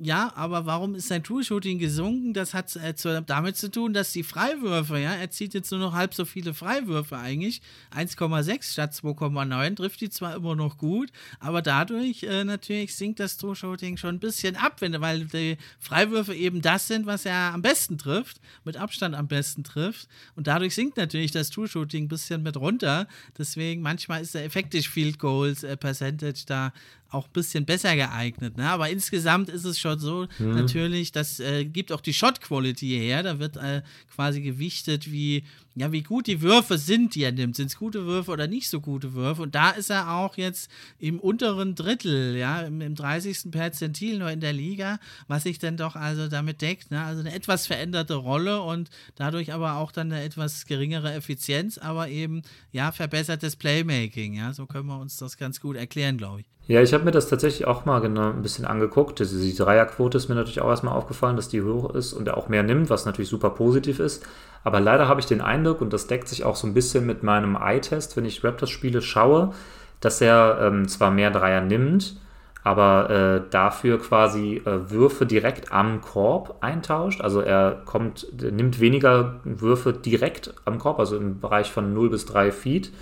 ja, 0.00 0.32
aber 0.36 0.64
warum 0.64 0.94
ist 0.94 1.08
sein 1.08 1.24
True-Shooting 1.24 1.78
gesunken? 1.78 2.32
Das 2.32 2.54
hat 2.54 2.74
äh, 2.76 2.94
zu, 2.94 3.20
damit 3.22 3.56
zu 3.56 3.68
tun, 3.68 3.92
dass 3.92 4.12
die 4.12 4.22
Freiwürfe, 4.22 4.98
ja, 4.98 5.12
er 5.14 5.30
zieht 5.30 5.54
jetzt 5.54 5.72
nur 5.72 5.80
noch 5.80 5.92
halb 5.92 6.14
so 6.14 6.24
viele 6.24 6.54
Freiwürfe 6.54 7.18
eigentlich, 7.18 7.60
1,6 7.96 8.72
statt 8.72 8.92
2,9, 8.92 9.74
trifft 9.74 10.00
die 10.00 10.08
zwar 10.08 10.36
immer 10.36 10.54
noch 10.54 10.78
gut, 10.78 11.10
aber 11.40 11.62
dadurch 11.62 12.22
äh, 12.22 12.44
natürlich 12.44 12.94
sinkt 12.94 13.18
das 13.18 13.38
True-Shooting 13.38 13.96
schon 13.96 14.16
ein 14.16 14.20
bisschen 14.20 14.54
ab, 14.54 14.80
wenn, 14.80 15.00
weil 15.00 15.24
die 15.24 15.56
Freiwürfe 15.80 16.34
eben 16.34 16.62
das 16.62 16.86
sind, 16.86 17.06
was 17.06 17.26
er 17.26 17.52
am 17.52 17.62
besten 17.62 17.98
trifft, 17.98 18.40
mit 18.64 18.76
Abstand 18.76 19.16
am 19.16 19.26
besten 19.26 19.64
trifft. 19.64 20.08
Und 20.36 20.46
dadurch 20.46 20.76
sinkt 20.76 20.96
natürlich 20.96 21.32
das 21.32 21.50
True-Shooting 21.50 22.04
ein 22.04 22.08
bisschen 22.08 22.44
mit 22.44 22.56
runter, 22.56 23.08
deswegen 23.36 23.82
manchmal 23.82 24.22
ist 24.22 24.34
der 24.34 24.44
Effective 24.44 24.88
Field 24.88 25.18
Goals 25.18 25.64
äh, 25.64 25.76
Percentage 25.76 26.44
da 26.46 26.72
auch 27.10 27.26
ein 27.26 27.32
bisschen 27.32 27.64
besser 27.64 27.96
geeignet. 27.96 28.56
Ne? 28.56 28.68
Aber 28.68 28.90
insgesamt 28.90 29.48
ist 29.48 29.64
es 29.64 29.78
schon 29.78 29.98
so, 29.98 30.26
mhm. 30.38 30.54
natürlich, 30.54 31.12
das 31.12 31.40
äh, 31.40 31.64
gibt 31.64 31.92
auch 31.92 32.00
die 32.00 32.12
Shot-Quality 32.12 32.88
her. 32.98 33.22
Da 33.22 33.38
wird 33.38 33.56
äh, 33.56 33.82
quasi 34.14 34.42
gewichtet, 34.42 35.10
wie, 35.10 35.44
ja, 35.78 35.92
wie 35.92 36.02
gut 36.02 36.26
die 36.26 36.42
Würfe 36.42 36.76
sind, 36.76 37.14
die 37.14 37.22
er 37.22 37.30
nimmt. 37.30 37.54
Sind 37.54 37.68
es 37.68 37.78
gute 37.78 38.04
Würfe 38.04 38.32
oder 38.32 38.48
nicht 38.48 38.68
so 38.68 38.80
gute 38.80 39.14
Würfe? 39.14 39.42
Und 39.42 39.54
da 39.54 39.70
ist 39.70 39.90
er 39.90 40.12
auch 40.12 40.36
jetzt 40.36 40.70
im 40.98 41.20
unteren 41.20 41.76
Drittel, 41.76 42.36
ja, 42.36 42.62
im, 42.62 42.80
im 42.80 42.96
30. 42.96 43.52
Perzentil 43.52 44.18
nur 44.18 44.30
in 44.30 44.40
der 44.40 44.52
Liga, 44.52 44.98
was 45.28 45.44
sich 45.44 45.60
dann 45.60 45.76
doch 45.76 45.94
also 45.94 46.26
damit 46.26 46.62
deckt. 46.62 46.90
Ne? 46.90 47.02
Also 47.02 47.20
eine 47.20 47.32
etwas 47.32 47.68
veränderte 47.68 48.14
Rolle 48.14 48.60
und 48.60 48.90
dadurch 49.14 49.52
aber 49.52 49.76
auch 49.76 49.92
dann 49.92 50.10
eine 50.10 50.24
etwas 50.24 50.66
geringere 50.66 51.12
Effizienz, 51.12 51.78
aber 51.78 52.08
eben, 52.08 52.42
ja, 52.72 52.90
verbessertes 52.90 53.54
Playmaking. 53.54 54.34
Ja, 54.34 54.52
so 54.52 54.66
können 54.66 54.86
wir 54.86 54.98
uns 54.98 55.16
das 55.16 55.36
ganz 55.36 55.60
gut 55.60 55.76
erklären, 55.76 56.18
glaube 56.18 56.40
ich. 56.40 56.46
Ja, 56.68 56.82
ich 56.82 56.92
habe 56.92 57.04
mir 57.04 57.12
das 57.12 57.28
tatsächlich 57.28 57.66
auch 57.66 57.86
mal 57.86 58.00
genau 58.00 58.28
ein 58.28 58.42
bisschen 58.42 58.66
angeguckt. 58.66 59.20
Die 59.20 59.54
Dreierquote 59.54 60.18
ist 60.18 60.28
mir 60.28 60.34
natürlich 60.34 60.60
auch 60.60 60.68
erstmal 60.68 60.94
aufgefallen, 60.94 61.36
dass 61.36 61.48
die 61.48 61.62
hoch 61.62 61.94
ist 61.94 62.12
und 62.12 62.28
er 62.28 62.36
auch 62.36 62.50
mehr 62.50 62.62
nimmt, 62.62 62.90
was 62.90 63.06
natürlich 63.06 63.30
super 63.30 63.48
positiv 63.48 64.00
ist. 64.00 64.22
Aber 64.64 64.80
leider 64.80 65.08
habe 65.08 65.20
ich 65.20 65.26
den 65.26 65.40
Eindruck, 65.40 65.80
und 65.80 65.92
das 65.92 66.06
deckt 66.06 66.28
sich 66.28 66.44
auch 66.44 66.56
so 66.56 66.66
ein 66.66 66.74
bisschen 66.74 67.06
mit 67.06 67.22
meinem 67.22 67.56
Eye-Test, 67.56 68.16
wenn 68.16 68.24
ich 68.24 68.44
Raptors-Spiele 68.44 69.02
schaue, 69.02 69.54
dass 70.00 70.20
er 70.20 70.58
ähm, 70.62 70.88
zwar 70.88 71.10
mehr 71.10 71.30
Dreier 71.30 71.60
nimmt, 71.60 72.16
aber 72.64 73.10
äh, 73.10 73.50
dafür 73.50 73.98
quasi 73.98 74.62
äh, 74.64 74.90
Würfe 74.90 75.26
direkt 75.26 75.72
am 75.72 76.00
Korb 76.00 76.56
eintauscht. 76.60 77.20
Also 77.20 77.40
er 77.40 77.82
kommt, 77.84 78.26
nimmt 78.40 78.80
weniger 78.80 79.40
Würfe 79.44 79.92
direkt 79.92 80.54
am 80.64 80.78
Korb, 80.78 80.98
also 80.98 81.16
im 81.16 81.40
Bereich 81.40 81.72
von 81.72 81.94
0 81.94 82.10
bis 82.10 82.26
3 82.26 82.52
Feet. 82.52 82.92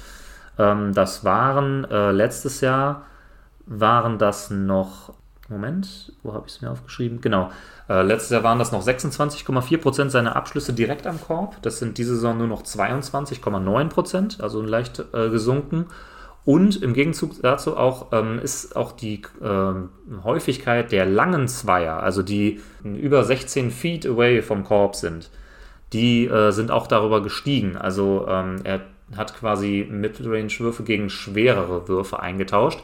Ähm, 0.59 0.93
das 0.95 1.25
waren 1.25 1.85
äh, 1.85 2.13
letztes 2.13 2.61
Jahr 2.61 3.07
waren 3.67 4.19
das 4.19 4.51
noch, 4.51 5.13
Moment, 5.49 6.13
wo 6.23 6.33
habe 6.33 6.45
ich 6.47 6.55
es 6.55 6.63
mir 6.63 6.71
aufgeschrieben? 6.71 7.21
Genau, 7.21 7.51
äh, 7.89 8.03
letztes 8.03 8.31
Jahr 8.31 8.43
waren 8.43 8.59
das 8.59 8.73
noch 8.73 8.85
26,4% 8.85 10.11
seiner 10.11 10.37
Abschlüsse 10.37 10.73
direkt 10.73 11.07
am 11.07 11.21
Korb. 11.21 11.61
Das 11.63 11.79
sind 11.79 11.99
diese 11.99 12.15
Saison 12.15 12.39
nur 12.39 12.49
noch 12.49 12.63
22,9%, 12.63 14.41
also 14.41 14.63
leicht 14.63 15.05
äh, 15.13 15.31
gesunken. 15.31 15.87
Und 16.45 16.81
im 16.81 16.95
Gegenzug 16.95 17.43
dazu 17.43 17.77
auch 17.77 18.13
ähm, 18.13 18.39
ist 18.39 18.77
auch 18.77 18.93
die 18.93 19.23
ähm, 19.43 19.89
Häufigkeit 20.23 20.93
der 20.93 21.05
langen 21.05 21.49
Zweier, 21.49 22.01
also 22.01 22.23
die 22.23 22.61
über 22.85 23.25
16 23.25 23.73
Feet 23.73 24.07
away 24.07 24.43
vom 24.43 24.63
Korb 24.63 24.95
sind, 24.95 25.31
die 25.93 26.27
äh, 26.27 26.53
sind 26.53 26.71
auch 26.71 26.87
darüber 26.87 27.21
gestiegen. 27.21 27.77
Also 27.77 28.27
ähm, 28.29 28.61
er 28.63 28.83
hat 29.17 29.37
quasi 29.37 29.89
Midrange-Würfe 29.91 30.85
gegen 30.85 31.11
schwerere 31.11 31.89
Würfe 31.89 32.21
eingetauscht. 32.21 32.81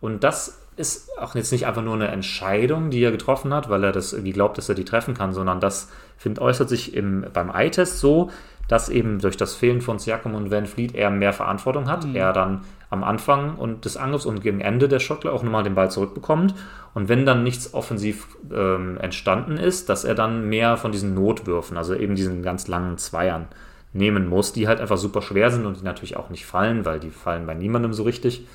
Und 0.00 0.22
das 0.22 0.65
ist 0.76 1.08
auch 1.18 1.34
jetzt 1.34 1.52
nicht 1.52 1.66
einfach 1.66 1.82
nur 1.82 1.94
eine 1.94 2.08
Entscheidung, 2.08 2.90
die 2.90 3.02
er 3.02 3.10
getroffen 3.10 3.52
hat, 3.54 3.68
weil 3.68 3.82
er 3.82 3.92
das 3.92 4.12
irgendwie 4.12 4.32
glaubt, 4.32 4.58
dass 4.58 4.68
er 4.68 4.74
die 4.74 4.84
treffen 4.84 5.14
kann, 5.14 5.32
sondern 5.32 5.60
das 5.60 5.90
find, 6.18 6.38
äußert 6.38 6.68
sich 6.68 6.94
im, 6.94 7.26
beim 7.32 7.50
Eye-Test 7.50 7.98
so, 7.98 8.30
dass 8.68 8.88
eben 8.88 9.20
durch 9.20 9.36
das 9.36 9.54
Fehlen 9.54 9.80
von 9.80 9.98
Siakam 9.98 10.34
und 10.34 10.50
Van 10.50 10.66
Fleet 10.66 10.94
er 10.94 11.10
mehr 11.10 11.32
Verantwortung 11.32 11.88
hat. 11.88 12.04
Mhm. 12.04 12.16
Er 12.16 12.32
dann 12.32 12.62
am 12.90 13.04
Anfang 13.04 13.56
und 13.56 13.84
des 13.84 13.96
Angriffs 13.96 14.26
und 14.26 14.42
gegen 14.42 14.60
Ende 14.60 14.88
der 14.88 15.00
Shotclock 15.00 15.32
auch 15.32 15.42
nochmal 15.42 15.62
den 15.62 15.74
Ball 15.74 15.90
zurückbekommt. 15.90 16.54
Und 16.94 17.08
wenn 17.08 17.26
dann 17.26 17.42
nichts 17.42 17.74
offensiv 17.74 18.26
ähm, 18.52 18.98
entstanden 18.98 19.56
ist, 19.56 19.88
dass 19.88 20.04
er 20.04 20.14
dann 20.14 20.48
mehr 20.48 20.76
von 20.76 20.92
diesen 20.92 21.14
Notwürfen, 21.14 21.76
also 21.76 21.94
eben 21.94 22.16
diesen 22.16 22.42
ganz 22.42 22.68
langen 22.68 22.98
Zweiern, 22.98 23.46
nehmen 23.92 24.28
muss, 24.28 24.52
die 24.52 24.68
halt 24.68 24.80
einfach 24.80 24.98
super 24.98 25.22
schwer 25.22 25.50
sind 25.50 25.64
und 25.64 25.80
die 25.80 25.84
natürlich 25.84 26.16
auch 26.16 26.28
nicht 26.28 26.44
fallen, 26.44 26.84
weil 26.84 27.00
die 27.00 27.10
fallen 27.10 27.46
bei 27.46 27.54
niemandem 27.54 27.92
so 27.92 28.02
richtig. 28.02 28.46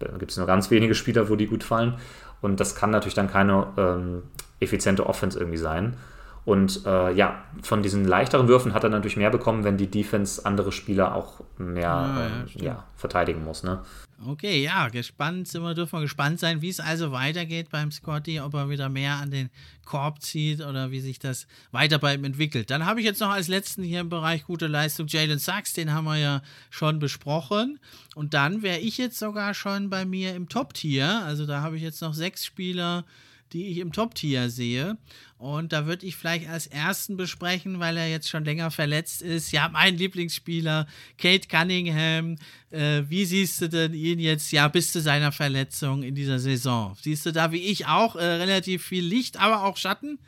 Da 0.00 0.16
gibt 0.18 0.32
es 0.32 0.36
nur 0.36 0.46
ganz 0.46 0.70
wenige 0.70 0.94
Spieler, 0.94 1.28
wo 1.28 1.36
die 1.36 1.46
gut 1.46 1.62
fallen. 1.62 1.94
Und 2.40 2.58
das 2.58 2.74
kann 2.74 2.90
natürlich 2.90 3.14
dann 3.14 3.30
keine 3.30 3.66
ähm, 3.76 4.22
effiziente 4.58 5.06
Offense 5.06 5.38
irgendwie 5.38 5.58
sein. 5.58 5.96
Und 6.44 6.86
äh, 6.86 7.12
ja, 7.12 7.42
von 7.62 7.82
diesen 7.82 8.06
leichteren 8.06 8.48
Würfen 8.48 8.72
hat 8.72 8.82
er 8.82 8.90
natürlich 8.90 9.16
mehr 9.16 9.30
bekommen, 9.30 9.62
wenn 9.62 9.76
die 9.76 9.90
Defense 9.90 10.44
andere 10.44 10.72
Spieler 10.72 11.14
auch 11.14 11.40
mehr 11.58 11.90
ah, 11.90 12.18
ja, 12.54 12.60
äh, 12.60 12.64
ja, 12.64 12.84
verteidigen 12.96 13.44
muss. 13.44 13.62
Ne? 13.62 13.80
Okay, 14.26 14.62
ja, 14.62 14.88
gespannt 14.88 15.48
sind 15.48 15.62
wir, 15.62 15.72
dürfen 15.72 15.94
wir 15.94 16.02
gespannt 16.02 16.40
sein, 16.40 16.60
wie 16.60 16.68
es 16.68 16.78
also 16.78 17.10
weitergeht 17.10 17.70
beim 17.70 17.90
Scotty, 17.90 18.38
ob 18.40 18.52
er 18.52 18.68
wieder 18.68 18.90
mehr 18.90 19.14
an 19.14 19.30
den 19.30 19.48
Korb 19.86 20.20
zieht 20.20 20.60
oder 20.60 20.90
wie 20.90 21.00
sich 21.00 21.18
das 21.18 21.46
weiter 21.70 21.98
bei 21.98 22.14
ihm 22.14 22.24
entwickelt. 22.24 22.70
Dann 22.70 22.84
habe 22.84 23.00
ich 23.00 23.06
jetzt 23.06 23.20
noch 23.20 23.30
als 23.30 23.48
letzten 23.48 23.82
hier 23.82 24.00
im 24.00 24.10
Bereich 24.10 24.44
gute 24.44 24.66
Leistung 24.66 25.06
Jalen 25.06 25.38
Sachs, 25.38 25.72
den 25.72 25.94
haben 25.94 26.04
wir 26.04 26.18
ja 26.18 26.42
schon 26.68 26.98
besprochen. 26.98 27.80
Und 28.14 28.34
dann 28.34 28.60
wäre 28.60 28.78
ich 28.78 28.98
jetzt 28.98 29.18
sogar 29.18 29.54
schon 29.54 29.88
bei 29.88 30.04
mir 30.04 30.34
im 30.34 30.50
Top-Tier. 30.50 31.22
Also 31.24 31.46
da 31.46 31.62
habe 31.62 31.78
ich 31.78 31.82
jetzt 31.82 32.02
noch 32.02 32.12
sechs 32.12 32.44
Spieler, 32.44 33.06
die 33.54 33.68
ich 33.68 33.78
im 33.78 33.90
Top-Tier 33.90 34.50
sehe. 34.50 34.98
Und 35.40 35.72
da 35.72 35.86
würde 35.86 36.04
ich 36.04 36.16
vielleicht 36.16 36.50
als 36.50 36.66
ersten 36.66 37.16
besprechen, 37.16 37.80
weil 37.80 37.96
er 37.96 38.06
jetzt 38.10 38.28
schon 38.28 38.44
länger 38.44 38.70
verletzt 38.70 39.22
ist. 39.22 39.52
Ja, 39.52 39.70
mein 39.72 39.96
Lieblingsspieler, 39.96 40.86
Kate 41.16 41.48
Cunningham. 41.48 42.36
Äh, 42.70 43.04
wie 43.08 43.24
siehst 43.24 43.62
du 43.62 43.70
denn 43.70 43.94
ihn 43.94 44.18
jetzt, 44.18 44.52
ja, 44.52 44.68
bis 44.68 44.92
zu 44.92 45.00
seiner 45.00 45.32
Verletzung 45.32 46.02
in 46.02 46.14
dieser 46.14 46.38
Saison? 46.38 46.94
Siehst 47.00 47.24
du 47.24 47.32
da 47.32 47.52
wie 47.52 47.70
ich 47.70 47.86
auch 47.86 48.16
äh, 48.16 48.22
relativ 48.22 48.84
viel 48.84 49.02
Licht, 49.02 49.40
aber 49.40 49.64
auch 49.64 49.78
Schatten? 49.78 50.18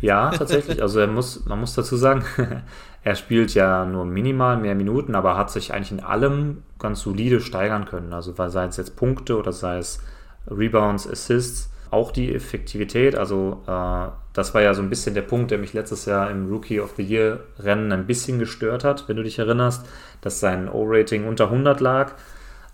Ja, 0.00 0.30
tatsächlich. 0.30 0.80
Also 0.80 1.00
er 1.00 1.08
muss, 1.08 1.44
man 1.46 1.58
muss 1.58 1.74
dazu 1.74 1.96
sagen, 1.96 2.24
er 3.02 3.16
spielt 3.16 3.52
ja 3.54 3.84
nur 3.84 4.04
minimal 4.04 4.56
mehr 4.56 4.76
Minuten, 4.76 5.16
aber 5.16 5.36
hat 5.36 5.50
sich 5.50 5.74
eigentlich 5.74 5.90
in 5.90 5.98
allem 5.98 6.62
ganz 6.78 7.00
solide 7.00 7.40
steigern 7.40 7.86
können. 7.86 8.12
Also 8.12 8.32
sei 8.36 8.66
es 8.66 8.76
jetzt 8.76 8.94
Punkte 8.94 9.36
oder 9.36 9.52
sei 9.52 9.78
es 9.78 9.98
Rebounds, 10.46 11.10
Assists 11.10 11.70
auch 11.90 12.12
die 12.12 12.34
Effektivität, 12.34 13.16
also 13.16 13.62
äh, 13.66 14.08
das 14.32 14.54
war 14.54 14.62
ja 14.62 14.74
so 14.74 14.82
ein 14.82 14.90
bisschen 14.90 15.14
der 15.14 15.22
Punkt, 15.22 15.50
der 15.50 15.58
mich 15.58 15.72
letztes 15.72 16.06
Jahr 16.06 16.30
im 16.30 16.48
Rookie 16.48 16.80
of 16.80 16.94
the 16.96 17.02
Year 17.02 17.40
Rennen 17.58 17.92
ein 17.92 18.06
bisschen 18.06 18.38
gestört 18.38 18.84
hat, 18.84 19.08
wenn 19.08 19.16
du 19.16 19.22
dich 19.22 19.38
erinnerst, 19.38 19.86
dass 20.20 20.40
sein 20.40 20.68
O-Rating 20.68 21.26
unter 21.26 21.44
100 21.44 21.80
lag. 21.80 22.12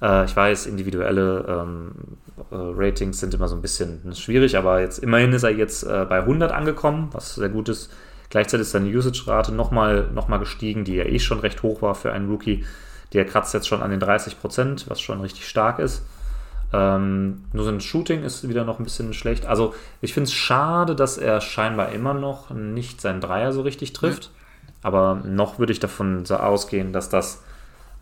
Äh, 0.03 0.27
ich 0.27 0.37
weiß, 0.37 0.67
individuelle 0.67 1.45
ähm, 1.49 1.93
äh, 2.51 2.55
Ratings 2.55 3.21
sind 3.21 3.33
immer 3.33 3.49
so 3.49 3.57
ein 3.57 3.63
bisschen 3.63 4.15
schwierig, 4.15 4.57
aber 4.57 4.81
jetzt 4.81 4.99
immerhin 4.99 5.33
ist 5.33 5.45
er 5.45 5.51
jetzt 5.51 5.85
äh, 5.85 6.05
bei 6.09 6.19
100 6.19 6.53
angekommen, 6.53 7.09
was 7.13 7.37
sehr 7.37 7.49
gut 7.49 7.69
ist. 7.69 7.93
Gleichzeitig 8.29 8.63
ist 8.63 8.73
seine 8.73 8.89
Usage-Rate 8.89 9.53
nochmal 9.53 10.09
noch 10.13 10.29
mal 10.29 10.39
gestiegen, 10.39 10.85
die 10.85 10.97
ja 10.97 11.05
eh 11.05 11.19
schon 11.19 11.39
recht 11.41 11.63
hoch 11.63 11.81
war 11.81 11.95
für 11.95 12.13
einen 12.13 12.29
Rookie. 12.29 12.65
Der 13.13 13.25
kratzt 13.25 13.55
jetzt 13.55 13.69
schon 13.69 13.83
an 13.83 13.91
den 13.91 14.01
30 14.01 14.41
Prozent, 14.41 14.91
was 14.91 15.01
schon 15.01 15.21
richtig 15.21 15.49
stark 15.49 15.79
ist. 15.79 16.03
Ähm, 16.77 17.45
nur 17.55 17.65
sein 17.65 17.81
Shooting 17.81 18.23
ist 18.23 18.47
wieder 18.49 18.65
noch 18.65 18.79
ein 18.79 18.85
bisschen 18.85 19.15
schlecht. 19.15 19.47
Also 19.47 19.75
ich 20.03 20.13
finde 20.13 20.29
es 20.29 20.35
schade, 20.35 20.95
dass 20.95 21.17
er 21.17 21.41
scheinbar 21.41 21.93
immer 21.93 22.13
noch 22.13 22.51
nicht 22.51 23.01
seinen 23.01 23.23
Dreier 23.23 23.53
so 23.53 23.63
richtig 23.63 23.95
trifft. 23.95 24.25
Ja. 24.25 24.31
Aber 24.83 25.15
noch 25.25 25.59
würde 25.59 25.73
ich 25.73 25.81
davon 25.81 26.31
ausgehen, 26.31 26.93
dass 26.93 27.09
das, 27.09 27.43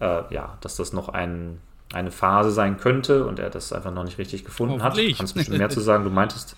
äh, 0.00 0.22
ja, 0.34 0.58
dass 0.60 0.76
das 0.76 0.92
noch 0.92 1.08
ein, 1.08 1.60
eine 1.92 2.10
Phase 2.10 2.50
sein 2.50 2.76
könnte 2.78 3.26
und 3.26 3.38
er 3.38 3.48
das 3.48 3.72
einfach 3.72 3.92
noch 3.92 4.04
nicht 4.04 4.18
richtig 4.18 4.44
gefunden 4.44 4.82
hat. 4.82 4.96
Du 4.96 5.14
kannst 5.14 5.34
bestimmt 5.34 5.58
mehr 5.58 5.70
zu 5.70 5.80
sagen. 5.80 6.02
Du 6.02 6.10
meintest, 6.10 6.56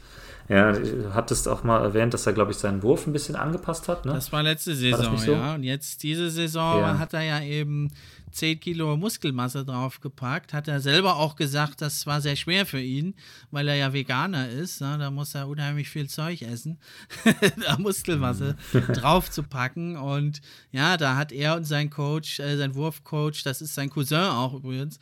ja, 0.48 0.72
du 0.72 1.12
hattest 1.12 1.48
auch 1.48 1.64
mal 1.64 1.82
erwähnt, 1.82 2.14
dass 2.14 2.26
er, 2.26 2.32
glaube 2.32 2.52
ich, 2.52 2.56
seinen 2.56 2.82
Wurf 2.82 3.06
ein 3.06 3.12
bisschen 3.12 3.36
angepasst 3.36 3.88
hat. 3.88 4.06
Ne? 4.06 4.14
Das 4.14 4.32
war 4.32 4.42
letzte 4.42 4.74
Saison, 4.74 5.12
war 5.12 5.18
so? 5.18 5.32
ja. 5.32 5.54
Und 5.54 5.64
jetzt 5.64 6.02
diese 6.02 6.30
Saison 6.30 6.80
ja. 6.80 6.98
hat 6.98 7.12
er 7.12 7.22
ja 7.22 7.40
eben 7.42 7.90
10 8.37 8.61
Kilo 8.61 8.97
Muskelmasse 8.97 9.64
draufgepackt. 9.64 10.53
Hat 10.53 10.68
er 10.68 10.80
selber 10.80 11.16
auch 11.16 11.37
gesagt, 11.37 11.80
das 11.80 12.07
war 12.07 12.20
sehr 12.20 12.37
schwer 12.37 12.66
für 12.66 12.80
ihn, 12.80 13.14
weil 13.51 13.68
er 13.68 13.76
ja 13.76 13.93
Veganer 13.93 14.49
ist. 14.49 14.80
Ne? 14.80 14.97
Da 14.99 15.11
muss 15.11 15.34
er 15.34 15.49
unheimlich 15.49 15.89
viel 15.89 16.09
Zeug 16.09 16.43
essen, 16.43 16.78
da 17.66 17.78
Muskelmasse 17.78 18.57
mhm. 18.72 18.80
draufzupacken. 18.93 19.97
Und 19.97 20.41
ja, 20.70 20.97
da 20.97 21.16
hat 21.16 21.32
er 21.32 21.57
und 21.57 21.64
sein 21.64 21.91
Coach, 21.91 22.39
äh, 22.39 22.57
sein 22.57 22.74
Wurfcoach, 22.74 23.43
das 23.45 23.62
ist 23.62 23.74
sein 23.74 23.91
Cousin 23.91 24.18
auch 24.18 24.55
übrigens, 24.55 24.99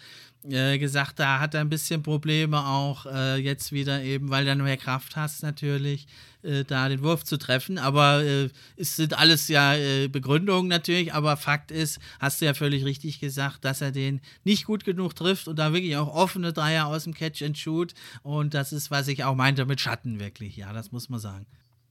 äh, 0.50 0.78
gesagt, 0.78 1.18
da 1.18 1.40
hat 1.40 1.54
er 1.54 1.60
ein 1.60 1.70
bisschen 1.70 2.02
Probleme 2.02 2.66
auch 2.66 3.06
äh, 3.06 3.36
jetzt 3.36 3.72
wieder 3.72 4.02
eben, 4.02 4.30
weil 4.30 4.44
du 4.44 4.54
mehr 4.56 4.76
Kraft 4.76 5.16
hast 5.16 5.42
natürlich, 5.42 6.06
äh, 6.42 6.64
da 6.64 6.88
den 6.88 7.02
Wurf 7.02 7.24
zu 7.24 7.38
treffen. 7.38 7.78
Aber 7.78 8.22
äh, 8.22 8.50
es 8.76 8.96
sind 8.96 9.18
alles 9.18 9.48
ja 9.48 9.74
äh, 9.74 10.08
Begründungen 10.08 10.68
natürlich, 10.68 11.14
aber 11.14 11.36
Fakt 11.36 11.70
ist, 11.70 11.98
hast 12.20 12.40
du 12.40 12.44
ja 12.46 12.54
völlig 12.54 12.84
richtig 12.84 13.20
gesagt, 13.20 13.64
dass 13.64 13.80
er 13.80 13.92
den 13.92 14.20
nicht 14.44 14.66
gut 14.66 14.84
genug 14.84 15.14
trifft 15.16 15.48
und 15.48 15.58
da 15.58 15.72
wirklich 15.72 15.96
auch 15.96 16.14
offene 16.14 16.52
Dreier 16.52 16.86
aus 16.86 17.04
dem 17.04 17.14
Catch 17.14 17.42
and 17.42 17.58
Shoot 17.58 17.94
und 18.22 18.54
das 18.54 18.72
ist, 18.72 18.90
was 18.90 19.08
ich 19.08 19.24
auch 19.24 19.34
meinte 19.34 19.64
mit 19.66 19.80
Schatten 19.80 20.20
wirklich, 20.20 20.56
ja, 20.56 20.72
das 20.72 20.92
muss 20.92 21.08
man 21.08 21.20
sagen. 21.20 21.46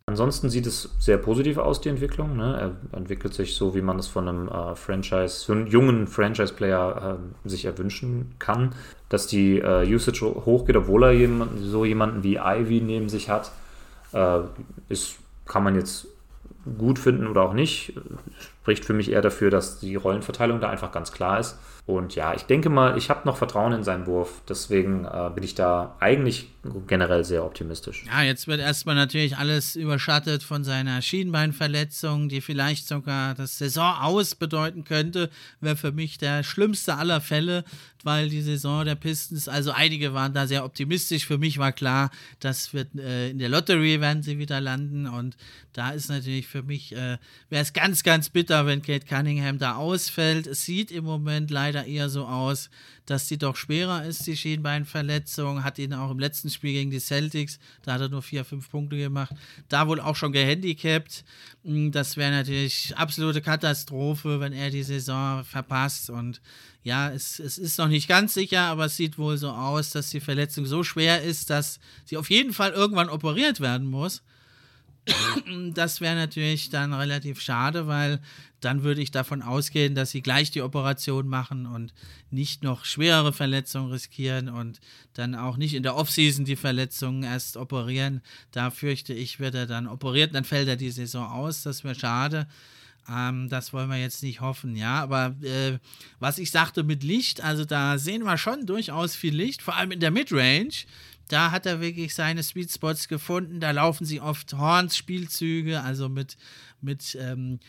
Ansonsten 0.05 0.49
sieht 0.49 0.67
es 0.67 0.89
sehr 0.99 1.17
positiv 1.17 1.57
aus, 1.57 1.79
die 1.79 1.87
Entwicklung. 1.87 2.35
Ne? 2.35 2.75
Er 2.91 2.97
entwickelt 2.97 3.33
sich 3.33 3.55
so, 3.55 3.73
wie 3.73 3.81
man 3.81 3.99
es 3.99 4.07
von 4.07 4.27
einem 4.27 4.47
äh, 4.49 4.75
Franchise, 4.75 5.53
jungen 5.67 6.07
Franchise-Player 6.07 7.19
äh, 7.45 7.49
sich 7.49 7.63
erwünschen 7.63 8.35
kann. 8.37 8.75
Dass 9.07 9.27
die 9.27 9.59
äh, 9.59 9.87
Usage 9.87 10.25
hochgeht, 10.25 10.75
obwohl 10.75 11.03
er 11.03 11.11
jemand, 11.13 11.51
so 11.61 11.85
jemanden 11.85 12.21
wie 12.21 12.35
Ivy 12.35 12.81
neben 12.81 13.07
sich 13.07 13.29
hat, 13.29 13.53
äh, 14.11 14.39
ist, 14.89 15.15
kann 15.45 15.63
man 15.63 15.75
jetzt 15.75 16.07
gut 16.77 16.99
finden 16.99 17.27
oder 17.27 17.43
auch 17.43 17.53
nicht. 17.53 17.93
Spricht 18.63 18.85
für 18.85 18.93
mich 18.93 19.11
eher 19.11 19.21
dafür, 19.21 19.49
dass 19.51 19.81
die 19.81 19.95
Rollenverteilung 19.95 20.61
da 20.61 20.69
einfach 20.69 20.93
ganz 20.93 21.11
klar 21.11 21.37
ist. 21.37 21.57
Und 21.85 22.15
ja, 22.15 22.33
ich 22.33 22.43
denke 22.43 22.69
mal, 22.69 22.97
ich 22.97 23.09
habe 23.09 23.27
noch 23.27 23.35
Vertrauen 23.35 23.73
in 23.73 23.83
seinen 23.83 24.07
Wurf. 24.07 24.41
Deswegen 24.47 25.03
äh, 25.03 25.29
bin 25.35 25.43
ich 25.43 25.53
da 25.53 25.97
eigentlich 25.99 26.47
generell 26.87 27.25
sehr 27.25 27.43
optimistisch. 27.43 28.05
Ja, 28.05 28.21
jetzt 28.21 28.47
wird 28.47 28.61
erstmal 28.61 28.95
natürlich 28.95 29.35
alles 29.35 29.75
überschattet 29.75 30.43
von 30.43 30.63
seiner 30.63 31.01
Schienbeinverletzung, 31.01 32.29
die 32.29 32.39
vielleicht 32.39 32.87
sogar 32.87 33.33
das 33.35 33.57
Saison 33.57 33.97
aus 33.99 34.35
bedeuten 34.35 34.85
könnte. 34.85 35.29
Wäre 35.59 35.75
für 35.75 35.91
mich 35.91 36.17
der 36.17 36.43
schlimmste 36.43 36.95
aller 36.95 37.19
Fälle, 37.19 37.65
weil 38.03 38.29
die 38.29 38.41
Saison 38.41 38.85
der 38.85 38.95
Pistons, 38.95 39.49
also 39.49 39.71
einige 39.71 40.13
waren 40.13 40.33
da 40.33 40.47
sehr 40.47 40.63
optimistisch. 40.63 41.25
Für 41.25 41.37
mich 41.37 41.57
war 41.57 41.73
klar, 41.73 42.11
das 42.39 42.73
wird 42.73 42.95
äh, 42.95 43.29
in 43.29 43.39
der 43.39 43.49
Lottery 43.49 43.99
werden 43.99 44.23
sie 44.23 44.39
wieder 44.39 44.61
landen. 44.61 45.05
Und 45.05 45.35
da 45.73 45.89
ist 45.89 46.09
natürlich 46.09 46.47
für 46.47 46.63
mich, 46.63 46.93
äh, 46.93 47.17
wäre 47.49 47.61
es 47.61 47.73
ganz, 47.73 48.03
ganz 48.03 48.29
bitter, 48.29 48.52
wenn 48.65 48.81
Kate 48.81 49.05
Cunningham 49.05 49.57
da 49.57 49.75
ausfällt. 49.75 50.47
Es 50.47 50.65
sieht 50.65 50.91
im 50.91 51.03
Moment 51.03 51.51
leider 51.51 51.85
eher 51.85 52.09
so 52.09 52.25
aus, 52.25 52.69
dass 53.05 53.27
sie 53.27 53.37
doch 53.37 53.55
schwerer 53.55 54.05
ist, 54.05 54.25
die 54.27 54.37
Schienbeinverletzung. 54.37 55.63
Hat 55.63 55.79
ihn 55.79 55.93
auch 55.93 56.11
im 56.11 56.19
letzten 56.19 56.49
Spiel 56.49 56.73
gegen 56.73 56.91
die 56.91 56.99
Celtics, 56.99 57.59
da 57.81 57.93
hat 57.93 58.01
er 58.01 58.09
nur 58.09 58.21
vier, 58.21 58.45
fünf 58.45 58.69
Punkte 58.69 58.97
gemacht. 58.97 59.33
Da 59.67 59.87
wohl 59.87 59.99
auch 59.99 60.15
schon 60.15 60.31
gehandicapt. 60.31 61.25
Hm, 61.63 61.91
das 61.91 62.15
wäre 62.15 62.31
natürlich 62.31 62.93
absolute 62.95 63.41
Katastrophe, 63.41 64.39
wenn 64.39 64.53
er 64.53 64.69
die 64.69 64.83
Saison 64.83 65.43
verpasst. 65.43 66.09
Und 66.09 66.39
ja, 66.83 67.11
es, 67.11 67.39
es 67.39 67.57
ist 67.57 67.77
noch 67.79 67.87
nicht 67.87 68.07
ganz 68.07 68.33
sicher, 68.33 68.61
aber 68.61 68.85
es 68.85 68.95
sieht 68.95 69.17
wohl 69.17 69.37
so 69.37 69.49
aus, 69.49 69.89
dass 69.89 70.11
die 70.11 70.19
Verletzung 70.19 70.65
so 70.65 70.83
schwer 70.83 71.23
ist, 71.23 71.49
dass 71.49 71.79
sie 72.05 72.17
auf 72.17 72.29
jeden 72.29 72.53
Fall 72.53 72.71
irgendwann 72.71 73.09
operiert 73.09 73.59
werden 73.59 73.87
muss. 73.87 74.21
Das 75.73 76.01
wäre 76.01 76.15
natürlich 76.15 76.69
dann 76.69 76.93
relativ 76.93 77.41
schade, 77.41 77.87
weil 77.87 78.19
dann 78.61 78.83
würde 78.83 79.01
ich 79.01 79.11
davon 79.11 79.41
ausgehen, 79.41 79.95
dass 79.95 80.11
sie 80.11 80.21
gleich 80.21 80.51
die 80.51 80.61
Operation 80.61 81.27
machen 81.27 81.65
und 81.65 81.93
nicht 82.31 82.63
noch 82.63 82.85
schwerere 82.85 83.33
Verletzungen 83.33 83.91
riskieren 83.91 84.47
und 84.47 84.79
dann 85.13 85.35
auch 85.35 85.57
nicht 85.57 85.73
in 85.73 85.83
der 85.83 85.95
Offseason 85.95 86.45
die 86.45 86.55
Verletzungen 86.55 87.23
erst 87.23 87.57
operieren. 87.57 88.21
Da 88.51 88.71
fürchte 88.71 89.13
ich, 89.13 89.39
wird 89.39 89.55
er 89.55 89.67
dann 89.67 89.87
operiert, 89.87 90.33
dann 90.33 90.45
fällt 90.45 90.67
er 90.67 90.77
die 90.77 90.91
Saison 90.91 91.29
aus. 91.29 91.63
Das 91.63 91.83
wäre 91.83 91.95
schade. 91.95 92.47
Ähm, 93.09 93.49
das 93.49 93.73
wollen 93.73 93.89
wir 93.89 93.97
jetzt 93.97 94.23
nicht 94.23 94.39
hoffen, 94.39 94.75
ja. 94.75 95.01
Aber 95.01 95.35
äh, 95.41 95.77
was 96.19 96.37
ich 96.37 96.51
sagte 96.51 96.83
mit 96.83 97.03
Licht, 97.03 97.43
also 97.43 97.65
da 97.65 97.97
sehen 97.97 98.23
wir 98.23 98.37
schon 98.37 98.65
durchaus 98.65 99.15
viel 99.15 99.35
Licht, 99.35 99.61
vor 99.61 99.75
allem 99.75 99.91
in 99.91 99.99
der 99.99 100.11
Midrange. 100.11 100.85
Da 101.29 101.51
hat 101.51 101.65
er 101.65 101.81
wirklich 101.81 102.13
seine 102.13 102.43
Sweet 102.43 102.71
Spots 102.71 103.07
gefunden. 103.07 103.59
Da 103.59 103.71
laufen 103.71 104.05
sie 104.05 104.21
oft 104.21 104.53
Horns-Spielzüge, 104.53 105.81
also 105.81 106.09
mit, 106.09 106.37
mit 106.81 107.17
ähm, 107.19 107.59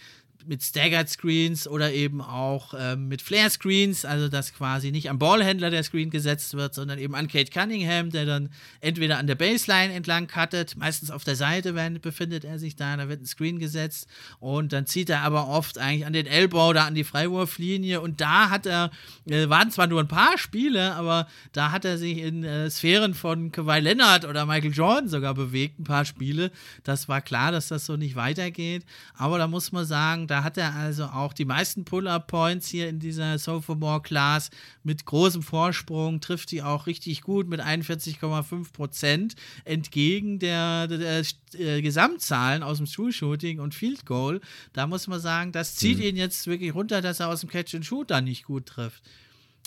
mit 0.47 0.63
Staggered 0.63 1.09
Screens 1.09 1.67
oder 1.67 1.93
eben 1.93 2.21
auch 2.21 2.75
ähm, 2.79 3.09
mit 3.09 3.23
Flare 3.23 3.51
Screens, 3.51 4.05
also 4.05 4.29
dass 4.29 4.53
quasi 4.53 4.91
nicht 4.91 5.11
am 5.11 5.19
Ballhändler 5.19 5.71
der 5.71 5.83
Screen 5.83 6.11
gesetzt 6.11 6.55
wird, 6.55 6.75
sondern 6.75 6.99
eben 6.99 7.15
an 7.15 7.29
Kate 7.29 7.51
Cunningham, 7.51 8.11
der 8.11 8.27
dann 8.27 8.51
entweder 8.81 9.19
an 9.19 9.27
der 9.27 9.35
Baseline 9.35 9.93
entlang 9.93 10.27
cuttet, 10.27 10.77
meistens 10.77 11.11
auf 11.11 11.25
der 11.25 11.37
Seite 11.37 11.75
wenn, 11.75 12.01
befindet 12.01 12.45
er 12.45 12.59
sich 12.59 12.77
da, 12.77 12.97
da 12.97 13.09
wird 13.09 13.23
ein 13.23 13.27
Screen 13.27 13.59
gesetzt 13.59 14.09
und 14.39 14.73
dann 14.73 14.87
zieht 14.87 15.11
er 15.11 15.23
aber 15.23 15.49
oft 15.49 15.79
eigentlich 15.79 16.07
an 16.07 16.13
den 16.13 16.27
Elbow 16.27 16.71
oder 16.71 16.85
an 16.85 16.95
die 16.95 17.05
Freiwurflinie 17.05 18.01
und 18.01 18.21
da 18.21 18.51
hat 18.51 18.67
er, 18.67 18.91
äh, 19.27 19.49
waren 19.49 19.71
zwar 19.71 19.87
nur 19.87 20.01
ein 20.01 20.09
paar 20.09 20.39
Spiele, 20.39 20.95
aber 20.95 21.27
da 21.53 21.71
hat 21.71 21.85
er 21.85 21.99
sich 21.99 22.19
in 22.19 22.45
äh, 22.45 22.71
Sphären 22.71 23.15
von 23.15 23.53
Kawhi 23.53 23.81
Leonard 23.81 24.25
oder 24.25 24.47
Michael 24.47 24.73
Jordan 24.73 25.09
sogar 25.09 25.35
bewegt, 25.35 25.79
ein 25.79 25.85
paar 25.85 26.05
Spiele. 26.05 26.51
Das 26.83 27.09
war 27.09 27.21
klar, 27.21 27.53
dass 27.53 27.69
das 27.69 27.87
so 27.87 27.97
nicht 27.97 28.17
weitergeht, 28.17 28.85
aber 29.15 29.39
da 29.39 29.47
muss 29.47 29.73
man 29.73 29.85
sagen, 29.85 30.27
da 30.35 30.43
hat 30.43 30.59
er 30.59 30.75
also 30.75 31.05
auch 31.05 31.33
die 31.33 31.45
meisten 31.45 31.85
Pull-Up-Points 31.85 32.67
hier 32.67 32.89
in 32.89 32.99
dieser 32.99 33.39
Sophomore-Class 33.39 34.51
mit 34.83 35.05
großem 35.05 35.45
Vorsprung, 35.45 36.21
trifft 36.21 36.51
die 36.51 36.61
auch 36.61 36.89
richtig 36.89 37.23
gut 37.23 37.49
mit 37.49 37.61
41,5 37.61 38.73
Prozent 38.73 39.37
entgegen 39.65 40.41
der, 40.41 40.89
der, 40.89 40.99
der, 40.99 41.25
der, 41.53 41.83
Gesamtzahlen 41.83 42.65
aus 42.65 42.79
dem 42.79 42.87
True-Shooting 42.87 43.61
und 43.61 43.77
Field 43.77 44.07
Goal. 44.07 44.41
Da 44.73 44.89
muss 44.89 45.07
man 45.07 45.21
sagen, 45.21 45.53
das 45.53 45.77
zieht 45.77 45.99
mhm. 45.99 46.05
ihn 46.05 46.17
jetzt 46.17 46.49
wirklich 46.49 46.75
runter, 46.75 47.01
dass 47.01 47.21
er 47.21 47.29
aus 47.29 47.39
dem 47.39 47.49
Catch-and-Shoot 47.49 48.11
dann 48.11 48.25
nicht 48.25 48.45
gut 48.45 48.67
trifft. 48.67 49.05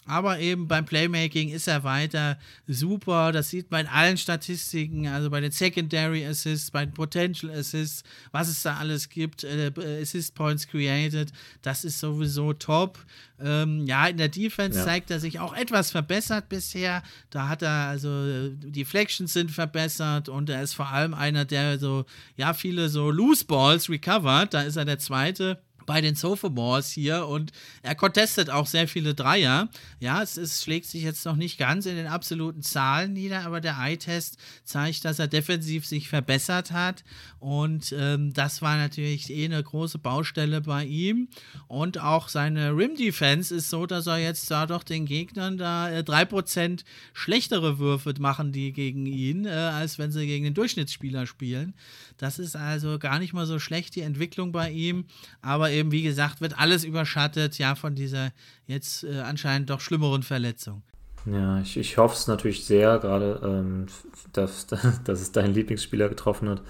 Aber 0.08 0.40
eben 0.40 0.68
beim 0.68 0.86
Playmaking 0.86 1.50
ist 1.50 1.68
er 1.68 1.84
weiter 1.84 2.40
super. 2.66 3.32
Das 3.32 3.50
sieht 3.50 3.70
man 3.70 3.82
in 3.82 3.88
allen 3.88 4.18
Statistiken, 4.18 5.08
also 5.08 5.30
bei 5.30 5.42
den 5.42 5.52
Secondary 5.52 6.26
Assists, 6.26 6.72
bei 6.72 6.86
den 6.86 6.94
Potential 6.94 7.52
Assists, 7.52 8.04
was 8.32 8.48
es 8.48 8.64
da 8.64 8.78
alles 8.78 9.10
gibt, 9.10 9.44
äh, 9.44 9.72
Assist 10.02 10.34
Points 10.34 10.68
created. 10.68 11.32
Das 11.62 11.84
ist 11.84 12.00
sowieso 12.00 12.54
top. 12.54 13.00
Ähm, 13.40 13.86
ja, 13.86 14.08
in 14.08 14.18
der 14.18 14.30
Defense 14.30 14.80
ja. 14.80 14.86
zeigt 14.86 15.12
er 15.12 15.20
sich 15.20 15.40
auch 15.40 15.54
etwas 15.54 15.92
verbessert 15.92 16.50
bisher. 16.50 17.04
Da 17.30 17.50
hat 17.50 17.62
er 17.62 17.88
also 17.88 18.50
die 18.50 18.86
Flections 18.86 19.34
sind 19.34 19.52
verbessert 19.52 20.30
und 20.30 20.50
er 20.50 20.64
ist 20.64 20.74
vor 20.74 20.88
allem 20.88 21.14
einer, 21.14 21.46
der 21.46 21.78
so, 21.80 22.06
ja, 22.38 22.54
viele 22.54 22.90
so 22.90 23.12
Loose 23.12 23.46
Balls 23.46 23.90
recovered. 23.90 24.54
Da 24.54 24.62
ist 24.62 24.78
er 24.78 24.86
der 24.86 25.00
Zweite 25.00 25.60
bei 25.88 26.02
den 26.02 26.14
Sophomores 26.14 26.92
hier 26.92 27.26
und 27.26 27.52
er 27.82 27.96
contestet 27.96 28.52
auch 28.52 28.68
sehr 28.68 28.88
viele 28.88 29.16
Dreier. 29.16 29.70
Ja, 30.00 30.22
es 30.22 30.38
ist, 30.38 30.62
schlägt 30.62 30.86
sich 30.86 31.02
jetzt 31.02 31.26
noch 31.26 31.36
nicht 31.36 31.58
ganz 31.58 31.88
in 31.88 31.96
den 31.96 32.06
absoluten 32.06 32.62
Zahlen 32.62 33.14
nieder, 33.14 33.46
aber 33.46 33.62
der 33.62 33.78
Eye-Test 33.80 34.38
zeigt, 34.64 35.06
dass 35.06 35.18
er 35.18 35.28
defensiv 35.28 35.88
sich 35.88 36.10
verbessert 36.10 36.72
hat 36.72 37.04
und 37.40 37.94
ähm, 37.98 38.34
das 38.34 38.62
war 38.62 38.78
natürlich 38.78 39.30
eh 39.30 39.46
eine 39.46 39.62
große 39.62 40.00
Baustelle 40.00 40.62
bei 40.62 40.86
ihm 40.86 41.30
und 41.68 42.00
auch 42.00 42.30
seine 42.30 42.72
Rim-Defense 42.76 43.54
ist 43.54 43.70
so, 43.70 43.86
dass 43.86 44.08
er 44.08 44.18
jetzt 44.18 44.50
da 44.50 44.66
doch 44.66 44.84
den 44.84 45.06
Gegnern 45.06 45.58
da 45.58 45.90
äh, 45.90 46.00
3% 46.00 46.84
schlechtere 47.14 47.80
Würfe 47.80 48.14
machen, 48.20 48.52
die 48.52 48.74
gegen 48.74 49.06
ihn, 49.06 49.46
äh, 49.46 49.50
als 49.50 50.00
wenn 50.00 50.12
sie 50.12 50.26
gegen 50.26 50.46
den 50.46 50.54
Durchschnittsspieler 50.54 51.28
spielen. 51.28 51.74
Das 52.18 52.40
ist 52.40 52.56
also 52.56 52.98
gar 53.00 53.20
nicht 53.20 53.34
mal 53.34 53.46
so 53.46 53.60
schlecht, 53.60 53.96
die 53.96 54.02
Entwicklung 54.02 54.52
bei 54.52 54.72
ihm, 54.72 55.06
aber 55.42 55.72
eben, 55.72 55.92
wie 55.92 56.04
gesagt, 56.04 56.42
wird 56.42 56.58
alles 56.58 56.84
überschattet, 56.84 57.58
ja, 57.58 57.76
von 57.76 57.96
dieser 57.96 58.32
jetzt 58.66 59.04
äh, 59.04 59.20
anscheinend 59.20 59.70
doch 59.70 59.82
schlimmeren 59.82 60.24
Verletzung. 60.24 60.82
Ja, 61.26 61.60
ich, 61.60 61.78
ich 61.78 61.98
hoffe 61.98 62.16
es 62.16 62.28
natürlich 62.28 62.66
sehr, 62.66 63.00
gerade, 63.00 63.42
ähm, 63.44 63.88
dass, 64.34 64.68
dass 65.04 65.22
es 65.22 65.32
deinen 65.32 65.54
Lieblingsspieler 65.54 66.10
getroffen 66.10 66.50
hat, 66.50 66.62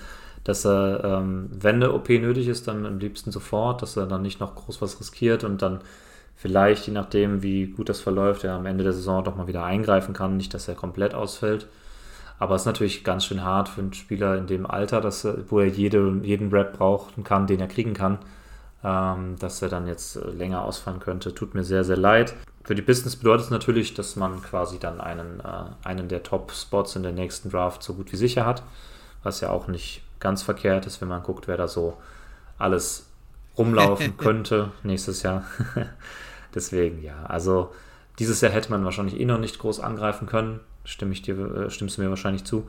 dass 0.48 0.66
er, 0.66 1.04
ähm, 1.04 1.50
wenn 1.52 1.76
eine 1.76 1.94
OP 1.94 2.10
nötig 2.10 2.48
ist, 2.48 2.68
dann 2.68 2.86
am 2.86 3.00
liebsten 3.00 3.32
sofort, 3.32 3.82
dass 3.82 3.98
er 3.98 4.06
dann 4.06 4.22
nicht 4.22 4.40
noch 4.40 4.56
groß 4.56 4.82
was 4.82 5.00
riskiert 5.00 5.44
und 5.44 5.62
dann 5.62 5.82
vielleicht, 6.36 6.88
je 6.88 6.94
nachdem, 6.94 7.44
wie 7.44 7.68
gut 7.68 7.90
das 7.90 8.00
verläuft, 8.00 8.44
er 8.44 8.54
am 8.54 8.66
Ende 8.66 8.84
der 8.84 8.94
Saison 8.94 9.24
doch 9.24 9.36
mal 9.36 9.48
wieder 9.48 9.64
eingreifen 9.64 10.14
kann, 10.14 10.38
nicht, 10.38 10.54
dass 10.54 10.68
er 10.68 10.76
komplett 10.76 11.14
ausfällt. 11.14 11.68
Aber 12.40 12.56
es 12.56 12.62
ist 12.62 12.68
natürlich 12.68 13.04
ganz 13.04 13.26
schön 13.26 13.44
hart 13.44 13.70
für 13.70 13.82
einen 13.82 13.94
Spieler 13.94 14.38
in 14.38 14.46
dem 14.46 14.66
Alter, 14.68 15.02
dass 15.02 15.26
er, 15.26 15.50
wo 15.50 15.60
er 15.60 15.68
jede, 15.68 16.20
jeden 16.22 16.52
Rap 16.52 16.78
brauchen 16.78 17.24
kann, 17.24 17.48
den 17.48 17.60
er 17.60 17.68
kriegen 17.68 17.94
kann 17.94 18.20
ähm, 18.84 19.36
dass 19.40 19.62
er 19.62 19.70
dann 19.70 19.88
jetzt 19.88 20.16
äh, 20.16 20.30
länger 20.30 20.64
ausfallen 20.64 21.00
könnte. 21.00 21.34
Tut 21.34 21.56
mir 21.56 21.64
sehr, 21.64 21.84
sehr 21.84 21.98
leid. 21.98 22.36
Für 22.64 22.76
die 22.76 22.82
Business 22.82 23.16
bedeutet 23.16 23.46
es 23.46 23.52
natürlich, 23.52 23.94
dass 23.94 24.16
man 24.16 24.42
quasi 24.42 24.80
dann 24.80 25.02
einen, 25.02 25.40
äh, 25.40 25.88
einen 25.88 26.08
der 26.08 26.24
Top-Spots 26.24 26.96
in 26.96 27.04
der 27.04 27.12
nächsten 27.12 27.50
Draft 27.50 27.82
so 27.84 27.94
gut 27.94 28.12
wie 28.12 28.18
sicher 28.18 28.46
hat, 28.46 28.64
was 29.24 29.42
ja 29.42 29.50
auch 29.50 29.68
nicht 29.68 30.04
ganz 30.20 30.42
verkehrt 30.44 30.86
ist, 30.86 31.02
wenn 31.02 31.08
man 31.08 31.24
guckt, 31.24 31.48
wer 31.48 31.58
da 31.58 31.68
so 31.68 31.98
alles 32.58 33.08
rumlaufen 33.58 34.18
könnte 34.18 34.72
nächstes 34.84 35.24
Jahr. 35.24 35.46
Deswegen, 36.56 37.04
ja, 37.04 37.26
also 37.26 37.74
dieses 38.20 38.42
Jahr 38.42 38.52
hätte 38.52 38.72
man 38.72 38.84
wahrscheinlich 38.84 39.20
eh 39.20 39.26
noch 39.26 39.40
nicht 39.40 39.60
groß 39.60 39.80
angreifen 39.80 40.28
können. 40.28 40.60
Stimme 40.84 41.14
ich 41.14 41.22
dir, 41.22 41.38
äh, 41.38 41.70
stimmst 41.70 41.98
du 41.98 42.02
mir 42.02 42.10
wahrscheinlich 42.10 42.46
zu. 42.46 42.68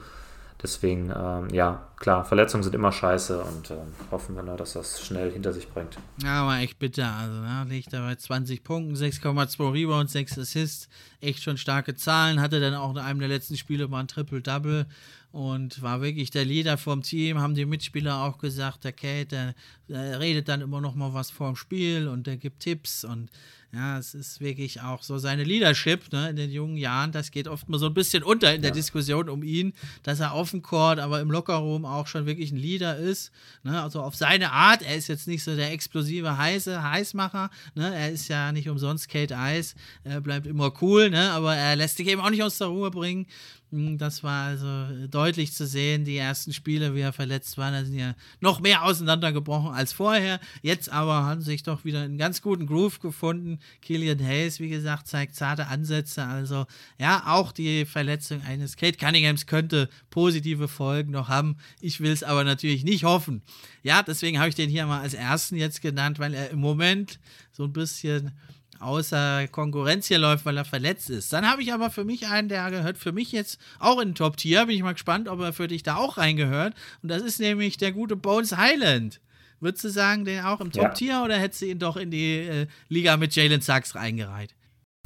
Deswegen, 0.61 1.13
ähm, 1.17 1.49
ja, 1.51 1.87
klar, 1.97 2.25
Verletzungen 2.25 2.65
sind 2.65 2.75
immer 2.75 2.91
scheiße 2.91 3.41
und 3.41 3.71
äh, 3.71 3.77
hoffen 4.11 4.35
wir 4.35 4.43
nur, 4.43 4.57
dass 4.57 4.73
das 4.73 5.01
schnell 5.01 5.31
hinter 5.31 5.53
sich 5.53 5.69
bringt. 5.69 5.97
Ja, 6.21 6.43
aber 6.43 6.57
echt 6.57 6.81
bitter. 6.81 7.13
Also, 7.13 7.35
ne, 7.35 7.65
liegt 7.69 7.93
da 7.93 8.01
bei 8.01 8.17
20 8.17 8.65
Punkten, 8.65 8.97
6,2 8.97 9.73
Rebounds, 9.73 10.13
6 10.13 10.37
Assists. 10.39 10.89
Echt 11.21 11.45
schon 11.45 11.59
starke 11.59 11.95
Zahlen. 11.95 12.41
Hatte 12.41 12.59
dann 12.59 12.75
auch 12.75 12.91
in 12.91 12.99
einem 12.99 13.21
der 13.21 13.29
letzten 13.29 13.57
Spiele 13.57 13.87
mal 13.87 14.01
ein 14.01 14.09
Triple-Double 14.09 14.87
und 15.33 15.83
war 15.83 16.01
wirklich 16.01 16.31
der 16.31 16.45
Leader 16.45 16.79
vom 16.79 17.03
Team. 17.03 17.39
Haben 17.39 17.55
die 17.55 17.67
Mitspieler 17.67 18.23
auch 18.23 18.39
gesagt, 18.39 18.85
der 18.85 18.93
Kate, 18.93 19.27
der, 19.27 19.55
der 19.89 20.21
redet 20.21 20.49
dann 20.49 20.61
immer 20.61 20.81
noch 20.81 20.95
mal 20.95 21.15
was 21.15 21.31
vorm 21.31 21.57
Spiel 21.57 22.09
und 22.09 22.27
der 22.27 22.37
gibt 22.37 22.61
Tipps 22.61 23.05
und 23.05 23.31
ja, 23.73 23.99
es 23.99 24.15
ist 24.15 24.41
wirklich 24.41 24.81
auch 24.81 25.03
so 25.03 25.19
seine 25.19 25.45
Leadership 25.45 26.11
ne, 26.11 26.31
in 26.31 26.37
den 26.37 26.51
jungen 26.51 26.79
Jahren. 26.79 27.13
Das 27.13 27.31
geht 27.31 27.49
oft 27.49 27.69
mal 27.69 27.79
so 27.79 27.87
ein 27.87 27.95
bisschen 27.95 28.23
unter 28.23 28.55
in 28.55 28.63
der 28.63 28.71
ja. 28.71 28.75
Diskussion 28.75 29.29
um 29.29 29.43
ihn, 29.43 29.75
dass 30.03 30.21
er 30.21 30.33
auf 30.33 30.53
dem 30.53 30.63
Court, 30.63 30.99
aber 30.99 31.21
im 31.21 31.31
Lockerroom 31.31 31.85
auch 31.85 32.07
schon 32.07 32.25
wirklich 32.25 32.51
ein 32.51 32.57
Leader 32.57 32.97
ist. 32.97 33.31
Ne, 33.65 33.83
also 33.83 34.01
auf 34.01 34.15
seine 34.15 34.53
Art. 34.53 34.81
Er 34.81 34.97
ist 34.97 35.09
jetzt 35.09 35.29
nicht 35.29 35.45
so 35.45 35.55
der 35.55 35.71
explosive 35.71 36.39
heiße 36.39 36.83
Heißmacher. 36.83 37.51
Ne, 37.75 37.95
er 37.95 38.11
ist 38.11 38.29
ja 38.29 38.53
nicht 38.53 38.71
umsonst 38.71 39.11
Kate 39.11 39.37
Ice. 39.39 39.75
Er 40.03 40.23
bleibt 40.23 40.47
immer 40.47 40.73
cool, 40.81 41.11
ne, 41.11 41.31
aber 41.33 41.55
er 41.55 41.77
lässt 41.77 41.99
sich 41.99 42.09
eben 42.09 42.23
auch 42.23 42.31
nicht 42.31 42.43
aus 42.43 42.57
der 42.57 42.69
Ruhe 42.69 42.91
bringen. 42.91 43.27
Hm, 43.71 43.99
das 43.99 44.23
war 44.23 44.47
also 44.47 45.07
deutlich 45.09 45.53
zu 45.53 45.67
sehen, 45.67 46.05
die 46.05 46.17
ersten 46.17 46.55
Spiele, 46.55 46.95
wie 46.95 47.01
er 47.01 47.13
verletzt 47.13 47.59
war, 47.59 47.71
da 47.71 47.85
sind 47.85 47.99
ja 47.99 48.15
noch 48.41 48.61
mehr 48.61 48.85
auseinandergebrochen 48.85 49.75
als 49.75 49.93
vorher. 49.93 50.41
Jetzt 50.63 50.91
aber 50.91 51.25
haben 51.25 51.43
sich 51.43 51.63
doch 51.65 51.85
wieder 51.85 52.01
einen 52.01 52.17
ganz 52.17 52.41
guten 52.41 52.67
Groove 52.67 53.01
gefunden. 53.01 53.58
Killian 53.83 54.25
Hayes, 54.25 54.61
wie 54.61 54.69
gesagt, 54.69 55.07
zeigt 55.07 55.35
zarte 55.35 55.67
Ansätze. 55.67 56.25
Also 56.25 56.67
ja, 56.99 57.25
auch 57.27 57.53
die 57.53 57.85
Verletzung 57.85 58.43
eines 58.43 58.77
Kate 58.77 58.99
Cunninghams 58.99 59.47
könnte 59.47 59.89
positive 60.11 60.69
Folgen 60.69 61.13
noch 61.13 61.29
haben. 61.29 61.57
Ich 61.81 62.01
will 62.01 62.13
es 62.13 62.23
aber 62.23 62.45
natürlich 62.45 62.85
nicht 62.85 63.05
hoffen. 63.05 63.43
Ja, 63.83 64.03
deswegen 64.03 64.39
habe 64.39 64.49
ich 64.49 64.55
den 64.55 64.71
hier 64.71 64.87
mal 64.87 65.01
als 65.01 65.15
ersten 65.15 65.57
jetzt 65.57 65.81
genannt, 65.81 66.19
weil 66.19 66.35
er 66.35 66.51
im 66.51 66.61
Moment 66.61 67.19
so 67.53 67.65
ein 67.65 67.73
bisschen 67.73 68.33
außer 68.81 69.49
Konkurrenz 69.49 70.07
hier 70.07 70.19
läuft, 70.19 70.45
weil 70.45 70.57
er 70.57 70.65
verletzt 70.65 71.11
ist. 71.11 71.33
Dann 71.33 71.47
habe 71.47 71.63
ich 71.63 71.73
aber 71.73 71.91
für 71.91 72.05
mich 72.05 72.29
einen, 72.29 72.49
der 72.49 72.71
gehört 72.71 72.99
für 72.99 73.13
mich 73.13 73.33
jetzt 73.33 73.61
auch 73.79 74.01
in 74.01 74.11
den 74.11 74.15
Top-Tier. 74.15 74.67
Bin 74.67 74.77
ich 74.77 74.83
mal 74.83 74.93
gespannt, 74.93 75.29
ob 75.29 75.41
er 75.41 75.53
für 75.53 75.69
dich 75.69 75.83
da 75.83 75.97
auch 75.97 76.17
reingehört. 76.17 76.75
Und 77.03 77.11
das 77.11 77.23
ist 77.23 77.41
nämlich 77.41 77.77
der 77.77 77.93
gute 77.93 78.17
Bones 78.17 78.57
Highland. 78.57 79.21
Würdest 79.61 79.85
du 79.85 79.89
sagen, 79.89 80.25
den 80.25 80.45
auch 80.45 80.61
im 80.61 80.71
Top-Tier 80.71 81.13
ja. 81.13 81.25
oder 81.25 81.37
hättest 81.37 81.63
du 81.63 81.67
ihn 81.67 81.79
doch 81.79 81.97
in 81.97 82.11
die 82.11 82.39
äh, 82.39 82.67
Liga 82.89 83.17
mit 83.17 83.35
Jalen 83.35 83.61
Sachs 83.61 83.95
reingereiht? 83.95 84.55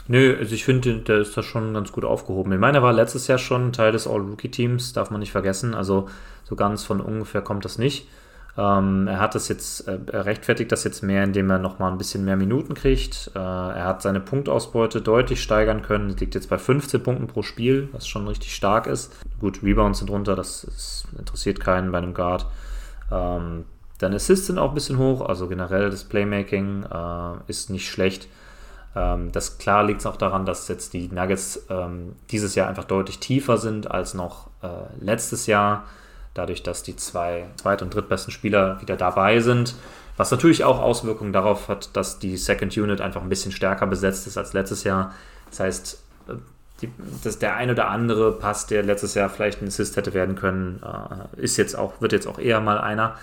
Nö, 0.09 0.37
also 0.39 0.55
ich 0.55 0.65
finde, 0.65 0.99
der 0.99 1.19
ist 1.19 1.37
da 1.37 1.43
schon 1.43 1.75
ganz 1.75 1.93
gut 1.93 2.05
aufgehoben. 2.05 2.53
Ich 2.53 2.59
meine, 2.59 2.79
er 2.79 2.83
war 2.83 2.93
letztes 2.93 3.29
Jahr 3.29 3.39
schon 3.39 3.73
Teil 3.73 3.93
des 3.93 4.07
All-Rookie-Teams, 4.07 4.93
darf 4.93 5.11
man 5.11 5.21
nicht 5.21 5.33
vergessen. 5.33 5.75
Also 5.75 6.09
so 6.45 6.57
ganz 6.57 6.85
von 6.85 7.01
ungefähr 7.01 7.43
kommt 7.43 7.65
das 7.65 7.79
nicht. 7.79 8.09
Ähm, 8.59 9.09
er 9.09 9.19
hat 9.19 9.35
das 9.35 9.49
jetzt, 9.49 9.89
äh, 9.89 9.99
er 10.13 10.27
rechtfertigt 10.27 10.71
das 10.73 10.85
jetzt 10.85 11.03
mehr, 11.03 11.25
indem 11.25 11.49
er 11.49 11.59
nochmal 11.59 11.91
ein 11.91 11.99
bisschen 11.99 12.25
mehr 12.25 12.37
Minuten 12.37 12.75
kriegt. 12.75 13.31
Äh, 13.35 13.39
er 13.39 13.87
hat 13.87 14.03
seine 14.03 14.21
Punktausbeute 14.21 15.01
deutlich 15.01 15.43
steigern 15.43 15.83
können. 15.83 16.11
Es 16.11 16.21
liegt 16.21 16.35
jetzt 16.35 16.51
bei 16.51 16.59
15 16.59 17.03
Punkten 17.03 17.27
pro 17.29 17.43
Spiel, 17.43 17.89
was 17.93 18.07
schon 18.07 18.29
richtig 18.29 18.55
stark 18.55 18.87
ist. 18.87 19.15
Gut, 19.41 19.63
Rebounds 19.63 20.01
sind 20.01 20.11
runter, 20.11 20.37
das 20.37 20.65
ist, 20.65 21.07
interessiert 21.19 21.61
keinen 21.61 21.93
bei 21.93 21.99
einem 21.99 22.13
Guard. 22.13 22.47
Ähm, 23.11 23.65
dann 24.03 24.15
Assists 24.15 24.49
sind 24.49 24.59
auch 24.59 24.71
ein 24.71 24.75
bisschen 24.75 24.99
hoch, 24.99 25.21
also 25.21 25.47
generell 25.47 25.89
das 25.89 26.05
Playmaking 26.05 26.85
äh, 26.85 27.35
ist 27.47 27.71
nicht 27.71 27.89
schlecht. 27.89 28.29
Ähm, 28.97 29.31
das 29.33 29.59
klar 29.59 29.85
liegt 29.85 30.01
es 30.01 30.07
auch 30.07 30.17
daran, 30.17 30.45
dass 30.45 30.67
jetzt 30.69 30.93
die 30.93 31.09
Nuggets 31.09 31.67
ähm, 31.71 32.17
dieses 32.31 32.55
Jahr 32.55 32.69
einfach 32.69 32.85
deutlich 32.85 33.21
tiefer 33.21 33.59
sind 33.59 33.91
als 33.91 34.15
noch 34.15 34.49
äh, 34.63 34.69
letztes 35.01 35.47
Jahr 35.47 35.85
dadurch, 36.35 36.63
dass 36.63 36.83
die 36.83 36.97
zwei 36.97 37.47
zweit- 37.57 37.83
und 37.83 37.95
drittbesten 37.95 38.33
Spieler 38.33 38.81
wieder 38.81 38.97
dabei 38.97 39.41
sind. 39.41 39.75
Was 40.17 40.31
natürlich 40.31 40.65
auch 40.65 40.81
Auswirkungen 40.81 41.33
darauf 41.33 41.69
hat, 41.69 41.97
dass 41.97 42.19
die 42.19 42.37
Second 42.37 42.77
Unit 42.77 43.01
einfach 43.01 43.23
ein 43.23 43.29
bisschen 43.29 43.53
stärker 43.53 43.87
besetzt 43.87 44.27
ist 44.27 44.37
als 44.37 44.53
letztes 44.53 44.85
Jahr. 44.85 45.15
Das 45.49 45.61
heißt, 45.61 46.03
äh, 46.29 46.33
die, 46.83 46.93
dass 47.23 47.39
der 47.39 47.55
ein 47.55 47.71
oder 47.71 47.89
andere 47.89 48.33
Pass, 48.33 48.67
der 48.67 48.83
letztes 48.83 49.15
Jahr 49.15 49.31
vielleicht 49.31 49.63
ein 49.63 49.69
Assist 49.69 49.97
hätte 49.97 50.13
werden 50.13 50.35
können, 50.35 50.83
äh, 50.83 51.41
ist 51.41 51.57
jetzt 51.57 51.79
auch, 51.79 52.01
wird 52.01 52.13
jetzt 52.13 52.27
auch 52.27 52.41
eher 52.41 52.61
mal 52.61 52.79
einer. 52.79 53.15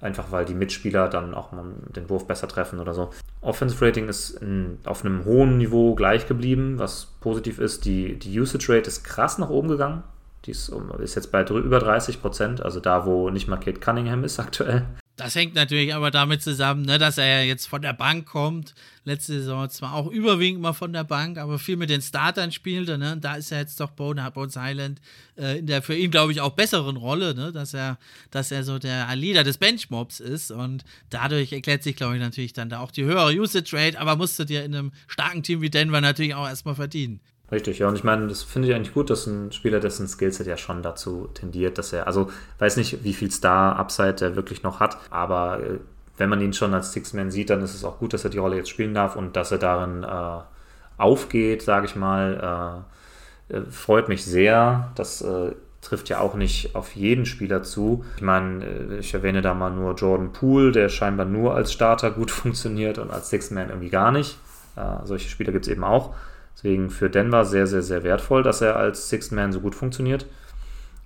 Einfach 0.00 0.32
weil 0.32 0.44
die 0.44 0.54
Mitspieler 0.54 1.08
dann 1.08 1.34
auch 1.34 1.52
mal 1.52 1.64
den 1.94 2.08
Wurf 2.08 2.26
besser 2.26 2.48
treffen 2.48 2.80
oder 2.80 2.94
so. 2.94 3.10
Offensive 3.40 3.84
Rating 3.84 4.08
ist 4.08 4.30
in, 4.30 4.78
auf 4.84 5.04
einem 5.04 5.24
hohen 5.24 5.58
Niveau 5.58 5.94
gleich 5.94 6.26
geblieben, 6.26 6.78
was 6.78 7.14
positiv 7.20 7.58
ist. 7.58 7.84
Die, 7.84 8.18
die 8.18 8.38
Usage 8.38 8.72
Rate 8.72 8.88
ist 8.88 9.04
krass 9.04 9.38
nach 9.38 9.50
oben 9.50 9.68
gegangen. 9.68 10.02
Die 10.46 10.52
ist, 10.52 10.72
ist 10.98 11.14
jetzt 11.16 11.32
bei 11.32 11.44
über 11.44 11.78
30 11.78 12.22
Prozent, 12.22 12.62
also 12.62 12.80
da, 12.80 13.04
wo 13.04 13.28
nicht 13.28 13.46
mal 13.46 13.58
Kate 13.58 13.80
Cunningham 13.80 14.24
ist 14.24 14.40
aktuell. 14.40 14.86
Das 15.20 15.34
hängt 15.34 15.54
natürlich 15.54 15.94
aber 15.94 16.10
damit 16.10 16.42
zusammen, 16.42 16.80
ne, 16.80 16.96
dass 16.96 17.18
er 17.18 17.26
ja 17.26 17.42
jetzt 17.42 17.66
von 17.66 17.82
der 17.82 17.92
Bank 17.92 18.26
kommt. 18.26 18.74
Letzte 19.04 19.34
Saison 19.34 19.68
zwar 19.68 19.92
auch 19.92 20.06
überwiegend 20.06 20.62
mal 20.62 20.72
von 20.72 20.94
der 20.94 21.04
Bank, 21.04 21.36
aber 21.36 21.58
viel 21.58 21.76
mit 21.76 21.90
den 21.90 22.00
Startern 22.00 22.52
spielte. 22.52 22.96
Ne? 22.96 23.18
Da 23.20 23.34
ist 23.34 23.52
er 23.52 23.58
jetzt 23.58 23.78
doch 23.80 23.90
Bone, 23.90 24.30
Bones 24.30 24.56
Highland 24.56 24.98
äh, 25.36 25.58
in 25.58 25.66
der 25.66 25.82
für 25.82 25.94
ihn, 25.94 26.10
glaube 26.10 26.32
ich, 26.32 26.40
auch 26.40 26.52
besseren 26.52 26.96
Rolle, 26.96 27.34
ne? 27.34 27.52
dass, 27.52 27.74
er, 27.74 27.98
dass 28.30 28.50
er 28.50 28.64
so 28.64 28.78
der 28.78 29.14
Leader 29.14 29.44
des 29.44 29.58
Benchmobs 29.58 30.20
ist. 30.20 30.52
Und 30.52 30.84
dadurch 31.10 31.52
erklärt 31.52 31.82
sich, 31.82 31.96
glaube 31.96 32.14
ich, 32.14 32.22
natürlich 32.22 32.54
dann 32.54 32.70
da 32.70 32.80
auch 32.80 32.90
die 32.90 33.04
höhere 33.04 33.34
Usage 33.34 33.76
Rate, 33.76 34.00
aber 34.00 34.16
musst 34.16 34.38
du 34.38 34.44
dir 34.44 34.64
in 34.64 34.74
einem 34.74 34.92
starken 35.06 35.42
Team 35.42 35.60
wie 35.60 35.68
Denver 35.68 36.00
natürlich 36.00 36.34
auch 36.34 36.48
erstmal 36.48 36.76
verdienen. 36.76 37.20
Richtig, 37.52 37.80
ja. 37.80 37.88
Und 37.88 37.96
ich 37.96 38.04
meine, 38.04 38.28
das 38.28 38.42
finde 38.42 38.68
ich 38.68 38.74
eigentlich 38.74 38.94
gut, 38.94 39.10
dass 39.10 39.26
ein 39.26 39.50
Spieler, 39.52 39.80
dessen 39.80 40.06
Skillset 40.06 40.46
ja 40.46 40.56
schon 40.56 40.82
dazu 40.82 41.28
tendiert, 41.34 41.78
dass 41.78 41.92
er, 41.92 42.06
also 42.06 42.30
weiß 42.58 42.76
nicht, 42.76 43.02
wie 43.02 43.12
viel 43.12 43.30
Star-Upside 43.30 44.24
er 44.24 44.36
wirklich 44.36 44.62
noch 44.62 44.78
hat, 44.78 44.98
aber 45.10 45.60
äh, 45.60 45.78
wenn 46.16 46.28
man 46.28 46.40
ihn 46.40 46.52
schon 46.52 46.74
als 46.74 46.92
Six-Man 46.92 47.30
sieht, 47.30 47.50
dann 47.50 47.62
ist 47.62 47.74
es 47.74 47.84
auch 47.84 47.98
gut, 47.98 48.12
dass 48.12 48.24
er 48.24 48.30
die 48.30 48.38
Rolle 48.38 48.56
jetzt 48.56 48.68
spielen 48.68 48.94
darf 48.94 49.16
und 49.16 49.36
dass 49.36 49.50
er 49.50 49.58
darin 49.58 50.04
äh, 50.04 50.42
aufgeht, 50.98 51.62
sage 51.62 51.86
ich 51.86 51.96
mal. 51.96 52.84
Äh, 53.50 53.56
äh, 53.56 53.62
freut 53.70 54.08
mich 54.08 54.24
sehr. 54.24 54.92
Das 54.94 55.22
äh, 55.22 55.52
trifft 55.80 56.08
ja 56.08 56.20
auch 56.20 56.34
nicht 56.34 56.76
auf 56.76 56.94
jeden 56.94 57.24
Spieler 57.24 57.62
zu. 57.62 58.04
Ich 58.16 58.22
meine, 58.22 58.64
äh, 58.64 58.98
ich 58.98 59.14
erwähne 59.14 59.42
da 59.42 59.54
mal 59.54 59.70
nur 59.70 59.94
Jordan 59.94 60.32
Poole, 60.32 60.72
der 60.72 60.88
scheinbar 60.88 61.26
nur 61.26 61.54
als 61.54 61.72
Starter 61.72 62.10
gut 62.10 62.30
funktioniert 62.30 62.98
und 62.98 63.10
als 63.10 63.30
Six-Man 63.30 63.70
irgendwie 63.70 63.90
gar 63.90 64.12
nicht. 64.12 64.38
solche 65.04 65.28
Spieler 65.28 65.52
gibt 65.52 65.66
es 65.66 65.72
eben 65.72 65.84
auch. 65.84 66.14
Deswegen 66.54 66.90
für 66.90 67.08
Denver 67.08 67.44
sehr, 67.44 67.66
sehr, 67.66 67.82
sehr 67.82 68.02
wertvoll, 68.02 68.42
dass 68.42 68.60
er 68.60 68.76
als 68.76 69.08
Sixth 69.08 69.32
Man 69.32 69.52
so 69.52 69.60
gut 69.60 69.74
funktioniert. 69.74 70.26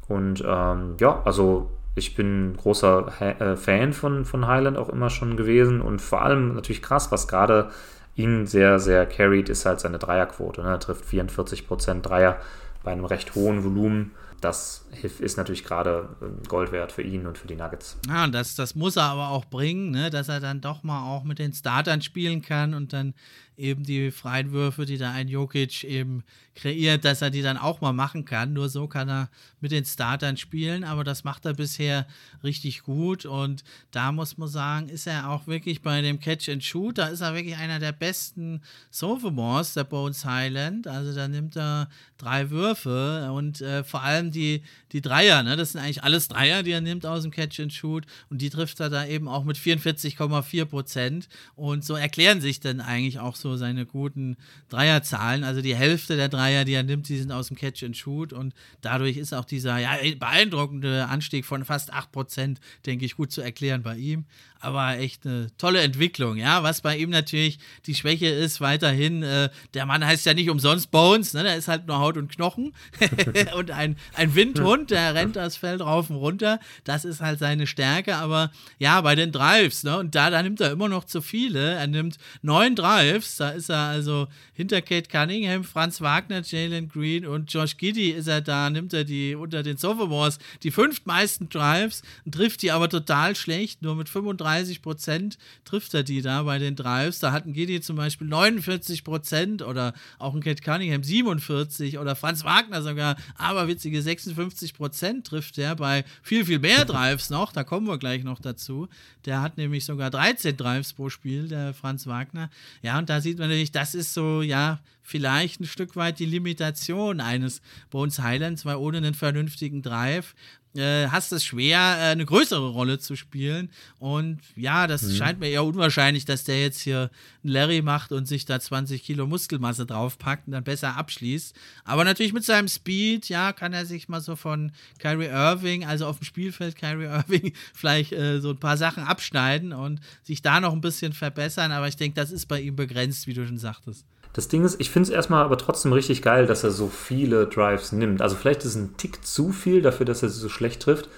Und 0.09 0.43
ähm, 0.47 0.97
ja, 0.99 1.23
also 1.25 1.71
ich 1.95 2.15
bin 2.15 2.57
großer 2.57 3.13
ha 3.21 3.31
äh, 3.31 3.57
Fan 3.57 3.93
von, 3.93 4.25
von 4.25 4.47
Highland 4.47 4.77
auch 4.77 4.89
immer 4.89 5.11
schon 5.11 5.37
gewesen 5.37 5.81
und 5.81 6.01
vor 6.01 6.23
allem 6.23 6.55
natürlich 6.55 6.83
krass, 6.83 7.13
was 7.13 7.29
gerade 7.29 7.71
ihn 8.17 8.47
sehr, 8.47 8.79
sehr 8.79 9.07
carried, 9.07 9.49
ist 9.49 9.67
halt 9.67 9.81
seine 9.81 9.99
Dreierquote. 9.99 10.63
Ne? 10.63 10.69
Er 10.71 10.81
trifft 10.81 11.05
44% 11.05 12.01
Dreier 12.01 12.37
bei 12.83 12.93
einem 12.93 13.05
recht 13.05 13.35
hohen 13.35 13.65
Volumen. 13.65 14.13
Das 14.41 14.84
ist 15.03 15.37
natürlich 15.37 15.65
gerade 15.65 16.17
ähm, 16.23 16.43
Gold 16.49 16.73
wert 16.73 16.93
für 16.93 17.03
ihn 17.03 17.27
und 17.27 17.39
für 17.39 17.47
die 17.47 17.57
Nuggets. 17.57 17.97
Ja, 18.09 18.27
das, 18.27 18.55
das 18.55 18.75
muss 18.75 18.97
er 18.97 19.05
aber 19.05 19.29
auch 19.31 19.47
bringen, 19.47 19.91
ne? 19.91 20.11
dass 20.11 20.29
er 20.29 20.41
dann 20.41 20.61
doch 20.61 20.83
mal 20.83 21.11
auch 21.11 21.25
mit 21.25 21.39
den 21.39 21.53
Startern 21.53 22.03
spielen 22.03 22.43
kann 22.43 22.75
und 22.75 22.93
dann 22.93 23.15
eben 23.57 23.85
die 23.85 24.11
freien 24.11 24.53
Würfe, 24.53 24.85
die 24.85 24.99
da 24.99 25.13
ein 25.13 25.29
Jokic 25.29 25.85
eben 25.85 26.25
kreiert, 26.55 27.05
dass 27.05 27.23
er 27.23 27.31
die 27.31 27.43
dann 27.43 27.57
auch 27.57 27.81
mal 27.81 27.93
machen 27.93 28.25
kann. 28.25 28.53
Nur 28.53 28.69
so 28.69 28.87
kann 28.89 29.09
er 29.09 29.29
mit 29.61 29.71
den 29.73 29.85
Startern 29.85 30.37
spielen, 30.37 30.85
aber 30.85 31.05
das 31.05 31.25
macht 31.25 31.45
er 31.45 31.55
bisher 31.55 32.07
richtig 32.43 32.83
gut 32.83 33.27
und 33.27 33.65
da 33.91 34.13
muss 34.13 34.39
man 34.39 34.49
sagen, 34.49 34.89
ist 34.89 35.07
er 35.07 35.31
auch 35.31 35.47
wirklich 35.47 35.83
bei 35.83 36.01
dem 36.01 36.21
Catch 36.21 36.49
and 36.49 36.65
Shoot, 36.65 36.99
da 36.99 37.07
ist 37.07 37.21
er 37.21 37.35
wirklich 37.35 37.57
einer 37.57 37.79
der 37.79 37.93
besten 37.93 38.61
Sophomores 38.91 39.75
der 39.75 39.85
Bones 39.85 40.25
Highland. 40.25 40.87
Also 40.87 41.15
da 41.15 41.29
nimmt 41.29 41.57
er 41.57 41.89
drei 42.19 42.51
Würfe 42.51 43.31
und 43.33 43.61
äh, 43.61 43.85
vor 43.85 44.03
allem 44.03 44.31
die, 44.31 44.63
die 44.95 45.01
Dreier, 45.01 45.43
ne? 45.43 45.57
das 45.57 45.73
sind 45.73 45.81
eigentlich 45.81 46.05
alles 46.05 46.29
Dreier, 46.29 46.63
die 46.63 46.71
er 46.71 46.81
nimmt 46.81 47.05
aus 47.05 47.23
dem 47.23 47.33
Catch 47.33 47.59
and 47.59 47.73
Shoot 47.73 48.07
und 48.31 48.41
die 48.41 48.49
trifft 48.49 48.79
er 48.79 48.89
da 48.89 49.05
eben 49.05 49.27
auch 49.27 49.43
mit 49.43 49.59
44,4 49.59 50.65
Prozent 50.67 51.29
und 51.57 51.85
so 51.85 51.97
erklären 51.97 52.41
sich 52.41 52.61
dann 52.61 52.81
eigentlich 52.81 53.19
auch 53.19 53.35
so 53.35 53.57
seine 53.57 53.87
guten 53.87 54.37
Dreierzahlen. 54.69 55.43
Also 55.43 55.63
die 55.63 55.75
Hälfte 55.75 56.17
der 56.17 56.29
Dreier, 56.29 56.65
die 56.65 56.75
er 56.75 56.85
nimmt, 56.85 57.09
die 57.09 57.19
sind 57.19 57.33
aus 57.33 57.49
dem 57.49 57.57
Catch 57.57 57.83
and 57.83 57.97
Shoot 57.97 58.33
und 58.33 58.55
dadurch 58.83 59.17
ist 59.17 59.35
auch 59.35 59.45
dieser 59.45 59.79
ja, 59.79 59.97
beeindruckende 60.17 61.09
Anstieg 61.09 61.45
von 61.45 61.65
fast 61.65 61.93
8 61.93 62.13
Prozent, 62.13 62.61
denke 62.87 63.05
ich, 63.05 63.17
gut 63.17 63.33
zu 63.33 63.41
erklären 63.41 63.83
bei 63.83 63.97
ihm 63.97 64.27
aber 64.65 64.99
echt 64.99 65.27
eine 65.27 65.49
tolle 65.59 65.81
Entwicklung, 65.81 66.37
ja. 66.37 66.63
Was 66.63 66.81
bei 66.81 66.97
ihm 66.97 67.11
natürlich 67.11 67.59
die 67.87 67.95
Schwäche 67.95 68.27
ist, 68.27 68.61
weiterhin, 68.61 69.23
äh, 69.23 69.51
der 69.75 69.87
Mann 69.87 70.05
heißt 70.05 70.27
ja 70.27 70.35
nicht 70.35 70.51
umsonst 70.51 70.91
Bones, 70.91 71.35
ne? 71.35 71.43
Der 71.43 71.57
ist 71.57 71.69
halt 71.69 71.87
nur 71.87 71.99
Haut 71.99 72.17
und 72.17 72.31
Knochen 72.33 72.73
und 73.57 73.71
ein, 73.71 73.97
ein 74.15 74.35
Windhund, 74.35 74.91
der 74.91 75.15
rennt 75.15 75.37
das 75.37 75.57
Feld 75.57 75.81
rauf 75.81 76.11
und 76.11 76.17
runter. 76.17 76.59
Das 76.85 77.05
ist 77.05 77.21
halt 77.21 77.39
seine 77.39 77.67
Stärke, 77.67 78.17
aber 78.17 78.51
ja, 78.79 79.01
bei 79.01 79.15
den 79.15 79.33
Drives, 79.33 79.85
ne? 79.85 79.99
Und 79.99 80.15
da, 80.15 80.31
da 80.31 80.43
nimmt 80.43 80.61
er 80.61 80.73
immer 80.73 80.89
noch 80.89 81.05
zu 81.05 81.21
viele. 81.21 81.75
Er 81.75 81.87
nimmt 81.87 82.17
neun 82.43 82.75
Drives, 82.75 83.37
da 83.37 83.51
ist 83.51 83.69
er 83.69 83.89
also 83.89 84.29
hinter 84.53 84.83
Kate 84.83 85.09
Cunningham, 85.09 85.65
Franz 85.65 86.01
Wagner, 86.01 86.43
Jalen 86.43 86.89
Green 86.89 87.27
und 87.27 87.53
Josh 87.53 87.77
Giddy 87.77 88.11
ist 88.11 88.29
er 88.29 88.41
da, 88.41 88.71
nimmt 88.71 88.93
er 88.93 89.05
die 89.05 89.35
unter 89.35 89.63
den 89.63 89.77
Sophomores 89.77 90.39
die 90.63 90.71
fünftmeisten 90.71 91.49
Drives 91.49 92.03
trifft 92.31 92.63
die 92.63 92.73
aber 92.73 92.89
total 92.89 93.37
schlecht, 93.37 93.83
nur 93.83 93.95
mit 93.95 94.09
35 94.09 94.54
30 94.55 94.83
Prozent 94.83 95.39
trifft 95.65 95.95
er 95.95 96.05
die 96.05 96.23
da 96.23 96.45
bei 96.45 96.59
den 96.59 96.77
Drives. 96.77 97.19
Da 97.19 97.33
hatten 97.33 97.53
Gedi 97.53 97.81
zum 97.81 97.97
Beispiel 97.97 98.29
49 98.29 99.03
Prozent 99.03 99.63
oder 99.63 99.95
auch 100.19 100.35
ein 100.35 100.41
Kate 100.41 100.63
Cunningham 100.63 101.03
47 101.03 101.99
oder 101.99 102.15
Franz 102.15 102.45
Wagner 102.45 102.83
sogar 102.83 103.17
aberwitzige 103.37 104.01
56 104.01 104.75
Prozent 104.75 105.27
trifft 105.27 105.59
er 105.59 105.75
bei 105.75 106.05
viel, 106.23 106.45
viel 106.45 106.61
mehr 106.61 106.85
Drives 106.85 107.31
noch. 107.31 107.53
Da 107.53 107.65
kommen 107.65 107.89
wir 107.89 107.99
gleich 107.99 108.23
noch 108.23 108.41
dazu. 108.41 108.89
Der 109.25 109.43
hat 109.43 109.57
nämlich 109.57 109.85
sogar 109.85 110.11
13 110.11 110.57
Drives 110.57 110.93
pro 110.93 111.11
Spiel, 111.11 111.49
der 111.49 111.75
Franz 111.75 112.07
Wagner. 112.07 112.49
Ja, 112.83 112.99
und 112.99 113.11
da 113.11 113.21
sieht 113.21 113.39
man 113.39 113.49
natürlich, 113.49 113.73
das 113.73 113.95
ist 113.95 114.15
so, 114.15 114.43
ja, 114.43 114.79
vielleicht 115.03 115.61
ein 115.61 115.67
Stück 115.67 115.97
weit 115.97 116.19
die 116.19 116.27
Limitation 116.27 117.21
eines 117.21 117.61
Bones 117.91 118.21
Highlands, 118.21 118.65
weil 118.65 118.77
ohne 118.77 118.99
einen 118.99 119.15
vernünftigen 119.15 119.83
Drive 119.83 120.35
äh, 120.77 121.09
hast 121.09 121.33
es 121.33 121.45
schwer, 121.45 121.79
äh, 121.79 122.11
eine 122.11 122.25
größere 122.25 122.69
Rolle 122.69 122.99
zu 122.99 123.17
spielen. 123.17 123.71
Und 123.99 124.41
ja, 124.57 124.87
das 124.87 125.03
mhm. 125.03 125.15
scheint 125.15 125.41
mir 125.41 125.49
eher 125.49 125.65
unwahrscheinlich, 125.65 126.25
dass 126.25 126.45
der 126.45 126.61
jetzt 126.61 126.81
hier 126.81 127.11
einen 127.43 127.53
Larry 127.53 127.83
macht 127.83 128.13
und 128.13 128.27
sich 128.27 128.45
da 128.45 128.59
20 128.59 129.03
Kilo 129.03 129.27
Muskelmasse 129.27 129.87
draufpackt 129.87 130.47
und 130.47 130.53
dann 130.53 130.65
besser 130.65 130.97
abschließt. 130.97 131.55
Aber 131.85 132.05
natürlich 132.05 132.33
mit 132.33 132.45
seinem 132.45 132.69
Speed, 132.69 133.29
ja, 133.29 133.53
kann 133.53 133.73
er 133.73 133.87
sich 133.87 134.09
mal 134.09 134.21
so 134.21 134.37
von 134.37 134.73
Kyrie 134.99 135.27
Irving, 135.27 135.85
also 135.85 136.07
auf 136.07 136.19
dem 136.19 136.25
Spielfeld 136.25 136.77
Kyrie 136.77 137.05
Irving, 137.29 137.53
vielleicht 137.73 138.13
äh, 138.13 138.41
so 138.41 138.51
ein 138.51 138.59
paar 138.59 138.77
Sachen 138.77 139.05
abschneiden 139.05 139.73
und 139.73 140.01
sich 140.23 140.43
da 140.43 140.61
noch 140.61 140.73
ein 140.73 140.81
bisschen 140.81 141.13
verbessern. 141.13 141.73
Aber 141.73 141.89
ich 141.89 141.97
denke, 141.97 142.17
das 142.17 142.31
ist 142.31 142.47
bei 142.47 142.61
ihm 142.61 142.77
begrenzt, 142.77 143.27
wie 143.27 143.35
du 143.35 143.47
schon 143.47 143.59
sagtest. 143.59 144.05
Das 144.35 144.49
Ding 144.49 144.65
ist, 144.65 144.81
ich 144.81 144.91
finde 144.91 145.09
es 145.09 145.15
erstmal 145.15 145.45
aber 145.45 145.57
trotzdem 145.57 145.93
richtig 145.93 146.21
geil, 146.21 146.47
dass 146.47 146.65
er 146.65 146.73
so 146.73 146.89
viele 146.89 147.47
Drives 147.47 147.93
nimmt. 147.93 148.21
Also 148.21 148.37
vielleicht 148.37 148.61
ist 148.61 148.71
es 148.71 148.75
ein 148.75 148.97
Tick 148.97 149.25
zu 149.25 149.53
viel 149.53 149.81
dafür, 149.81 150.05
dass 150.05 150.23
er 150.23 150.29
so 150.29 150.49
schlecht 150.49 150.83
trifft, 150.83 151.09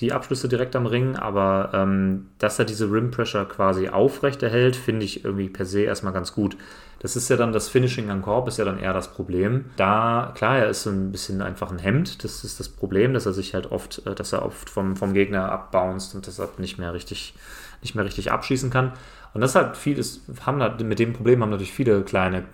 die 0.00 0.12
Abschlüsse 0.12 0.48
direkt 0.48 0.74
am 0.74 0.86
Ring, 0.86 1.14
aber 1.14 1.70
ähm, 1.72 2.26
dass 2.38 2.58
er 2.58 2.64
diese 2.64 2.90
Rim 2.90 3.12
Pressure 3.12 3.46
quasi 3.46 3.88
aufrechterhält, 3.90 4.74
finde 4.74 5.04
ich 5.04 5.24
irgendwie 5.24 5.48
per 5.48 5.66
se 5.66 5.82
erstmal 5.82 6.12
ganz 6.12 6.34
gut. 6.34 6.56
Das 6.98 7.14
ist 7.14 7.28
ja 7.28 7.36
dann 7.36 7.52
das 7.52 7.68
Finishing 7.68 8.10
am 8.10 8.22
Korb, 8.22 8.48
ist 8.48 8.58
ja 8.58 8.64
dann 8.64 8.80
eher 8.80 8.92
das 8.92 9.12
Problem. 9.12 9.66
Da, 9.76 10.32
klar, 10.34 10.58
er 10.58 10.68
ist 10.68 10.82
so 10.82 10.90
ein 10.90 11.12
bisschen 11.12 11.42
einfach 11.42 11.70
ein 11.70 11.78
Hemd, 11.78 12.24
das 12.24 12.42
ist 12.42 12.58
das 12.58 12.68
Problem, 12.68 13.14
dass 13.14 13.26
er 13.26 13.32
sich 13.32 13.54
halt 13.54 13.70
oft, 13.70 14.04
äh, 14.04 14.16
dass 14.16 14.32
er 14.32 14.44
oft 14.44 14.68
vom, 14.68 14.96
vom 14.96 15.14
Gegner 15.14 15.52
abbounced 15.52 16.16
und 16.16 16.26
deshalb 16.26 16.58
nicht 16.58 16.78
mehr 16.78 16.92
richtig, 16.92 17.34
nicht 17.82 17.94
mehr 17.94 18.04
richtig 18.04 18.32
abschießen 18.32 18.70
kann. 18.70 18.94
Und 19.34 19.40
das 19.40 19.54
hat 19.54 19.76
vieles, 19.76 20.22
haben 20.46 20.60
da, 20.60 20.74
mit 20.82 20.98
dem 20.98 21.12
Problem 21.12 21.42
haben 21.42 21.50
natürlich 21.50 21.72
viele 21.72 22.02
kleine, 22.02 22.44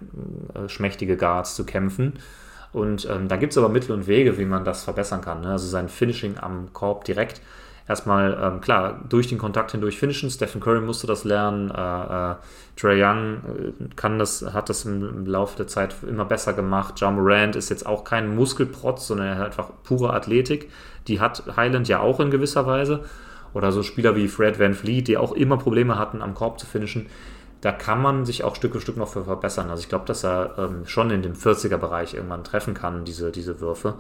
äh, 0.55 0.69
schmächtige 0.69 1.17
Guards 1.17 1.55
zu 1.55 1.65
kämpfen. 1.65 2.15
Und 2.73 3.09
ähm, 3.11 3.29
da 3.29 3.37
gibt 3.37 3.53
es 3.53 3.59
aber 3.59 3.69
Mittel 3.69 3.93
und 3.93 4.07
Wege, 4.07 4.39
wie 4.39 4.45
man 4.45 4.65
das 4.65 4.85
verbessern 4.85 5.21
kann. 5.21 5.43
Ne? 5.43 5.49
Also 5.51 5.67
sein 5.67 5.89
Finishing 5.89 6.39
am 6.39 6.73
Korb 6.73 7.05
direkt. 7.05 7.41
Erstmal, 7.91 8.39
ähm, 8.41 8.61
klar, 8.61 9.01
durch 9.09 9.27
den 9.27 9.39
Kontakt 9.39 9.73
hindurch 9.73 9.99
finishen. 9.99 10.31
Stephen 10.31 10.61
Curry 10.61 10.81
musste 10.81 11.09
das 11.09 11.25
lernen. 11.25 11.71
Äh, 11.71 12.31
äh, 12.33 12.35
Trey 12.77 13.03
Young 13.03 13.39
äh, 13.39 13.95
kann 13.97 14.19
das, 14.21 14.45
hat 14.53 14.69
das 14.69 14.85
im, 14.85 15.03
im, 15.03 15.27
Laufe 15.27 15.57
der 15.57 15.67
Zeit 15.67 15.97
immer 16.07 16.25
besser 16.25 16.53
gemacht. 16.53 16.95
John 16.99 17.17
Morant 17.17 17.57
ist 17.57 17.69
jetzt 17.69 17.85
auch 17.87 18.05
kein 18.05 18.35
Muskelprotz, 18.37 19.09
sondern 19.09 19.27
er 19.27 19.39
hat 19.39 19.47
einfach 19.47 19.71
pure 19.83 20.13
Athletik. 20.13 20.71
Die 21.09 21.19
hat 21.19 21.43
Highland 21.57 21.89
ja 21.89 21.99
auch 21.99 22.21
in 22.21 22.31
gewisser 22.31 22.65
Weise. 22.65 23.05
Oder 23.55 23.73
so 23.73 23.83
Spieler 23.83 24.17
wie 24.17 24.29
Fred 24.29 24.59
Van 24.59 24.75
Fleet, 24.75 25.09
die 25.09 25.17
auch 25.17 25.33
immer 25.33 25.57
Probleme 25.57 25.99
hatten, 25.99 26.23
am 26.23 26.35
Korb 26.35 26.61
zu 26.61 26.67
finishen. 26.67 27.07
Da 27.61 27.73
kann 27.73 28.01
man 28.01 28.25
sich 28.25 28.45
auch 28.45 28.57
Stück 28.57 28.73
für 28.73 28.81
Stück 28.81 28.97
noch 28.97 29.09
für 29.09 29.25
verbessern. 29.25 29.69
Also 29.71 29.83
ich 29.83 29.89
glaube, 29.89 30.07
dass 30.07 30.25
er 30.25 30.55
ähm, 30.59 30.87
schon 30.87 31.11
in 31.11 31.23
dem 31.23 31.35
40er-Bereich 31.35 32.15
irgendwann 32.15 32.45
treffen 32.45 32.75
kann, 32.75 33.05
diese, 33.05 33.31
diese 33.33 33.61
Würfe. 33.61 33.95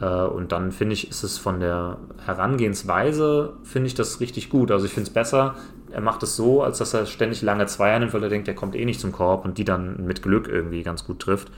Äh, 0.00 0.06
und 0.06 0.52
dann 0.52 0.72
finde 0.72 0.94
ich, 0.94 1.08
ist 1.08 1.22
es 1.22 1.38
von 1.38 1.60
der 1.60 1.98
Herangehensweise, 2.26 3.54
finde 3.62 3.86
ich 3.86 3.94
das 3.94 4.20
richtig 4.20 4.50
gut. 4.50 4.70
Also 4.70 4.84
ich 4.84 4.92
finde 4.92 5.08
es 5.08 5.14
besser, 5.14 5.54
er 5.90 6.00
macht 6.00 6.22
es 6.22 6.36
so, 6.36 6.62
als 6.62 6.78
dass 6.78 6.94
er 6.94 7.06
ständig 7.06 7.42
lange 7.42 7.66
Zweier 7.66 7.98
nimmt, 7.98 8.12
weil 8.12 8.22
er 8.22 8.28
denkt, 8.28 8.48
er 8.48 8.54
kommt 8.54 8.74
eh 8.74 8.84
nicht 8.84 9.00
zum 9.00 9.12
Korb 9.12 9.44
und 9.44 9.58
die 9.58 9.64
dann 9.64 10.04
mit 10.04 10.22
Glück 10.22 10.48
irgendwie 10.48 10.82
ganz 10.82 11.04
gut 11.04 11.20
trifft. 11.20 11.50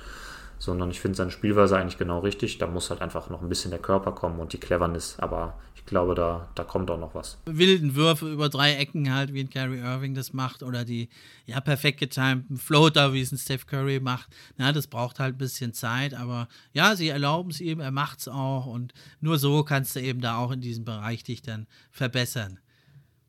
Sondern 0.65 0.91
ich 0.91 1.01
finde 1.01 1.17
seine 1.17 1.31
Spielweise 1.31 1.77
eigentlich 1.77 1.99
genau 1.99 2.21
richtig. 2.21 2.59
Da 2.59 2.67
muss 2.67 2.91
halt 2.91 3.03
einfach 3.03 3.31
noch 3.31 3.43
ein 3.43 3.49
bisschen 3.49 3.71
der 3.71 3.81
Körper 3.81 4.13
kommen 4.13 4.41
und 4.41 4.53
die 4.53 4.59
Cleverness, 4.59 5.17
aber 5.19 5.55
ich 5.75 5.85
glaube, 5.87 6.15
da, 6.15 6.49
da 6.55 6.65
kommt 6.65 6.91
auch 6.91 6.99
noch 6.99 7.15
was. 7.15 7.37
Wilden 7.45 7.95
Würfe 7.95 8.33
über 8.33 8.49
drei 8.49 8.75
Ecken 8.75 9.13
halt, 9.13 9.35
wie 9.35 9.41
ein 9.41 9.51
Kyrie 9.51 9.79
Irving 9.79 10.15
das 10.15 10.33
macht, 10.33 10.63
oder 10.63 10.85
die 10.85 11.11
ja 11.47 11.61
perfekt 11.61 12.01
getimten 12.01 12.57
Floater, 12.57 13.13
wie 13.13 13.21
es 13.21 13.33
ein 13.33 13.39
Steph 13.39 13.67
Curry 13.67 14.01
macht. 14.01 14.35
Na, 14.57 14.73
das 14.73 14.87
braucht 14.87 15.21
halt 15.21 15.35
ein 15.35 15.39
bisschen 15.39 15.75
Zeit, 15.75 16.15
aber 16.15 16.49
ja, 16.73 16.97
sie 16.97 17.09
erlauben 17.09 17.51
es 17.51 17.61
ihm, 17.61 17.81
er 17.81 17.91
macht 17.91 18.21
es 18.21 18.29
auch 18.29 18.67
und 18.67 18.95
nur 19.21 19.39
so 19.39 19.63
kannst 19.63 19.95
du 19.97 20.01
eben 20.01 20.21
da 20.21 20.39
auch 20.39 20.51
in 20.51 20.63
diesem 20.63 20.85
Bereich 20.85 21.23
dich 21.23 21.43
dann 21.43 21.67
verbessern. 21.91 22.59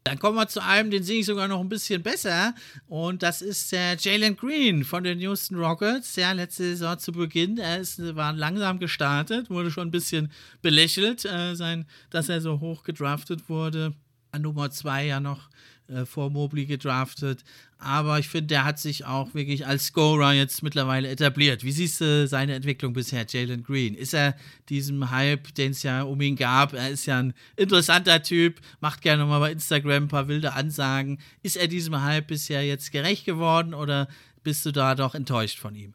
Dann 0.06 0.20
kommen 0.20 0.38
wir 0.38 0.48
zu 0.48 0.62
einem, 0.62 0.92
den 0.92 1.02
sehe 1.02 1.22
ich 1.22 1.26
sogar 1.26 1.48
noch 1.48 1.60
ein 1.60 1.68
bisschen 1.68 2.04
besser. 2.04 2.54
Und 2.88 3.24
das 3.24 3.42
ist 3.42 3.72
der 3.72 3.98
Jalen 3.98 4.36
Green 4.36 4.84
von 4.84 5.04
den 5.04 5.20
Houston 5.20 5.56
Rockets. 5.56 6.16
Ja, 6.16 6.32
letzte 6.32 6.62
Saison 6.64 7.00
zu 7.00 7.12
Beginn. 7.12 7.58
Er 7.58 7.80
ist, 7.80 8.16
war 8.16 8.32
langsam 8.32 8.78
gestartet, 8.78 9.50
wurde 9.50 9.72
schon 9.72 9.88
ein 9.88 9.92
bisschen 9.92 10.32
belächelt, 10.62 11.26
äh, 11.26 11.56
sein, 11.56 11.88
dass 12.12 12.30
er 12.30 12.40
so 12.40 12.60
hoch 12.60 12.84
gedraftet 12.84 13.50
wurde. 13.50 13.96
An 14.32 14.44
Nummer 14.44 14.70
zwei 14.70 15.08
ja 15.08 15.20
noch 15.20 15.50
äh, 15.88 16.06
vor 16.06 16.30
Mobley 16.30 16.66
gedraftet. 16.66 17.44
Aber 17.78 18.18
ich 18.20 18.30
finde, 18.30 18.48
der 18.48 18.66
hat 18.66 18.80
sich 18.80 19.06
auch 19.06 19.34
wirklich 19.34 19.68
als 19.68 19.88
Scorer 19.88 20.34
jetzt 20.34 20.64
mittlerweile 20.64 21.10
etabliert. 21.10 21.64
Wie 21.64 21.72
siehst 21.72 22.02
du 22.02 22.28
seine 22.28 22.56
Entwicklung 22.56 22.94
bisher, 22.94 23.26
Jalen 23.28 23.64
Green? 23.64 23.96
Ist 23.96 24.14
er 24.14 24.36
diesem 24.70 25.12
Hype, 25.12 25.54
den 25.56 25.72
es 25.72 25.84
ja 25.84 26.04
um 26.04 26.20
ihn 26.22 26.36
gab, 26.36 26.74
er 26.74 26.90
ist 26.90 27.06
ja 27.06 27.20
ein 27.20 27.34
interessanter 27.56 28.24
Typ, 28.24 28.60
macht 28.80 29.02
gerne 29.02 29.26
mal 29.26 29.40
bei 29.40 29.52
Instagram 29.52 30.04
ein 30.04 30.08
paar 30.08 30.28
wilde 30.28 30.54
Ansagen. 30.54 31.20
Ist 31.44 31.58
er 31.58 31.68
diesem 31.68 32.02
Hype 32.02 32.28
bisher 32.28 32.66
jetzt 32.66 32.92
gerecht 32.92 33.26
geworden 33.26 33.74
oder 33.74 34.08
bist 34.44 34.66
du 34.66 34.72
da 34.72 34.96
doch 34.96 35.16
enttäuscht 35.16 35.60
von 35.60 35.76
ihm? 35.76 35.94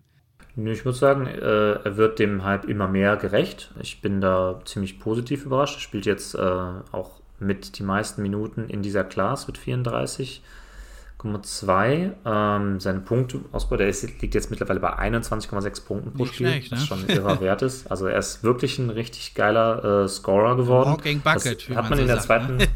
Ich 0.57 0.85
muss 0.85 0.99
sagen, 0.99 1.27
äh, 1.27 1.73
er 1.73 1.97
wird 1.97 2.19
dem 2.19 2.45
Hype 2.45 2.65
immer 2.65 2.89
mehr 2.89 3.17
gerecht. 3.17 3.73
Ich 3.81 4.01
bin 4.01 4.21
da 4.21 4.61
ziemlich 4.65 4.99
positiv 4.99 5.47
überrascht. 5.47 5.77
Er 5.77 5.81
spielt 5.81 6.07
jetzt 6.07 6.35
äh, 6.35 6.39
auch 6.39 7.20
mit 7.41 7.79
die 7.79 7.83
meisten 7.83 8.23
Minuten 8.23 8.69
in 8.69 8.83
dieser 8.83 9.05
Class 9.05 9.47
mit 9.47 9.59
34,2. 9.59 12.11
Ähm, 12.25 12.81
seine 12.81 13.01
Punkteausbau, 13.01 13.77
der 13.77 13.89
ist, 13.89 14.03
liegt 14.21 14.35
jetzt 14.35 14.51
mittlerweile 14.51 14.81
bei 14.81 14.99
21,6 14.99 15.85
Punkten 15.85 16.13
pro 16.13 16.25
Nicht 16.25 16.35
Spiel, 16.35 16.49
schlecht, 16.49 16.71
ne? 16.71 16.77
was 16.77 16.87
schon 16.87 17.01
ein 17.01 17.09
irrer 17.09 17.41
Wert 17.41 17.63
ist. 17.63 17.91
Also 17.91 18.07
er 18.07 18.19
ist 18.19 18.45
wirklich 18.45 18.79
ein 18.79 18.91
richtig 18.91 19.35
geiler 19.35 20.05
äh, 20.05 20.09
Scorer 20.09 20.57
geworden. 20.57 20.91
Walking 20.91 21.21
Bucket, 21.21 21.69
das 21.69 21.77
hat 21.77 21.91
man, 21.91 21.91
man 21.91 21.99
so 21.99 22.03
in 22.03 22.09
der 22.09 22.17
sagt, 22.17 22.27
zweiten. 22.27 22.57
Ne? 22.59 22.69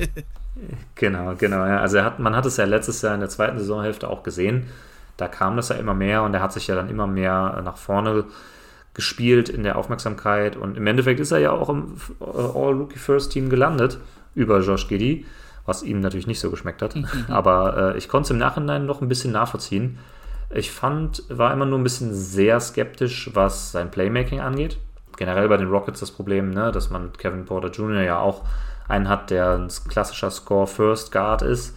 genau, 0.95 1.35
genau. 1.37 1.67
Ja. 1.67 1.81
Also 1.81 2.03
hat, 2.03 2.19
man 2.19 2.35
hat 2.35 2.47
es 2.47 2.57
ja 2.57 2.65
letztes 2.65 3.03
Jahr 3.03 3.15
in 3.15 3.21
der 3.21 3.29
zweiten 3.29 3.59
Saisonhälfte 3.59 4.09
auch 4.09 4.23
gesehen. 4.23 4.69
Da 5.17 5.29
kam 5.29 5.57
das 5.57 5.69
ja 5.69 5.77
immer 5.77 5.95
mehr 5.95 6.23
und 6.23 6.35
er 6.35 6.41
hat 6.41 6.53
sich 6.53 6.67
ja 6.67 6.75
dann 6.75 6.91
immer 6.91 7.07
mehr 7.07 7.61
nach 7.65 7.77
vorne 7.77 8.25
gespielt 8.95 9.49
in 9.49 9.65
der 9.65 9.77
Aufmerksamkeit 9.77 10.57
und 10.57 10.77
im 10.77 10.87
Endeffekt 10.87 11.21
ist 11.21 11.33
er 11.33 11.39
ja 11.39 11.51
auch 11.51 11.69
im 11.69 11.97
äh, 12.21 12.25
All-Rookie-First-Team 12.25 13.51
gelandet 13.51 13.99
über 14.35 14.61
Josh 14.61 14.89
Giddy, 14.89 15.27
was 15.67 15.83
ihm 15.83 16.01
natürlich 16.01 16.27
nicht 16.27 16.41
so 16.41 16.51
geschmeckt 16.51 16.83
hat. 16.83 16.95
Aber 17.29 17.95
äh, 17.95 17.99
ich 17.99 18.09
konnte 18.09 18.27
es 18.27 18.31
im 18.31 18.39
Nachhinein 18.39 18.87
noch 18.87 19.01
ein 19.01 19.09
bisschen 19.09 19.33
nachvollziehen. 19.33 19.99
Ich 20.51 20.71
fand, 20.71 21.25
war 21.29 21.53
immer 21.53 21.67
nur 21.67 21.79
ein 21.79 21.85
bisschen 21.85 22.15
sehr 22.15 22.61
skeptisch, 22.61 23.31
was 23.35 23.73
sein 23.73 23.91
Playmaking 23.91 24.41
angeht. 24.41 24.79
Generell 25.17 25.49
bei 25.49 25.57
den 25.57 25.69
Rockets 25.69 26.01
das 26.01 26.11
Problem, 26.11 26.51
ne, 26.51 26.73
dass 26.73 26.91
man 26.91 27.13
Kevin 27.13 27.45
Porter 27.45 27.71
Jr. 27.71 28.03
ja 28.03 28.19
auch 28.19 28.43
einen 28.89 29.09
hat, 29.09 29.31
der 29.31 29.53
ein 29.53 29.69
klassischer 29.89 30.31
Score-First 30.31 31.13
Guard 31.13 31.43
ist. 31.43 31.77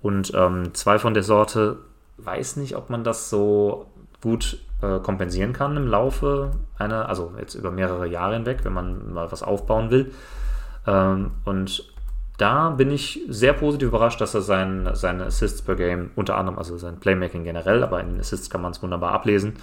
Und 0.00 0.32
ähm, 0.34 0.74
zwei 0.74 0.98
von 0.98 1.14
der 1.14 1.22
Sorte, 1.22 1.78
weiß 2.18 2.56
nicht, 2.56 2.76
ob 2.76 2.90
man 2.90 3.04
das 3.04 3.30
so 3.30 3.86
gut 4.20 4.58
äh, 4.82 4.98
kompensieren 5.00 5.52
kann 5.52 5.76
im 5.76 5.86
Laufe 5.86 6.52
einer, 6.78 7.08
also 7.08 7.32
jetzt 7.38 7.54
über 7.54 7.70
mehrere 7.70 8.06
Jahre 8.06 8.34
hinweg, 8.34 8.60
wenn 8.64 8.72
man 8.72 9.12
mal 9.12 9.30
was 9.32 9.42
aufbauen 9.42 9.90
will. 9.90 10.12
Ähm, 10.86 11.32
und 11.44 11.93
da 12.36 12.70
bin 12.70 12.90
ich 12.90 13.20
sehr 13.28 13.52
positiv 13.52 13.88
überrascht, 13.88 14.20
dass 14.20 14.34
er 14.34 14.42
sein, 14.42 14.88
seine 14.94 15.26
Assists 15.26 15.62
per 15.62 15.76
Game, 15.76 16.10
unter 16.16 16.36
anderem, 16.36 16.58
also 16.58 16.76
sein 16.78 16.98
Playmaking 16.98 17.44
generell, 17.44 17.82
aber 17.82 18.00
in 18.00 18.08
den 18.08 18.20
Assists 18.20 18.50
kann 18.50 18.62
man 18.62 18.72
es 18.72 18.82
wunderbar 18.82 19.12
ablesen, 19.12 19.54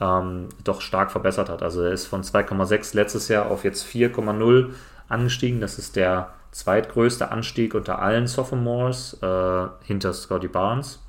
ähm, 0.00 0.48
doch 0.62 0.82
stark 0.82 1.10
verbessert 1.10 1.48
hat. 1.48 1.62
Also 1.62 1.82
er 1.82 1.92
ist 1.92 2.06
von 2.06 2.22
2,6 2.22 2.94
letztes 2.94 3.28
Jahr 3.28 3.46
auf 3.50 3.64
jetzt 3.64 3.86
4,0 3.86 4.70
angestiegen. 5.08 5.60
Das 5.60 5.78
ist 5.78 5.96
der 5.96 6.30
zweitgrößte 6.50 7.30
Anstieg 7.30 7.74
unter 7.74 8.00
allen 8.00 8.26
Sophomores 8.26 9.18
äh, 9.22 9.66
hinter 9.82 10.12
Scotty 10.12 10.48
Barnes. 10.48 11.02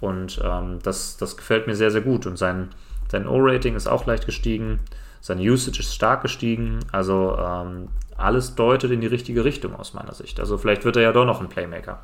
Und 0.00 0.40
ähm, 0.42 0.78
das, 0.82 1.16
das 1.18 1.36
gefällt 1.36 1.66
mir 1.66 1.74
sehr, 1.74 1.90
sehr 1.90 2.00
gut. 2.00 2.26
Und 2.26 2.38
sein, 2.38 2.70
sein 3.10 3.26
O-Rating 3.26 3.74
ist 3.74 3.86
auch 3.86 4.06
leicht 4.06 4.24
gestiegen. 4.24 4.80
Seine 5.20 5.42
Usage 5.42 5.80
ist 5.80 5.94
stark 5.94 6.22
gestiegen. 6.22 6.78
Also 6.92 7.36
ähm, 7.38 7.88
alles 8.18 8.54
deutet 8.54 8.90
in 8.90 9.00
die 9.00 9.06
richtige 9.06 9.44
Richtung 9.44 9.74
aus 9.74 9.94
meiner 9.94 10.12
Sicht. 10.12 10.40
Also 10.40 10.58
vielleicht 10.58 10.84
wird 10.84 10.96
er 10.96 11.02
ja 11.02 11.12
doch 11.12 11.24
noch 11.24 11.40
ein 11.40 11.48
Playmaker 11.48 12.00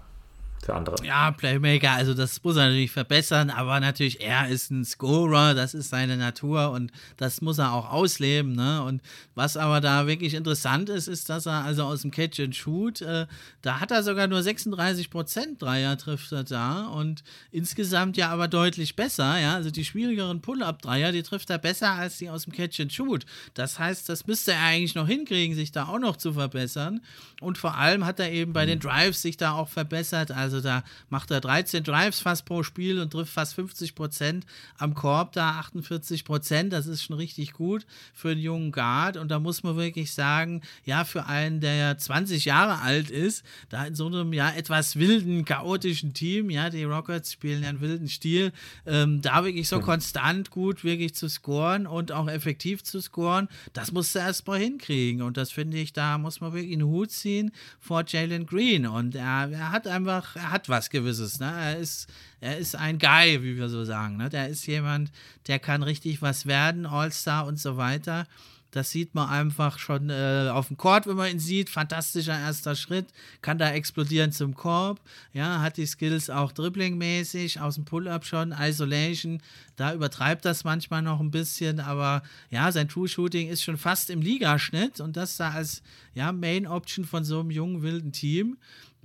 für 0.64 0.74
andere. 0.74 0.96
Ja, 1.04 1.30
Playmaker, 1.30 1.92
also 1.92 2.14
das 2.14 2.42
muss 2.42 2.56
er 2.56 2.66
natürlich 2.66 2.90
verbessern, 2.90 3.50
aber 3.50 3.80
natürlich, 3.80 4.20
er 4.20 4.48
ist 4.48 4.70
ein 4.70 4.84
Scorer, 4.84 5.54
das 5.54 5.74
ist 5.74 5.90
seine 5.90 6.16
Natur 6.16 6.70
und 6.70 6.90
das 7.16 7.40
muss 7.40 7.58
er 7.58 7.72
auch 7.72 7.90
ausleben. 7.90 8.52
Ne? 8.52 8.82
Und 8.82 9.02
was 9.34 9.56
aber 9.56 9.80
da 9.80 10.06
wirklich 10.06 10.34
interessant 10.34 10.88
ist, 10.88 11.08
ist, 11.08 11.28
dass 11.28 11.46
er 11.46 11.64
also 11.64 11.84
aus 11.84 12.02
dem 12.02 12.10
Catch 12.10 12.40
and 12.40 12.56
Shoot, 12.56 13.02
äh, 13.02 13.26
da 13.62 13.80
hat 13.80 13.90
er 13.90 14.02
sogar 14.02 14.26
nur 14.26 14.42
36 14.42 15.10
Prozent 15.10 15.62
Dreier 15.62 15.96
trifft 15.96 16.32
er 16.32 16.44
da 16.44 16.86
und 16.86 17.22
insgesamt 17.50 18.16
ja 18.16 18.30
aber 18.30 18.48
deutlich 18.48 18.96
besser. 18.96 19.38
Ja? 19.38 19.54
Also 19.54 19.70
die 19.70 19.84
schwierigeren 19.84 20.40
Pull-Up-Dreier, 20.40 21.12
die 21.12 21.22
trifft 21.22 21.50
er 21.50 21.58
besser 21.58 21.92
als 21.92 22.18
die 22.18 22.30
aus 22.30 22.44
dem 22.44 22.52
Catch 22.52 22.80
and 22.80 22.92
Shoot. 22.92 23.26
Das 23.54 23.78
heißt, 23.78 24.08
das 24.08 24.26
müsste 24.26 24.52
er 24.52 24.62
eigentlich 24.62 24.94
noch 24.94 25.06
hinkriegen, 25.06 25.54
sich 25.54 25.72
da 25.72 25.86
auch 25.86 25.98
noch 25.98 26.16
zu 26.16 26.32
verbessern. 26.32 27.00
Und 27.40 27.58
vor 27.58 27.76
allem 27.76 28.06
hat 28.06 28.20
er 28.20 28.32
eben 28.32 28.52
bei 28.52 28.66
den 28.66 28.80
Drives 28.80 29.22
sich 29.22 29.36
da 29.36 29.52
auch 29.52 29.68
verbessert. 29.68 30.30
Also 30.30 30.53
also 30.54 30.68
da 30.68 30.84
macht 31.08 31.30
er 31.30 31.40
13 31.40 31.84
Drives 31.84 32.20
fast 32.20 32.44
pro 32.46 32.62
Spiel 32.62 32.98
und 33.00 33.10
trifft 33.10 33.32
fast 33.32 33.54
50 33.54 33.94
Prozent 33.94 34.46
am 34.78 34.94
Korb, 34.94 35.32
da 35.32 35.52
48 35.52 36.24
Prozent. 36.24 36.72
Das 36.72 36.86
ist 36.86 37.02
schon 37.02 37.16
richtig 37.16 37.52
gut 37.52 37.86
für 38.14 38.30
einen 38.30 38.40
jungen 38.40 38.72
Guard. 38.72 39.16
Und 39.16 39.30
da 39.30 39.38
muss 39.38 39.62
man 39.62 39.76
wirklich 39.76 40.12
sagen, 40.12 40.62
ja, 40.84 41.04
für 41.04 41.26
einen, 41.26 41.60
der 41.60 41.74
ja 41.74 41.98
20 41.98 42.44
Jahre 42.44 42.80
alt 42.80 43.10
ist, 43.10 43.44
da 43.68 43.84
in 43.84 43.94
so 43.94 44.06
einem 44.06 44.32
ja 44.32 44.50
etwas 44.50 44.96
wilden, 44.96 45.44
chaotischen 45.44 46.14
Team, 46.14 46.50
ja, 46.50 46.70
die 46.70 46.84
Rockets 46.84 47.32
spielen 47.32 47.62
ja 47.62 47.68
einen 47.68 47.80
wilden 47.80 48.08
Stil, 48.08 48.52
ähm, 48.86 49.20
da 49.20 49.44
wirklich 49.44 49.68
so 49.68 49.78
mhm. 49.78 49.82
konstant 49.82 50.50
gut 50.50 50.84
wirklich 50.84 51.14
zu 51.14 51.28
scoren 51.28 51.86
und 51.86 52.12
auch 52.12 52.28
effektiv 52.28 52.82
zu 52.84 53.00
scoren, 53.00 53.48
das 53.72 53.92
musst 53.92 54.14
du 54.14 54.20
erst 54.20 54.46
mal 54.46 54.58
hinkriegen. 54.58 55.22
Und 55.22 55.36
das 55.36 55.50
finde 55.50 55.78
ich, 55.78 55.92
da 55.92 56.18
muss 56.18 56.40
man 56.40 56.52
wirklich 56.52 56.72
einen 56.72 56.86
Hut 56.86 57.10
ziehen 57.10 57.52
vor 57.80 58.04
Jalen 58.06 58.46
Green. 58.46 58.86
Und 58.86 59.14
er, 59.14 59.50
er 59.50 59.72
hat 59.72 59.86
einfach, 59.86 60.36
er 60.44 60.50
hat 60.50 60.68
was 60.68 60.90
Gewisses. 60.90 61.40
Ne? 61.40 61.50
Er, 61.50 61.78
ist, 61.78 62.06
er 62.40 62.58
ist 62.58 62.76
ein 62.76 62.98
Guy, 62.98 63.42
wie 63.42 63.56
wir 63.56 63.68
so 63.68 63.84
sagen. 63.84 64.16
Ne? 64.16 64.28
Der 64.28 64.48
ist 64.48 64.66
jemand, 64.66 65.10
der 65.46 65.58
kann 65.58 65.82
richtig 65.82 66.20
was 66.22 66.46
werden, 66.46 66.86
All-Star 66.86 67.46
und 67.46 67.58
so 67.58 67.76
weiter. 67.76 68.26
Das 68.70 68.90
sieht 68.90 69.14
man 69.14 69.28
einfach 69.28 69.78
schon 69.78 70.10
äh, 70.10 70.48
auf 70.52 70.66
dem 70.66 70.76
Court, 70.76 71.06
wenn 71.06 71.16
man 71.16 71.30
ihn 71.30 71.38
sieht. 71.38 71.70
Fantastischer 71.70 72.36
erster 72.36 72.74
Schritt. 72.74 73.06
Kann 73.40 73.56
da 73.56 73.70
explodieren 73.70 74.32
zum 74.32 74.54
Korb. 74.54 75.00
Ja, 75.32 75.60
hat 75.60 75.76
die 75.76 75.86
Skills 75.86 76.28
auch 76.28 76.50
dribbling-mäßig, 76.50 77.60
aus 77.60 77.76
dem 77.76 77.84
Pull-Up 77.84 78.26
schon, 78.26 78.52
Isolation. 78.52 79.40
Da 79.76 79.94
übertreibt 79.94 80.44
das 80.44 80.64
manchmal 80.64 81.02
noch 81.02 81.20
ein 81.20 81.30
bisschen, 81.30 81.78
aber 81.78 82.24
ja, 82.50 82.72
sein 82.72 82.88
True-Shooting 82.88 83.48
ist 83.48 83.62
schon 83.62 83.76
fast 83.78 84.10
im 84.10 84.20
Ligaschnitt 84.20 84.98
und 85.00 85.16
das 85.16 85.36
da 85.36 85.50
als 85.50 85.82
ja, 86.14 86.32
Main-Option 86.32 87.04
von 87.04 87.22
so 87.22 87.40
einem 87.40 87.52
jungen, 87.52 87.82
wilden 87.82 88.10
Team 88.10 88.56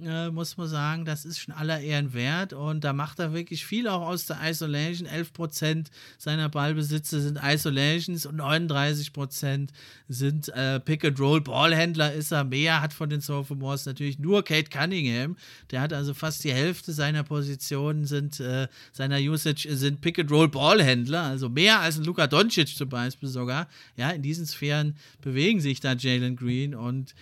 äh, 0.04 0.30
muss 0.30 0.58
man 0.58 0.68
sagen, 0.68 1.06
das 1.06 1.26
ist 1.26 1.40
schon 1.40 1.54
aller 1.54 1.80
Ehren 1.80 2.14
wert. 2.14 2.54
Und 2.54 2.84
da 2.84 2.94
macht 2.94 3.20
er 3.20 3.34
wirklich 3.34 3.66
viel 3.66 3.88
auch 3.88 4.02
aus 4.02 4.26
der 4.26 4.38
Isolation. 4.44 5.08
11% 5.08 5.88
seiner 6.18 6.50
Ballbesitze 6.50 7.22
sind 7.22 7.40
Isolations 7.44 8.26
und 8.26 8.40
39% 8.40 9.70
sind 10.08 10.50
äh, 10.50 10.80
Pick-and-Roll-Ballhändler 10.80 12.14
ist 12.14 12.32
er. 12.32 12.44
Mehr 12.44 12.82
hat 12.82 12.94
von 12.94 13.10
den 13.10 13.22
Sophomores 13.22 13.86
natürlich 13.86 14.20
nur 14.20 14.44
Kate 14.44 14.70
Cunningham. 14.70 15.38
Der 15.72 15.82
hat 15.82 15.94
also 15.94 16.14
fast 16.14 16.44
die 16.44 16.54
Hälfte 16.54 16.94
seiner 16.94 17.24
Positionen 17.24 18.06
sind, 18.06 18.40
äh, 18.40 18.68
seiner 18.92 19.18
Usage 19.18 19.68
sind 19.76 20.02
Pick-and-Roll-Ballhändler. 20.02 21.24
Also 21.24 21.50
mehr 21.50 21.80
als 21.80 21.98
ein 21.98 22.06
Luka 22.06 22.28
Doncic 22.28 22.76
zum 22.76 22.90
Beispiel 22.90 23.30
sogar. 23.30 23.68
Ja, 23.98 24.12
in 24.12 24.22
diesen 24.22 24.46
Sphären 24.46 24.96
bewegen 25.22 25.62
sich 25.62 25.80
da 25.80 25.94
Jalen 25.94 26.36
Green 26.36 26.74
und 26.76 27.14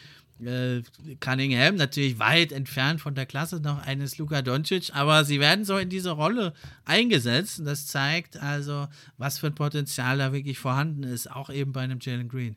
äh, 0.46 0.82
Cunningham 1.20 1.76
natürlich 1.76 2.20
weit 2.20 2.52
entfernt 2.52 3.02
von 3.02 3.16
der 3.16 3.26
Klasse 3.26 3.60
noch 3.60 3.86
eines 3.86 4.18
Luka 4.18 4.42
Doncic, 4.42 4.92
aber 4.94 5.26
sie 5.26 5.40
werden 5.40 5.66
so 5.66 5.78
in 5.78 5.90
diese 5.90 6.12
Rolle 6.12 6.54
eingesetzt. 6.86 7.60
Und 7.60 7.66
das 7.66 7.88
zeigt 7.88 8.38
also, 8.38 8.88
was 9.18 9.40
für 9.40 9.48
ein 9.48 9.56
Potenzial 9.56 10.18
da 10.18 10.34
wirklich 10.34 10.60
vorhanden 10.60 11.04
ist, 11.04 11.32
auch 11.32 11.50
eben 11.50 11.72
bei 11.72 11.82
einem 11.82 12.00
Jalen 12.02 12.30
Green. 12.30 12.56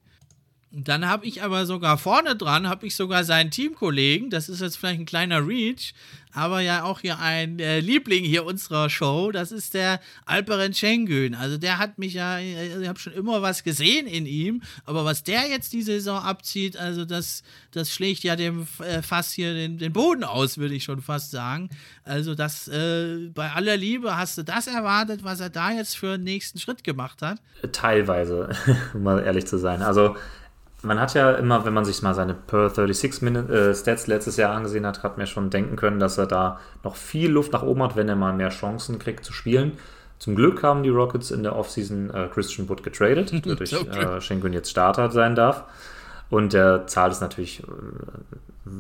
Dann 0.73 1.09
habe 1.09 1.27
ich 1.27 1.43
aber 1.43 1.67
sogar 1.67 1.99
vorne 1.99 2.37
dran, 2.37 2.69
habe 2.69 2.87
ich 2.87 2.95
sogar 2.95 3.25
seinen 3.25 3.51
Teamkollegen, 3.51 4.31
das 4.31 4.49
ist 4.49 4.61
jetzt 4.61 4.77
vielleicht 4.77 5.01
ein 5.01 5.07
kleiner 5.07 5.45
Reach, 5.45 5.95
aber 6.33 6.61
ja 6.61 6.85
auch 6.85 7.01
hier 7.01 7.19
ein 7.19 7.59
äh, 7.59 7.81
Liebling 7.81 8.23
hier 8.25 8.45
unserer 8.45 8.89
Show, 8.89 9.33
das 9.33 9.51
ist 9.51 9.75
der 9.75 9.99
Alperen 10.27 10.73
Schengen. 10.73 11.35
Also 11.35 11.59
der 11.59 11.79
hat 11.79 11.99
mich 11.99 12.15
ja, 12.15 12.39
ich 12.39 12.87
habe 12.87 13.01
schon 13.01 13.15
immer 13.15 13.43
was 13.43 13.65
gesehen 13.65 14.07
in 14.07 14.27
ihm, 14.27 14.63
aber 14.85 15.05
was 15.05 15.25
der 15.25 15.49
jetzt 15.49 15.73
die 15.73 15.83
Saison 15.83 16.19
abzieht, 16.19 16.77
also 16.77 17.05
das, 17.05 17.43
das 17.73 17.93
schlägt 17.93 18.23
ja 18.23 18.37
dem 18.37 18.69
äh, 18.79 19.03
Fass 19.03 19.33
hier 19.33 19.53
den, 19.53 19.77
den 19.77 19.93
Boden 19.93 20.23
aus, 20.23 20.57
würde 20.57 20.77
ich 20.77 20.85
schon 20.85 21.03
fast 21.03 21.33
sagen. 21.33 21.69
Also 22.05 22.37
das, 22.37 22.69
äh, 22.69 23.29
bei 23.35 23.51
aller 23.51 23.77
Liebe, 23.77 24.17
hast 24.17 24.39
du 24.39 24.45
das 24.45 24.69
erwartet, 24.69 25.25
was 25.25 25.41
er 25.41 25.51
da 25.51 25.73
jetzt 25.73 25.97
für 25.97 26.13
einen 26.13 26.23
nächsten 26.23 26.61
Schritt 26.61 26.85
gemacht 26.85 27.23
hat? 27.23 27.39
Teilweise, 27.73 28.51
um 28.95 29.03
mal 29.03 29.21
ehrlich 29.25 29.47
zu 29.47 29.59
sein. 29.59 29.83
Also 29.83 30.15
man 30.83 31.01
hat 31.01 31.15
ja 31.15 31.33
immer, 31.33 31.65
wenn 31.65 31.75
man 31.75 31.85
sich 31.85 32.03
mal 32.03 32.15
seine 32.15 32.35
Per 32.35 32.71
36 32.71 33.23
Minute, 33.23 33.71
äh, 33.71 33.75
Stats 33.75 34.07
letztes 34.07 34.37
Jahr 34.37 34.55
angesehen 34.55 34.87
hat, 34.87 35.03
hat 35.03 35.19
man 35.19 35.27
schon 35.27 35.51
denken 35.51 35.77
können, 35.77 35.99
dass 35.99 36.19
er 36.19 36.27
da 36.27 36.59
noch 36.83 36.97
viel 36.97 37.31
Luft 37.31 37.53
nach 37.53 37.63
oben 37.63 37.83
hat, 37.83 37.97
wenn 37.97 38.09
er 38.09 38.17
mal 38.17 38.33
mehr 38.33 38.51
Chancen 38.51 38.99
kriegt 38.99 39.25
zu 39.25 39.33
spielen. 39.33 39.73
Zum 40.19 40.37
Glück 40.37 40.63
haben 40.63 40.83
die 40.83 40.91
Rockets 40.91 41.31
in 41.31 41.43
der 41.43 41.57
Offseason 41.57 42.11
äh, 42.11 42.29
Christian 42.33 42.69
Wood 42.69 42.83
getradet, 42.83 43.33
dadurch 43.45 43.73
äh, 43.73 44.21
Schengen 44.21 44.53
jetzt 44.53 44.71
Starter 44.71 45.11
sein 45.11 45.35
darf. 45.35 45.65
Und 46.29 46.53
der 46.53 46.87
zahlt 46.87 47.13
es 47.13 47.21
natürlich 47.21 47.63
äh, 47.63 47.67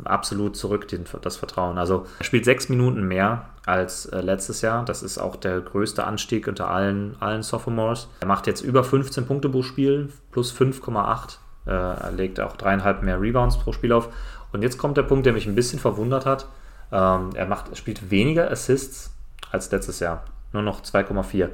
absolut 0.05 0.57
zurück, 0.57 0.87
den, 0.89 1.05
das 1.23 1.37
Vertrauen. 1.37 1.79
Also 1.79 2.07
er 2.19 2.25
spielt 2.25 2.45
sechs 2.45 2.69
Minuten 2.69 3.09
mehr 3.09 3.47
als 3.67 4.07
äh, 4.07 4.21
letztes 4.21 4.61
Jahr. 4.61 4.85
Das 4.85 5.03
ist 5.03 5.19
auch 5.19 5.37
der 5.37 5.61
größte 5.61 6.05
Anstieg 6.05 6.47
unter 6.47 6.71
allen, 6.71 7.17
allen 7.21 7.43
Sophomores. 7.43 8.09
Er 8.21 8.29
macht 8.29 8.47
jetzt 8.47 8.61
über 8.61 8.85
15 8.85 9.27
Punkte 9.27 9.49
pro 9.49 9.63
Spiel, 9.63 10.13
plus 10.31 10.55
5,8 10.55 11.25
äh, 11.25 11.50
er 11.67 12.13
legt 12.13 12.41
auch 12.41 12.57
dreieinhalb 12.57 13.03
mehr 13.03 13.21
Rebounds 13.21 13.59
pro 13.59 13.73
Spiel 13.73 13.93
auf. 13.93 14.09
Und 14.53 14.63
jetzt 14.63 14.79
kommt 14.79 14.97
der 14.97 15.03
Punkt, 15.03 15.27
der 15.27 15.33
mich 15.33 15.47
ein 15.47 15.55
bisschen 15.55 15.79
verwundert 15.79 16.27
hat. 16.27 16.47
Ähm, 16.93 17.31
er, 17.35 17.47
macht, 17.47 17.77
spielt 17.77 18.11
weniger 18.11 18.51
Assists 18.51 19.15
als 19.51 19.71
letztes 19.71 20.01
Jahr. 20.01 20.25
Nur 20.53 20.63
noch 20.63 20.83
2,4. 20.83 21.49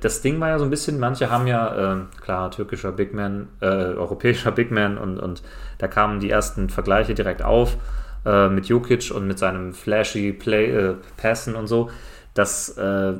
Das 0.00 0.22
Ding 0.22 0.38
war 0.40 0.48
ja 0.48 0.58
so 0.58 0.64
ein 0.64 0.70
bisschen, 0.70 1.00
manche 1.00 1.30
haben 1.30 1.46
ja, 1.46 1.94
äh, 1.94 1.96
klar, 2.20 2.50
türkischer 2.50 2.92
Big 2.92 3.12
Man, 3.12 3.48
äh, 3.60 3.66
europäischer 3.66 4.52
Big 4.52 4.70
Man 4.70 4.98
und, 4.98 5.18
und 5.18 5.42
da 5.78 5.88
kamen 5.88 6.20
die 6.20 6.30
ersten 6.30 6.70
Vergleiche 6.70 7.14
direkt 7.14 7.42
auf 7.42 7.76
äh, 8.24 8.48
mit 8.48 8.66
Jokic 8.66 9.10
und 9.12 9.26
mit 9.26 9.38
seinem 9.38 9.74
flashy 9.74 10.32
Play, 10.32 10.70
äh, 10.70 10.94
Passen 11.16 11.56
und 11.56 11.66
so. 11.66 11.90
Das 12.34 12.76
äh, 12.78 13.14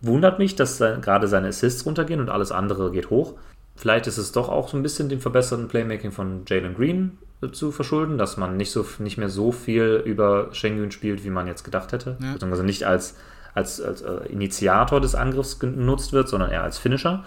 wundert 0.00 0.38
mich, 0.38 0.54
dass 0.54 0.78
gerade 0.78 1.26
seine 1.26 1.48
Assists 1.48 1.84
runtergehen 1.84 2.20
und 2.20 2.28
alles 2.28 2.52
andere 2.52 2.92
geht 2.92 3.10
hoch. 3.10 3.34
Vielleicht 3.82 4.06
ist 4.06 4.16
es 4.16 4.30
doch 4.30 4.48
auch 4.48 4.68
so 4.68 4.76
ein 4.76 4.84
bisschen 4.84 5.08
dem 5.08 5.20
verbesserten 5.20 5.66
Playmaking 5.66 6.12
von 6.12 6.44
Jalen 6.46 6.76
Green 6.76 7.18
äh, 7.42 7.50
zu 7.50 7.72
verschulden, 7.72 8.16
dass 8.16 8.36
man 8.36 8.56
nicht, 8.56 8.70
so, 8.70 8.86
nicht 9.00 9.18
mehr 9.18 9.28
so 9.28 9.50
viel 9.50 10.00
über 10.04 10.50
Schengen 10.54 10.92
spielt, 10.92 11.24
wie 11.24 11.30
man 11.30 11.48
jetzt 11.48 11.64
gedacht 11.64 11.90
hätte. 11.90 12.16
Ja. 12.22 12.34
Beziehungsweise 12.34 12.62
nicht 12.62 12.84
als, 12.84 13.16
als, 13.54 13.80
als 13.80 14.02
äh, 14.02 14.26
Initiator 14.28 15.00
des 15.00 15.16
Angriffs 15.16 15.58
genutzt 15.58 16.12
wird, 16.12 16.28
sondern 16.28 16.52
eher 16.52 16.62
als 16.62 16.78
Finisher. 16.78 17.24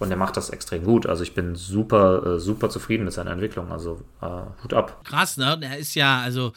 Und 0.00 0.10
er 0.10 0.16
macht 0.16 0.36
das 0.36 0.50
extrem 0.50 0.82
gut. 0.82 1.06
Also 1.06 1.22
ich 1.22 1.36
bin 1.36 1.54
super, 1.54 2.34
äh, 2.34 2.40
super 2.40 2.68
zufrieden 2.68 3.04
mit 3.04 3.12
seiner 3.12 3.30
Entwicklung. 3.30 3.70
Also 3.70 4.00
äh, 4.20 4.26
Hut 4.64 4.74
ab. 4.74 5.04
Krass, 5.04 5.36
ne? 5.36 5.56
Er 5.60 5.78
ist 5.78 5.94
ja, 5.94 6.20
also 6.20 6.52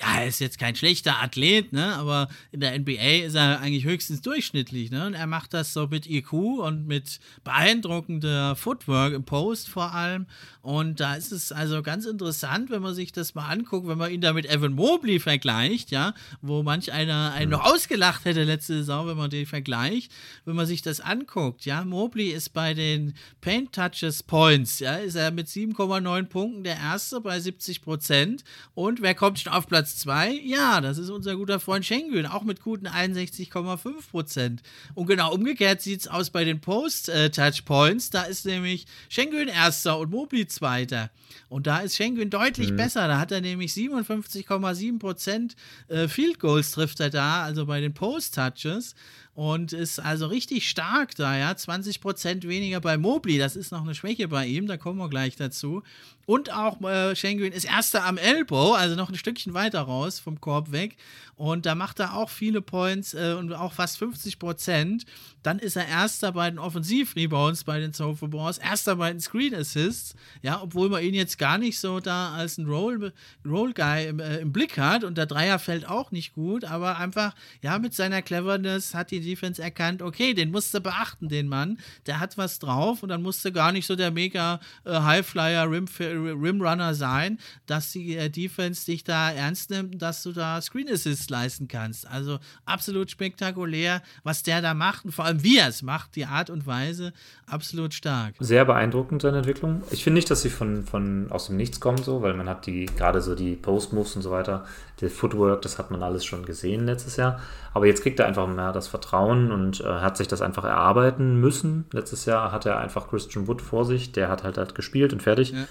ja, 0.00 0.20
er 0.20 0.26
ist 0.26 0.38
jetzt 0.38 0.58
kein 0.58 0.76
schlechter 0.76 1.20
Athlet, 1.20 1.72
ne? 1.72 1.94
aber 1.96 2.28
in 2.52 2.60
der 2.60 2.78
NBA 2.78 3.24
ist 3.26 3.34
er 3.34 3.60
eigentlich 3.60 3.84
höchstens 3.84 4.20
durchschnittlich. 4.20 4.90
Ne? 4.90 5.06
Und 5.06 5.14
er 5.14 5.26
macht 5.26 5.54
das 5.54 5.72
so 5.72 5.88
mit 5.88 6.08
IQ 6.08 6.32
und 6.32 6.86
mit 6.86 7.18
beeindruckender 7.42 8.54
Footwork 8.54 9.12
im 9.12 9.24
Post 9.24 9.68
vor 9.68 9.92
allem. 9.94 10.26
Und 10.62 11.00
da 11.00 11.14
ist 11.14 11.32
es 11.32 11.50
also 11.50 11.82
ganz 11.82 12.04
interessant, 12.04 12.70
wenn 12.70 12.82
man 12.82 12.94
sich 12.94 13.10
das 13.10 13.34
mal 13.34 13.48
anguckt, 13.48 13.88
wenn 13.88 13.98
man 13.98 14.12
ihn 14.12 14.20
da 14.20 14.32
mit 14.32 14.46
Evan 14.46 14.74
Mobley 14.74 15.18
vergleicht, 15.18 15.90
ja, 15.90 16.14
wo 16.42 16.62
manch 16.62 16.92
einer 16.92 17.32
einen 17.32 17.50
noch 17.50 17.64
ausgelacht 17.64 18.24
hätte 18.24 18.44
letzte 18.44 18.74
Saison, 18.74 19.08
wenn 19.08 19.16
man 19.16 19.30
den 19.30 19.46
vergleicht. 19.46 20.12
Wenn 20.44 20.56
man 20.56 20.66
sich 20.66 20.82
das 20.82 21.00
anguckt, 21.00 21.64
ja, 21.64 21.84
Mobley 21.84 22.28
ist 22.28 22.50
bei 22.50 22.74
den 22.74 23.14
Paint 23.40 23.72
Touches 23.72 24.22
Points, 24.22 24.78
ja, 24.78 24.96
ist 24.96 25.14
er 25.14 25.30
mit 25.30 25.48
7,9 25.48 26.24
Punkten 26.24 26.64
der 26.64 26.76
Erste 26.76 27.20
bei 27.20 27.40
70 27.40 27.82
Prozent. 27.82 28.44
Und 28.74 29.00
wer 29.00 29.14
kommt 29.14 29.40
schon 29.40 29.52
auf 29.52 29.66
Platz 29.66 29.87
Platz 29.88 29.96
2, 30.00 30.32
ja, 30.44 30.82
das 30.82 30.98
ist 30.98 31.08
unser 31.08 31.36
guter 31.36 31.60
Freund 31.60 31.84
Schengen, 31.84 32.26
auch 32.26 32.42
mit 32.42 32.60
guten 32.60 32.86
61,5 32.86 34.10
Prozent. 34.10 34.62
Und 34.94 35.06
genau 35.06 35.32
umgekehrt 35.32 35.80
sieht 35.80 36.00
es 36.00 36.08
aus 36.08 36.28
bei 36.28 36.44
den 36.44 36.60
Post-Touchpoints. 36.60 38.10
Da 38.10 38.24
ist 38.24 38.44
nämlich 38.44 38.86
Schengen 39.08 39.48
erster 39.48 39.98
und 39.98 40.10
Mobley 40.10 40.46
zweiter. 40.46 41.10
Und 41.48 41.66
da 41.66 41.78
ist 41.78 41.96
Schengen 41.96 42.28
deutlich 42.28 42.72
mhm. 42.72 42.76
besser. 42.76 43.08
Da 43.08 43.18
hat 43.18 43.32
er 43.32 43.40
nämlich 43.40 43.72
57,7 43.72 44.98
Prozent 44.98 45.56
äh, 45.88 46.06
Field 46.06 46.38
Goals 46.38 46.72
trifft 46.72 47.00
er 47.00 47.08
da, 47.08 47.44
also 47.44 47.64
bei 47.64 47.80
den 47.80 47.94
Post-Touches 47.94 48.94
und 49.38 49.72
ist 49.72 50.00
also 50.00 50.26
richtig 50.26 50.68
stark 50.68 51.14
da, 51.14 51.38
ja. 51.38 51.52
20% 51.52 52.46
weniger 52.46 52.80
bei 52.80 52.98
Mobley, 52.98 53.38
das 53.38 53.54
ist 53.54 53.70
noch 53.70 53.82
eine 53.82 53.94
Schwäche 53.94 54.26
bei 54.26 54.46
ihm, 54.46 54.66
da 54.66 54.76
kommen 54.76 54.98
wir 54.98 55.08
gleich 55.08 55.36
dazu. 55.36 55.82
Und 56.28 56.52
auch 56.52 56.78
äh, 56.82 57.16
Schengen 57.16 57.52
ist 57.52 57.64
erster 57.64 58.04
am 58.04 58.18
Elbow, 58.18 58.74
also 58.74 58.94
noch 58.96 59.08
ein 59.08 59.14
Stückchen 59.14 59.54
weiter 59.54 59.80
raus 59.80 60.20
vom 60.20 60.42
Korb 60.42 60.72
weg. 60.72 60.98
Und 61.38 61.66
da 61.66 61.76
macht 61.76 62.00
er 62.00 62.14
auch 62.14 62.30
viele 62.30 62.60
Points 62.60 63.14
äh, 63.14 63.34
und 63.38 63.52
auch 63.52 63.72
fast 63.72 63.96
50 63.98 64.40
Prozent. 64.40 65.06
Dann 65.44 65.60
ist 65.60 65.76
er 65.76 65.86
erster 65.86 66.32
bei 66.32 66.50
den 66.50 66.58
Offensiv-Rebounds 66.58 67.62
bei 67.62 67.78
den 67.78 67.92
Sophomores, 67.92 68.58
erster 68.58 68.96
bei 68.96 69.10
den 69.10 69.20
Screen-Assists. 69.20 70.16
Ja, 70.42 70.60
obwohl 70.60 70.88
man 70.88 71.02
ihn 71.02 71.14
jetzt 71.14 71.38
gar 71.38 71.56
nicht 71.56 71.78
so 71.78 72.00
da 72.00 72.34
als 72.34 72.58
ein 72.58 72.66
Roll-Guy 72.66 73.12
Roll 73.46 73.72
im, 74.08 74.18
äh, 74.18 74.38
im, 74.38 74.52
Blick 74.52 74.76
hat. 74.76 75.04
Und 75.04 75.16
der 75.16 75.26
Dreier 75.26 75.60
fällt 75.60 75.88
auch 75.88 76.10
nicht 76.10 76.34
gut, 76.34 76.64
aber 76.64 76.98
einfach, 76.98 77.34
ja, 77.62 77.78
mit 77.78 77.94
seiner 77.94 78.20
Cleverness 78.20 78.94
hat 78.94 79.12
die 79.12 79.20
Defense 79.20 79.62
erkannt, 79.62 80.02
okay, 80.02 80.34
den 80.34 80.50
musst 80.50 80.74
du 80.74 80.80
beachten, 80.80 81.28
den 81.28 81.46
Mann. 81.46 81.78
Der 82.06 82.18
hat 82.18 82.36
was 82.36 82.58
drauf 82.58 83.04
und 83.04 83.10
dann 83.10 83.22
musste 83.22 83.52
gar 83.52 83.70
nicht 83.70 83.86
so 83.86 83.94
der 83.94 84.10
mega 84.10 84.58
äh, 84.84 84.90
Highflyer, 84.90 85.70
Rim, 85.70 85.86
Rimrunner 86.18 86.94
sein, 86.94 87.38
dass 87.66 87.92
die 87.92 88.16
äh, 88.16 88.30
Defense 88.30 88.86
dich 88.86 89.04
da 89.04 89.30
ernst 89.30 89.70
nimmt, 89.70 90.00
dass 90.00 90.22
du 90.22 90.32
da 90.32 90.60
Screen-Assists 90.60 91.30
leisten 91.30 91.68
kannst. 91.68 92.06
Also 92.06 92.38
absolut 92.64 93.10
spektakulär, 93.10 94.02
was 94.24 94.42
der 94.42 94.62
da 94.62 94.74
macht 94.74 95.04
und 95.04 95.12
vor 95.12 95.24
allem 95.24 95.42
wie 95.42 95.58
er 95.58 95.68
es 95.68 95.82
macht, 95.82 96.16
die 96.16 96.26
Art 96.26 96.50
und 96.50 96.66
Weise, 96.66 97.12
absolut 97.46 97.94
stark. 97.94 98.34
Sehr 98.40 98.64
beeindruckend 98.64 99.22
seine 99.22 99.38
Entwicklung. 99.38 99.82
Ich 99.90 100.04
finde 100.04 100.16
nicht, 100.16 100.30
dass 100.30 100.42
sie 100.42 100.50
von, 100.50 100.84
von 100.84 101.30
aus 101.30 101.46
dem 101.46 101.56
Nichts 101.56 101.80
kommt, 101.80 102.04
so, 102.04 102.22
weil 102.22 102.34
man 102.34 102.48
hat 102.48 102.66
die 102.66 102.86
gerade 102.86 103.20
so 103.20 103.34
die 103.34 103.56
Post-Moves 103.56 104.16
und 104.16 104.22
so 104.22 104.30
weiter, 104.30 104.64
der 105.00 105.10
Footwork, 105.10 105.62
das 105.62 105.78
hat 105.78 105.90
man 105.90 106.02
alles 106.02 106.24
schon 106.24 106.44
gesehen 106.44 106.86
letztes 106.86 107.16
Jahr. 107.16 107.40
Aber 107.72 107.86
jetzt 107.86 108.02
kriegt 108.02 108.18
er 108.18 108.26
einfach 108.26 108.46
mehr 108.46 108.72
das 108.72 108.88
Vertrauen 108.88 109.52
und 109.52 109.80
äh, 109.80 109.84
hat 109.84 110.16
sich 110.16 110.28
das 110.28 110.42
einfach 110.42 110.64
erarbeiten 110.64 111.40
müssen. 111.40 111.84
Letztes 111.92 112.24
Jahr 112.24 112.50
hat 112.50 112.66
er 112.66 112.78
einfach 112.78 113.08
Christian 113.08 113.46
Wood 113.46 113.62
vor 113.62 113.84
sich, 113.84 114.12
der 114.12 114.28
hat 114.28 114.42
halt, 114.42 114.58
halt 114.58 114.74
gespielt 114.74 115.12
und 115.12 115.22
fertig. 115.22 115.52
Ja. 115.52 115.64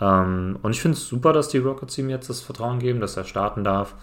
Ähm, 0.00 0.58
und 0.62 0.70
ich 0.72 0.80
finde 0.80 0.96
es 0.96 1.06
super, 1.06 1.32
dass 1.32 1.48
die 1.48 1.58
Rockets 1.58 1.98
ihm 1.98 2.10
jetzt 2.10 2.28
das 2.30 2.40
Vertrauen 2.40 2.78
geben, 2.78 3.00
dass 3.00 3.16
er 3.16 3.24
starten 3.24 3.64
darf. 3.64 3.94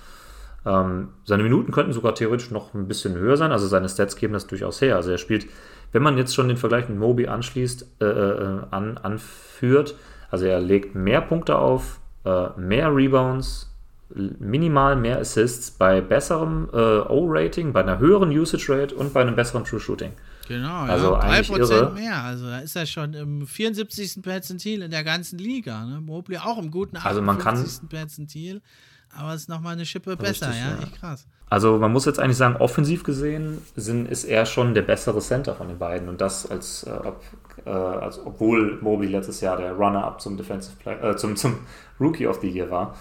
Ähm, 0.65 1.09
seine 1.25 1.43
Minuten 1.43 1.71
könnten 1.71 1.93
sogar 1.93 2.13
theoretisch 2.15 2.51
noch 2.51 2.73
ein 2.73 2.87
bisschen 2.87 3.15
höher 3.15 3.37
sein, 3.37 3.51
also 3.51 3.67
seine 3.67 3.89
Stats 3.89 4.15
geben 4.15 4.33
das 4.33 4.47
durchaus 4.47 4.81
her. 4.81 4.95
Also 4.95 5.11
er 5.11 5.17
spielt, 5.17 5.47
wenn 5.91 6.03
man 6.03 6.17
jetzt 6.17 6.35
schon 6.35 6.47
den 6.47 6.57
Vergleich 6.57 6.87
mit 6.87 6.99
Moby 6.99 7.27
anschließt, 7.27 8.01
äh, 8.01 8.05
äh, 8.05 8.59
an, 8.69 8.97
anführt, 8.97 9.95
also 10.29 10.45
er 10.45 10.59
legt 10.61 10.95
mehr 10.95 11.21
Punkte 11.21 11.57
auf, 11.57 11.99
äh, 12.25 12.49
mehr 12.57 12.95
Rebounds, 12.95 13.67
minimal 14.13 14.95
mehr 14.95 15.19
Assists 15.19 15.71
bei 15.71 16.01
besserem 16.01 16.69
äh, 16.73 16.77
O-Rating, 16.77 17.73
bei 17.73 17.81
einer 17.81 17.99
höheren 17.99 18.29
Usage 18.29 18.67
Rate 18.69 18.95
und 18.95 19.13
bei 19.13 19.21
einem 19.21 19.35
besseren 19.35 19.63
True 19.63 19.79
Shooting. 19.79 20.11
Genau, 20.47 20.83
also 20.83 21.13
ja, 21.13 21.21
3% 21.21 21.57
irre. 21.57 21.91
mehr. 21.91 22.23
Also 22.23 22.47
da 22.47 22.59
ist 22.59 22.75
er 22.75 22.85
schon 22.85 23.13
im 23.13 23.47
74. 23.47 24.21
Perzentil 24.21 24.81
in 24.81 24.91
der 24.91 25.03
ganzen 25.03 25.37
Liga. 25.39 25.85
Ne? 25.85 26.01
Mobley 26.01 26.37
auch 26.37 26.57
im 26.57 26.71
guten 26.71 26.97
58. 26.97 27.05
Also 27.05 27.21
man 27.21 27.37
kann, 27.37 27.89
Perzentil. 27.89 28.61
Aber 29.15 29.33
es 29.33 29.41
ist 29.41 29.49
nochmal 29.49 29.73
eine 29.73 29.85
Schippe 29.85 30.15
besser, 30.15 30.49
Richtig, 30.49 30.63
ja? 30.63 30.71
ja? 30.71 30.83
Echt 30.83 30.99
krass. 30.99 31.27
Also 31.49 31.77
man 31.77 31.91
muss 31.91 32.05
jetzt 32.05 32.17
eigentlich 32.17 32.37
sagen, 32.37 32.55
offensiv 32.55 33.03
gesehen 33.03 33.57
sind, 33.75 34.07
ist 34.07 34.23
er 34.23 34.45
schon 34.45 34.73
der 34.73 34.83
bessere 34.83 35.19
Center 35.19 35.53
von 35.53 35.67
den 35.67 35.79
beiden. 35.79 36.07
Und 36.07 36.21
das 36.21 36.49
als, 36.49 36.83
äh, 36.83 36.91
ob, 36.91 37.21
äh, 37.65 37.69
als 37.69 38.19
obwohl 38.25 38.79
Mobley 38.81 39.09
letztes 39.09 39.41
Jahr 39.41 39.57
der 39.57 39.73
Runner-up 39.73 40.21
zum 40.21 40.37
Defensive 40.37 40.77
Play, 40.77 40.93
äh, 41.01 41.17
zum, 41.17 41.35
zum 41.35 41.59
Rookie 41.99 42.25
of 42.25 42.39
the 42.41 42.49
Year 42.49 42.69
war. 42.69 42.95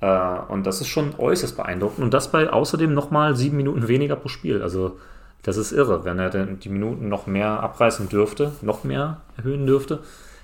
Äh, 0.00 0.50
und 0.50 0.66
das 0.66 0.80
ist 0.80 0.88
schon 0.88 1.14
äußerst 1.18 1.54
beeindruckend. 1.54 2.02
Und 2.02 2.14
das 2.14 2.32
bei 2.32 2.50
außerdem 2.50 2.94
nochmal 2.94 3.36
sieben 3.36 3.58
Minuten 3.58 3.86
weniger 3.88 4.16
pro 4.16 4.28
Spiel. 4.28 4.62
Also 4.62 4.98
das 5.42 5.56
ist 5.56 5.72
irre, 5.72 6.04
wenn 6.04 6.18
er 6.18 6.30
denn 6.30 6.60
die 6.60 6.68
Minuten 6.68 7.08
noch 7.08 7.26
mehr 7.26 7.60
abreißen 7.60 8.08
dürfte, 8.08 8.52
noch 8.62 8.84
mehr 8.84 9.20
erhöhen 9.36 9.66
dürfte 9.66 10.00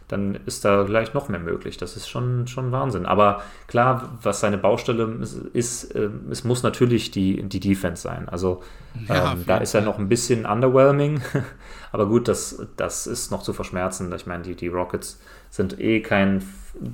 dann 0.09 0.39
ist 0.47 0.65
da 0.65 0.85
gleich 0.85 1.13
noch 1.13 1.29
mehr 1.29 1.39
möglich. 1.39 1.77
Das 1.77 1.95
ist 1.95 2.09
schon, 2.09 2.47
schon 2.47 2.73
Wahnsinn. 2.73 3.05
Aber 3.05 3.43
klar, 3.67 4.19
was 4.23 4.41
seine 4.41 4.57
Baustelle 4.57 5.19
ist, 5.53 5.95
äh, 5.95 6.09
es 6.31 6.45
muss 6.45 6.63
natürlich 6.63 7.11
die, 7.11 7.43
die 7.43 7.61
Defense 7.61 8.03
sein. 8.03 8.27
Also 8.29 8.63
ja, 9.07 9.33
ähm, 9.33 9.45
da 9.47 9.59
ist 9.59 9.75
er 9.75 9.83
noch 9.83 9.99
ein 9.99 10.09
bisschen 10.09 10.47
underwhelming. 10.47 11.21
Aber 11.93 12.07
gut, 12.07 12.27
das, 12.27 12.67
das 12.77 13.07
ist 13.07 13.31
noch 13.31 13.43
zu 13.43 13.53
verschmerzen. 13.53 14.11
Ich 14.15 14.27
meine, 14.27 14.43
die, 14.43 14.55
die 14.55 14.69
Rockets 14.69 15.21
sind 15.51 15.79
eh 15.79 16.01
kein 16.01 16.43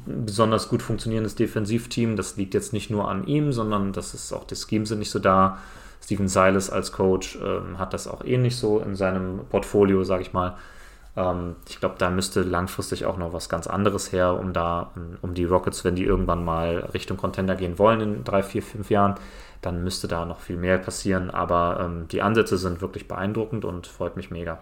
besonders 0.06 0.68
gut 0.68 0.82
funktionierendes 0.82 1.36
Defensivteam. 1.36 2.16
Das 2.16 2.36
liegt 2.36 2.52
jetzt 2.52 2.72
nicht 2.72 2.90
nur 2.90 3.08
an 3.08 3.28
ihm, 3.28 3.52
sondern 3.52 3.92
das 3.92 4.12
ist 4.14 4.32
auch, 4.32 4.44
die 4.44 4.56
Schemes 4.56 4.88
sind 4.88 4.98
nicht 4.98 5.10
so 5.10 5.20
da. 5.20 5.58
Steven 6.04 6.28
Silas 6.28 6.68
als 6.68 6.92
Coach 6.92 7.38
ähm, 7.42 7.78
hat 7.78 7.94
das 7.94 8.06
auch 8.06 8.24
ähnlich 8.24 8.56
so 8.56 8.78
in 8.78 8.94
seinem 8.94 9.40
Portfolio, 9.48 10.04
sage 10.04 10.22
ich 10.22 10.34
mal. 10.34 10.56
Ähm, 11.16 11.56
ich 11.68 11.80
glaube, 11.80 11.94
da 11.98 12.10
müsste 12.10 12.42
langfristig 12.42 13.06
auch 13.06 13.16
noch 13.16 13.32
was 13.32 13.48
ganz 13.48 13.66
anderes 13.66 14.12
her, 14.12 14.38
um 14.38 14.52
da, 14.52 14.92
um 15.22 15.32
die 15.34 15.44
Rockets, 15.44 15.82
wenn 15.84 15.96
die 15.96 16.04
irgendwann 16.04 16.44
mal 16.44 16.90
Richtung 16.92 17.16
Contender 17.16 17.56
gehen 17.56 17.78
wollen 17.78 18.00
in 18.00 18.24
drei, 18.24 18.42
vier, 18.42 18.62
fünf 18.62 18.90
Jahren, 18.90 19.14
dann 19.62 19.82
müsste 19.82 20.06
da 20.06 20.26
noch 20.26 20.40
viel 20.40 20.58
mehr 20.58 20.76
passieren. 20.78 21.30
Aber 21.30 21.80
ähm, 21.80 22.06
die 22.08 22.20
Ansätze 22.20 22.58
sind 22.58 22.82
wirklich 22.82 23.08
beeindruckend 23.08 23.64
und 23.64 23.86
freut 23.86 24.16
mich 24.16 24.30
mega. 24.30 24.58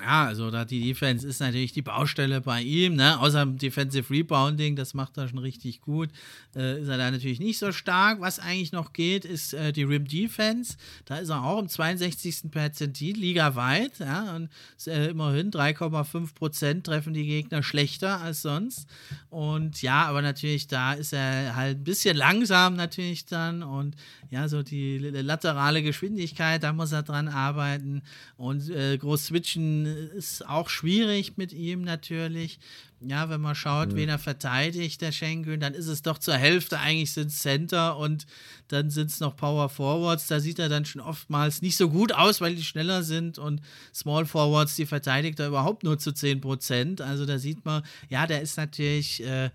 Ja, 0.00 0.26
also 0.26 0.50
da 0.50 0.64
die 0.64 0.82
Defense 0.82 1.26
ist 1.26 1.40
natürlich 1.40 1.72
die 1.72 1.82
Baustelle 1.82 2.42
bei 2.42 2.60
ihm, 2.60 2.96
ne? 2.96 3.18
Außer 3.18 3.46
Defensive 3.46 4.12
Rebounding, 4.12 4.76
das 4.76 4.92
macht 4.92 5.16
er 5.16 5.28
schon 5.28 5.38
richtig 5.38 5.80
gut. 5.80 6.10
Äh, 6.54 6.82
ist 6.82 6.88
er 6.88 6.98
da 6.98 7.10
natürlich 7.10 7.40
nicht 7.40 7.58
so 7.58 7.72
stark. 7.72 8.20
Was 8.20 8.38
eigentlich 8.38 8.72
noch 8.72 8.92
geht, 8.92 9.24
ist 9.24 9.54
äh, 9.54 9.72
die 9.72 9.84
Rim 9.84 10.06
Defense. 10.06 10.76
Da 11.06 11.16
ist 11.16 11.30
er 11.30 11.42
auch 11.42 11.58
im 11.58 11.68
62. 11.68 12.50
Perzentil, 12.50 13.16
ligaweit, 13.16 13.98
ja, 13.98 14.36
und 14.36 14.50
äh, 14.86 15.08
immerhin 15.08 15.50
3,5 15.50 16.34
Prozent 16.34 16.86
treffen 16.86 17.14
die 17.14 17.26
Gegner 17.26 17.62
schlechter 17.62 18.20
als 18.20 18.42
sonst. 18.42 18.86
Und 19.30 19.80
ja, 19.80 20.04
aber 20.04 20.20
natürlich, 20.20 20.66
da 20.66 20.92
ist 20.92 21.14
er 21.14 21.56
halt 21.56 21.78
ein 21.78 21.84
bisschen 21.84 22.16
langsam 22.16 22.74
natürlich 22.76 23.24
dann 23.24 23.62
und 23.62 23.96
ja, 24.30 24.48
so 24.48 24.62
die 24.62 24.98
laterale 24.98 25.82
Geschwindigkeit, 25.82 26.62
da 26.62 26.72
muss 26.72 26.92
er 26.92 27.02
dran 27.02 27.28
arbeiten 27.28 28.02
und 28.36 28.68
äh, 28.70 28.98
groß 28.98 29.26
switchen 29.26 29.86
ist 29.86 30.46
auch 30.48 30.68
schwierig 30.68 31.36
mit 31.36 31.52
ihm 31.52 31.82
natürlich. 31.82 32.58
Ja, 33.00 33.28
wenn 33.28 33.42
man 33.42 33.54
schaut, 33.54 33.92
mhm. 33.92 33.96
wen 33.96 34.08
er 34.08 34.18
verteidigt, 34.18 35.02
der 35.02 35.12
Schengen, 35.12 35.60
dann 35.60 35.74
ist 35.74 35.86
es 35.86 36.00
doch 36.00 36.16
zur 36.16 36.34
Hälfte 36.34 36.78
eigentlich 36.78 37.12
sind 37.12 37.30
Center 37.30 37.98
und 37.98 38.26
dann 38.68 38.88
sind 38.88 39.10
es 39.10 39.20
noch 39.20 39.36
Power 39.36 39.68
Forwards. 39.68 40.28
Da 40.28 40.40
sieht 40.40 40.58
er 40.58 40.70
dann 40.70 40.86
schon 40.86 41.02
oftmals 41.02 41.60
nicht 41.60 41.76
so 41.76 41.90
gut 41.90 42.12
aus, 42.12 42.40
weil 42.40 42.54
die 42.54 42.64
schneller 42.64 43.02
sind 43.02 43.38
und 43.38 43.60
Small 43.94 44.24
Forwards, 44.24 44.76
die 44.76 44.86
verteidigt 44.86 45.38
er 45.40 45.48
überhaupt 45.48 45.84
nur 45.84 45.98
zu 45.98 46.12
10 46.12 46.40
Prozent. 46.40 47.00
Also 47.02 47.26
da 47.26 47.38
sieht 47.38 47.64
man, 47.66 47.82
ja, 48.08 48.26
der 48.26 48.40
ist 48.40 48.56
natürlich. 48.56 49.22
Äh, 49.22 49.50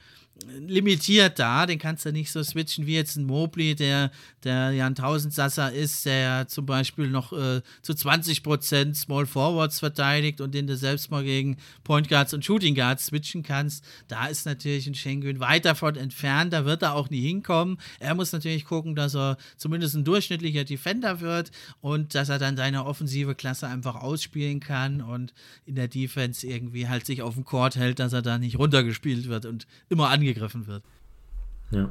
limitiert 0.48 1.40
da, 1.40 1.66
den 1.66 1.80
kannst 1.80 2.06
du 2.06 2.12
nicht 2.12 2.32
so 2.32 2.44
switchen 2.44 2.86
wie 2.88 2.96
jetzt 2.96 3.16
ein 3.16 3.26
Mobley, 3.26 3.76
der, 3.76 4.12
der 4.44 4.72
ja 4.72 4.86
ein 4.86 4.96
Tausendsasser 4.96 5.72
ist, 5.72 6.06
der 6.06 6.48
zum 6.48 6.66
Beispiel 6.66 7.08
noch 7.08 7.34
äh, 7.34 7.62
zu 7.82 7.94
20% 7.94 8.96
Small 8.96 9.26
Forwards 9.26 9.80
verteidigt 9.80 10.42
und 10.42 10.54
den 10.54 10.68
du 10.68 10.76
selbst 10.76 11.12
mal 11.12 11.24
gegen 11.24 11.58
Point 11.84 12.10
Guards 12.10 12.34
und 12.34 12.44
Shooting 12.44 12.76
Guards 12.76 13.08
switchen 13.08 13.44
kannst. 13.44 13.84
Da 14.08 14.28
ist 14.28 14.46
natürlich 14.46 14.88
ein 14.88 14.96
Schengen 14.96 15.40
weit 15.40 15.66
davon 15.66 15.96
entfernt, 15.96 16.54
da 16.54 16.66
wird 16.66 16.82
er 16.82 16.96
auch 16.96 17.10
nie 17.10 17.22
hinkommen. 17.22 17.78
Er 18.00 18.16
muss 18.16 18.32
natürlich 18.32 18.66
gucken, 18.66 18.96
dass 18.96 19.16
er 19.16 19.38
zumindest 19.58 19.96
ein 19.96 20.04
durchschnittlicher 20.04 20.64
Defender 20.64 21.22
wird 21.22 21.52
und 21.82 22.16
dass 22.16 22.30
er 22.30 22.40
dann 22.40 22.58
seine 22.58 22.86
offensive 22.86 23.36
Klasse 23.36 23.68
einfach 23.68 23.96
ausspielen 23.96 24.60
kann 24.60 25.02
und 25.02 25.34
in 25.66 25.76
der 25.76 25.88
Defense 25.88 26.46
irgendwie 26.46 26.88
halt 26.88 27.06
sich 27.06 27.22
auf 27.22 27.36
dem 27.36 27.46
Court 27.46 27.76
hält, 27.76 28.00
dass 28.00 28.14
er 28.14 28.22
da 28.22 28.38
nicht 28.38 28.58
runtergespielt 28.58 29.28
wird 29.28 29.46
und 29.46 29.68
immer 29.90 30.10
angegriffen 30.10 30.31
angegriffen 30.32 30.68
wird. 30.68 30.84
Ja. 31.72 31.90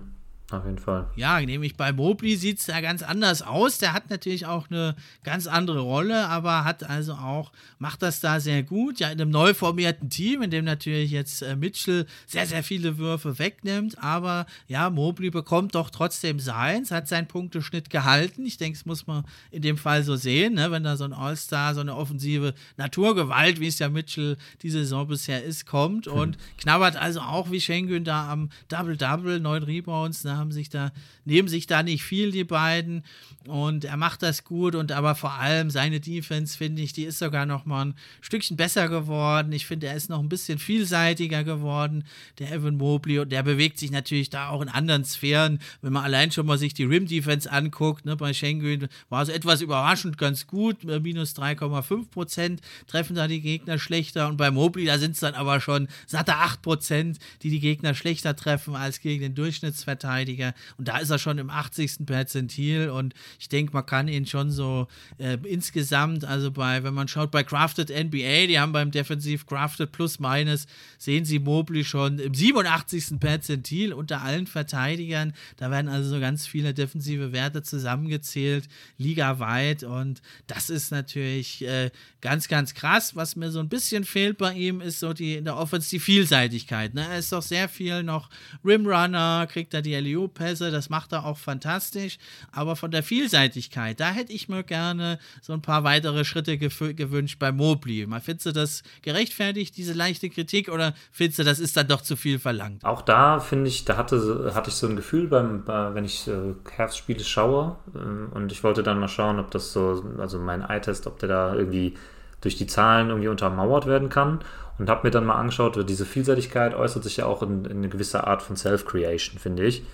Auf 0.52 0.64
jeden 0.64 0.78
Fall. 0.78 1.06
Ja, 1.14 1.40
nämlich 1.40 1.77
bei 1.77 1.93
Mobley 1.93 2.36
sieht 2.36 2.59
es 2.59 2.66
da 2.66 2.81
ganz 2.81 3.02
anders 3.02 3.40
aus. 3.40 3.78
Der 3.78 3.93
hat 3.93 4.10
natürlich 4.10 4.47
auch 4.47 4.68
eine 4.68 4.97
ganz 5.22 5.47
andere 5.47 5.78
Rolle, 5.78 6.27
aber 6.27 6.64
hat 6.64 6.82
also 6.82 7.12
auch, 7.12 7.52
macht 7.78 8.02
das 8.02 8.18
da 8.18 8.40
sehr 8.40 8.64
gut. 8.64 8.98
Ja, 8.98 9.10
in 9.10 9.20
einem 9.20 9.31
neu 9.31 9.55
formierten 9.55 10.10
Team, 10.10 10.43
in 10.43 10.51
dem 10.51 10.64
natürlich 10.64 11.12
jetzt 11.12 11.43
äh, 11.43 11.55
Mitchell 11.55 12.06
sehr, 12.27 12.47
sehr 12.47 12.64
viele 12.64 12.98
Würfe 12.98 13.39
wegnimmt. 13.39 14.02
Aber 14.02 14.47
ja, 14.66 14.90
Mobley 14.90 15.31
bekommt 15.31 15.77
doch 15.77 15.89
trotzdem 15.89 16.40
seins, 16.40 16.90
hat 16.90 17.06
seinen 17.06 17.28
Punkteschnitt 17.28 17.89
gehalten. 17.89 18.44
Ich 18.44 18.56
denke, 18.56 18.77
das 18.77 18.86
muss 18.86 19.06
man 19.06 19.24
in 19.52 19.62
dem 19.62 19.77
Fall 19.77 20.02
so 20.02 20.16
sehen, 20.16 20.55
ne? 20.55 20.72
wenn 20.72 20.82
da 20.82 20.97
so 20.97 21.05
ein 21.05 21.12
All-Star, 21.12 21.74
so 21.74 21.81
eine 21.81 21.94
offensive 21.94 22.55
Naturgewalt, 22.77 23.60
wie 23.60 23.68
es 23.68 23.78
ja 23.78 23.89
Mitchell 23.89 24.36
diese 24.62 24.78
Saison 24.78 25.06
bisher 25.06 25.44
ist, 25.44 25.66
kommt 25.66 26.06
hm. 26.06 26.12
und 26.12 26.39
knabbert 26.59 26.97
also 26.97 27.20
auch 27.20 27.52
wie 27.52 27.60
Schengen 27.60 28.02
da 28.02 28.31
am 28.31 28.51
Double-Double, 28.68 29.39
neun 29.39 29.62
Rebounds, 29.62 30.24
ne? 30.24 30.39
Haben 30.40 30.52
sich 30.52 30.68
da, 30.68 30.92
nehmen 31.24 31.48
sich 31.48 31.66
da 31.66 31.82
nicht 31.82 32.02
viel, 32.02 32.32
die 32.32 32.44
beiden. 32.44 33.04
Und 33.46 33.84
er 33.84 33.96
macht 33.96 34.22
das 34.22 34.44
gut 34.44 34.74
und 34.74 34.92
aber 34.92 35.14
vor 35.14 35.34
allem 35.34 35.70
seine 35.70 36.00
Defense, 36.00 36.58
finde 36.58 36.82
ich, 36.82 36.92
die 36.92 37.04
ist 37.04 37.18
sogar 37.18 37.46
noch 37.46 37.64
mal 37.64 37.86
ein 37.86 37.94
Stückchen 38.20 38.56
besser 38.56 38.88
geworden. 38.88 39.52
Ich 39.52 39.66
finde, 39.66 39.86
er 39.86 39.94
ist 39.94 40.10
noch 40.10 40.20
ein 40.20 40.28
bisschen 40.28 40.58
vielseitiger 40.58 41.44
geworden, 41.44 42.04
der 42.38 42.52
Evan 42.52 42.76
Mobley. 42.76 43.18
Und 43.20 43.30
der 43.30 43.42
bewegt 43.42 43.78
sich 43.78 43.90
natürlich 43.90 44.30
da 44.30 44.48
auch 44.48 44.62
in 44.62 44.68
anderen 44.68 45.04
Sphären. 45.04 45.60
Wenn 45.82 45.92
man 45.92 46.04
allein 46.04 46.32
schon 46.32 46.46
mal 46.46 46.58
sich 46.58 46.74
die 46.74 46.84
Rim-Defense 46.84 47.50
anguckt, 47.50 48.04
ne, 48.04 48.16
bei 48.16 48.32
Schengen 48.32 48.88
war 49.08 49.22
es 49.22 49.28
etwas 49.28 49.60
überraschend 49.60 50.18
ganz 50.18 50.46
gut, 50.46 50.84
minus 50.84 51.34
3,5 51.36 52.10
Prozent 52.10 52.60
treffen 52.86 53.16
da 53.16 53.28
die 53.28 53.40
Gegner 53.40 53.78
schlechter. 53.78 54.28
Und 54.28 54.36
bei 54.36 54.50
Mobley, 54.50 54.86
da 54.86 54.98
sind 54.98 55.12
es 55.12 55.20
dann 55.20 55.34
aber 55.34 55.60
schon 55.60 55.88
satte 56.06 56.36
8 56.36 56.62
Prozent, 56.62 57.18
die 57.42 57.50
die 57.50 57.60
Gegner 57.60 57.94
schlechter 57.94 58.36
treffen 58.36 58.74
als 58.74 59.00
gegen 59.00 59.22
den 59.22 59.34
Durchschnittsverteidiger. 59.34 60.30
Verteidiger. 60.31 60.55
Und 60.78 60.89
da 60.89 60.98
ist 60.98 61.11
er 61.11 61.19
schon 61.19 61.39
im 61.39 61.51
80. 61.51 62.07
Perzentil. 62.07 62.90
Und 62.90 63.15
ich 63.39 63.48
denke, 63.48 63.73
man 63.73 63.86
kann 63.86 64.09
ihn 64.09 64.27
schon 64.27 64.51
so 64.51 64.89
äh, 65.19 65.39
insgesamt, 65.44 66.24
also 66.24 66.51
bei, 66.51 66.82
wenn 66.82 66.94
man 66.94 67.09
schaut, 67.09 67.31
bei 67.31 67.43
Crafted 67.43 67.90
NBA, 67.90 68.47
die 68.47 68.59
haben 68.59 68.73
beim 68.73 68.90
Defensiv 68.90 69.47
Crafted 69.47 69.93
Plus 69.93 70.19
Minus, 70.19 70.66
sehen 70.98 71.24
sie 71.24 71.39
Mobley 71.39 71.85
schon 71.85 72.19
im 72.19 72.35
87. 72.35 73.20
Perzentil 73.20 73.93
unter 73.93 74.23
allen 74.23 74.47
Verteidigern. 74.47 75.32
Da 75.57 75.70
werden 75.70 75.89
also 75.89 76.11
so 76.11 76.20
ganz 76.20 76.47
viele 76.47 76.74
defensive 76.74 77.32
Werte 77.32 77.62
zusammengezählt, 77.62 78.69
ligaweit. 78.98 79.82
Und 79.82 80.23
das 80.47 80.70
ist 80.70 80.90
natürlich 80.90 81.62
äh, 81.62 81.90
ganz, 82.20 82.48
ganz 82.48 82.74
krass. 82.74 83.16
Was 83.16 83.36
mir 83.36 83.51
so 83.51 83.61
ein 83.61 83.69
bisschen 83.69 84.05
fehlt 84.05 84.39
bei 84.39 84.55
ihm, 84.55 84.81
ist 84.81 85.01
so 85.01 85.12
die 85.12 85.35
in 85.35 85.44
der 85.44 85.57
Offense 85.57 85.90
die 85.90 86.01
Vielseitigkeit. 86.01 86.94
Ne? 86.94 87.07
Er 87.07 87.19
ist 87.19 87.32
doch 87.32 87.43
sehr 87.43 87.69
viel 87.69 88.02
noch 88.02 88.31
Rimrunner, 88.65 89.47
kriegt 89.51 89.74
er 89.74 89.82
die 89.82 89.94
LU 89.94 90.19
Pässe, 90.28 90.70
das 90.70 90.90
macht 90.90 91.12
er 91.12 91.24
auch 91.24 91.38
fantastisch. 91.38 92.18
Aber 92.52 92.76
von 92.76 92.90
der 92.90 93.02
Vielseitigkeit, 93.02 94.01
da 94.01 94.10
hätte 94.10 94.32
ich 94.32 94.48
mir 94.48 94.62
gerne 94.62 95.18
so 95.42 95.52
ein 95.52 95.62
paar 95.62 95.84
weitere 95.84 96.24
Schritte 96.24 96.59
gewünscht 96.59 97.38
bei 97.38 97.52
Mobley. 97.52 98.06
Mal 98.06 98.20
findest 98.20 98.47
du 98.47 98.52
das 98.52 98.82
gerechtfertigt, 99.02 99.76
diese 99.76 99.92
leichte 99.92 100.30
Kritik, 100.30 100.68
oder 100.68 100.94
findest 101.12 101.38
du, 101.40 101.44
das 101.44 101.59
ist 101.59 101.76
dann 101.76 101.88
doch 101.88 102.01
zu 102.01 102.16
viel 102.16 102.38
verlangt? 102.38 102.84
Auch 102.84 103.02
da 103.02 103.40
finde 103.40 103.68
ich, 103.68 103.84
da 103.84 103.97
hatte, 103.97 104.52
hatte 104.55 104.70
ich 104.70 104.76
so 104.76 104.86
ein 104.86 104.97
Gefühl, 104.97 105.28
beim, 105.28 105.66
wenn 105.66 106.05
ich 106.05 106.28
äh, 106.28 106.55
Herbstspiele 106.70 107.24
schaue 107.24 107.76
äh, 107.94 108.34
und 108.34 108.52
ich 108.52 108.62
wollte 108.62 108.82
dann 108.82 108.98
mal 108.98 109.09
schauen, 109.09 109.38
ob 109.38 109.51
das 109.51 109.72
so, 109.72 110.05
also 110.18 110.38
mein 110.38 110.62
Eye-Test, 110.62 111.06
ob 111.06 111.18
der 111.18 111.28
da 111.28 111.55
irgendwie 111.55 111.94
durch 112.40 112.56
die 112.56 112.66
Zahlen 112.66 113.08
irgendwie 113.08 113.28
untermauert 113.28 113.86
werden 113.86 114.08
kann 114.08 114.40
und 114.78 114.88
habe 114.88 115.06
mir 115.06 115.10
dann 115.10 115.26
mal 115.26 115.34
angeschaut, 115.34 115.88
diese 115.88 116.06
Vielseitigkeit 116.06 116.74
äußert 116.74 117.04
sich 117.04 117.18
ja 117.18 117.26
auch 117.26 117.42
in, 117.42 117.66
in 117.66 117.78
eine 117.78 117.88
gewisse 117.88 118.26
Art 118.26 118.42
von 118.42 118.56
Self-Creation, 118.56 119.38
finde 119.38 119.64
ich. 119.64 119.84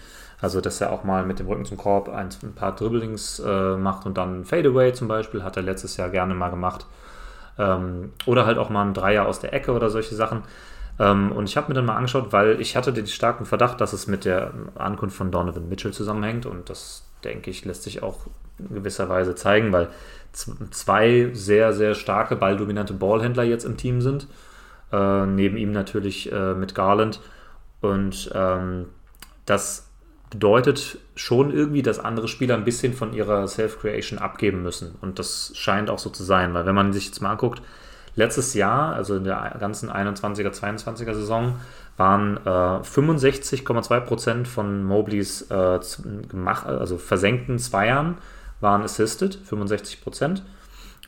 Also, 0.40 0.60
dass 0.60 0.80
er 0.80 0.92
auch 0.92 1.02
mal 1.02 1.24
mit 1.24 1.38
dem 1.38 1.48
Rücken 1.48 1.64
zum 1.64 1.76
Korb 1.76 2.08
ein, 2.08 2.28
ein 2.42 2.52
paar 2.52 2.74
Dribblings 2.74 3.40
äh, 3.40 3.76
macht 3.76 4.06
und 4.06 4.16
dann 4.16 4.44
Fadeaway 4.44 4.92
zum 4.92 5.08
Beispiel, 5.08 5.42
hat 5.42 5.56
er 5.56 5.62
letztes 5.62 5.96
Jahr 5.96 6.10
gerne 6.10 6.34
mal 6.34 6.50
gemacht. 6.50 6.86
Ähm, 7.58 8.12
oder 8.26 8.46
halt 8.46 8.58
auch 8.58 8.68
mal 8.68 8.84
ein 8.84 8.94
Dreier 8.94 9.26
aus 9.26 9.40
der 9.40 9.54
Ecke 9.54 9.72
oder 9.72 9.88
solche 9.88 10.14
Sachen. 10.14 10.42
Ähm, 10.98 11.32
und 11.32 11.48
ich 11.48 11.56
habe 11.56 11.68
mir 11.68 11.74
dann 11.74 11.86
mal 11.86 11.96
angeschaut, 11.96 12.32
weil 12.32 12.60
ich 12.60 12.76
hatte 12.76 12.92
den 12.92 13.06
starken 13.06 13.46
Verdacht, 13.46 13.80
dass 13.80 13.92
es 13.92 14.06
mit 14.06 14.24
der 14.24 14.52
Ankunft 14.76 15.16
von 15.16 15.30
Donovan 15.30 15.68
Mitchell 15.68 15.92
zusammenhängt. 15.92 16.46
Und 16.46 16.68
das, 16.70 17.02
denke 17.24 17.50
ich, 17.50 17.64
lässt 17.64 17.82
sich 17.82 18.02
auch 18.02 18.26
in 18.58 18.74
gewisser 18.74 19.08
Weise 19.08 19.34
zeigen, 19.34 19.72
weil 19.72 19.88
zwei 20.70 21.30
sehr, 21.32 21.72
sehr 21.72 21.94
starke, 21.94 22.36
balldominante 22.36 22.92
Ballhändler 22.92 23.44
jetzt 23.44 23.64
im 23.64 23.76
Team 23.76 24.00
sind. 24.00 24.26
Äh, 24.92 25.26
neben 25.26 25.56
ihm 25.56 25.72
natürlich 25.72 26.30
äh, 26.30 26.54
mit 26.54 26.74
Garland. 26.74 27.20
Und 27.80 28.30
ähm, 28.34 28.86
das 29.44 29.88
bedeutet 30.30 30.98
schon 31.14 31.52
irgendwie, 31.52 31.82
dass 31.82 31.98
andere 31.98 32.28
Spieler 32.28 32.54
ein 32.54 32.64
bisschen 32.64 32.92
von 32.92 33.12
ihrer 33.12 33.46
Self-Creation 33.48 34.18
abgeben 34.18 34.62
müssen. 34.62 34.96
Und 35.00 35.18
das 35.18 35.52
scheint 35.54 35.88
auch 35.88 35.98
so 35.98 36.10
zu 36.10 36.24
sein, 36.24 36.52
weil 36.52 36.66
wenn 36.66 36.74
man 36.74 36.92
sich 36.92 37.06
jetzt 37.06 37.22
mal 37.22 37.30
anguckt, 37.30 37.62
letztes 38.16 38.54
Jahr, 38.54 38.94
also 38.94 39.16
in 39.16 39.24
der 39.24 39.56
ganzen 39.60 39.90
21er, 39.90 40.50
22er 40.50 41.14
Saison, 41.14 41.56
waren 41.96 42.38
äh, 42.38 42.48
65,2% 42.48 44.46
von 44.46 44.84
Mobleys 44.84 45.50
äh, 45.50 45.78
gemacht, 46.28 46.66
also 46.66 46.98
versenkten 46.98 47.58
Zweiern 47.58 48.18
waren 48.60 48.82
assisted, 48.82 49.38
65%. 49.48 50.42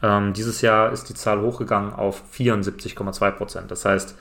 Ähm, 0.03 0.33
dieses 0.33 0.61
Jahr 0.61 0.93
ist 0.93 1.09
die 1.09 1.15
Zahl 1.15 1.41
hochgegangen 1.41 1.93
auf 1.93 2.23
74,2%. 2.33 3.66
Das 3.66 3.85
heißt, 3.85 4.16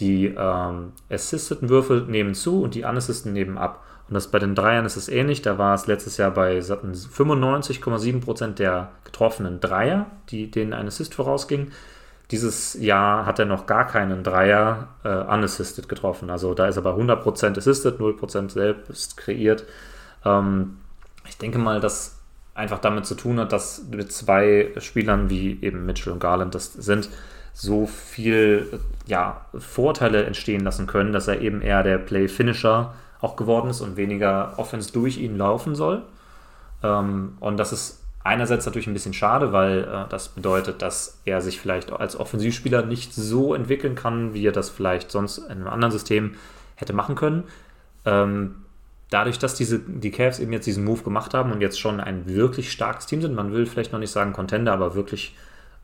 Die 0.00 0.26
ähm, 0.26 0.92
assisteten 1.10 1.68
Würfe 1.68 2.04
nehmen 2.08 2.34
zu 2.34 2.62
und 2.62 2.74
die 2.74 2.84
unassisteten 2.84 3.32
nehmen 3.32 3.58
ab. 3.58 3.84
Und 4.08 4.14
das 4.14 4.28
bei 4.28 4.38
den 4.38 4.54
Dreiern 4.54 4.84
ist 4.84 4.96
es 4.96 5.08
ähnlich. 5.08 5.42
Da 5.42 5.58
war 5.58 5.74
es 5.74 5.86
letztes 5.86 6.16
Jahr 6.16 6.30
bei 6.30 6.58
95,7% 6.58 8.54
der 8.54 8.90
getroffenen 9.04 9.60
Dreier, 9.60 10.06
die 10.30 10.50
denen 10.50 10.72
ein 10.72 10.86
Assist 10.86 11.14
vorausging. 11.14 11.70
Dieses 12.30 12.74
Jahr 12.74 13.26
hat 13.26 13.38
er 13.38 13.44
noch 13.44 13.66
gar 13.66 13.86
keinen 13.86 14.24
Dreier 14.24 14.88
äh, 15.04 15.08
unassisted 15.08 15.88
getroffen. 15.88 16.30
Also 16.30 16.54
da 16.54 16.66
ist 16.66 16.76
er 16.76 16.82
bei 16.82 16.90
100% 16.90 17.58
assisted, 17.58 18.00
0% 18.00 18.50
selbst 18.50 19.16
kreiert. 19.18 19.64
Ähm, 20.24 20.78
ich 21.28 21.36
denke 21.38 21.58
mal, 21.58 21.80
dass 21.80 22.18
einfach 22.54 22.78
damit 22.78 23.06
zu 23.06 23.14
tun 23.14 23.40
hat, 23.40 23.52
dass 23.52 23.84
mit 23.90 24.12
zwei 24.12 24.72
Spielern 24.78 25.30
wie 25.30 25.58
eben 25.62 25.86
Mitchell 25.86 26.12
und 26.12 26.20
Garland 26.20 26.54
das 26.54 26.72
sind, 26.72 27.08
so 27.54 27.86
viel 27.86 28.80
ja, 29.06 29.46
Vorteile 29.56 30.24
entstehen 30.24 30.62
lassen 30.62 30.86
können, 30.86 31.12
dass 31.12 31.28
er 31.28 31.40
eben 31.40 31.60
eher 31.60 31.82
der 31.82 31.98
Play-Finisher 31.98 32.94
auch 33.20 33.36
geworden 33.36 33.70
ist 33.70 33.80
und 33.80 33.96
weniger 33.96 34.54
Offense 34.58 34.92
durch 34.92 35.18
ihn 35.18 35.36
laufen 35.36 35.74
soll. 35.74 36.02
Ähm, 36.82 37.36
und 37.40 37.56
das 37.58 37.72
ist 37.72 38.02
einerseits 38.24 38.66
natürlich 38.66 38.86
ein 38.86 38.94
bisschen 38.94 39.14
schade, 39.14 39.52
weil 39.52 39.84
äh, 39.84 40.08
das 40.08 40.28
bedeutet, 40.28 40.82
dass 40.82 41.20
er 41.24 41.40
sich 41.40 41.60
vielleicht 41.60 41.92
als 41.92 42.18
Offensivspieler 42.18 42.82
nicht 42.84 43.14
so 43.14 43.54
entwickeln 43.54 43.94
kann, 43.94 44.34
wie 44.34 44.46
er 44.46 44.52
das 44.52 44.70
vielleicht 44.70 45.10
sonst 45.10 45.38
in 45.38 45.50
einem 45.50 45.68
anderen 45.68 45.92
System 45.92 46.34
hätte 46.76 46.92
machen 46.92 47.14
können. 47.14 47.44
Dadurch, 49.12 49.38
dass 49.38 49.54
diese, 49.54 49.78
die 49.78 50.10
Cavs 50.10 50.38
eben 50.38 50.52
jetzt 50.54 50.66
diesen 50.66 50.84
Move 50.84 51.02
gemacht 51.02 51.34
haben 51.34 51.52
und 51.52 51.60
jetzt 51.60 51.78
schon 51.78 52.00
ein 52.00 52.26
wirklich 52.26 52.72
starkes 52.72 53.04
Team 53.04 53.20
sind, 53.20 53.34
man 53.34 53.52
will 53.52 53.66
vielleicht 53.66 53.92
noch 53.92 53.98
nicht 53.98 54.10
sagen 54.10 54.32
Contender, 54.32 54.72
aber 54.72 54.94
wirklich 54.94 55.36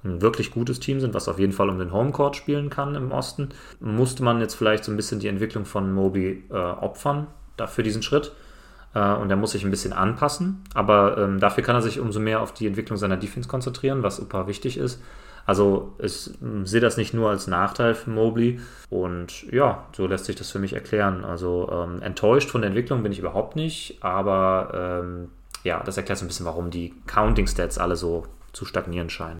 ein 0.03 0.23
wirklich 0.23 0.51
gutes 0.51 0.81
Team 0.81 1.01
sind, 1.01 1.13
was 1.13 1.29
auf 1.29 1.39
jeden 1.39 1.53
Fall 1.53 1.69
um 1.69 1.79
den 1.79 1.93
Homecourt 1.93 2.37
spielen 2.37 2.71
kann 2.71 2.95
im 2.95 3.13
Osten, 3.13 3.51
musste 3.81 4.23
man 4.23 4.41
jetzt 4.41 4.55
vielleicht 4.55 4.83
so 4.83 4.93
ein 4.93 4.97
bisschen 4.97 5.21
die 5.21 5.29
Entwicklung 5.29 5.67
von 5.67 5.93
Moby 5.93 6.45
äh, 6.51 6.55
opfern 6.55 7.27
dafür 7.59 7.85
diesen 7.85 8.03
Schritt. 8.03 8.33
Äh, 8.95 9.13
und 9.15 9.29
er 9.29 9.37
muss 9.37 9.51
sich 9.51 9.63
ein 9.63 9.71
bisschen 9.71 9.93
anpassen, 9.93 10.65
aber 10.73 11.19
ähm, 11.19 11.39
dafür 11.39 11.63
kann 11.63 11.77
er 11.77 11.83
sich 11.83 12.01
umso 12.01 12.21
mehr 12.21 12.41
auf 12.41 12.55
die 12.55 12.67
Entwicklung 12.67 12.97
seiner 12.97 13.19
Defense 13.19 13.47
konzentrieren, 13.47 14.03
was 14.03 14.17
super 14.17 14.47
wichtig 14.47 14.79
ist. 14.79 15.03
Also 15.49 15.95
ich 15.99 16.31
sehe 16.65 16.83
das 16.83 16.99
nicht 16.99 17.15
nur 17.15 17.31
als 17.31 17.47
Nachteil 17.47 17.95
für 17.95 18.11
Mobley 18.11 18.61
und 18.91 19.51
ja, 19.51 19.87
so 19.97 20.07
lässt 20.07 20.27
sich 20.27 20.37
das 20.37 20.51
für 20.51 20.59
mich 20.59 20.75
erklären. 20.75 21.25
Also 21.25 21.70
ähm, 21.73 22.03
enttäuscht 22.03 22.51
von 22.51 22.61
der 22.61 22.69
Entwicklung 22.69 23.03
bin 23.03 23.12
ich 23.12 23.19
überhaupt 23.19 23.57
nicht, 23.57 23.97
aber 24.03 25.01
ähm, 25.03 25.31
ja, 25.65 25.83
das 25.83 25.97
erklärt 25.97 26.19
so 26.19 26.27
ein 26.27 26.29
bisschen, 26.29 26.45
warum 26.45 26.70
die 26.70 26.93
Counting 27.07 27.47
Stats 27.47 27.79
alle 27.79 27.97
so 27.97 28.27
zu 28.53 28.66
stagnieren 28.66 29.09
scheinen. 29.09 29.39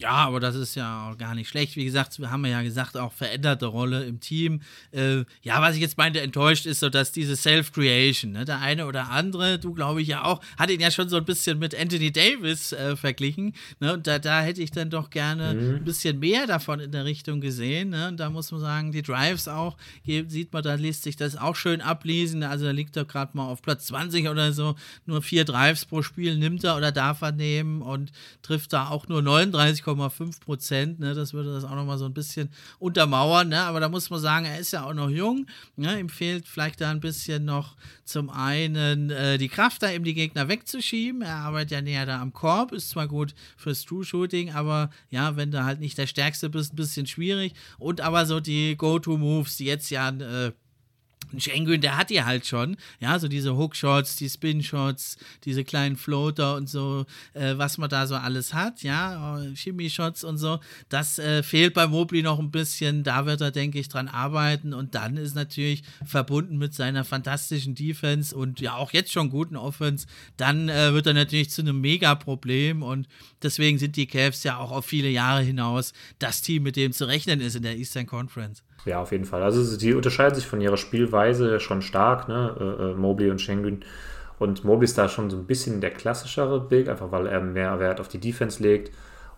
Ja, 0.00 0.12
aber 0.12 0.40
das 0.40 0.56
ist 0.56 0.76
ja 0.76 1.10
auch 1.10 1.18
gar 1.18 1.34
nicht 1.34 1.50
schlecht. 1.50 1.76
Wie 1.76 1.84
gesagt, 1.84 2.18
wir 2.18 2.30
haben 2.30 2.46
ja 2.46 2.62
gesagt, 2.62 2.96
auch 2.96 3.12
veränderte 3.12 3.66
Rolle 3.66 4.04
im 4.04 4.18
Team. 4.18 4.62
Äh, 4.92 5.24
ja, 5.42 5.60
was 5.60 5.74
ich 5.74 5.82
jetzt 5.82 5.98
meinte, 5.98 6.22
enttäuscht 6.22 6.64
ist 6.64 6.80
so, 6.80 6.88
dass 6.88 7.12
diese 7.12 7.36
Self-Creation, 7.36 8.32
ne, 8.32 8.46
der 8.46 8.60
eine 8.60 8.86
oder 8.86 9.10
andere, 9.10 9.58
du 9.58 9.74
glaube 9.74 10.00
ich 10.00 10.08
ja 10.08 10.24
auch, 10.24 10.40
hat 10.58 10.70
ihn 10.70 10.80
ja 10.80 10.90
schon 10.90 11.10
so 11.10 11.18
ein 11.18 11.26
bisschen 11.26 11.58
mit 11.58 11.78
Anthony 11.78 12.10
Davis 12.10 12.72
äh, 12.72 12.96
verglichen. 12.96 13.52
Ne, 13.78 13.92
und 13.92 14.06
da, 14.06 14.18
da 14.18 14.40
hätte 14.40 14.62
ich 14.62 14.70
dann 14.70 14.88
doch 14.88 15.10
gerne 15.10 15.52
mhm. 15.52 15.76
ein 15.76 15.84
bisschen 15.84 16.18
mehr 16.18 16.46
davon 16.46 16.80
in 16.80 16.92
der 16.92 17.04
Richtung 17.04 17.42
gesehen. 17.42 17.90
Ne? 17.90 18.08
Und 18.08 18.18
da 18.18 18.30
muss 18.30 18.50
man 18.52 18.60
sagen, 18.62 18.92
die 18.92 19.02
Drives 19.02 19.48
auch, 19.48 19.76
hier 20.02 20.30
sieht 20.30 20.50
man, 20.54 20.62
da 20.62 20.76
liest 20.76 21.02
sich 21.02 21.16
das 21.16 21.36
auch 21.36 21.56
schön 21.56 21.82
ablesen. 21.82 22.42
Also 22.42 22.64
da 22.64 22.70
liegt 22.70 22.96
er 22.96 23.04
gerade 23.04 23.36
mal 23.36 23.48
auf 23.48 23.60
Platz 23.60 23.88
20 23.88 24.30
oder 24.30 24.54
so. 24.54 24.76
Nur 25.04 25.20
vier 25.20 25.44
Drives 25.44 25.84
pro 25.84 26.00
Spiel 26.00 26.38
nimmt 26.38 26.64
er 26.64 26.78
oder 26.78 26.90
darf 26.90 27.20
er 27.20 27.32
nehmen 27.32 27.82
und 27.82 28.12
trifft 28.40 28.72
da 28.72 28.88
auch 28.88 29.06
nur 29.06 29.20
39 29.20 29.89
2,5 29.96 30.40
Prozent. 30.40 31.00
Ne? 31.00 31.14
Das 31.14 31.32
würde 31.32 31.52
das 31.52 31.64
auch 31.64 31.74
nochmal 31.74 31.98
so 31.98 32.04
ein 32.04 32.14
bisschen 32.14 32.50
untermauern. 32.78 33.48
Ne? 33.48 33.60
Aber 33.60 33.80
da 33.80 33.88
muss 33.88 34.10
man 34.10 34.20
sagen, 34.20 34.46
er 34.46 34.58
ist 34.58 34.72
ja 34.72 34.84
auch 34.84 34.94
noch 34.94 35.10
jung. 35.10 35.46
Ne? 35.76 35.98
Ihm 35.98 36.08
fehlt 36.08 36.48
vielleicht 36.48 36.80
da 36.80 36.90
ein 36.90 37.00
bisschen 37.00 37.44
noch 37.44 37.76
zum 38.04 38.30
einen 38.30 39.10
äh, 39.10 39.38
die 39.38 39.48
Kraft, 39.48 39.82
da 39.82 39.90
eben 39.90 40.04
die 40.04 40.14
Gegner 40.14 40.48
wegzuschieben. 40.48 41.22
Er 41.22 41.36
arbeitet 41.36 41.70
ja 41.70 41.82
näher 41.82 42.06
da 42.06 42.20
am 42.20 42.32
Korb, 42.32 42.72
ist 42.72 42.90
zwar 42.90 43.08
gut 43.08 43.34
fürs 43.56 43.84
True-Shooting, 43.84 44.52
aber 44.52 44.90
ja, 45.10 45.36
wenn 45.36 45.50
du 45.50 45.64
halt 45.64 45.80
nicht 45.80 45.98
der 45.98 46.06
Stärkste 46.06 46.50
bist, 46.50 46.72
ein 46.72 46.76
bisschen 46.76 47.06
schwierig. 47.06 47.54
Und 47.78 48.00
aber 48.00 48.26
so 48.26 48.40
die 48.40 48.76
Go-To-Moves, 48.76 49.56
die 49.56 49.64
jetzt 49.64 49.90
ja 49.90 50.08
äh, 50.08 50.52
Schengen, 51.38 51.80
der 51.80 51.96
hat 51.96 52.10
die 52.10 52.24
halt 52.24 52.46
schon, 52.46 52.76
ja, 52.98 53.18
so 53.18 53.28
diese 53.28 53.56
Hookshots, 53.56 54.16
die 54.16 54.28
Spin-Shots, 54.28 55.18
diese 55.44 55.64
kleinen 55.64 55.96
Floater 55.96 56.56
und 56.56 56.68
so, 56.68 57.06
äh, 57.34 57.54
was 57.56 57.78
man 57.78 57.90
da 57.90 58.06
so 58.06 58.16
alles 58.16 58.54
hat, 58.54 58.82
ja, 58.82 59.40
Chemie-Shots 59.54 60.24
und 60.24 60.38
so, 60.38 60.60
das 60.88 61.18
äh, 61.18 61.42
fehlt 61.42 61.74
bei 61.74 61.86
Mobley 61.86 62.22
noch 62.22 62.38
ein 62.38 62.50
bisschen, 62.50 63.04
da 63.04 63.26
wird 63.26 63.40
er, 63.40 63.50
denke 63.50 63.78
ich, 63.78 63.88
dran 63.88 64.08
arbeiten. 64.08 64.74
Und 64.74 64.94
dann 64.94 65.16
ist 65.16 65.34
natürlich 65.34 65.82
verbunden 66.04 66.58
mit 66.58 66.74
seiner 66.74 67.04
fantastischen 67.04 67.74
Defense 67.74 68.34
und 68.34 68.60
ja 68.60 68.74
auch 68.74 68.92
jetzt 68.92 69.12
schon 69.12 69.30
guten 69.30 69.56
Offense, 69.56 70.06
dann 70.36 70.68
äh, 70.68 70.92
wird 70.92 71.06
er 71.06 71.14
natürlich 71.14 71.50
zu 71.50 71.62
einem 71.62 71.80
Mega-Problem. 71.80 72.82
Und 72.82 73.08
deswegen 73.42 73.78
sind 73.78 73.96
die 73.96 74.06
Cavs 74.06 74.42
ja 74.44 74.58
auch 74.58 74.70
auf 74.70 74.86
viele 74.86 75.08
Jahre 75.08 75.42
hinaus 75.42 75.92
das 76.18 76.42
Team, 76.42 76.62
mit 76.62 76.76
dem 76.76 76.92
zu 76.92 77.06
rechnen 77.06 77.40
ist 77.40 77.56
in 77.56 77.62
der 77.62 77.76
Eastern 77.76 78.06
Conference. 78.06 78.62
Ja, 78.86 79.00
auf 79.00 79.12
jeden 79.12 79.24
Fall. 79.26 79.42
Also 79.42 79.76
die 79.76 79.94
unterscheiden 79.94 80.34
sich 80.34 80.46
von 80.46 80.60
ihrer 80.60 80.76
Spielweise 80.76 81.60
schon 81.60 81.82
stark, 81.82 82.28
ne? 82.28 82.56
Äh, 82.58 82.90
äh, 82.90 82.94
Mobley 82.94 83.30
und 83.30 83.40
Schengen. 83.40 83.84
Und 84.38 84.64
Mobley 84.64 84.84
ist 84.84 84.96
da 84.96 85.08
schon 85.08 85.28
so 85.28 85.36
ein 85.36 85.46
bisschen 85.46 85.80
der 85.80 85.90
klassischere 85.90 86.60
Big, 86.60 86.88
einfach 86.88 87.12
weil 87.12 87.26
er 87.26 87.40
mehr 87.40 87.78
Wert 87.78 88.00
auf 88.00 88.08
die 88.08 88.18
Defense 88.18 88.62
legt 88.62 88.90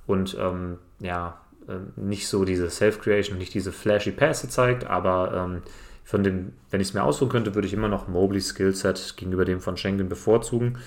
und 0.06 0.36
ähm, 0.38 0.78
ja, 1.00 1.40
äh, 1.68 2.00
nicht 2.00 2.28
so 2.28 2.44
diese 2.44 2.70
Self-Creation, 2.70 3.38
nicht 3.38 3.54
diese 3.54 3.72
flashy 3.72 4.12
Pässe 4.12 4.48
zeigt, 4.48 4.84
aber 4.86 5.32
ähm, 5.34 5.62
von 6.04 6.22
dem, 6.22 6.52
wenn 6.70 6.80
ich 6.80 6.88
es 6.88 6.94
mir 6.94 7.02
aussuchen 7.02 7.30
könnte, 7.30 7.54
würde 7.54 7.66
ich 7.66 7.74
immer 7.74 7.88
noch 7.88 8.08
Mobleys 8.08 8.48
Skillset 8.48 9.16
gegenüber 9.16 9.44
dem 9.44 9.60
von 9.60 9.76
Schengen 9.76 10.08
bevorzugen. 10.08 10.78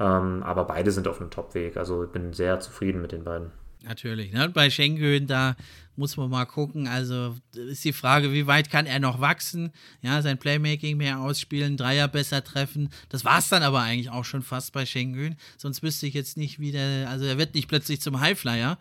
Ähm, 0.00 0.42
aber 0.42 0.64
beide 0.64 0.90
sind 0.90 1.08
auf 1.08 1.20
einem 1.20 1.30
Top-Weg. 1.30 1.76
Also 1.76 2.04
ich 2.04 2.10
bin 2.10 2.32
sehr 2.32 2.60
zufrieden 2.60 3.02
mit 3.02 3.12
den 3.12 3.24
beiden. 3.24 3.50
Natürlich. 3.88 4.32
Ne? 4.32 4.50
Bei 4.50 4.68
Schengen, 4.68 5.26
da 5.26 5.56
muss 5.96 6.16
man 6.16 6.30
mal 6.30 6.44
gucken. 6.44 6.86
Also 6.86 7.36
ist 7.54 7.84
die 7.84 7.92
Frage, 7.92 8.32
wie 8.32 8.46
weit 8.46 8.70
kann 8.70 8.86
er 8.86 9.00
noch 9.00 9.20
wachsen? 9.20 9.72
Ja, 10.02 10.22
sein 10.22 10.38
Playmaking 10.38 10.96
mehr 10.98 11.18
ausspielen, 11.20 11.76
Dreier 11.76 12.06
besser 12.06 12.44
treffen. 12.44 12.90
Das 13.08 13.24
war 13.24 13.38
es 13.38 13.48
dann 13.48 13.62
aber 13.62 13.80
eigentlich 13.80 14.10
auch 14.10 14.24
schon 14.24 14.42
fast 14.42 14.72
bei 14.72 14.86
Schengen. 14.86 15.36
Sonst 15.56 15.82
wüsste 15.82 16.06
ich 16.06 16.14
jetzt 16.14 16.36
nicht, 16.36 16.60
wie 16.60 16.70
der, 16.70 17.08
also 17.08 17.24
er 17.24 17.38
wird 17.38 17.54
nicht 17.54 17.66
plötzlich 17.66 18.00
zum 18.00 18.20
Highflyer. 18.20 18.78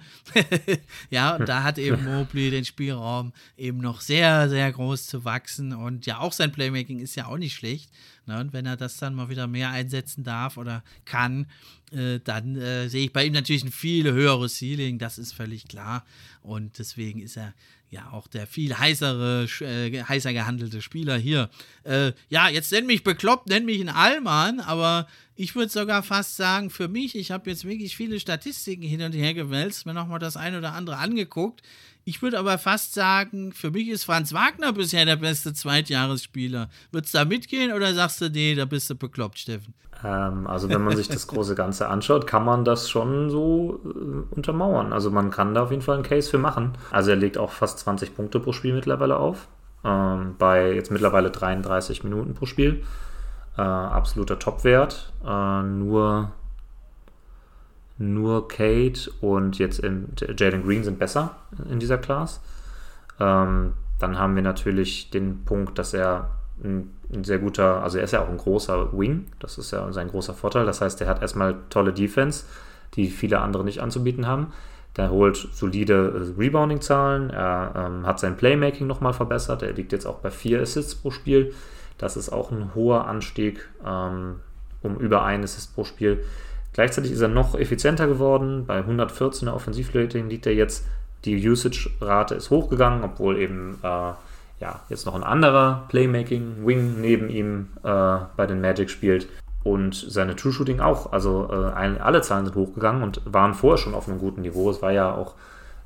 ja, 1.09 1.35
und 1.35 1.49
da 1.49 1.63
hat 1.63 1.77
eben 1.79 2.03
Mobley 2.05 2.51
den 2.51 2.65
Spielraum 2.65 3.33
eben 3.57 3.79
noch 3.79 4.01
sehr, 4.01 4.49
sehr 4.49 4.71
groß 4.71 5.07
zu 5.07 5.25
wachsen. 5.25 5.73
Und 5.73 6.05
ja, 6.05 6.19
auch 6.19 6.33
sein 6.33 6.51
Playmaking 6.51 6.99
ist 6.99 7.15
ja 7.15 7.25
auch 7.27 7.37
nicht 7.37 7.55
schlecht. 7.55 7.89
Ne? 8.27 8.39
Und 8.39 8.53
wenn 8.53 8.65
er 8.65 8.77
das 8.77 8.97
dann 8.97 9.15
mal 9.15 9.29
wieder 9.29 9.47
mehr 9.47 9.71
einsetzen 9.71 10.23
darf 10.23 10.57
oder 10.57 10.83
kann, 11.05 11.47
äh, 11.91 12.19
dann 12.23 12.55
äh, 12.55 12.89
sehe 12.89 13.05
ich 13.05 13.13
bei 13.13 13.25
ihm 13.25 13.33
natürlich 13.33 13.63
ein 13.63 13.71
viel 13.71 14.11
höheres 14.11 14.57
Ceiling, 14.57 14.99
das 14.99 15.17
ist 15.17 15.33
völlig 15.33 15.67
klar. 15.67 16.05
Und 16.41 16.79
deswegen 16.79 17.19
ist 17.19 17.37
er 17.37 17.53
ja 17.89 18.11
auch 18.11 18.27
der 18.27 18.47
viel 18.47 18.77
heißere, 18.77 19.47
äh, 19.61 20.03
heißer 20.03 20.33
gehandelte 20.33 20.81
Spieler 20.81 21.17
hier. 21.17 21.49
Äh, 21.83 22.11
ja, 22.29 22.49
jetzt 22.49 22.71
nenn 22.71 22.85
mich 22.85 23.03
bekloppt, 23.03 23.47
nenn 23.47 23.65
mich 23.65 23.79
ein 23.79 23.89
Allmann, 23.89 24.59
aber 24.59 25.07
ich 25.35 25.55
würde 25.55 25.71
sogar 25.71 26.03
fast 26.03 26.35
sagen, 26.35 26.69
für 26.69 26.87
mich, 26.87 27.15
ich 27.15 27.31
habe 27.31 27.49
jetzt 27.49 27.63
wirklich 27.63 27.95
viele 27.95 28.19
Statistiken 28.19 28.83
hin 28.83 29.01
und 29.01 29.13
her 29.13 29.33
gewälzt, 29.33 29.85
mir 29.85 29.93
nochmal 29.93 30.19
das 30.19 30.35
eine 30.35 30.57
oder 30.57 30.73
andere 30.73 30.97
angeguckt. 30.97 31.61
Ich 32.03 32.21
würde 32.21 32.39
aber 32.39 32.57
fast 32.57 32.93
sagen, 32.93 33.51
für 33.51 33.71
mich 33.71 33.89
ist 33.89 34.05
Franz 34.05 34.31
Wagner 34.31 34.71
bisher 34.71 35.05
der 35.05 35.17
beste 35.17 35.53
Zweitjahresspieler. 35.53 36.69
Würdest 36.91 37.13
du 37.13 37.17
da 37.17 37.25
mitgehen 37.25 37.73
oder 37.73 37.93
sagst 37.93 38.21
du, 38.21 38.29
nee, 38.29 38.55
da 38.55 38.65
bist 38.65 38.89
du 38.89 38.95
bekloppt, 38.95 39.39
Steffen? 39.39 39.73
Ähm, 40.03 40.47
also 40.47 40.69
wenn 40.69 40.83
man 40.83 40.95
sich 40.95 41.07
das 41.07 41.27
große 41.27 41.55
Ganze 41.55 41.89
anschaut, 41.89 42.27
kann 42.27 42.45
man 42.45 42.65
das 42.65 42.89
schon 42.89 43.29
so 43.29 43.79
äh, 43.85 44.35
untermauern. 44.35 44.93
Also 44.93 45.11
man 45.11 45.31
kann 45.31 45.53
da 45.53 45.63
auf 45.63 45.71
jeden 45.71 45.81
Fall 45.81 45.95
einen 45.95 46.03
Case 46.03 46.29
für 46.29 46.37
machen. 46.37 46.73
Also 46.91 47.11
er 47.11 47.15
legt 47.15 47.37
auch 47.37 47.51
fast 47.51 47.79
20 47.79 48.15
Punkte 48.15 48.39
pro 48.39 48.53
Spiel 48.53 48.73
mittlerweile 48.73 49.17
auf. 49.17 49.47
Ähm, 49.83 50.35
bei 50.37 50.73
jetzt 50.73 50.91
mittlerweile 50.91 51.31
33 51.31 52.03
Minuten 52.03 52.33
pro 52.33 52.45
Spiel. 52.45 52.83
Äh, 53.57 53.61
absoluter 53.61 54.39
Topwert. 54.39 55.13
Äh, 55.25 55.63
nur 55.63 56.31
nur 57.99 58.47
Kate 58.47 59.09
und 59.21 59.57
jetzt 59.57 59.81
Jalen 59.81 60.63
Green 60.63 60.83
sind 60.83 60.99
besser 60.99 61.35
in 61.67 61.79
dieser 61.79 61.97
Class. 61.97 62.41
Ähm, 63.19 63.73
dann 63.99 64.19
haben 64.19 64.35
wir 64.35 64.43
natürlich 64.43 65.09
den 65.09 65.45
Punkt, 65.45 65.79
dass 65.79 65.95
er 65.95 66.29
ein, 66.63 66.91
ein, 67.13 67.23
sehr 67.23 67.39
guter, 67.39 67.83
also 67.83 67.97
er 67.97 68.03
ist 68.03 68.11
ja 68.11 68.23
auch 68.23 68.29
ein 68.29 68.37
großer 68.37 68.97
Wing, 68.97 69.27
das 69.39 69.57
ist 69.57 69.71
ja 69.71 69.91
sein 69.91 70.09
großer 70.09 70.33
Vorteil. 70.33 70.65
Das 70.65 70.81
heißt, 70.81 71.01
er 71.01 71.07
hat 71.07 71.21
erstmal 71.21 71.55
tolle 71.69 71.93
Defense, 71.93 72.45
die 72.95 73.07
viele 73.09 73.39
andere 73.39 73.63
nicht 73.63 73.81
anzubieten 73.81 74.27
haben. 74.27 74.53
Der 74.95 75.11
holt 75.11 75.37
solide 75.37 76.33
äh, 76.37 76.41
Rebounding-Zahlen, 76.41 77.29
er 77.29 77.73
ähm, 77.75 78.07
hat 78.07 78.19
sein 78.19 78.35
Playmaking 78.35 78.87
nochmal 78.87 79.13
verbessert, 79.13 79.61
er 79.61 79.73
liegt 79.73 79.91
jetzt 79.91 80.07
auch 80.07 80.19
bei 80.19 80.31
vier 80.31 80.61
Assists 80.61 80.95
pro 80.95 81.11
Spiel. 81.11 81.53
Das 81.97 82.17
ist 82.17 82.29
auch 82.29 82.51
ein 82.51 82.73
hoher 82.75 83.07
Anstieg 83.07 83.67
ähm, 83.85 84.37
um 84.81 84.97
über 84.97 85.23
ein 85.23 85.43
Assist 85.43 85.75
pro 85.75 85.83
Spiel. 85.83 86.23
Gleichzeitig 86.73 87.11
ist 87.11 87.21
er 87.21 87.27
noch 87.27 87.55
effizienter 87.55 88.07
geworden. 88.07 88.65
Bei 88.65 88.81
114er 88.81 89.51
Offensivrating 89.51 90.29
liegt 90.29 90.45
er 90.45 90.53
jetzt 90.53 90.85
Die 91.25 91.49
Usage-Rate 91.49 92.35
ist 92.35 92.51
hochgegangen, 92.51 93.03
obwohl 93.03 93.37
eben 93.37 93.79
äh, 93.81 94.11
ja, 94.59 94.81
jetzt 94.89 95.05
noch 95.05 95.15
ein 95.15 95.23
anderer 95.23 95.85
Playmaking-Wing 95.89 96.99
neben 96.99 97.29
ihm 97.29 97.69
äh, 97.83 98.17
bei 98.35 98.45
den 98.47 98.61
Magic 98.61 98.89
spielt. 98.89 99.27
Und 99.63 99.95
seine 99.95 100.35
True 100.35 100.53
Shooting 100.53 100.79
auch. 100.79 101.11
Also 101.11 101.49
äh, 101.51 101.73
ein, 101.73 101.99
alle 101.99 102.21
Zahlen 102.21 102.45
sind 102.45 102.55
hochgegangen 102.55 103.03
und 103.03 103.21
waren 103.25 103.53
vorher 103.53 103.77
schon 103.77 103.93
auf 103.93 104.07
einem 104.07 104.19
guten 104.19 104.41
Niveau. 104.41 104.69
Es 104.69 104.81
war 104.81 104.91
ja 104.91 105.13
auch 105.13 105.35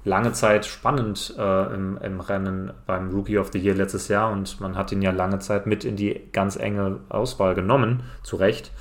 lange 0.03 0.33
Zeit 0.33 0.65
spannend 0.65 1.33
äh, 1.37 1.73
im, 1.73 1.97
im, 1.97 2.19
Rennen 2.19 2.71
beim 2.85 3.09
Rookie 3.09 3.37
of 3.37 3.51
the 3.51 3.59
Year 3.59 3.75
letztes 3.75 4.07
Jahr 4.07 4.31
und 4.31 4.59
man 4.59 4.75
hat 4.75 4.91
ihn 4.91 5.01
ja 5.01 5.11
lange 5.11 5.39
Zeit 5.39 5.67
mit 5.67 5.85
in 5.85 5.95
die 5.95 6.21
ganz 6.31 6.55
enge 6.55 6.99
Auswahl 7.09 7.55
genommen, 7.55 8.03
zu 8.23 8.35
Recht. 8.35 8.71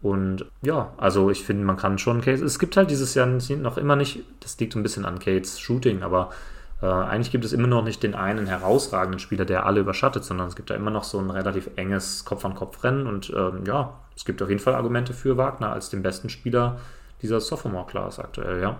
Und 0.00 0.46
ja, 0.62 0.92
also 0.96 1.30
ich 1.30 1.44
finde, 1.44 1.64
man 1.64 1.76
kann 1.76 1.98
schon 1.98 2.20
Case. 2.20 2.44
Es 2.44 2.58
gibt 2.58 2.76
halt 2.76 2.90
dieses 2.90 3.14
Jahr 3.14 3.26
noch 3.26 3.78
immer 3.78 3.96
nicht, 3.96 4.24
das 4.40 4.58
liegt 4.58 4.76
ein 4.76 4.82
bisschen 4.82 5.04
an 5.04 5.18
Kates 5.18 5.58
Shooting, 5.58 6.02
aber 6.02 6.30
äh, 6.80 6.86
eigentlich 6.86 7.32
gibt 7.32 7.44
es 7.44 7.52
immer 7.52 7.66
noch 7.66 7.82
nicht 7.82 8.02
den 8.02 8.14
einen 8.14 8.46
herausragenden 8.46 9.18
Spieler, 9.18 9.44
der 9.44 9.66
alle 9.66 9.80
überschattet, 9.80 10.24
sondern 10.24 10.48
es 10.48 10.56
gibt 10.56 10.70
da 10.70 10.74
immer 10.74 10.90
noch 10.90 11.04
so 11.04 11.18
ein 11.18 11.30
relativ 11.30 11.70
enges 11.76 12.24
Kopf-an-Kopf-Rennen 12.24 13.06
und 13.06 13.30
ähm, 13.36 13.64
ja, 13.66 13.94
es 14.16 14.24
gibt 14.24 14.42
auf 14.42 14.48
jeden 14.48 14.60
Fall 14.60 14.74
Argumente 14.74 15.12
für 15.12 15.36
Wagner 15.36 15.72
als 15.72 15.90
den 15.90 16.02
besten 16.02 16.28
Spieler 16.28 16.78
dieser 17.22 17.40
Sophomore-Class 17.40 18.20
aktuell, 18.20 18.62
ja. 18.62 18.78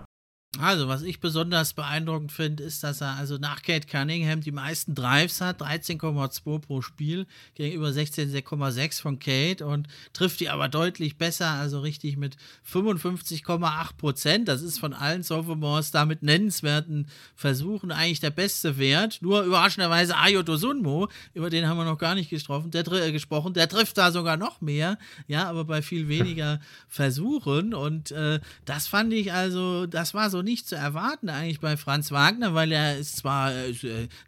Also, 0.57 0.89
was 0.89 1.03
ich 1.03 1.21
besonders 1.21 1.75
beeindruckend 1.75 2.33
finde, 2.33 2.63
ist, 2.63 2.83
dass 2.83 3.03
er 3.03 3.17
also 3.17 3.37
nach 3.37 3.61
Kate 3.61 3.87
Cunningham 3.87 4.41
die 4.41 4.51
meisten 4.51 4.95
Drives 4.95 5.43
hat, 5.43 5.61
13,2 5.61 6.59
pro 6.61 6.81
Spiel 6.81 7.27
gegenüber 7.55 7.91
16,6 7.91 9.01
von 9.03 9.19
Kate 9.19 9.67
und 9.67 9.89
trifft 10.15 10.41
die 10.41 10.49
aber 10.49 10.69
deutlich 10.69 11.19
besser, 11.19 11.51
also 11.51 11.81
richtig 11.81 12.17
mit 12.17 12.39
55,8 12.67 13.97
Prozent. 13.99 14.49
Das 14.49 14.63
ist 14.63 14.79
von 14.79 14.95
allen 14.95 15.23
Sophomores 15.23 15.91
da 15.91 16.07
mit 16.07 16.23
nennenswerten 16.23 17.09
Versuchen 17.37 17.93
eigentlich 17.93 18.21
der 18.21 18.31
beste 18.31 18.79
Wert. 18.79 19.19
Nur 19.21 19.43
überraschenderweise 19.43 20.17
Ayo 20.17 20.43
Dosunmo, 20.43 21.09
über 21.35 21.51
den 21.51 21.69
haben 21.69 21.77
wir 21.77 21.85
noch 21.85 21.99
gar 21.99 22.15
nicht 22.15 22.31
gesprochen, 22.31 22.71
der, 22.71 22.91
äh, 22.91 23.13
gesprochen, 23.13 23.53
der 23.53 23.69
trifft 23.69 23.99
da 23.99 24.11
sogar 24.11 24.39
noch 24.39 24.63
mehr, 24.63 24.99
ja, 25.27 25.47
aber 25.47 25.67
bei 25.67 25.83
viel 25.83 26.09
weniger 26.09 26.59
Versuchen 26.89 27.75
und 27.75 28.13
äh, 28.13 28.41
das 28.65 28.89
fand 28.89 29.13
ich 29.13 29.31
also, 29.31 29.87
das 29.87 30.15
war 30.15 30.31
so 30.31 30.38
so 30.39 30.43
nicht 30.43 30.69
zu 30.69 30.77
erwarten 30.77 31.29
eigentlich 31.31 31.59
bei 31.59 31.77
Franz 31.77 32.13
Wagner, 32.13 32.55
weil 32.55 32.71
er 32.71 32.97
ist 32.97 33.17
zwar 33.17 33.53
äh, 33.53 33.75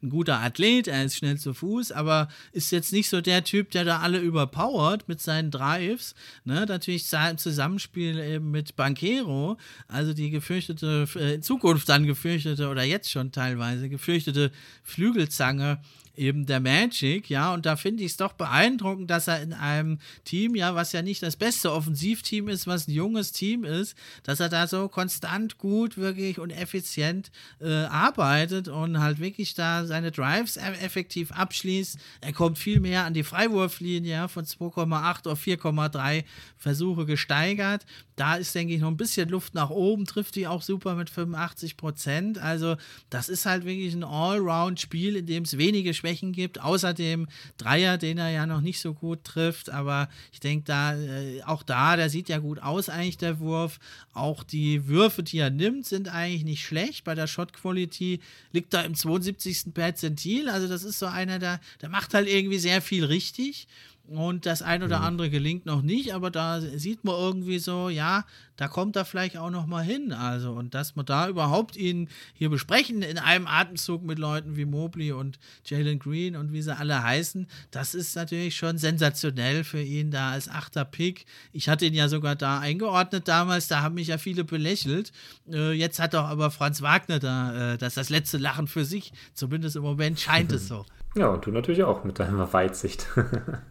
ein 0.02 0.10
guter 0.10 0.40
Athlet, 0.40 0.88
er 0.88 1.04
ist 1.04 1.16
schnell 1.16 1.38
zu 1.38 1.54
Fuß, 1.54 1.92
aber 1.92 2.28
ist 2.50 2.72
jetzt 2.72 2.92
nicht 2.92 3.08
so 3.08 3.20
der 3.20 3.44
Typ, 3.44 3.70
der 3.70 3.84
da 3.84 4.00
alle 4.00 4.18
überpowert 4.18 5.06
mit 5.08 5.20
seinen 5.20 5.52
Drives. 5.52 6.16
Ne? 6.44 6.66
Natürlich 6.66 7.06
im 7.12 7.38
Zusammenspiel 7.38 8.18
eben 8.18 8.50
mit 8.50 8.74
Banquero, 8.74 9.56
also 9.86 10.12
die 10.12 10.30
gefürchtete, 10.30 11.06
äh, 11.14 11.34
in 11.34 11.42
Zukunft 11.42 11.88
dann 11.88 12.06
gefürchtete 12.06 12.68
oder 12.68 12.82
jetzt 12.82 13.10
schon 13.10 13.30
teilweise 13.30 13.88
gefürchtete 13.88 14.50
Flügelzange 14.82 15.80
eben 16.16 16.46
der 16.46 16.60
Magic, 16.60 17.30
ja, 17.30 17.54
und 17.54 17.66
da 17.66 17.76
finde 17.76 18.02
ich 18.04 18.12
es 18.12 18.16
doch 18.16 18.32
beeindruckend, 18.32 19.10
dass 19.10 19.28
er 19.28 19.42
in 19.42 19.52
einem 19.52 19.98
Team, 20.24 20.54
ja, 20.54 20.74
was 20.74 20.92
ja 20.92 21.02
nicht 21.02 21.22
das 21.22 21.36
beste 21.36 21.72
Offensivteam 21.72 22.48
ist, 22.48 22.66
was 22.66 22.88
ein 22.88 22.92
junges 22.92 23.32
Team 23.32 23.64
ist, 23.64 23.96
dass 24.22 24.40
er 24.40 24.48
da 24.48 24.66
so 24.66 24.88
konstant 24.88 25.58
gut 25.58 25.96
wirklich 25.96 26.38
und 26.38 26.50
effizient 26.50 27.30
äh, 27.60 27.84
arbeitet 27.84 28.68
und 28.68 29.00
halt 29.00 29.18
wirklich 29.20 29.54
da 29.54 29.86
seine 29.86 30.10
Drives 30.10 30.56
e-, 30.56 30.60
effektiv 30.60 31.32
abschließt. 31.32 31.98
Er 32.20 32.32
kommt 32.32 32.58
viel 32.58 32.80
mehr 32.80 33.04
an 33.04 33.14
die 33.14 33.24
Freiwurflinie, 33.24 34.28
von 34.28 34.44
2,8 34.44 35.28
auf 35.28 35.42
4,3 35.42 36.24
Versuche 36.56 37.06
gesteigert. 37.06 37.86
Da 38.16 38.34
ist, 38.34 38.54
denke 38.54 38.74
ich, 38.74 38.80
noch 38.80 38.88
ein 38.88 38.98
bisschen 38.98 39.30
Luft 39.30 39.54
nach 39.54 39.70
oben, 39.70 40.04
trifft 40.04 40.36
die 40.36 40.46
auch 40.46 40.60
super 40.60 40.94
mit 40.94 41.08
85 41.08 41.78
Prozent. 41.78 42.38
Also, 42.38 42.76
das 43.08 43.30
ist 43.30 43.46
halt 43.46 43.64
wirklich 43.64 43.94
ein 43.94 44.04
Allround-Spiel, 44.04 45.16
in 45.16 45.26
dem 45.26 45.44
es 45.44 45.56
wenige 45.56 45.94
Schwächen 46.00 46.32
gibt. 46.32 46.60
Außerdem 46.60 47.28
Dreier, 47.58 47.98
den 47.98 48.18
er 48.18 48.30
ja 48.30 48.46
noch 48.46 48.60
nicht 48.60 48.80
so 48.80 48.94
gut 48.94 49.24
trifft. 49.24 49.70
Aber 49.70 50.08
ich 50.32 50.40
denke, 50.40 50.64
da, 50.64 50.94
äh, 50.94 51.42
auch 51.42 51.62
da, 51.62 51.96
der 51.96 52.10
sieht 52.10 52.28
ja 52.28 52.38
gut 52.38 52.62
aus, 52.62 52.88
eigentlich 52.88 53.18
der 53.18 53.38
Wurf. 53.38 53.78
Auch 54.12 54.42
die 54.42 54.86
Würfe, 54.88 55.22
die 55.22 55.38
er 55.38 55.50
nimmt, 55.50 55.86
sind 55.86 56.08
eigentlich 56.08 56.44
nicht 56.44 56.64
schlecht. 56.64 57.04
Bei 57.04 57.14
der 57.14 57.26
Shot 57.26 57.52
Quality 57.52 58.20
liegt 58.52 58.74
er 58.74 58.84
im 58.84 58.94
72. 58.94 59.74
Perzentil. 59.74 60.48
Also, 60.48 60.66
das 60.68 60.84
ist 60.84 60.98
so 60.98 61.06
einer, 61.06 61.38
der, 61.38 61.60
der 61.80 61.88
macht 61.88 62.14
halt 62.14 62.28
irgendwie 62.28 62.58
sehr 62.58 62.82
viel 62.82 63.04
richtig. 63.04 63.68
Und 64.10 64.44
das 64.44 64.60
ein 64.60 64.82
oder 64.82 64.98
mhm. 64.98 65.04
andere 65.04 65.30
gelingt 65.30 65.66
noch 65.66 65.82
nicht, 65.82 66.14
aber 66.14 66.32
da 66.32 66.60
sieht 66.60 67.04
man 67.04 67.14
irgendwie 67.14 67.60
so, 67.60 67.88
ja, 67.88 68.24
da 68.56 68.66
kommt 68.66 68.96
er 68.96 69.04
vielleicht 69.04 69.36
auch 69.36 69.50
noch 69.50 69.66
mal 69.66 69.84
hin. 69.84 70.12
Also, 70.12 70.50
und 70.50 70.74
dass 70.74 70.96
wir 70.96 71.04
da 71.04 71.28
überhaupt 71.28 71.76
ihn 71.76 72.08
hier 72.34 72.50
besprechen 72.50 73.02
in 73.02 73.18
einem 73.18 73.46
Atemzug 73.46 74.02
mit 74.02 74.18
Leuten 74.18 74.56
wie 74.56 74.64
Mobley 74.64 75.12
und 75.12 75.38
Jalen 75.64 76.00
Green 76.00 76.34
und 76.34 76.52
wie 76.52 76.60
sie 76.60 76.76
alle 76.76 77.04
heißen, 77.04 77.46
das 77.70 77.94
ist 77.94 78.16
natürlich 78.16 78.56
schon 78.56 78.78
sensationell 78.78 79.62
für 79.62 79.80
ihn 79.80 80.10
da 80.10 80.32
als 80.32 80.48
achter 80.48 80.84
Pick. 80.84 81.24
Ich 81.52 81.68
hatte 81.68 81.86
ihn 81.86 81.94
ja 81.94 82.08
sogar 82.08 82.34
da 82.34 82.58
eingeordnet 82.58 83.28
damals, 83.28 83.68
da 83.68 83.80
haben 83.80 83.94
mich 83.94 84.08
ja 84.08 84.18
viele 84.18 84.42
belächelt. 84.42 85.12
Äh, 85.48 85.70
jetzt 85.70 86.00
hat 86.00 86.14
doch 86.14 86.24
aber 86.24 86.50
Franz 86.50 86.82
Wagner 86.82 87.20
da 87.20 87.74
äh, 87.74 87.78
das, 87.78 87.94
das 87.94 88.10
letzte 88.10 88.38
Lachen 88.38 88.66
für 88.66 88.84
sich, 88.84 89.12
zumindest 89.34 89.76
im 89.76 89.82
Moment 89.82 90.18
scheint 90.18 90.50
es 90.50 90.66
so. 90.68 90.84
Ja, 91.16 91.26
und 91.26 91.44
du 91.44 91.50
natürlich 91.50 91.82
auch 91.82 92.04
mit 92.04 92.20
deiner 92.20 92.52
Weitsicht. 92.52 93.06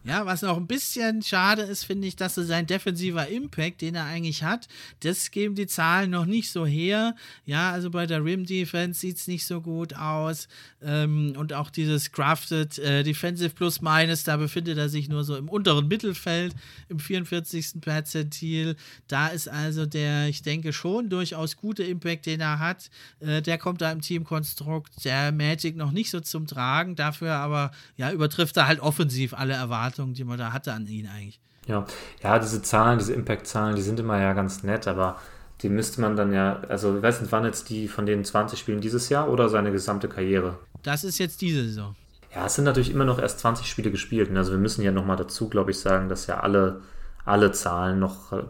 ja, 0.03 0.25
was 0.25 0.41
noch 0.41 0.57
ein 0.57 0.67
bisschen 0.67 1.21
schade 1.21 1.61
ist, 1.61 1.85
finde 1.85 2.07
ich, 2.07 2.17
dass 2.17 2.35
so 2.35 2.43
sein 2.43 2.67
defensiver 2.67 3.29
Impact, 3.29 3.81
den 3.81 3.95
er 3.95 4.05
eigentlich 4.05 4.43
hat, 4.43 4.67
das 4.99 5.31
geben 5.31 5.55
die 5.55 5.67
Zahlen 5.67 6.11
noch 6.11 6.25
nicht 6.25 6.51
so 6.51 6.65
her. 6.65 7.15
Ja, 7.45 7.71
also 7.71 7.91
bei 7.91 8.05
der 8.05 8.25
Rim 8.25 8.45
Defense 8.45 8.99
sieht 8.99 9.17
es 9.17 9.27
nicht 9.27 9.45
so 9.45 9.61
gut 9.61 9.95
aus. 9.95 10.49
Ähm, 10.81 11.33
und 11.37 11.53
auch 11.53 11.69
dieses 11.69 12.11
Crafted 12.11 12.77
äh, 12.79 13.03
Defensive 13.03 13.51
Plus 13.51 13.81
Minus, 13.81 14.25
da 14.25 14.35
befindet 14.35 14.77
er 14.77 14.89
sich 14.89 15.07
nur 15.07 15.23
so 15.23 15.37
im 15.37 15.47
unteren 15.47 15.87
Mittelfeld, 15.87 16.53
im 16.89 16.99
44. 16.99 17.79
Perzentil. 17.79 18.75
Da 19.07 19.27
ist 19.27 19.47
also 19.47 19.85
der, 19.85 20.27
ich 20.27 20.41
denke 20.41 20.73
schon, 20.73 21.09
durchaus 21.09 21.55
gute 21.55 21.83
Impact, 21.83 22.25
den 22.25 22.41
er 22.41 22.59
hat. 22.59 22.89
Äh, 23.21 23.41
der 23.41 23.57
kommt 23.57 23.81
da 23.81 23.91
im 23.93 24.01
Teamkonstrukt 24.01 25.05
der 25.05 25.31
Magic 25.31 25.77
noch 25.77 25.91
nicht 25.91 26.09
so 26.09 26.19
zum 26.19 26.45
Tragen. 26.45 26.97
Dafür 26.97 27.28
dafür, 27.29 27.35
aber 27.35 27.71
ja, 27.95 28.11
übertrifft 28.11 28.57
er 28.57 28.67
halt 28.67 28.79
offensiv 28.79 29.33
alle 29.33 29.53
Erwartungen, 29.53 30.13
die 30.13 30.23
man 30.23 30.37
da 30.37 30.53
hatte 30.53 30.73
an 30.73 30.87
ihn 30.87 31.07
eigentlich. 31.07 31.39
Ja, 31.67 31.85
ja, 32.23 32.39
diese 32.39 32.61
Zahlen, 32.61 32.97
diese 32.97 33.13
Impact-Zahlen, 33.13 33.75
die 33.75 33.81
sind 33.81 33.99
immer 33.99 34.19
ja 34.19 34.33
ganz 34.33 34.63
nett, 34.63 34.87
aber 34.87 35.17
die 35.61 35.69
müsste 35.69 36.01
man 36.01 36.15
dann 36.15 36.33
ja, 36.33 36.61
also 36.67 36.97
ich 36.97 37.03
weiß 37.03 37.21
nicht, 37.21 37.31
wann 37.31 37.45
jetzt 37.45 37.69
die 37.69 37.87
von 37.87 38.05
den 38.05 38.23
20 38.23 38.57
Spielen 38.57 38.81
dieses 38.81 39.09
Jahr 39.09 39.29
oder 39.29 39.49
seine 39.49 39.71
gesamte 39.71 40.07
Karriere? 40.07 40.57
Das 40.83 41.03
ist 41.03 41.19
jetzt 41.19 41.41
diese 41.41 41.65
Saison. 41.65 41.95
Ja, 42.33 42.45
es 42.45 42.55
sind 42.55 42.63
natürlich 42.63 42.91
immer 42.91 43.05
noch 43.05 43.19
erst 43.19 43.39
20 43.39 43.67
Spiele 43.67 43.91
gespielt. 43.91 44.35
Also 44.35 44.51
wir 44.51 44.59
müssen 44.59 44.83
ja 44.83 44.91
nochmal 44.91 45.17
dazu, 45.17 45.49
glaube 45.49 45.71
ich, 45.71 45.79
sagen, 45.79 46.09
dass 46.09 46.27
ja 46.27 46.39
alle, 46.39 46.81
alle 47.25 47.51
Zahlen 47.51 47.99
noch 47.99 48.31
äh, 48.31 48.43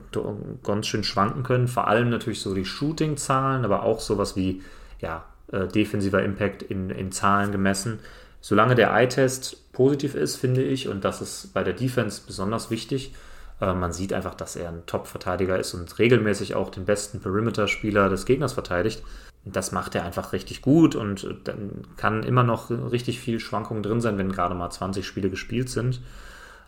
ganz 0.63 0.87
schön 0.87 1.03
schwanken 1.03 1.43
können. 1.43 1.67
Vor 1.67 1.87
allem 1.87 2.09
natürlich 2.09 2.41
so 2.41 2.53
die 2.53 2.65
Shooting-Zahlen, 2.65 3.65
aber 3.65 3.83
auch 3.83 4.01
sowas 4.01 4.35
wie 4.35 4.61
ja, 4.99 5.25
äh, 5.51 5.67
defensiver 5.67 6.21
Impact 6.21 6.61
in, 6.61 6.89
in 6.89 7.11
Zahlen 7.11 7.51
gemessen. 7.51 7.99
Solange 8.41 8.75
der 8.75 8.91
Eye-Test 8.91 9.73
positiv 9.73 10.15
ist, 10.15 10.37
finde 10.37 10.63
ich, 10.63 10.87
und 10.87 11.03
das 11.03 11.21
ist 11.21 11.53
bei 11.53 11.63
der 11.63 11.73
Defense 11.73 12.21
besonders 12.25 12.69
wichtig, 12.69 13.13
äh, 13.61 13.73
man 13.73 13.91
sieht 13.91 14.13
einfach, 14.13 14.35
dass 14.35 14.55
er 14.55 14.69
ein 14.69 14.85
Top-Verteidiger 14.85 15.59
ist 15.59 15.73
und 15.73 15.99
regelmäßig 15.99 16.55
auch 16.55 16.69
den 16.69 16.85
besten 16.85 17.19
Perimeter-Spieler 17.19 18.09
des 18.09 18.25
Gegners 18.25 18.53
verteidigt. 18.53 19.03
Das 19.45 19.71
macht 19.71 19.95
er 19.95 20.03
einfach 20.03 20.33
richtig 20.33 20.61
gut 20.61 20.95
und 20.95 21.27
dann 21.45 21.87
kann 21.97 22.23
immer 22.23 22.43
noch 22.43 22.69
richtig 22.69 23.19
viel 23.19 23.39
Schwankungen 23.39 23.83
drin 23.83 24.01
sein, 24.01 24.17
wenn 24.17 24.31
gerade 24.31 24.53
mal 24.53 24.69
20 24.69 25.05
Spiele 25.05 25.29
gespielt 25.29 25.69
sind. 25.69 26.01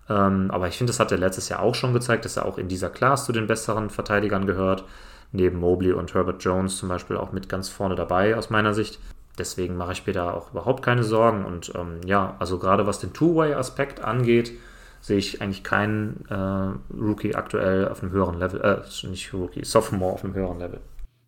Ähm, 0.10 0.50
aber 0.52 0.68
ich 0.68 0.78
finde, 0.78 0.92
das 0.92 1.00
hat 1.00 1.12
er 1.12 1.18
letztes 1.18 1.50
Jahr 1.50 1.62
auch 1.62 1.76
schon 1.76 1.94
gezeigt, 1.94 2.26
dass 2.26 2.38
er 2.38 2.46
auch 2.46 2.58
in 2.58 2.68
dieser 2.68 2.90
Class 2.90 3.26
zu 3.26 3.34
den 3.34 3.48
besseren 3.48 3.90
Verteidigern 3.90 4.46
gehört. 4.46 4.86
Neben 5.34 5.60
Mobley 5.60 5.94
und 5.94 6.14
Herbert 6.14 6.44
Jones 6.44 6.78
zum 6.78 6.90
Beispiel 6.90 7.18
auch 7.18 7.32
mit 7.32 7.50
ganz 7.50 7.70
vorne 7.70 7.96
dabei 7.96 8.36
aus 8.36 8.50
meiner 8.50 8.74
Sicht 8.74 9.00
deswegen 9.42 9.76
mache 9.76 9.92
ich 9.94 10.06
mir 10.06 10.14
da 10.14 10.32
auch 10.32 10.52
überhaupt 10.52 10.84
keine 10.84 11.04
Sorgen. 11.04 11.44
Und 11.44 11.74
ähm, 11.76 12.00
ja, 12.06 12.36
also 12.40 12.60
gerade 12.60 12.88
was 12.88 13.00
den 13.00 13.14
Two-Way-Aspekt 13.14 14.02
angeht, 14.02 14.54
sehe 15.02 15.18
ich 15.18 15.42
eigentlich 15.42 15.64
keinen 15.64 16.26
äh, 16.30 16.94
Rookie 16.94 17.36
aktuell 17.36 17.88
auf 17.88 18.02
einem 18.02 18.12
höheren 18.12 18.40
Level, 18.40 18.62
äh, 18.62 19.08
nicht 19.08 19.34
Rookie, 19.34 19.66
Sophomore 19.66 20.14
auf 20.14 20.24
einem 20.24 20.36
höheren 20.36 20.60
Level. 20.60 20.80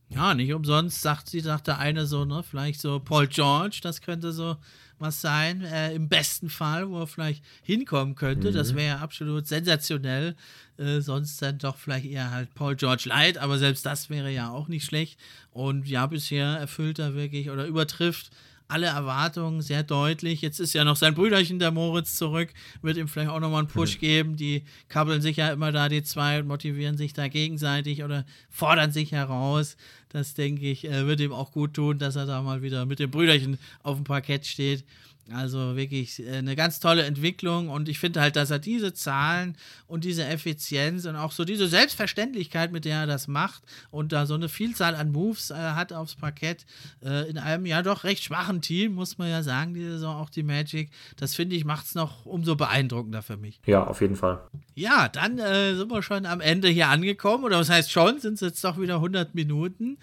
Ja, 0.09 0.35
nicht 0.35 0.53
umsonst 0.53 1.01
sagt 1.01 1.27
sie, 1.27 1.39
sagt 1.39 1.67
der 1.67 1.79
eine 1.79 2.05
so, 2.05 2.23
ne, 2.23 2.43
vielleicht 2.43 2.79
so 2.79 2.99
Paul 2.99 3.27
George, 3.27 3.79
das 3.81 4.01
könnte 4.01 4.31
so 4.31 4.57
was 5.03 5.21
sein, 5.21 5.61
äh, 5.61 5.93
im 5.93 6.09
besten 6.09 6.49
Fall, 6.49 6.89
wo 6.89 7.01
er 7.01 7.07
vielleicht 7.07 7.43
hinkommen 7.61 8.15
könnte. 8.15 8.49
Mhm. 8.49 8.53
Das 8.55 8.73
wäre 8.73 8.99
absolut 8.99 9.45
sensationell. 9.47 10.35
Äh, 10.77 11.01
sonst 11.01 11.39
dann 11.41 11.59
doch 11.59 11.77
vielleicht 11.77 12.05
eher 12.05 12.31
halt 12.31 12.55
Paul 12.55 12.75
George 12.75 13.03
Light, 13.05 13.37
aber 13.37 13.59
selbst 13.59 13.85
das 13.85 14.09
wäre 14.09 14.31
ja 14.31 14.49
auch 14.49 14.67
nicht 14.67 14.85
schlecht. 14.85 15.19
Und 15.51 15.87
ja, 15.87 16.07
bisher 16.07 16.47
erfüllt 16.47 16.97
er 16.97 17.13
wirklich 17.13 17.51
oder 17.51 17.67
übertrifft 17.67 18.31
alle 18.73 18.87
Erwartungen 18.87 19.61
sehr 19.61 19.83
deutlich. 19.83 20.41
Jetzt 20.41 20.59
ist 20.59 20.73
ja 20.73 20.83
noch 20.83 20.95
sein 20.95 21.13
Brüderchen, 21.13 21.59
der 21.59 21.69
Moritz, 21.69 22.15
zurück, 22.15 22.49
wird 22.81 22.97
ihm 22.97 23.07
vielleicht 23.07 23.29
auch 23.29 23.39
nochmal 23.39 23.59
einen 23.59 23.67
Push 23.67 23.97
mhm. 23.97 23.99
geben. 23.99 24.35
Die 24.35 24.63
kabbeln 24.89 25.21
sich 25.21 25.37
ja 25.37 25.53
immer 25.53 25.71
da, 25.71 25.89
die 25.89 26.01
zwei, 26.01 26.39
und 26.39 26.47
motivieren 26.47 26.97
sich 26.97 27.13
da 27.13 27.27
gegenseitig 27.27 28.03
oder 28.03 28.25
fordern 28.49 28.91
sich 28.91 29.11
heraus. 29.11 29.77
Das 30.09 30.33
denke 30.33 30.65
ich, 30.65 30.85
äh, 30.85 31.05
wird 31.05 31.19
ihm 31.19 31.33
auch 31.33 31.51
gut 31.51 31.75
tun, 31.75 31.99
dass 31.99 32.15
er 32.15 32.25
da 32.25 32.41
mal 32.41 32.63
wieder 32.63 32.87
mit 32.87 32.97
dem 32.97 33.11
Brüderchen 33.11 33.59
auf 33.83 33.97
dem 33.97 34.05
Parkett 34.05 34.47
steht. 34.47 34.83
Also 35.31 35.77
wirklich 35.77 36.21
äh, 36.21 36.37
eine 36.37 36.55
ganz 36.55 36.79
tolle 36.81 37.03
Entwicklung 37.03 37.69
und 37.69 37.87
ich 37.87 37.97
finde 37.97 38.19
halt, 38.19 38.35
dass 38.35 38.51
er 38.51 38.59
diese 38.59 38.93
Zahlen 38.93 39.55
und 39.87 40.03
diese 40.03 40.25
Effizienz 40.25 41.05
und 41.05 41.15
auch 41.15 41.31
so 41.31 41.45
diese 41.45 41.67
Selbstverständlichkeit, 41.67 42.73
mit 42.73 42.83
der 42.83 43.01
er 43.01 43.07
das 43.07 43.27
macht 43.29 43.63
und 43.89 44.11
da 44.11 44.25
so 44.25 44.33
eine 44.33 44.49
Vielzahl 44.49 44.95
an 44.95 45.11
Moves 45.11 45.49
äh, 45.49 45.55
hat 45.55 45.93
aufs 45.93 46.15
Parkett 46.15 46.65
äh, 47.01 47.29
in 47.29 47.37
einem 47.37 47.65
ja 47.65 47.81
doch 47.81 48.03
recht 48.03 48.23
schwachen 48.23 48.61
Team, 48.61 48.95
muss 48.95 49.17
man 49.17 49.29
ja 49.29 49.43
sagen, 49.43 49.73
diese 49.73 49.93
Saison 49.93 50.17
auch 50.17 50.29
die 50.29 50.43
Magic. 50.43 50.89
Das 51.15 51.35
finde 51.35 51.55
ich 51.55 51.63
macht 51.63 51.85
es 51.85 51.95
noch 51.95 52.25
umso 52.25 52.55
beeindruckender 52.55 53.21
für 53.21 53.37
mich. 53.37 53.61
Ja, 53.65 53.85
auf 53.85 54.01
jeden 54.01 54.17
Fall. 54.17 54.41
Ja, 54.75 55.07
dann 55.07 55.39
äh, 55.39 55.75
sind 55.75 55.89
wir 55.89 56.03
schon 56.03 56.25
am 56.25 56.41
Ende 56.41 56.67
hier 56.67 56.89
angekommen 56.89 57.45
oder 57.45 57.59
was 57.59 57.69
heißt 57.69 57.91
schon, 57.91 58.19
sind 58.19 58.35
es 58.35 58.41
jetzt 58.41 58.63
doch 58.63 58.77
wieder 58.77 58.95
100 58.95 59.35
Minuten. 59.35 59.97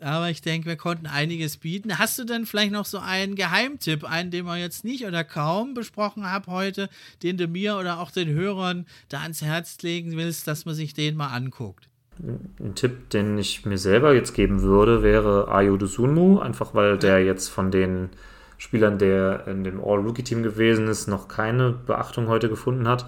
Aber 0.00 0.28
ich 0.28 0.42
denke, 0.42 0.68
wir 0.68 0.76
konnten 0.76 1.06
einiges 1.06 1.56
bieten. 1.56 1.98
Hast 1.98 2.18
du 2.18 2.24
denn 2.24 2.46
vielleicht 2.46 2.72
noch 2.72 2.84
so 2.84 2.98
einen 2.98 3.36
Geheimtipp, 3.36 4.04
einen, 4.04 4.30
den 4.30 4.44
wir 4.44 4.56
jetzt 4.56 4.84
nicht 4.84 5.06
oder 5.06 5.24
kaum 5.24 5.74
besprochen 5.74 6.30
haben 6.30 6.50
heute, 6.50 6.88
den 7.22 7.36
du 7.36 7.46
mir 7.46 7.76
oder 7.76 8.00
auch 8.00 8.10
den 8.10 8.28
Hörern 8.28 8.86
da 9.08 9.20
ans 9.20 9.42
Herz 9.42 9.80
legen 9.82 10.16
willst, 10.16 10.46
dass 10.46 10.66
man 10.66 10.74
sich 10.74 10.94
den 10.94 11.16
mal 11.16 11.28
anguckt? 11.28 11.88
Ein 12.18 12.74
Tipp, 12.74 13.10
den 13.10 13.38
ich 13.38 13.64
mir 13.66 13.78
selber 13.78 14.14
jetzt 14.14 14.34
geben 14.34 14.62
würde, 14.62 15.02
wäre 15.02 15.48
Ayo 15.48 15.78
Sunmu, 15.84 16.38
einfach 16.38 16.74
weil 16.74 16.98
der 16.98 17.24
jetzt 17.24 17.48
von 17.48 17.70
den 17.70 18.10
Spielern, 18.56 18.98
der 18.98 19.46
in 19.48 19.64
dem 19.64 19.82
All-Rookie-Team 19.82 20.42
gewesen 20.42 20.86
ist, 20.86 21.08
noch 21.08 21.28
keine 21.28 21.72
Beachtung 21.72 22.28
heute 22.28 22.48
gefunden 22.48 22.86
hat 22.86 23.06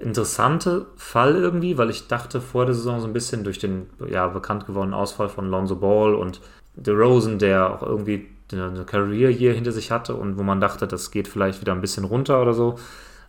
interessante 0.00 0.86
Fall 0.96 1.36
irgendwie, 1.36 1.78
weil 1.78 1.90
ich 1.90 2.06
dachte 2.06 2.40
vor 2.40 2.66
der 2.66 2.74
Saison 2.74 3.00
so 3.00 3.06
ein 3.06 3.12
bisschen 3.12 3.44
durch 3.44 3.58
den 3.58 3.88
ja, 4.08 4.26
bekannt 4.28 4.66
gewordenen 4.66 4.94
Ausfall 4.94 5.28
von 5.28 5.48
Lonzo 5.48 5.76
Ball 5.76 6.14
und 6.14 6.40
DeRozan, 6.74 7.38
der 7.38 7.70
auch 7.70 7.82
irgendwie 7.82 8.28
eine 8.52 8.84
Career 8.84 9.30
Year 9.30 9.54
hinter 9.54 9.72
sich 9.72 9.90
hatte 9.90 10.14
und 10.14 10.38
wo 10.38 10.42
man 10.42 10.60
dachte, 10.60 10.86
das 10.86 11.10
geht 11.10 11.28
vielleicht 11.28 11.60
wieder 11.60 11.72
ein 11.72 11.80
bisschen 11.80 12.04
runter 12.04 12.40
oder 12.42 12.52
so, 12.52 12.76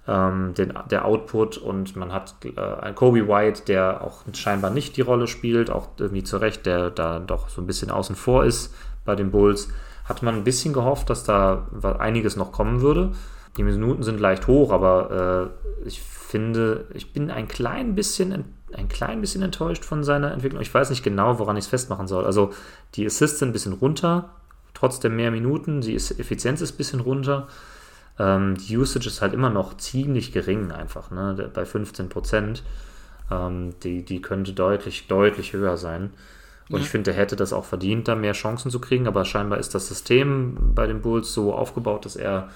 ähm, 0.08 0.54
den, 0.56 0.74
der 0.92 1.06
Output 1.06 1.58
und 1.58 1.96
man 1.96 2.14
hat 2.14 2.36
äh, 2.44 2.94
Kobe 2.94 3.28
White, 3.28 3.64
der 3.68 4.04
auch 4.04 4.24
scheinbar 4.34 4.70
nicht 4.70 4.98
die 4.98 5.02
Rolle 5.02 5.28
spielt, 5.28 5.72
auch 5.72 5.88
irgendwie 5.98 6.24
zu 6.24 6.38
Recht, 6.38 6.66
der 6.66 6.92
da 6.92 7.20
doch 7.20 7.50
so 7.50 7.62
ein 7.62 7.68
bisschen 7.68 7.90
außen 7.90 8.16
vor 8.16 8.46
ist 8.46 8.76
bei 9.06 9.16
den 9.16 9.32
Bulls, 9.32 9.70
hat 10.06 10.22
man 10.22 10.36
ein 10.36 10.44
bisschen 10.44 10.74
gehofft, 10.74 11.10
dass 11.10 11.24
da 11.24 11.68
einiges 12.00 12.36
noch 12.36 12.52
kommen 12.52 12.82
würde. 12.82 13.12
Die 13.58 13.64
Minuten 13.64 14.04
sind 14.04 14.20
leicht 14.20 14.48
hoch, 14.48 14.72
aber 14.72 15.50
äh, 15.84 15.88
ich 15.88 16.02
finde, 16.28 16.88
ich 16.94 17.14
bin 17.14 17.32
ein 17.32 17.48
klein 17.48 17.96
bisschen 17.96 18.46
ein 18.74 18.90
klein 18.90 19.22
bisschen 19.22 19.44
enttäuscht 19.44 19.86
von 19.86 20.04
seiner 20.04 20.32
Entwicklung. 20.34 20.62
Ich 20.62 20.74
weiß 20.74 20.90
nicht 20.90 21.04
genau, 21.04 21.40
woran 21.40 21.56
ich 21.56 21.66
es 21.66 21.70
festmachen 21.70 22.08
soll. 22.08 22.26
Also 22.26 22.52
die 22.96 23.06
Assists 23.06 23.40
sind 23.40 23.50
ein 23.50 23.54
bisschen 23.54 23.74
runter, 23.74 24.30
trotzdem 24.74 25.16
mehr 25.16 25.32
Minuten, 25.32 25.80
die 25.80 25.96
Effizienz 25.96 26.60
ist 26.60 26.74
ein 26.74 26.78
bisschen 26.78 27.00
runter. 27.00 27.48
Ähm, 28.20 28.58
die 28.58 28.78
Usage 28.78 29.08
ist 29.08 29.22
halt 29.22 29.34
immer 29.34 29.50
noch 29.50 29.78
ziemlich 29.78 30.34
gering 30.34 30.72
einfach, 30.72 31.12
ne? 31.12 31.50
bei 31.54 31.66
15 31.66 32.10
Prozent. 32.10 32.64
Ähm, 33.32 33.74
die, 33.84 34.04
die 34.04 34.22
könnte 34.22 34.52
deutlich, 34.52 35.08
deutlich 35.08 35.54
höher 35.54 35.78
sein. 35.78 36.12
Und 36.70 36.80
ja. 36.80 36.82
ich 36.82 36.90
finde, 36.90 37.12
er 37.12 37.18
hätte 37.18 37.38
das 37.38 37.54
auch 37.54 37.64
verdient, 37.64 38.10
da 38.10 38.16
mehr 38.16 38.34
Chancen 38.34 38.70
zu 38.70 38.82
kriegen, 38.82 39.08
aber 39.08 39.24
scheinbar 39.24 39.60
ist 39.60 39.74
das 39.74 39.88
System 39.88 40.74
bei 40.76 40.88
den 40.88 41.02
Bulls 41.02 41.34
so 41.34 41.54
aufgebaut, 41.54 42.04
dass 42.04 42.18
er 42.18 42.50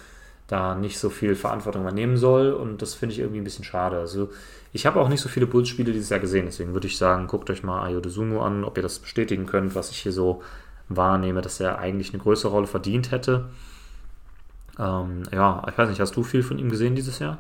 da 0.51 0.75
nicht 0.75 0.99
so 0.99 1.09
viel 1.09 1.35
Verantwortung 1.35 1.83
übernehmen 1.83 2.17
soll 2.17 2.51
und 2.51 2.81
das 2.81 2.93
finde 2.93 3.13
ich 3.13 3.19
irgendwie 3.19 3.39
ein 3.39 3.45
bisschen 3.45 3.63
schade. 3.63 3.97
Also 3.97 4.29
ich 4.73 4.85
habe 4.85 4.99
auch 4.99 5.07
nicht 5.07 5.21
so 5.21 5.29
viele 5.29 5.47
Bulls-Spiele 5.47 5.93
dieses 5.93 6.09
Jahr 6.09 6.19
gesehen, 6.19 6.45
deswegen 6.45 6.73
würde 6.73 6.87
ich 6.87 6.97
sagen, 6.97 7.27
guckt 7.27 7.49
euch 7.49 7.63
mal 7.63 7.83
Ayo 7.83 8.01
Sumo 8.07 8.41
an, 8.41 8.65
ob 8.65 8.77
ihr 8.77 8.83
das 8.83 8.99
bestätigen 8.99 9.45
könnt, 9.45 9.75
was 9.75 9.91
ich 9.91 9.99
hier 9.99 10.11
so 10.11 10.41
wahrnehme, 10.89 11.41
dass 11.41 11.61
er 11.61 11.79
eigentlich 11.79 12.13
eine 12.13 12.21
größere 12.21 12.51
Rolle 12.51 12.67
verdient 12.67 13.11
hätte. 13.11 13.45
Ähm, 14.77 15.23
ja, 15.31 15.63
ich 15.69 15.77
weiß 15.77 15.89
nicht, 15.89 16.01
hast 16.01 16.17
du 16.17 16.23
viel 16.23 16.43
von 16.43 16.59
ihm 16.59 16.69
gesehen 16.69 16.95
dieses 16.95 17.19
Jahr? 17.19 17.37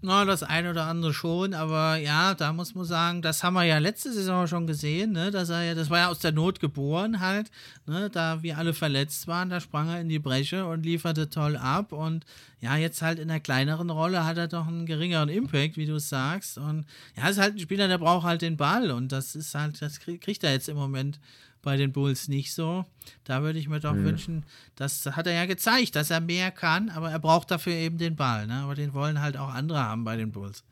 Na, 0.00 0.24
das 0.24 0.44
eine 0.44 0.70
oder 0.70 0.84
andere 0.86 1.12
schon, 1.12 1.54
aber 1.54 1.96
ja, 1.96 2.32
da 2.34 2.52
muss 2.52 2.72
man 2.76 2.84
sagen, 2.84 3.20
das 3.20 3.42
haben 3.42 3.54
wir 3.54 3.64
ja 3.64 3.78
letzte 3.78 4.12
Saison 4.12 4.46
schon 4.46 4.68
gesehen, 4.68 5.10
ne, 5.10 5.32
dass 5.32 5.48
er 5.48 5.64
ja, 5.64 5.74
das 5.74 5.90
war 5.90 5.98
ja 5.98 6.08
aus 6.08 6.20
der 6.20 6.30
Not 6.30 6.60
geboren 6.60 7.18
halt, 7.18 7.50
ne, 7.84 8.08
da 8.08 8.40
wir 8.44 8.58
alle 8.58 8.74
verletzt 8.74 9.26
waren, 9.26 9.50
da 9.50 9.58
sprang 9.58 9.88
er 9.88 10.00
in 10.00 10.08
die 10.08 10.20
Bresche 10.20 10.66
und 10.66 10.84
lieferte 10.84 11.30
toll 11.30 11.56
ab 11.56 11.90
und 11.90 12.24
ja, 12.60 12.76
jetzt 12.76 13.02
halt 13.02 13.18
in 13.18 13.26
der 13.26 13.40
kleineren 13.40 13.90
Rolle 13.90 14.24
hat 14.24 14.38
er 14.38 14.46
doch 14.46 14.68
einen 14.68 14.86
geringeren 14.86 15.28
Impact, 15.28 15.76
wie 15.76 15.86
du 15.86 15.98
sagst 15.98 16.58
und 16.58 16.86
ja, 17.16 17.28
ist 17.28 17.40
halt 17.40 17.56
ein 17.56 17.58
Spieler, 17.58 17.88
der 17.88 17.98
braucht 17.98 18.24
halt 18.24 18.42
den 18.42 18.56
Ball 18.56 18.92
und 18.92 19.10
das 19.10 19.34
ist 19.34 19.56
halt, 19.56 19.82
das 19.82 19.98
kriegt 19.98 20.44
er 20.44 20.52
jetzt 20.52 20.68
im 20.68 20.76
Moment 20.76 21.18
bei 21.62 21.76
den 21.76 21.92
Bulls 21.92 22.28
nicht 22.28 22.54
so. 22.54 22.84
Da 23.24 23.42
würde 23.42 23.58
ich 23.58 23.68
mir 23.68 23.80
doch 23.80 23.94
mhm. 23.94 24.04
wünschen, 24.04 24.46
das 24.76 25.04
hat 25.06 25.26
er 25.26 25.32
ja 25.32 25.46
gezeigt, 25.46 25.96
dass 25.96 26.10
er 26.10 26.20
mehr 26.20 26.50
kann, 26.50 26.88
aber 26.90 27.10
er 27.10 27.18
braucht 27.18 27.50
dafür 27.50 27.74
eben 27.74 27.98
den 27.98 28.16
Ball. 28.16 28.46
Ne? 28.46 28.54
Aber 28.54 28.74
den 28.74 28.94
wollen 28.94 29.20
halt 29.20 29.36
auch 29.36 29.52
andere 29.52 29.80
haben 29.80 30.04
bei 30.04 30.16
den 30.16 30.32
Bulls. 30.32 30.64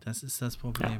Das 0.00 0.22
ist 0.22 0.42
das 0.42 0.56
Problem. 0.56 0.92
Ja. 0.92 0.98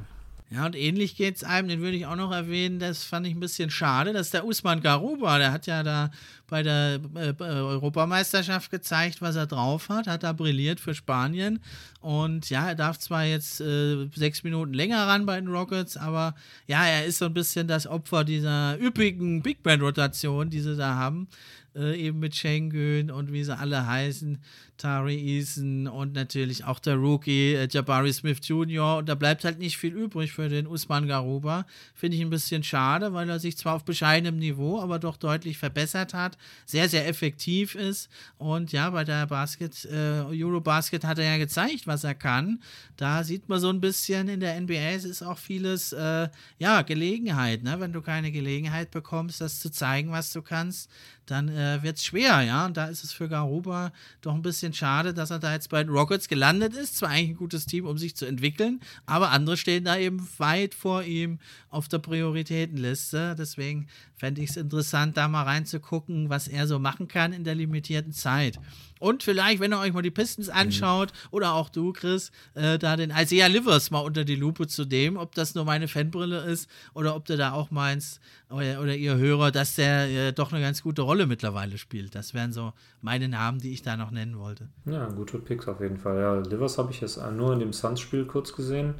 Ja, 0.53 0.67
und 0.67 0.77
ähnlich 0.77 1.17
geht 1.17 1.37
es 1.37 1.45
einem, 1.45 1.69
den 1.69 1.81
würde 1.81 1.97
ich 1.97 2.05
auch 2.05 2.17
noch 2.17 2.31
erwähnen, 2.31 2.79
das 2.79 3.05
fand 3.05 3.27
ich 3.27 3.35
ein 3.35 3.41
bisschen 3.41 3.71
schade, 3.71 4.13
dass 4.13 4.31
der 4.31 4.45
Usman 4.45 4.83
Garuba, 4.83 5.39
der 5.39 5.51
hat 5.51 5.67
ja 5.67 5.83
da 5.83 6.11
bei 6.53 6.63
der 6.63 7.01
äh, 7.15 7.33
Europameisterschaft 7.41 8.71
gezeigt, 8.71 9.23
was 9.23 9.37
er 9.37 9.47
drauf 9.47 9.89
hat, 9.89 10.07
hat 10.07 10.23
da 10.23 10.35
brilliert 10.35 10.81
für 10.81 10.95
Spanien 10.95 11.61
und 12.03 12.51
ja, 12.51 12.69
er 12.69 12.75
darf 12.75 12.99
zwar 12.99 13.25
jetzt 13.25 13.63
äh, 13.63 14.07
sechs 14.15 14.45
Minuten 14.45 14.75
länger 14.75 15.07
ran 15.07 15.25
bei 15.25 15.41
den 15.41 15.49
Rockets, 15.49 15.97
aber 15.97 16.35
ja, 16.67 16.85
er 16.85 17.07
ist 17.07 17.21
so 17.21 17.25
ein 17.25 17.33
bisschen 17.33 17.69
das 17.69 17.87
Opfer 17.87 18.25
dieser 18.25 18.79
üppigen 18.79 19.41
Big 19.41 19.63
Band-Rotation, 19.63 20.51
die 20.51 20.61
sie 20.61 20.77
da 20.77 20.95
haben, 20.97 21.27
äh, 21.75 21.99
eben 21.99 22.19
mit 22.19 22.37
Schengen 22.37 23.11
und 23.11 23.33
wie 23.33 23.45
sie 23.45 23.57
alle 23.57 23.87
heißen. 23.87 24.39
Tari 24.83 25.39
Eason 25.39 25.87
und 25.87 26.13
natürlich 26.13 26.65
auch 26.65 26.81
der 26.81 26.97
Rookie 26.97 27.55
äh, 27.55 27.69
Jabari 27.71 28.13
Smith 28.13 28.41
Jr. 28.43 28.97
Und 28.97 29.09
da 29.09 29.15
bleibt 29.15 29.45
halt 29.45 29.61
nicht 29.61 29.77
viel 29.77 29.95
übrig 29.95 30.33
für 30.33 30.49
den 30.49 30.67
Usman 30.67 31.07
Garuba. 31.07 31.67
Finde 31.95 32.17
ich 32.17 32.23
ein 32.23 32.31
bisschen 32.31 32.65
schade, 32.65 33.13
weil 33.13 33.31
er 33.31 33.39
sich 33.39 33.57
zwar 33.57 33.77
auf 33.77 33.85
bescheidenem 33.85 34.41
Niveau, 34.41 34.81
aber 34.81 34.99
doch 34.99 35.17
deutlich 35.17 35.57
verbessert 35.57 36.15
hat, 36.15 36.37
sehr, 36.67 36.89
sehr 36.89 37.09
effektiv 37.09 37.75
ist. 37.75 38.09
Und 38.39 38.73
ja, 38.73 38.91
bei 38.91 39.05
der 39.05 39.27
Basket, 39.27 39.85
äh, 39.85 40.23
Eurobasket 40.23 41.05
hat 41.05 41.19
er 41.19 41.25
ja 41.25 41.39
gezeigt, 41.39 41.87
was 41.87 42.05
er 42.05 42.15
kann. 42.15 42.63
Da 42.97 43.25
sieht 43.25 43.49
man 43.49 43.61
so 43.61 43.69
ein 43.69 43.81
bisschen 43.81 44.29
in 44.29 44.41
der 44.41 44.61
NBA, 44.61 44.95
es 44.95 45.05
ist 45.05 45.23
auch 45.23 45.39
vieles, 45.39 45.93
äh, 45.93 46.29
ja, 46.59 46.83
Gelegenheit. 46.83 47.63
Ne? 47.63 47.81
Wenn 47.81 47.93
du 47.93 48.03
keine 48.03 48.33
Gelegenheit 48.33 48.91
bekommst, 48.91 49.41
das 49.41 49.61
zu 49.61 49.71
zeigen, 49.71 50.11
was 50.11 50.33
du 50.33 50.43
kannst, 50.43 50.91
dann 51.27 51.49
äh, 51.49 51.83
wird 51.83 51.99
es 51.99 52.05
schwer, 52.05 52.43
ja. 52.43 52.67
Und 52.67 52.77
da 52.77 52.87
ist 52.87 53.05
es 53.05 53.13
für 53.13 53.29
Garuba 53.29 53.93
doch 54.21 54.35
ein 54.35 54.43
bisschen 54.43 54.73
schade, 54.73 55.15
dass 55.15 55.31
er 55.31 55.39
da 55.39 55.53
jetzt 55.53 55.71
bei 55.71 55.83
den 55.83 55.93
Rockets 55.93 56.29
gelandet 56.29 56.75
ist. 56.75 56.97
Zwar 56.97 57.11
eigentlich 57.11 57.31
ein 57.31 57.37
gutes 57.37 57.67
Team, 57.67 57.87
um 57.87 57.97
sich 57.97 58.17
zu 58.17 58.27
entwickeln, 58.27 58.81
aber 59.07 59.31
andere 59.31 59.57
stehen 59.57 59.85
da 59.85 59.97
eben 59.97 60.27
weit 60.39 60.75
vor 60.75 61.05
ihm 61.05 61.39
auf 61.71 61.89
der 61.89 61.99
Prioritätenliste. 61.99 63.35
Deswegen 63.39 63.87
fände 64.17 64.43
ich 64.43 64.51
es 64.51 64.57
interessant, 64.57 65.17
da 65.17 65.29
mal 65.29 65.45
reinzugucken, 65.45 66.22
was 66.31 66.49
er 66.49 66.67
so 66.67 66.79
machen 66.79 67.09
kann 67.09 67.33
in 67.33 67.45
der 67.45 67.55
limitierten 67.55 68.13
Zeit. 68.13 68.59
Und 68.99 69.25
vielleicht, 69.25 69.59
wenn 69.59 69.73
ihr 69.73 69.81
euch 69.81 69.93
mal 69.93 70.03
die 70.03 70.13
Pistons 70.13 70.47
mhm. 70.47 70.55
anschaut, 70.55 71.13
mhm. 71.13 71.29
oder 71.33 71.55
auch 71.55 71.69
du, 71.69 71.93
Chris, 71.93 72.31
äh, 72.55 72.79
da 72.79 72.97
den 72.97 73.11
Isaiah 73.11 73.49
Livers 73.49 73.91
mal 73.91 74.01
unter 74.01 74.25
die 74.25 74.37
Lupe 74.37 74.69
zu 74.69 74.85
nehmen, 74.85 75.17
ob 75.17 75.35
das 75.35 75.55
nur 75.57 75.65
meine 75.65 75.89
Fanbrille 75.89 76.41
ist 76.43 76.71
oder 76.95 77.17
ob 77.17 77.25
du 77.25 77.37
da 77.37 77.53
auch 77.53 77.71
meinst, 77.73 78.21
oder, 78.49 78.81
oder 78.81 78.95
ihr 78.95 79.17
Hörer, 79.17 79.51
dass 79.51 79.75
der 79.75 80.09
äh, 80.09 80.33
doch 80.33 80.53
eine 80.53 80.61
ganz 80.61 80.83
gute 80.83 81.03
Rolle 81.03 81.27
mittlerweile 81.27 81.79
spielt. 81.79 82.15
Das 82.15 82.33
wären 82.33 82.53
so 82.53 82.73
meine 83.01 83.29
Namen, 83.29 83.59
die 83.59 83.73
ich 83.73 83.83
da 83.83 83.97
noch 83.97 84.13
nennen 84.13 84.39
wollte. 84.39 84.69
Ja, 84.85 85.07
gute 85.07 85.39
Picks 85.39 85.67
auf 85.67 85.81
jeden 85.81 85.99
Fall. 85.99 86.21
Ja, 86.21 86.35
Livers 86.37 86.79
habe 86.79 86.93
ich 86.93 87.01
jetzt 87.01 87.21
nur 87.33 87.53
in 87.55 87.59
dem 87.59 87.73
Suns-Spiel 87.73 88.27
kurz 88.27 88.53
gesehen. 88.53 88.95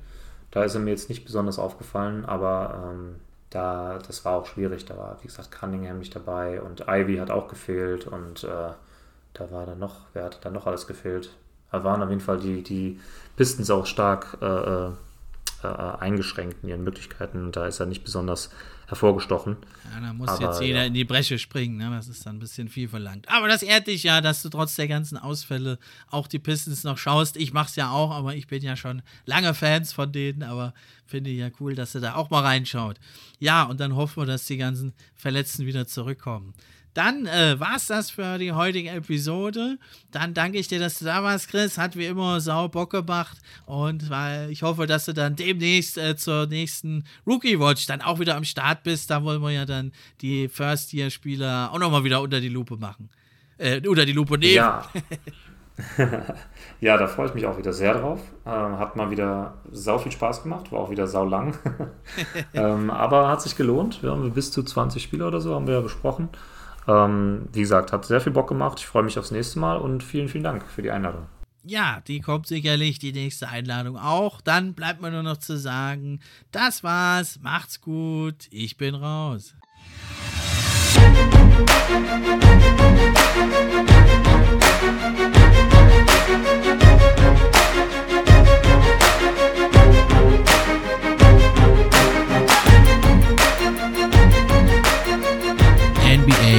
Da 0.51 0.65
ist 0.65 0.75
er 0.75 0.81
mir 0.81 0.91
jetzt 0.91 1.09
nicht 1.09 1.25
besonders 1.25 1.59
aufgefallen, 1.59 2.25
aber 2.25 2.93
ähm, 2.93 3.17
da, 3.55 3.99
das 4.07 4.25
war 4.25 4.37
auch 4.37 4.47
schwierig. 4.47 4.85
Da 4.85 4.97
war, 4.97 5.19
wie 5.21 5.27
gesagt, 5.27 5.51
Cunningham 5.53 5.99
nicht 5.99 6.15
dabei 6.15 6.61
und 6.61 6.85
Ivy 6.89 7.17
hat 7.19 7.31
auch 7.31 7.49
gefehlt 7.49 8.07
und 8.07 8.45
äh, 8.45 8.73
da 9.35 9.51
war 9.51 9.67
dann 9.67 9.79
noch, 9.79 10.07
wer 10.13 10.25
hat 10.25 10.45
dann 10.45 10.53
noch 10.53 10.67
alles 10.67 10.87
gefehlt? 10.87 11.31
Da 11.71 11.85
waren 11.85 12.03
auf 12.03 12.11
jeden 12.11 12.21
Fall 12.21 12.39
die, 12.39 12.63
die 12.63 13.01
Pistons 13.37 13.71
auch 13.71 13.87
stark 13.87 14.37
äh, 14.43 14.47
äh, 14.47 14.91
äh, 15.63 15.67
eingeschränkt 15.67 16.63
in 16.63 16.69
ihren 16.69 16.85
Möglichkeiten 16.85 17.45
und 17.45 17.57
da 17.57 17.67
ist 17.67 17.81
er 17.81 17.87
nicht 17.87 18.05
besonders 18.05 18.51
hervorgestochen. 18.93 19.57
Ja, 19.93 20.01
da 20.01 20.13
muss 20.13 20.29
Aber, 20.29 20.45
jetzt 20.45 20.61
jeder 20.61 20.81
ja. 20.81 20.85
in 20.85 20.95
die 20.95 21.05
Bresche 21.05 21.39
springen, 21.39 21.79
ne? 21.79 21.91
das 21.91 22.09
ist 22.09 22.25
dann 22.27 22.37
ein 22.37 22.39
bisschen 22.39 22.69
viel 22.69 22.89
verlangt. 22.89 23.29
Aber 23.29 23.49
das 23.49 23.63
ehrt 23.63 23.87
dich 23.87 24.03
ja, 24.03 24.21
dass 24.21 24.43
du 24.43 24.51
trotz 24.51 24.77
der 24.77 24.87
ganzen 24.87 25.17
Ausfälle 25.17 25.79
auch 26.11 26.29
die 26.29 26.39
Pistons 26.39 26.85
noch 26.85 26.99
schaust. 26.99 27.37
Ich 27.37 27.53
mach's 27.53 27.75
ja 27.77 27.91
auch, 27.91 28.11
aber 28.11 28.37
ich 28.37 28.47
bin 28.47 28.63
ja 28.63 28.77
schon 28.77 29.03
lange 29.25 29.55
Fans 29.55 29.93
von 29.93 30.13
denen, 30.13 30.43
aber 30.43 30.75
finde 31.07 31.31
ich 31.31 31.39
ja 31.39 31.49
cool, 31.59 31.75
dass 31.75 31.93
du 31.93 32.01
da 32.01 32.15
auch 32.15 32.31
mal 32.31 32.43
reinschaut. 32.43 32.99
Ja, 33.39 33.65
und 33.65 33.81
dann 33.81 33.97
hoffen 33.97 34.23
wir, 34.23 34.27
dass 34.27 34.45
die 34.45 34.59
ganzen 34.59 34.93
Verletzten 35.15 35.67
wieder 35.67 35.87
zurückkommen. 35.87 36.55
Dann 36.95 37.27
äh, 37.27 37.59
war's 37.59 37.87
das 37.87 38.11
für 38.11 38.39
die 38.39 38.53
heutige 38.53 38.91
Episode. 38.91 39.79
Dann 40.11 40.35
danke 40.35 40.59
ich 40.59 40.69
dir, 40.69 40.79
dass 40.79 40.99
du 40.99 41.07
da 41.07 41.23
warst, 41.23 41.49
Chris. 41.49 41.79
Hat 41.79 41.97
wie 41.97 42.07
immer 42.07 42.41
sau 42.41 42.69
Bock 42.69 42.91
gemacht. 42.91 43.39
Und 43.65 44.11
weil 44.11 44.51
ich 44.51 44.63
hoffe, 44.63 44.87
dass 44.87 45.07
du 45.07 45.15
dann 45.15 45.35
demnächst 45.35 45.97
äh, 45.97 46.17
zur 46.17 46.47
nächsten 46.47 47.05
Rookie 47.27 47.59
Watch 47.59 47.87
dann 47.87 48.03
auch 48.03 48.19
wieder 48.19 48.37
am 48.37 48.45
Start 48.45 48.83
bist. 48.83 49.11
Da 49.11 49.25
wollen 49.25 49.41
wir 49.41 49.51
ja 49.51 49.65
dann 49.65 49.93
die 50.21 50.49
First-Year-Spieler 50.49 51.71
auch 51.73 51.79
nochmal 51.79 52.05
wieder 52.05 52.21
unter 52.21 52.41
die 52.41 52.51
Lupe 52.51 52.77
machen. 52.77 53.09
Äh, 53.57 53.87
unter 53.87 54.05
die 54.05 54.13
Lupe 54.13 54.37
nehmen. 54.37 54.55
Ja. 54.55 54.85
ja, 56.81 56.99
da 56.99 57.07
freue 57.07 57.29
ich 57.29 57.35
mich 57.35 57.47
auch 57.47 57.57
wieder 57.57 57.73
sehr 57.73 57.95
drauf. 57.95 58.21
Ähm, 58.45 58.79
hat 58.79 58.97
mal 58.97 59.11
wieder 59.11 59.55
sau 59.71 59.99
viel 59.99 60.13
Spaß 60.13 60.43
gemacht, 60.43 60.71
war 60.73 60.81
auch 60.81 60.91
wieder 60.91 61.07
sau 61.07 61.25
lang. 61.25 61.57
ähm, 62.55 62.91
aber 62.91 63.29
hat 63.29 63.41
sich 63.41 63.57
gelohnt. 63.57 64.03
Wir 64.03 64.11
haben 64.11 64.31
bis 64.33 64.53
zu 64.53 64.63
20 64.63 65.03
Spieler 65.03 65.29
oder 65.29 65.41
so, 65.41 65.55
haben 65.55 65.67
wir 65.67 65.75
ja 65.75 65.81
besprochen. 65.81 66.29
Ähm, 66.89 67.49
wie 67.53 67.61
gesagt, 67.61 67.93
hat 67.93 68.05
sehr 68.05 68.21
viel 68.21 68.33
Bock 68.33 68.49
gemacht. 68.49 68.79
Ich 68.79 68.87
freue 68.87 69.03
mich 69.03 69.19
aufs 69.19 69.31
nächste 69.31 69.59
Mal 69.59 69.77
und 69.77 70.03
vielen, 70.03 70.29
vielen 70.29 70.45
Dank 70.45 70.65
für 70.69 70.83
die 70.83 70.91
Einladung. 70.91 71.27
Ja, 71.65 72.01
die 72.09 72.21
kommt 72.21 72.49
sicherlich, 72.49 72.99
die 72.99 73.13
nächste 73.13 73.49
Einladung 73.49 73.97
auch. 73.97 74.41
Dann 74.41 74.75
bleibt 74.75 75.01
mir 75.01 75.13
nur 75.13 75.23
noch 75.23 75.37
zu 75.37 75.57
sagen, 75.57 76.21
das 76.51 76.83
war's, 76.83 77.39
macht's 77.41 77.81
gut, 77.81 78.49
ich 78.51 78.77
bin 78.77 78.97
raus. 78.97 79.55